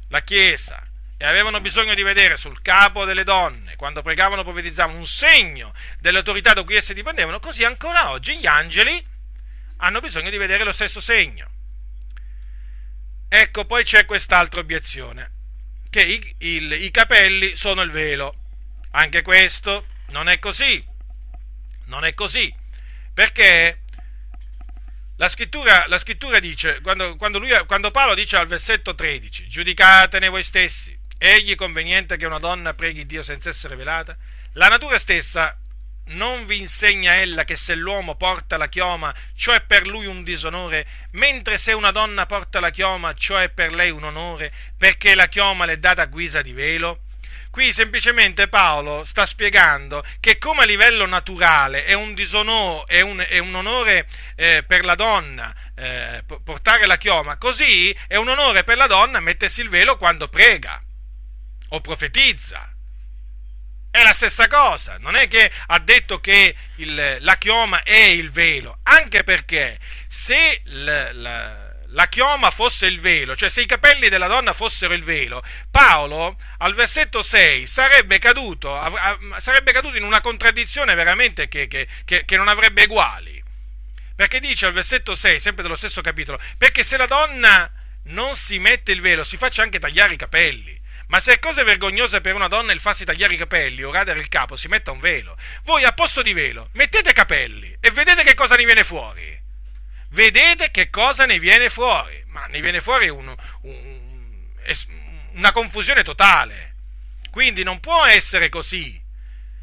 la 0.10 0.22
Chiesa, 0.24 0.86
e 1.18 1.26
avevano 1.26 1.62
bisogno 1.62 1.94
di 1.94 2.04
vedere 2.04 2.36
sul 2.36 2.62
capo 2.62 3.06
delle 3.06 3.24
donne, 3.24 3.78
quando 3.78 4.02
pregavano 4.02 4.44
profetizzavano, 4.44 4.98
un 4.98 5.08
segno 5.08 5.74
dell'autorità 6.00 6.54
da 6.54 6.64
cui 6.64 6.76
esse 6.76 6.94
dipendevano, 6.94 7.40
così 7.40 7.64
ancora 7.64 8.10
oggi 8.10 8.38
gli 8.38 8.48
angeli 8.48 9.02
hanno 9.78 10.02
bisogno 10.02 10.30
di 10.30 10.38
vedere 10.38 10.64
lo 10.64 10.74
stesso 10.74 11.00
segno. 11.00 11.50
Ecco, 13.30 13.66
poi 13.66 13.84
c'è 13.84 14.06
quest'altra 14.06 14.60
obiezione, 14.60 15.32
che 15.90 16.02
i, 16.02 16.36
il, 16.40 16.72
i 16.72 16.92
capelli 16.92 17.56
sono 17.56 17.82
il 17.82 17.92
velo. 17.92 18.36
Anche 18.92 19.22
questo 19.22 19.88
non 20.12 20.30
è 20.30 20.40
così, 20.40 20.86
non 21.86 22.06
è 22.06 22.14
così, 22.14 22.53
perché 23.14 23.82
la 25.18 25.28
scrittura, 25.28 25.86
la 25.88 25.98
scrittura 25.98 26.40
dice, 26.40 26.82
quando, 26.82 27.16
quando, 27.16 27.40
lui, 27.40 27.52
quando 27.66 27.91
Paolo 27.91 28.16
dice 28.16 28.38
al 28.38 28.48
versetto 28.48 28.95
13, 28.95 29.48
giudicatene 29.48 30.30
voi 30.30 30.44
stessi, 30.44 30.98
Egli 31.18 31.56
conveniente 31.56 32.18
che 32.18 32.26
una 32.26 32.40
donna 32.40 32.74
preghi 32.74 33.06
Dio 33.06 33.24
senza 33.24 33.48
essere 33.48 33.76
velata? 33.78 34.18
La 34.53 34.68
natura 34.68 34.99
stessa 34.99 35.57
non 36.07 36.45
vi 36.45 36.60
insegna 36.60 37.16
ella 37.16 37.45
che 37.45 37.56
se 37.56 37.74
l'uomo 37.74 38.16
porta 38.16 38.57
la 38.57 38.68
chioma, 38.68 39.16
ciò 39.36 39.53
è 39.53 39.62
per 39.62 39.88
lui 39.88 40.06
un 40.06 40.24
disonore, 40.24 40.86
mentre 41.12 41.57
se 41.57 41.72
una 41.72 41.91
donna 41.91 42.26
porta 42.26 42.60
la 42.60 42.70
chioma, 42.70 43.14
ciò 43.14 43.38
è 43.38 43.49
per 43.49 43.74
lei 43.74 43.90
un 43.90 44.03
onore, 44.03 44.53
perché 44.78 45.16
la 45.16 45.28
chioma 45.28 45.66
le 45.66 45.74
è 45.74 45.78
data 45.78 46.03
a 46.03 46.07
guisa 46.07 46.41
di 46.41 46.52
velo? 46.52 47.05
Qui 47.56 47.72
semplicemente 47.72 48.49
Paolo 48.49 49.06
sta 49.06 49.26
spiegando 49.26 50.03
che 50.19 50.38
come 50.38 50.64
a 50.64 50.65
livello 50.65 51.06
naturale 51.06 51.86
è 51.86 51.94
un 51.94 52.14
disonore, 52.14 52.84
è 52.88 52.99
un, 52.99 53.26
è 53.26 53.38
un 53.38 53.56
onore 53.56 54.10
eh, 54.36 54.65
per 54.68 54.84
la 54.84 54.95
donna 54.95 55.56
eh, 55.73 56.22
portare 56.44 56.86
la 56.86 56.98
chioma, 56.98 57.38
così 57.38 57.98
è 58.07 58.18
un 58.18 58.27
onore 58.27 58.65
per 58.65 58.76
la 58.76 58.88
donna 58.88 59.22
mettersi 59.22 59.61
il 59.61 59.69
velo 59.69 59.95
quando 59.95 60.27
prega 60.27 60.84
o 61.69 61.80
profetizza. 61.80 62.69
È 63.90 64.03
la 64.03 64.11
stessa 64.11 64.49
cosa, 64.49 64.98
non 64.98 65.15
è 65.15 65.30
che 65.30 65.49
ha 65.68 65.80
detto 65.80 66.19
che 66.19 66.53
il, 66.76 67.18
la 67.22 67.38
chioma 67.38 67.84
è 67.84 67.95
il 67.95 68.32
velo, 68.32 68.80
anche 68.84 69.23
perché 69.23 69.80
se 70.10 70.61
la, 70.65 71.14
la, 71.14 71.65
la 71.95 72.07
chioma 72.09 72.51
fosse 72.51 72.88
il 72.88 72.99
velo, 72.99 73.38
cioè 73.38 73.49
se 73.49 73.61
i 73.61 73.65
capelli 73.65 74.09
della 74.09 74.27
donna 74.27 74.51
fossero 74.51 74.93
il 74.93 75.03
velo, 75.03 75.41
Paolo 75.72 76.35
al 76.57 76.73
versetto 76.73 77.22
6 77.22 77.65
sarebbe 77.67 78.19
caduto, 78.19 78.77
sarebbe 79.38 79.72
caduto 79.72 79.95
in 79.95 80.03
una 80.03 80.19
contraddizione 80.19 80.93
veramente 80.93 81.47
che, 81.47 81.67
che, 81.67 81.88
che, 82.03 82.26
che 82.26 82.38
non 82.38 82.49
avrebbe 82.49 82.84
uguali. 82.84 83.41
Perché 84.13 84.41
dice 84.41 84.65
al 84.65 84.73
versetto 84.73 85.15
6, 85.15 85.39
sempre 85.39 85.63
dello 85.63 85.76
stesso 85.76 86.01
capitolo, 86.01 86.39
perché 86.57 86.84
se 86.84 86.97
la 86.97 87.05
donna 87.05 87.72
non 88.03 88.35
si 88.35 88.59
mette 88.59 88.91
il 88.91 88.99
velo, 88.99 89.23
si 89.23 89.38
faccia 89.38 89.63
anche 89.63 89.80
tagliare 89.80 90.13
i 90.13 90.17
capelli. 90.17 90.77
Ma 91.07 91.22
se 91.22 91.34
è 91.34 91.39
cosa 91.39 91.63
vergognosa 91.63 92.19
per 92.19 92.35
una 92.35 92.49
donna 92.49 92.73
il 92.73 92.80
farsi 92.81 93.05
tagliare 93.05 93.35
i 93.35 93.38
capelli 93.38 93.84
o 93.84 93.91
radere 93.91 94.19
il 94.19 94.27
capo, 94.27 94.57
si 94.57 94.67
metta 94.67 94.91
un 94.91 94.99
velo. 94.99 95.38
Voi 95.63 95.85
a 95.85 95.93
posto 95.93 96.22
di 96.22 96.34
velo 96.34 96.69
mettete 96.73 97.13
capelli 97.13 97.77
e 97.80 97.91
vedete 97.91 98.23
che 98.23 98.34
cosa 98.34 98.55
ne 98.55 98.65
viene 98.65 98.84
fuori. 98.84 99.43
Vedete 100.16 100.72
che 100.72 100.90
cosa 100.90 101.26
ne 101.26 101.40
viene 101.40 101.70
fuori. 101.70 102.24
Ma 102.28 102.46
ne 102.46 102.62
viene 102.62 102.80
fuori 102.80 103.10
un, 103.10 103.36
un, 103.64 104.50
una 105.34 105.52
confusione 105.52 106.04
totale. 106.04 106.76
Quindi 107.30 107.64
non 107.64 107.82
può 107.82 108.06
essere 108.06 108.48
così. 108.48 109.02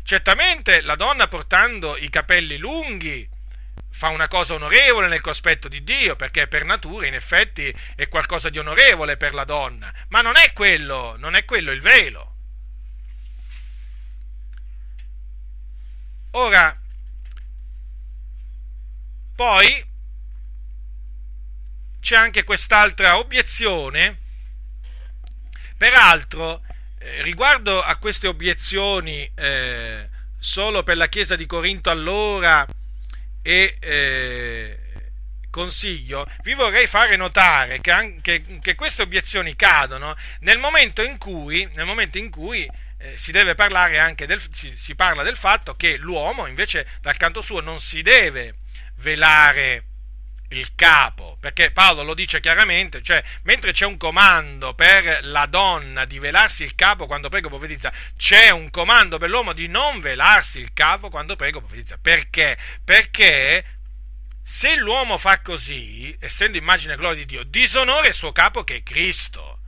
Certamente 0.04 0.82
la 0.82 0.94
donna 0.94 1.26
portando 1.26 1.96
i 1.96 2.10
capelli 2.10 2.58
lunghi 2.58 3.26
fa 3.90 4.08
una 4.08 4.28
cosa 4.28 4.52
onorevole 4.52 5.08
nel 5.08 5.22
cospetto 5.22 5.68
di 5.68 5.82
Dio, 5.84 6.16
perché 6.16 6.46
per 6.48 6.64
natura 6.64 7.06
in 7.06 7.14
effetti 7.14 7.74
è 7.94 8.08
qualcosa 8.08 8.50
di 8.50 8.58
onorevole 8.58 9.16
per 9.16 9.32
la 9.32 9.44
donna, 9.44 9.90
ma 10.08 10.20
non 10.20 10.36
è 10.36 10.52
quello, 10.52 11.14
non 11.16 11.34
è 11.34 11.46
quello 11.46 11.70
il 11.72 11.80
velo. 11.80 12.34
Ora, 16.32 16.78
poi 19.34 19.90
c'è 22.02 22.16
anche 22.16 22.42
quest'altra 22.42 23.16
obiezione, 23.16 24.18
peraltro 25.78 26.62
eh, 26.98 27.22
riguardo 27.22 27.80
a 27.80 27.94
queste 27.96 28.26
obiezioni 28.26 29.30
eh, 29.36 30.08
solo 30.36 30.82
per 30.82 30.96
la 30.96 31.08
Chiesa 31.08 31.36
di 31.36 31.46
Corinto 31.46 31.90
allora, 31.90 32.66
e 33.40 33.76
eh, 33.78 34.78
consiglio, 35.48 36.28
vi 36.42 36.54
vorrei 36.54 36.88
fare 36.88 37.14
notare 37.14 37.80
che, 37.80 37.92
anche, 37.92 38.58
che 38.60 38.74
queste 38.74 39.02
obiezioni 39.02 39.54
cadono 39.54 40.16
nel 40.40 40.58
momento 40.58 41.02
in 41.02 41.18
cui, 41.18 41.70
momento 41.84 42.18
in 42.18 42.30
cui 42.30 42.68
eh, 42.98 43.16
si 43.16 43.30
deve 43.30 43.54
parlare 43.54 44.00
anche 44.00 44.26
del, 44.26 44.42
si, 44.50 44.76
si 44.76 44.96
parla 44.96 45.22
del 45.22 45.36
fatto 45.36 45.76
che 45.76 45.98
l'uomo 45.98 46.46
invece 46.46 46.88
dal 47.00 47.16
canto 47.16 47.42
suo 47.42 47.60
non 47.60 47.78
si 47.80 48.02
deve 48.02 48.56
velare 48.96 49.84
il 50.52 50.74
capo, 50.74 51.36
perché 51.40 51.70
Paolo 51.70 52.02
lo 52.02 52.14
dice 52.14 52.40
chiaramente, 52.40 53.02
cioè 53.02 53.22
mentre 53.42 53.72
c'è 53.72 53.86
un 53.86 53.96
comando 53.96 54.74
per 54.74 55.20
la 55.22 55.46
donna 55.46 56.04
di 56.04 56.18
velarsi 56.18 56.62
il 56.62 56.74
capo 56.74 57.06
quando 57.06 57.28
prego 57.28 57.48
profetizza, 57.48 57.92
c'è 58.16 58.50
un 58.50 58.70
comando 58.70 59.18
per 59.18 59.28
l'uomo 59.28 59.52
di 59.52 59.68
non 59.68 60.00
velarsi 60.00 60.58
il 60.58 60.72
capo 60.72 61.08
quando 61.08 61.36
prego 61.36 61.60
profetizza. 61.60 61.98
Perché? 62.00 62.56
Perché 62.84 63.64
se 64.42 64.76
l'uomo 64.76 65.18
fa 65.18 65.40
così, 65.40 66.16
essendo 66.20 66.58
immagine 66.58 66.94
e 66.94 66.96
gloria 66.96 67.18
di 67.18 67.26
Dio, 67.26 67.44
disonora 67.44 68.08
il 68.08 68.14
suo 68.14 68.32
capo 68.32 68.64
che 68.64 68.76
è 68.76 68.82
Cristo. 68.82 69.60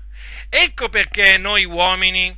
Ecco 0.48 0.88
perché 0.88 1.38
noi 1.38 1.64
uomini 1.64 2.36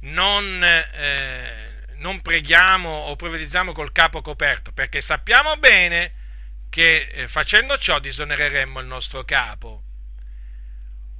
non, 0.00 0.62
eh, 0.62 1.84
non 1.96 2.22
preghiamo 2.22 2.88
o 2.88 3.16
profetizziamo 3.16 3.72
col 3.72 3.92
capo 3.92 4.22
coperto, 4.22 4.72
perché 4.72 5.00
sappiamo 5.00 5.56
bene 5.56 6.24
che 6.76 7.08
eh, 7.10 7.26
facendo 7.26 7.78
ciò 7.78 7.98
disonoreremmo 7.98 8.80
il 8.80 8.86
nostro 8.86 9.24
capo. 9.24 9.82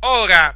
Ora, 0.00 0.54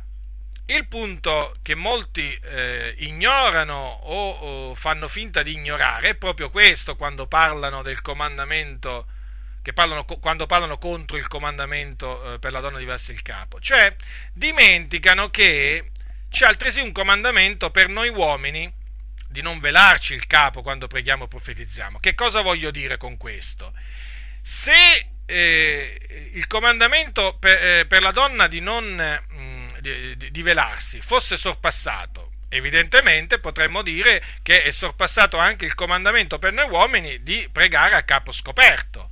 il 0.66 0.86
punto 0.89 1.56
che 1.62 1.74
molti 1.74 2.39
eh, 2.43 2.97
ignorano 2.98 3.78
o, 3.78 4.31
o, 4.31 4.74
fanno 4.74 5.09
finta 5.09 5.43
di 5.43 5.52
ignorare 5.52 6.10
è 6.10 6.14
proprio 6.16 6.51
questo 6.51 6.97
quando 6.97 7.27
parlano 7.27 7.81
del 7.81 8.02
comandamento, 8.02 9.06
parlano, 9.72 10.05
quando 10.05 10.44
parlano 10.44 10.77
contro 10.77 11.16
il 11.16 11.28
comandamento 11.28 12.35
eh, 12.35 12.39
per 12.39 12.52
la 12.52 12.60
donna 12.60 12.77
di 12.77 12.85
versi 12.85 13.12
il 13.12 13.22
capo. 13.22 13.59
Cioè, 13.59 13.97
dimenticano 14.35 15.31
che 15.31 15.93
c'è 16.28 16.44
altresì 16.44 16.81
un 16.82 16.93
comandamento 16.93 17.70
per 17.70 17.89
noi 17.89 18.10
uomini 18.10 18.70
di 19.31 19.40
non 19.40 19.60
velarci 19.60 20.12
il 20.12 20.27
capo 20.27 20.60
quando 20.60 20.89
preghiamo 20.89 21.24
o 21.24 21.28
profetizziamo. 21.28 22.01
Che 22.01 22.14
cosa 22.14 22.43
voglio 22.43 22.70
dire 22.70 22.98
con 22.98 23.16
questo? 23.16 23.72
Se 24.43 25.07
eh, 25.27 26.31
il 26.33 26.47
comandamento 26.47 27.37
per, 27.39 27.65
eh, 27.65 27.87
per, 27.87 28.03
la 28.03 28.11
donna 28.11 28.49
di 28.49 28.61
non 28.61 28.85
mh, 28.85 29.41
mm, 29.41 29.69
di, 29.79 30.31
di, 30.31 30.43
velarsi 30.43 31.01
fosse 31.01 31.37
sorpassato, 31.37 32.33
evidentemente 32.49 33.39
potremmo 33.39 33.83
dire 33.83 34.23
che 34.43 34.62
è 34.62 34.71
sorpassato 34.73 35.39
anche 35.39 35.65
il 35.65 35.75
comandamento 35.75 36.39
per 36.39 36.53
noi 36.53 36.69
uomini 36.69 37.23
di 37.23 37.49
pregare 37.51 37.95
a 37.95 38.03
capo 38.03 38.33
scoperto. 38.33 39.11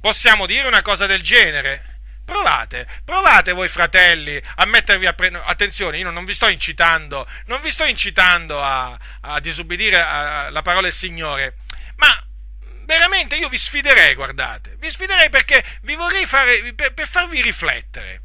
Possiamo 0.00 0.46
dire 0.46 0.66
una 0.66 0.82
cosa 0.82 1.06
del 1.06 1.22
genere? 1.22 1.98
Provate, 2.24 2.86
provate 3.04 3.50
voi 3.50 3.68
fratelli 3.68 4.40
a 4.54 4.64
mettervi 4.64 5.06
a 5.06 5.14
pre... 5.14 5.32
attenzione, 5.44 5.98
io 5.98 6.10
non 6.10 6.24
vi 6.24 6.32
sto 6.32 6.46
incitando, 6.46 7.26
non 7.46 7.60
vi 7.60 7.72
sto 7.72 7.84
incitando 7.84 8.62
a, 8.62 8.96
a 9.22 9.40
disubbidire 9.40 10.00
alla 10.00 10.62
parola 10.62 10.82
del 10.82 10.92
Signore, 10.92 11.56
veramente 12.90 13.36
io 13.36 13.48
vi 13.48 13.56
sfiderei, 13.56 14.16
guardate, 14.16 14.74
vi 14.78 14.90
sfiderei 14.90 15.30
perché 15.30 15.64
vi 15.82 15.94
vorrei 15.94 16.26
fare, 16.26 16.74
per, 16.74 16.92
per 16.92 17.06
farvi 17.06 17.40
riflettere. 17.40 18.22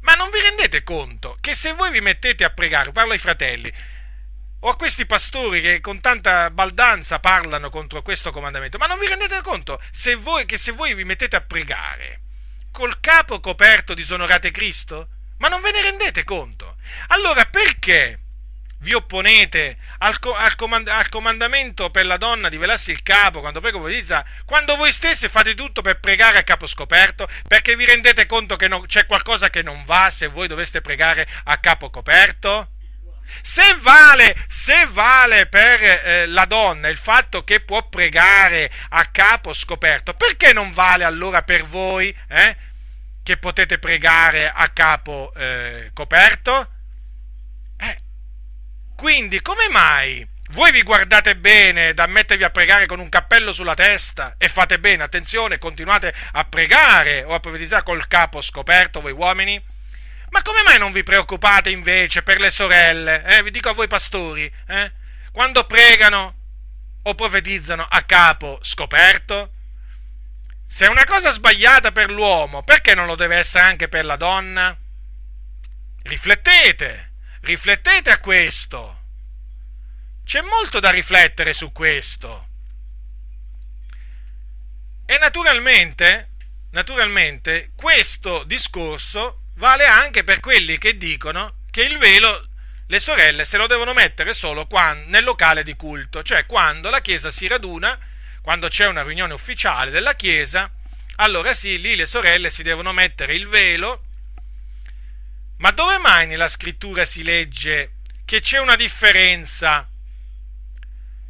Ma 0.00 0.14
non 0.14 0.30
vi 0.30 0.40
rendete 0.40 0.82
conto 0.82 1.36
che 1.42 1.54
se 1.54 1.74
voi 1.74 1.90
vi 1.90 2.00
mettete 2.00 2.42
a 2.42 2.48
pregare, 2.48 2.90
parlo 2.90 3.12
ai 3.12 3.18
fratelli, 3.18 3.70
o 4.60 4.68
a 4.70 4.76
questi 4.76 5.04
pastori 5.04 5.60
che 5.60 5.80
con 5.80 6.00
tanta 6.00 6.50
baldanza 6.50 7.18
parlano 7.18 7.68
contro 7.68 8.00
questo 8.00 8.32
comandamento, 8.32 8.78
ma 8.78 8.86
non 8.86 8.98
vi 8.98 9.06
rendete 9.06 9.42
conto 9.42 9.78
se 9.90 10.14
voi, 10.14 10.46
che 10.46 10.56
se 10.56 10.72
voi 10.72 10.94
vi 10.94 11.04
mettete 11.04 11.36
a 11.36 11.42
pregare 11.42 12.20
col 12.72 12.98
capo 12.98 13.40
coperto 13.40 13.92
disonorate 13.92 14.50
Cristo? 14.50 15.08
Ma 15.36 15.48
non 15.48 15.60
ve 15.60 15.72
ne 15.72 15.82
rendete 15.82 16.24
conto? 16.24 16.76
Allora 17.08 17.44
perché 17.44 18.20
vi 18.80 18.94
opponete 18.94 19.76
al, 19.98 20.16
al, 20.36 20.54
comand- 20.56 20.88
al, 20.88 21.08
comandamento 21.08 21.90
per 21.90 22.06
la 22.06 22.16
donna 22.16 22.48
di 22.48 22.56
velarsi 22.56 22.90
il 22.90 23.02
capo 23.02 23.40
quando 23.40 23.60
prego 23.60 23.80
profetizza, 23.80 24.24
quando 24.44 24.76
voi 24.76 24.92
stessi 24.92 25.28
fate 25.28 25.54
tutto 25.54 25.82
per 25.82 26.00
pregare 26.00 26.38
a 26.38 26.42
capo 26.42 26.66
scoperto, 26.66 27.28
perché 27.46 27.76
vi 27.76 27.84
rendete 27.84 28.26
conto 28.26 28.56
che 28.56 28.68
non, 28.68 28.86
c'è 28.86 29.06
qualcosa 29.06 29.50
che 29.50 29.62
non 29.62 29.84
va 29.84 30.10
se 30.10 30.28
voi 30.28 30.48
doveste 30.48 30.80
pregare 30.80 31.26
a 31.44 31.58
capo 31.58 31.90
coperto? 31.90 32.70
Se 33.42 33.76
vale, 33.80 34.44
se 34.48 34.86
vale 34.90 35.46
per 35.46 35.82
eh, 35.82 36.26
la 36.26 36.46
donna 36.46 36.88
il 36.88 36.96
fatto 36.96 37.44
che 37.44 37.60
può 37.60 37.88
pregare 37.88 38.70
a 38.88 39.04
capo 39.06 39.52
scoperto, 39.52 40.14
perché 40.14 40.52
non 40.52 40.72
vale 40.72 41.04
allora 41.04 41.42
per 41.42 41.64
voi 41.64 42.14
eh, 42.28 42.56
che 43.22 43.36
potete 43.36 43.78
pregare 43.78 44.50
a 44.50 44.68
capo 44.70 45.32
eh, 45.36 45.90
coperto? 45.92 46.79
Quindi 49.00 49.40
come 49.40 49.66
mai 49.70 50.28
voi 50.50 50.72
vi 50.72 50.82
guardate 50.82 51.34
bene 51.34 51.94
da 51.94 52.04
mettervi 52.04 52.44
a 52.44 52.50
pregare 52.50 52.84
con 52.84 53.00
un 53.00 53.08
cappello 53.08 53.50
sulla 53.50 53.72
testa 53.72 54.34
e 54.36 54.50
fate 54.50 54.78
bene, 54.78 55.02
attenzione, 55.02 55.56
continuate 55.56 56.14
a 56.32 56.44
pregare 56.44 57.22
o 57.22 57.32
a 57.32 57.40
profetizzare 57.40 57.82
col 57.82 58.06
capo 58.06 58.42
scoperto 58.42 59.00
voi 59.00 59.12
uomini? 59.12 59.58
Ma 60.28 60.42
come 60.42 60.62
mai 60.64 60.78
non 60.78 60.92
vi 60.92 61.02
preoccupate 61.02 61.70
invece 61.70 62.22
per 62.22 62.40
le 62.40 62.50
sorelle? 62.50 63.24
Eh? 63.24 63.42
Vi 63.42 63.50
dico 63.50 63.70
a 63.70 63.72
voi 63.72 63.88
pastori, 63.88 64.52
eh? 64.66 64.92
quando 65.32 65.64
pregano 65.64 66.34
o 67.02 67.14
profetizzano 67.14 67.86
a 67.88 68.02
capo 68.02 68.58
scoperto? 68.60 69.52
Se 70.68 70.84
è 70.84 70.90
una 70.90 71.06
cosa 71.06 71.32
sbagliata 71.32 71.90
per 71.90 72.10
l'uomo, 72.10 72.62
perché 72.64 72.94
non 72.94 73.06
lo 73.06 73.14
deve 73.14 73.36
essere 73.36 73.64
anche 73.64 73.88
per 73.88 74.04
la 74.04 74.16
donna? 74.16 74.76
Riflettete 76.02 77.09
Riflettete 77.40 78.10
a 78.10 78.18
questo. 78.18 78.98
C'è 80.24 80.42
molto 80.42 80.78
da 80.78 80.90
riflettere 80.90 81.54
su 81.54 81.72
questo. 81.72 82.48
E 85.06 85.18
naturalmente, 85.18 86.32
naturalmente, 86.70 87.72
questo 87.74 88.44
discorso 88.44 89.44
vale 89.54 89.86
anche 89.86 90.22
per 90.22 90.40
quelli 90.40 90.76
che 90.78 90.96
dicono 90.96 91.62
che 91.70 91.82
il 91.82 91.96
velo 91.98 92.46
le 92.86 93.00
sorelle 93.00 93.44
se 93.44 93.56
lo 93.56 93.66
devono 93.66 93.92
mettere 93.92 94.34
solo 94.34 94.66
quando, 94.66 95.08
nel 95.08 95.24
locale 95.24 95.62
di 95.62 95.76
culto, 95.76 96.22
cioè 96.22 96.44
quando 96.44 96.90
la 96.90 97.00
Chiesa 97.00 97.30
si 97.30 97.46
raduna, 97.46 97.98
quando 98.42 98.68
c'è 98.68 98.86
una 98.86 99.02
riunione 99.02 99.32
ufficiale 99.32 99.90
della 99.90 100.14
Chiesa, 100.14 100.70
allora 101.16 101.54
sì, 101.54 101.80
lì 101.80 101.96
le 101.96 102.06
sorelle 102.06 102.50
si 102.50 102.62
devono 102.62 102.92
mettere 102.92 103.34
il 103.34 103.48
velo 103.48 104.04
ma 105.60 105.70
dove 105.72 105.98
mai 105.98 106.26
nella 106.26 106.48
scrittura 106.48 107.04
si 107.04 107.22
legge 107.22 107.96
che 108.24 108.40
c'è 108.40 108.58
una 108.58 108.76
differenza? 108.76 109.86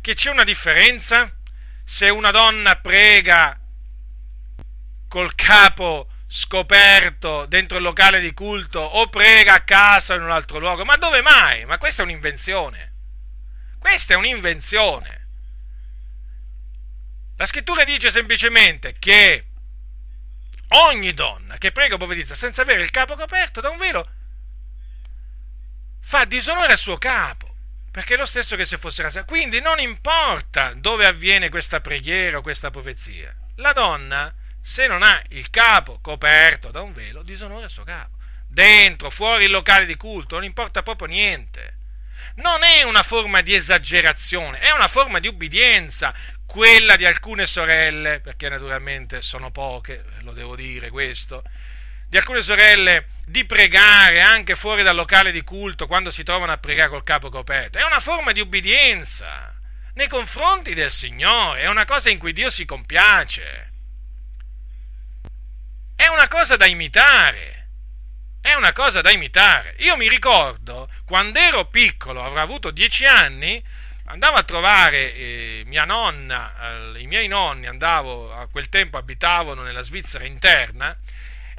Che 0.00 0.14
c'è 0.14 0.30
una 0.30 0.44
differenza? 0.44 1.34
Se 1.84 2.08
una 2.08 2.30
donna 2.30 2.76
prega 2.76 3.58
col 5.08 5.34
capo 5.34 6.08
scoperto 6.28 7.46
dentro 7.46 7.78
il 7.78 7.82
locale 7.82 8.20
di 8.20 8.32
culto 8.32 8.78
o 8.78 9.08
prega 9.08 9.54
a 9.54 9.64
casa 9.64 10.14
o 10.14 10.16
in 10.16 10.22
un 10.22 10.30
altro 10.30 10.60
luogo, 10.60 10.84
ma 10.84 10.96
dove 10.96 11.22
mai? 11.22 11.64
Ma 11.64 11.78
questa 11.78 12.02
è 12.02 12.04
un'invenzione. 12.04 12.92
Questa 13.80 14.14
è 14.14 14.16
un'invenzione. 14.16 15.26
La 17.36 17.46
scrittura 17.46 17.82
dice 17.82 18.12
semplicemente 18.12 18.94
che 18.96 19.46
ogni 20.68 21.12
donna 21.14 21.58
che 21.58 21.72
prega 21.72 21.94
o 21.94 21.98
profetizza 21.98 22.36
senza 22.36 22.62
avere 22.62 22.82
il 22.82 22.90
capo 22.90 23.16
coperto 23.16 23.60
da 23.60 23.70
un 23.70 23.78
velo 23.78 24.18
fa 26.00 26.24
disonore 26.24 26.72
al 26.72 26.78
suo 26.78 26.98
capo, 26.98 27.54
perché 27.90 28.14
è 28.14 28.16
lo 28.16 28.26
stesso 28.26 28.56
che 28.56 28.64
se 28.64 28.78
fosse 28.78 29.02
rasato. 29.02 29.26
Quindi 29.26 29.60
non 29.60 29.78
importa 29.78 30.72
dove 30.74 31.06
avviene 31.06 31.48
questa 31.48 31.80
preghiera 31.80 32.38
o 32.38 32.42
questa 32.42 32.70
profezia, 32.70 33.34
la 33.56 33.72
donna, 33.72 34.34
se 34.62 34.86
non 34.86 35.02
ha 35.02 35.22
il 35.30 35.50
capo 35.50 35.98
coperto 36.00 36.70
da 36.70 36.82
un 36.82 36.92
velo, 36.92 37.22
disonora 37.22 37.64
il 37.64 37.70
suo 37.70 37.84
capo. 37.84 38.18
Dentro, 38.46 39.10
fuori 39.10 39.44
il 39.44 39.50
locale 39.50 39.86
di 39.86 39.96
culto, 39.96 40.34
non 40.34 40.44
importa 40.44 40.82
proprio 40.82 41.08
niente. 41.08 41.78
Non 42.36 42.62
è 42.62 42.82
una 42.82 43.02
forma 43.02 43.40
di 43.40 43.54
esagerazione, 43.54 44.58
è 44.58 44.70
una 44.70 44.88
forma 44.88 45.18
di 45.20 45.28
ubbidienza, 45.28 46.14
quella 46.46 46.96
di 46.96 47.04
alcune 47.04 47.46
sorelle, 47.46 48.20
perché 48.20 48.48
naturalmente 48.48 49.22
sono 49.22 49.50
poche, 49.50 50.04
lo 50.22 50.32
devo 50.32 50.56
dire 50.56 50.90
questo, 50.90 51.44
di 52.10 52.16
alcune 52.16 52.42
sorelle 52.42 53.10
di 53.24 53.44
pregare 53.44 54.20
anche 54.20 54.56
fuori 54.56 54.82
dal 54.82 54.96
locale 54.96 55.30
di 55.30 55.42
culto 55.42 55.86
quando 55.86 56.10
si 56.10 56.24
trovano 56.24 56.50
a 56.50 56.58
pregare 56.58 56.90
col 56.90 57.04
capo 57.04 57.30
coperto. 57.30 57.78
È 57.78 57.84
una 57.84 58.00
forma 58.00 58.32
di 58.32 58.40
ubbidienza 58.40 59.54
nei 59.94 60.08
confronti 60.08 60.74
del 60.74 60.90
Signore, 60.90 61.60
è 61.60 61.68
una 61.68 61.84
cosa 61.84 62.10
in 62.10 62.18
cui 62.18 62.32
Dio 62.32 62.50
si 62.50 62.64
compiace. 62.64 63.72
È 65.94 66.08
una 66.08 66.26
cosa 66.26 66.56
da 66.56 66.66
imitare. 66.66 67.68
È 68.40 68.54
una 68.54 68.72
cosa 68.72 69.02
da 69.02 69.12
imitare. 69.12 69.76
Io 69.78 69.96
mi 69.96 70.08
ricordo 70.08 70.90
quando 71.04 71.38
ero 71.38 71.66
piccolo, 71.66 72.24
avrò 72.24 72.40
avuto 72.40 72.72
dieci 72.72 73.04
anni, 73.04 73.62
andavo 74.06 74.36
a 74.36 74.42
trovare 74.42 75.14
eh, 75.14 75.62
mia 75.66 75.84
nonna, 75.84 76.92
eh, 76.96 77.00
i 77.02 77.06
miei 77.06 77.28
nonni 77.28 77.66
andavo, 77.66 78.34
a 78.34 78.48
quel 78.48 78.68
tempo 78.68 78.98
abitavano 78.98 79.62
nella 79.62 79.82
Svizzera 79.82 80.24
interna, 80.24 80.96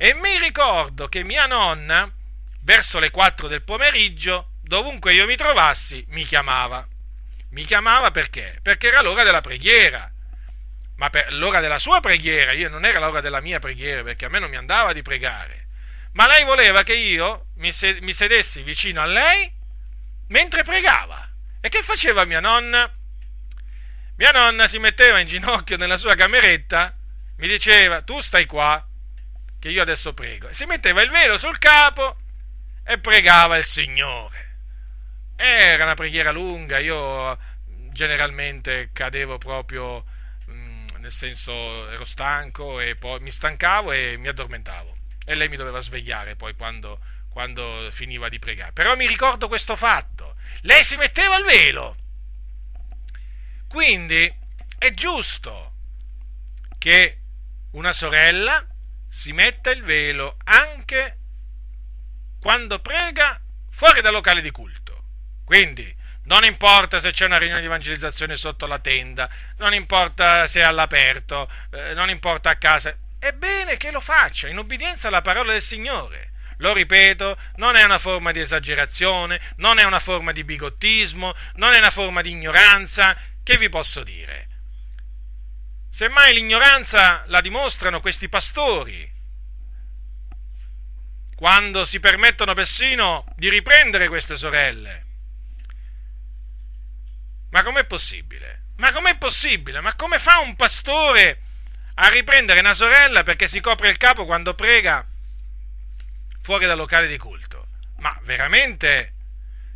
e 0.03 0.15
mi 0.15 0.35
ricordo 0.39 1.07
che 1.09 1.23
mia 1.23 1.45
nonna, 1.45 2.11
verso 2.61 2.97
le 2.97 3.11
4 3.11 3.47
del 3.47 3.61
pomeriggio, 3.61 4.53
dovunque 4.63 5.13
io 5.13 5.27
mi 5.27 5.35
trovassi, 5.35 6.03
mi 6.07 6.25
chiamava. 6.25 6.87
Mi 7.51 7.65
chiamava 7.65 8.09
perché? 8.09 8.57
Perché 8.63 8.87
era 8.87 9.03
l'ora 9.03 9.21
della 9.21 9.41
preghiera. 9.41 10.11
Ma 10.95 11.11
per 11.11 11.31
l'ora 11.33 11.59
della 11.59 11.77
sua 11.77 11.99
preghiera, 11.99 12.51
io 12.51 12.67
non 12.67 12.83
era 12.83 12.97
l'ora 12.97 13.21
della 13.21 13.41
mia 13.41 13.59
preghiera, 13.59 14.01
perché 14.01 14.25
a 14.25 14.29
me 14.29 14.39
non 14.39 14.49
mi 14.49 14.55
andava 14.55 14.91
di 14.91 15.03
pregare. 15.03 15.67
Ma 16.13 16.25
lei 16.25 16.45
voleva 16.45 16.81
che 16.81 16.95
io 16.95 17.49
mi, 17.57 17.71
sedessi 17.71 18.63
vicino 18.63 19.01
a 19.01 19.05
lei 19.05 19.53
mentre 20.29 20.63
pregava. 20.63 21.29
E 21.61 21.69
che 21.69 21.83
faceva 21.83 22.25
mia 22.25 22.39
nonna? 22.39 22.91
Mia 24.15 24.31
nonna 24.31 24.65
si 24.65 24.79
metteva 24.79 25.19
in 25.19 25.27
ginocchio 25.27 25.77
nella 25.77 25.97
sua 25.97 26.15
cameretta, 26.15 26.97
mi 27.37 27.47
diceva, 27.47 28.01
tu 28.01 28.19
stai 28.19 28.47
qua, 28.47 28.83
che 29.61 29.69
io 29.69 29.83
adesso 29.83 30.15
prego. 30.15 30.47
E 30.47 30.55
si 30.55 30.65
metteva 30.65 31.03
il 31.03 31.11
velo 31.11 31.37
sul 31.37 31.59
capo 31.59 32.17
e 32.83 32.97
pregava 32.97 33.57
il 33.57 33.63
Signore. 33.63 34.49
Era 35.35 35.83
una 35.83 35.93
preghiera 35.93 36.31
lunga, 36.31 36.79
io 36.79 37.37
generalmente 37.91 38.89
cadevo 38.91 39.37
proprio, 39.37 40.03
mm, 40.49 40.87
nel 40.97 41.11
senso 41.11 41.87
ero 41.91 42.05
stanco 42.05 42.79
e 42.79 42.95
poi 42.95 43.19
mi 43.19 43.29
stancavo 43.29 43.91
e 43.91 44.17
mi 44.17 44.29
addormentavo. 44.29 44.97
E 45.25 45.35
lei 45.35 45.47
mi 45.47 45.57
doveva 45.57 45.79
svegliare 45.79 46.35
poi 46.35 46.55
quando, 46.55 46.99
quando 47.29 47.87
finiva 47.91 48.29
di 48.29 48.39
pregare. 48.39 48.71
Però 48.71 48.95
mi 48.95 49.05
ricordo 49.05 49.47
questo 49.47 49.75
fatto. 49.75 50.37
Lei 50.61 50.83
si 50.83 50.95
metteva 50.95 51.37
il 51.37 51.45
velo. 51.45 51.97
Quindi 53.67 54.33
è 54.79 54.91
giusto 54.95 55.73
che 56.79 57.19
una 57.73 57.93
sorella 57.93 58.65
si 59.11 59.33
metta 59.33 59.71
il 59.71 59.83
velo 59.83 60.37
anche 60.45 61.17
quando 62.39 62.79
prega 62.79 63.39
fuori 63.69 64.01
dal 64.01 64.13
locale 64.13 64.41
di 64.41 64.51
culto. 64.51 65.03
Quindi 65.43 65.93
non 66.23 66.45
importa 66.45 67.01
se 67.01 67.11
c'è 67.11 67.25
una 67.25 67.37
riunione 67.37 67.59
di 67.59 67.67
evangelizzazione 67.67 68.37
sotto 68.37 68.67
la 68.67 68.79
tenda, 68.79 69.29
non 69.57 69.73
importa 69.73 70.47
se 70.47 70.61
è 70.61 70.63
all'aperto, 70.63 71.51
eh, 71.71 71.93
non 71.93 72.09
importa 72.09 72.51
a 72.51 72.55
casa, 72.55 72.97
è 73.19 73.33
bene 73.33 73.75
che 73.75 73.91
lo 73.91 73.99
faccia 73.99 74.47
in 74.47 74.57
obbedienza 74.57 75.09
alla 75.09 75.21
parola 75.21 75.51
del 75.51 75.61
Signore. 75.61 76.31
Lo 76.59 76.73
ripeto, 76.73 77.37
non 77.57 77.75
è 77.75 77.83
una 77.83 77.99
forma 77.99 78.31
di 78.31 78.39
esagerazione, 78.39 79.41
non 79.57 79.77
è 79.77 79.83
una 79.83 79.99
forma 79.99 80.31
di 80.31 80.45
bigottismo, 80.45 81.35
non 81.55 81.73
è 81.73 81.79
una 81.79 81.91
forma 81.91 82.21
di 82.21 82.29
ignoranza. 82.29 83.17
Che 83.43 83.57
vi 83.57 83.67
posso 83.67 84.03
dire? 84.03 84.50
Semmai 85.91 86.33
l'ignoranza 86.33 87.23
la 87.27 87.41
dimostrano 87.41 87.99
questi 87.99 88.29
pastori, 88.29 89.09
quando 91.35 91.83
si 91.83 91.99
permettono 91.99 92.53
persino 92.53 93.25
di 93.35 93.49
riprendere 93.49 94.07
queste 94.07 94.37
sorelle. 94.37 95.05
Ma 97.49 97.61
com'è 97.61 97.83
possibile? 97.85 98.67
Ma 98.77 98.93
com'è 98.93 99.17
possibile? 99.17 99.81
Ma 99.81 99.93
come 99.95 100.17
fa 100.17 100.39
un 100.39 100.55
pastore 100.55 101.41
a 101.95 102.07
riprendere 102.07 102.61
una 102.61 102.73
sorella 102.73 103.23
perché 103.23 103.49
si 103.49 103.59
copre 103.59 103.89
il 103.89 103.97
capo 103.97 104.25
quando 104.25 104.55
prega 104.55 105.05
fuori 106.41 106.65
dal 106.65 106.77
locale 106.77 107.07
di 107.07 107.17
culto. 107.17 107.67
Ma 107.97 108.17
veramente 108.23 109.13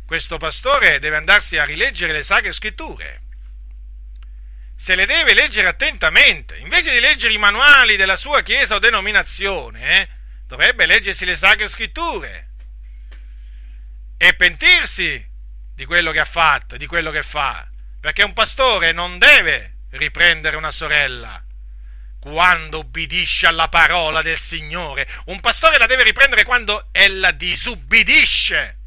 questo 0.06 0.38
pastore 0.38 0.98
deve 0.98 1.16
andarsi 1.16 1.58
a 1.58 1.64
rileggere 1.64 2.12
le 2.12 2.22
sacre 2.22 2.52
scritture. 2.52 3.25
Se 4.76 4.94
le 4.94 5.06
deve 5.06 5.32
leggere 5.32 5.68
attentamente, 5.68 6.58
invece 6.58 6.92
di 6.92 7.00
leggere 7.00 7.32
i 7.32 7.38
manuali 7.38 7.96
della 7.96 8.14
sua 8.14 8.42
chiesa 8.42 8.74
o 8.74 8.78
denominazione, 8.78 10.00
eh, 10.02 10.08
dovrebbe 10.46 10.84
leggersi 10.84 11.24
le 11.24 11.34
sacre 11.34 11.66
scritture 11.66 12.48
e 14.18 14.34
pentirsi 14.34 15.24
di 15.74 15.84
quello 15.86 16.12
che 16.12 16.20
ha 16.20 16.26
fatto, 16.26 16.76
di 16.76 16.86
quello 16.86 17.10
che 17.10 17.22
fa, 17.22 17.66
perché 18.00 18.22
un 18.22 18.34
pastore 18.34 18.92
non 18.92 19.18
deve 19.18 19.78
riprendere 19.90 20.56
una 20.56 20.70
sorella 20.70 21.42
quando 22.20 22.80
ubbidisce 22.80 23.46
alla 23.46 23.68
parola 23.68 24.20
del 24.20 24.38
Signore. 24.38 25.08
Un 25.26 25.40
pastore 25.40 25.78
la 25.78 25.86
deve 25.86 26.02
riprendere 26.02 26.44
quando 26.44 26.88
ella 26.92 27.30
disubbidisce. 27.30 28.78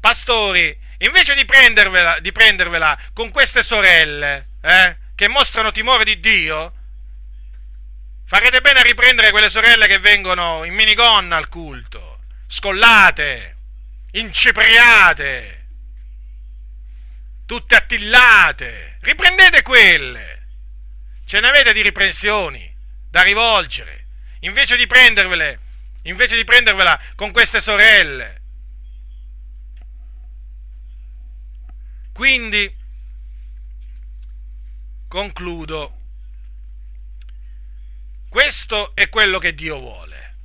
Pastori, 0.00 0.76
invece 0.98 1.34
di 1.34 1.44
prendervela, 1.44 2.18
di 2.20 2.32
prendervela 2.32 2.98
con 3.12 3.30
queste 3.30 3.62
sorelle, 3.62 4.48
eh, 4.62 4.96
che 5.14 5.28
mostrano 5.28 5.72
timore 5.72 6.04
di 6.04 6.20
Dio, 6.20 6.72
farete 8.24 8.60
bene 8.60 8.80
a 8.80 8.84
riprendere 8.84 9.30
quelle 9.30 9.50
sorelle 9.50 9.86
che 9.86 9.98
vengono 9.98 10.64
in 10.64 10.72
minigonna 10.72 11.36
al 11.36 11.48
culto, 11.48 12.20
scollate, 12.46 13.56
incipriate, 14.12 15.66
tutte 17.46 17.74
attillate. 17.74 18.98
Riprendete 19.00 19.62
quelle. 19.62 20.46
Ce 21.24 21.40
ne 21.40 21.48
avete 21.48 21.72
di 21.72 21.82
riprensioni 21.82 22.72
da 23.10 23.22
rivolgere, 23.22 24.06
invece 24.40 24.76
di 24.76 24.86
prendervele, 24.86 25.60
invece 26.02 26.36
di 26.36 26.44
prendervela 26.44 26.98
con 27.14 27.32
queste 27.32 27.60
sorelle. 27.60 28.40
Quindi, 32.12 32.74
concludo, 35.12 35.98
questo 38.30 38.94
è 38.94 39.10
quello 39.10 39.38
che 39.38 39.52
Dio 39.52 39.78
vuole. 39.78 40.36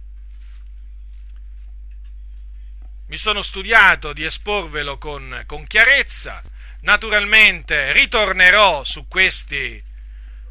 Mi 3.05 3.15
sono 3.15 3.41
studiato 3.43 4.11
di 4.11 4.25
esporvelo 4.25 4.97
con, 4.97 5.41
con 5.45 5.65
chiarezza, 5.65 6.43
naturalmente 6.81 7.93
ritornerò 7.93 8.83
su 8.83 9.07
questi 9.07 9.81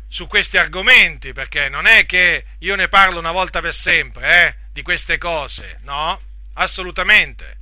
su 0.09 0.27
questi 0.29 0.57
argomenti, 0.57 1.35
perché 1.35 1.69
non 1.69 1.85
è 1.85 2.07
che 2.07 2.47
io 2.61 2.75
ne 2.75 2.89
parlo 2.89 3.19
una 3.19 3.33
volta 3.33 3.61
per 3.61 3.75
sempre, 3.75 4.47
eh, 4.47 4.57
di 4.73 4.81
queste 4.81 5.19
cose, 5.19 5.81
no, 5.83 6.19
assolutamente. 6.55 7.59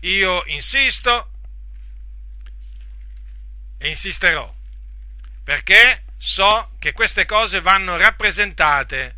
Io 0.00 0.44
insisto 0.46 1.30
e 3.76 3.88
insisterò, 3.88 4.50
perché 5.44 6.04
so 6.16 6.70
che 6.78 6.92
queste 6.92 7.26
cose 7.26 7.60
vanno 7.60 7.98
rappresentate 7.98 9.14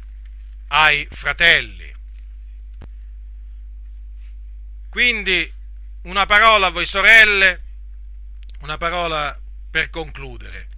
ai 0.68 1.06
fratelli. 1.10 1.94
Quindi 4.90 5.52
una 6.02 6.26
parola 6.26 6.66
a 6.66 6.70
voi 6.70 6.86
sorelle, 6.86 7.62
una 8.60 8.76
parola 8.76 9.38
per 9.70 9.88
concludere. 9.90 10.68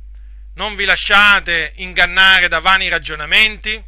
Non 0.54 0.76
vi 0.76 0.84
lasciate 0.84 1.72
ingannare 1.76 2.48
da 2.48 2.58
vani 2.58 2.88
ragionamenti, 2.88 3.82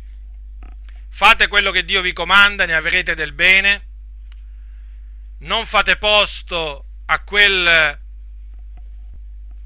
fate 1.11 1.49
quello 1.49 1.71
che 1.71 1.85
Dio 1.85 2.01
vi 2.01 2.13
comanda, 2.13 2.65
ne 2.65 2.75
avrete 2.75 3.15
del 3.15 3.33
bene, 3.33 3.89
non 5.41 5.67
fate 5.67 5.97
posto 5.97 6.85
a 7.07 7.21
quel, 7.21 7.67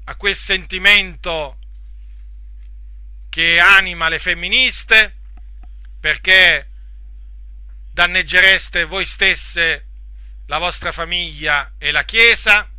a 0.03 0.15
quel 0.15 0.35
sentimento 0.35 1.59
che 3.35 3.59
anima 3.59 4.07
le 4.07 4.17
femministe, 4.17 5.13
perché 5.99 6.69
danneggereste 7.91 8.85
voi 8.85 9.03
stesse, 9.03 9.87
la 10.45 10.57
vostra 10.57 10.93
famiglia 10.93 11.73
e 11.77 11.91
la 11.91 12.05
Chiesa, 12.05 12.69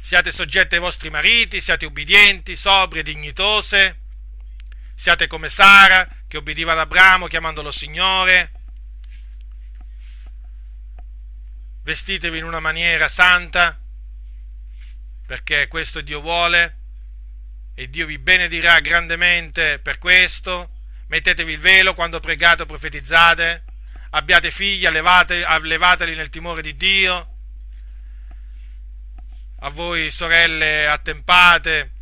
Siate 0.00 0.32
soggetti 0.32 0.74
ai 0.74 0.80
vostri 0.80 1.08
mariti, 1.08 1.60
siate 1.60 1.84
ubbidienti, 1.84 2.56
sobrie, 2.56 3.04
dignitose. 3.04 4.00
Siate 4.94 5.28
come 5.28 5.48
Sara, 5.50 6.08
che 6.26 6.38
ubbidiva 6.38 6.72
ad 6.72 6.78
Abramo 6.78 7.28
chiamandolo 7.28 7.70
Signore. 7.70 8.50
Vestitevi 11.82 12.38
in 12.38 12.44
una 12.44 12.60
maniera 12.60 13.08
santa, 13.08 13.78
perché 15.26 15.68
questo 15.68 16.00
Dio 16.00 16.22
vuole, 16.22 16.79
e 17.80 17.88
Dio 17.88 18.04
vi 18.04 18.18
benedirà 18.18 18.78
grandemente 18.80 19.78
per 19.78 19.96
questo. 19.96 20.68
Mettetevi 21.06 21.52
il 21.52 21.60
velo 21.60 21.94
quando 21.94 22.20
pregate 22.20 22.60
o 22.60 22.66
profetizzate. 22.66 23.64
Abbiate 24.10 24.50
figli, 24.50 24.84
allevate, 24.84 25.42
allevateli 25.42 26.14
nel 26.14 26.28
timore 26.28 26.60
di 26.60 26.76
Dio. 26.76 27.36
A 29.60 29.70
voi 29.70 30.10
sorelle 30.10 30.88
attempate, 30.88 31.92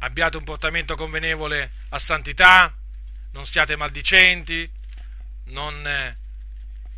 abbiate 0.00 0.36
un 0.36 0.44
portamento 0.44 0.94
convenevole 0.94 1.70
a 1.88 1.98
santità, 1.98 2.76
non 3.30 3.46
siate 3.46 3.76
maldicenti, 3.76 4.70
non, 5.44 6.16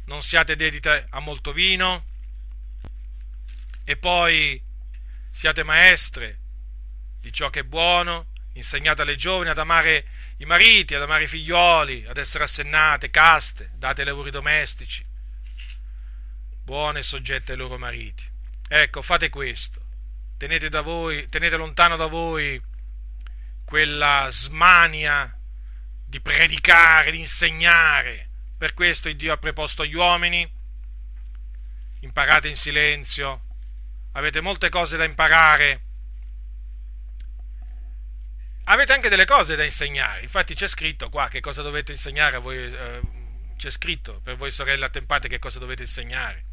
non 0.04 0.20
siate 0.20 0.56
dedite 0.56 1.06
a 1.10 1.20
molto 1.20 1.52
vino, 1.52 2.06
e 3.84 3.96
poi 3.96 4.60
siate 5.30 5.62
maestre 5.62 6.40
di 7.28 7.34
ciò 7.34 7.50
che 7.50 7.60
è 7.60 7.64
buono, 7.64 8.28
insegnate 8.54 9.02
alle 9.02 9.14
giovani 9.14 9.50
ad 9.50 9.58
amare 9.58 10.06
i 10.38 10.46
mariti, 10.46 10.94
ad 10.94 11.02
amare 11.02 11.24
i 11.24 11.28
figlioli, 11.28 12.06
ad 12.08 12.16
essere 12.16 12.44
assennate, 12.44 13.10
caste, 13.10 13.72
date 13.74 14.00
ai 14.00 14.06
lavori 14.06 14.30
domestici, 14.30 15.04
buone 16.64 17.00
e 17.00 17.02
soggette 17.02 17.52
ai 17.52 17.58
loro 17.58 17.76
mariti. 17.76 18.24
Ecco, 18.66 19.02
fate 19.02 19.28
questo. 19.28 19.84
Tenete, 20.38 20.70
da 20.70 20.80
voi, 20.80 21.28
tenete 21.28 21.56
lontano 21.56 21.96
da 21.96 22.06
voi 22.06 22.60
quella 23.66 24.28
smania 24.30 25.30
di 26.06 26.20
predicare, 26.20 27.10
di 27.10 27.18
insegnare. 27.18 28.28
Per 28.56 28.72
questo 28.72 29.12
Dio 29.12 29.34
ha 29.34 29.36
preposto 29.36 29.84
gli 29.84 29.94
uomini. 29.94 30.50
Imparate 32.00 32.48
in 32.48 32.56
silenzio. 32.56 33.42
Avete 34.12 34.40
molte 34.40 34.70
cose 34.70 34.96
da 34.96 35.04
imparare. 35.04 35.87
Avete 38.70 38.92
anche 38.92 39.08
delle 39.08 39.24
cose 39.24 39.56
da 39.56 39.64
insegnare. 39.64 40.22
Infatti 40.22 40.54
c'è 40.54 40.66
scritto 40.66 41.08
qua 41.08 41.28
che 41.28 41.40
cosa 41.40 41.62
dovete 41.62 41.92
insegnare 41.92 42.36
a 42.36 42.38
voi. 42.40 42.56
Eh, 42.56 43.00
c'è 43.56 43.70
scritto 43.70 44.20
per 44.22 44.36
voi 44.36 44.50
sorelle 44.50 44.84
attempate 44.84 45.26
che 45.26 45.40
cosa 45.40 45.58
dovete 45.58 45.82
insegnare 45.82 46.44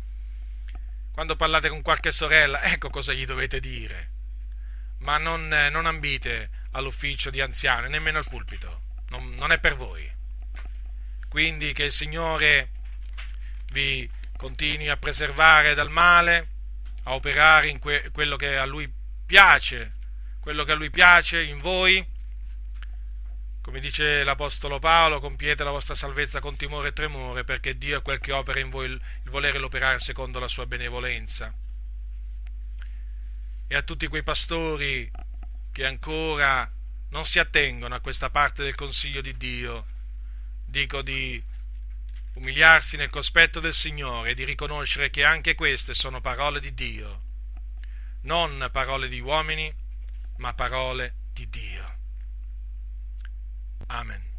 quando 1.16 1.38
parlate 1.38 1.70
con 1.70 1.82
qualche 1.82 2.12
sorella, 2.12 2.62
ecco 2.70 2.90
cosa 2.90 3.14
gli 3.14 3.26
dovete 3.26 3.62
dire. 3.62 4.12
Ma 5.00 5.18
non, 5.18 5.52
eh, 5.52 5.70
non 5.70 5.86
ambite 5.86 6.50
all'ufficio 6.72 7.30
di 7.30 7.40
anziano, 7.40 7.88
nemmeno 7.88 8.18
al 8.18 8.28
pulpito, 8.28 8.82
non, 9.08 9.34
non 9.36 9.54
è 9.54 9.60
per 9.60 9.76
voi. 9.76 10.12
Quindi 11.30 11.72
che 11.72 11.86
il 11.86 11.94
Signore 11.94 12.70
vi 13.72 14.10
continui 14.36 14.90
a 14.90 14.98
preservare 14.98 15.74
dal 15.74 15.90
male, 15.90 16.50
a 17.04 17.14
operare 17.14 17.70
in 17.70 17.80
que- 17.80 18.10
quello 18.12 18.36
che 18.36 18.58
a 18.58 18.66
Lui 18.66 18.92
piace, 19.26 19.94
quello 20.46 20.64
che 20.64 20.74
a 20.74 20.76
Lui 20.76 20.92
piace 20.92 21.42
in 21.42 21.58
voi. 21.58 22.08
Come 23.64 23.80
dice 23.80 24.24
l'Apostolo 24.24 24.78
Paolo, 24.78 25.20
compiete 25.20 25.64
la 25.64 25.72
vostra 25.72 25.96
salvezza 25.96 26.40
con 26.40 26.56
timore 26.56 26.90
e 26.90 26.94
tremore, 26.94 27.44
perché 27.44 27.80
Dio 27.80 27.98
è 27.98 28.02
quel 28.04 28.20
che 28.20 28.32
opera 28.32 28.60
in 28.60 28.70
voi 28.70 28.92
il, 28.92 29.02
volere 29.24 29.58
l'operare 29.58 30.00
secondo 30.00 30.38
la 30.38 30.48
sua 30.48 30.68
benevolenza. 30.68 31.52
E 33.66 33.76
a 33.76 33.82
tutti 33.82 34.06
quei 34.06 34.22
pastori 34.22 35.10
che 35.72 35.84
ancora 35.84 36.72
non 37.10 37.26
si 37.26 37.40
attengono 37.40 37.96
a 37.96 38.00
questa 38.00 38.30
parte 38.30 38.62
del 38.62 38.76
consiglio 38.76 39.22
di 39.22 39.36
Dio, 39.38 39.86
dico 40.64 41.02
di 41.02 41.44
umiliarsi 42.34 42.98
nel 42.98 43.10
cospetto 43.10 43.60
del 43.60 43.74
Signore 43.74 44.30
e 44.30 44.34
di 44.36 44.44
riconoscere 44.44 45.10
che 45.10 45.24
anche 45.24 45.56
queste 45.56 45.96
sono 45.96 46.22
parole 46.22 46.60
di 46.60 46.76
Dio, 46.76 47.22
non 48.22 48.70
parole 48.72 49.08
di 49.08 49.20
uomini, 49.20 49.85
ma 50.38 50.54
parole 50.54 51.14
di 51.34 51.50
Dio. 51.50 51.94
Amen. 53.88 54.35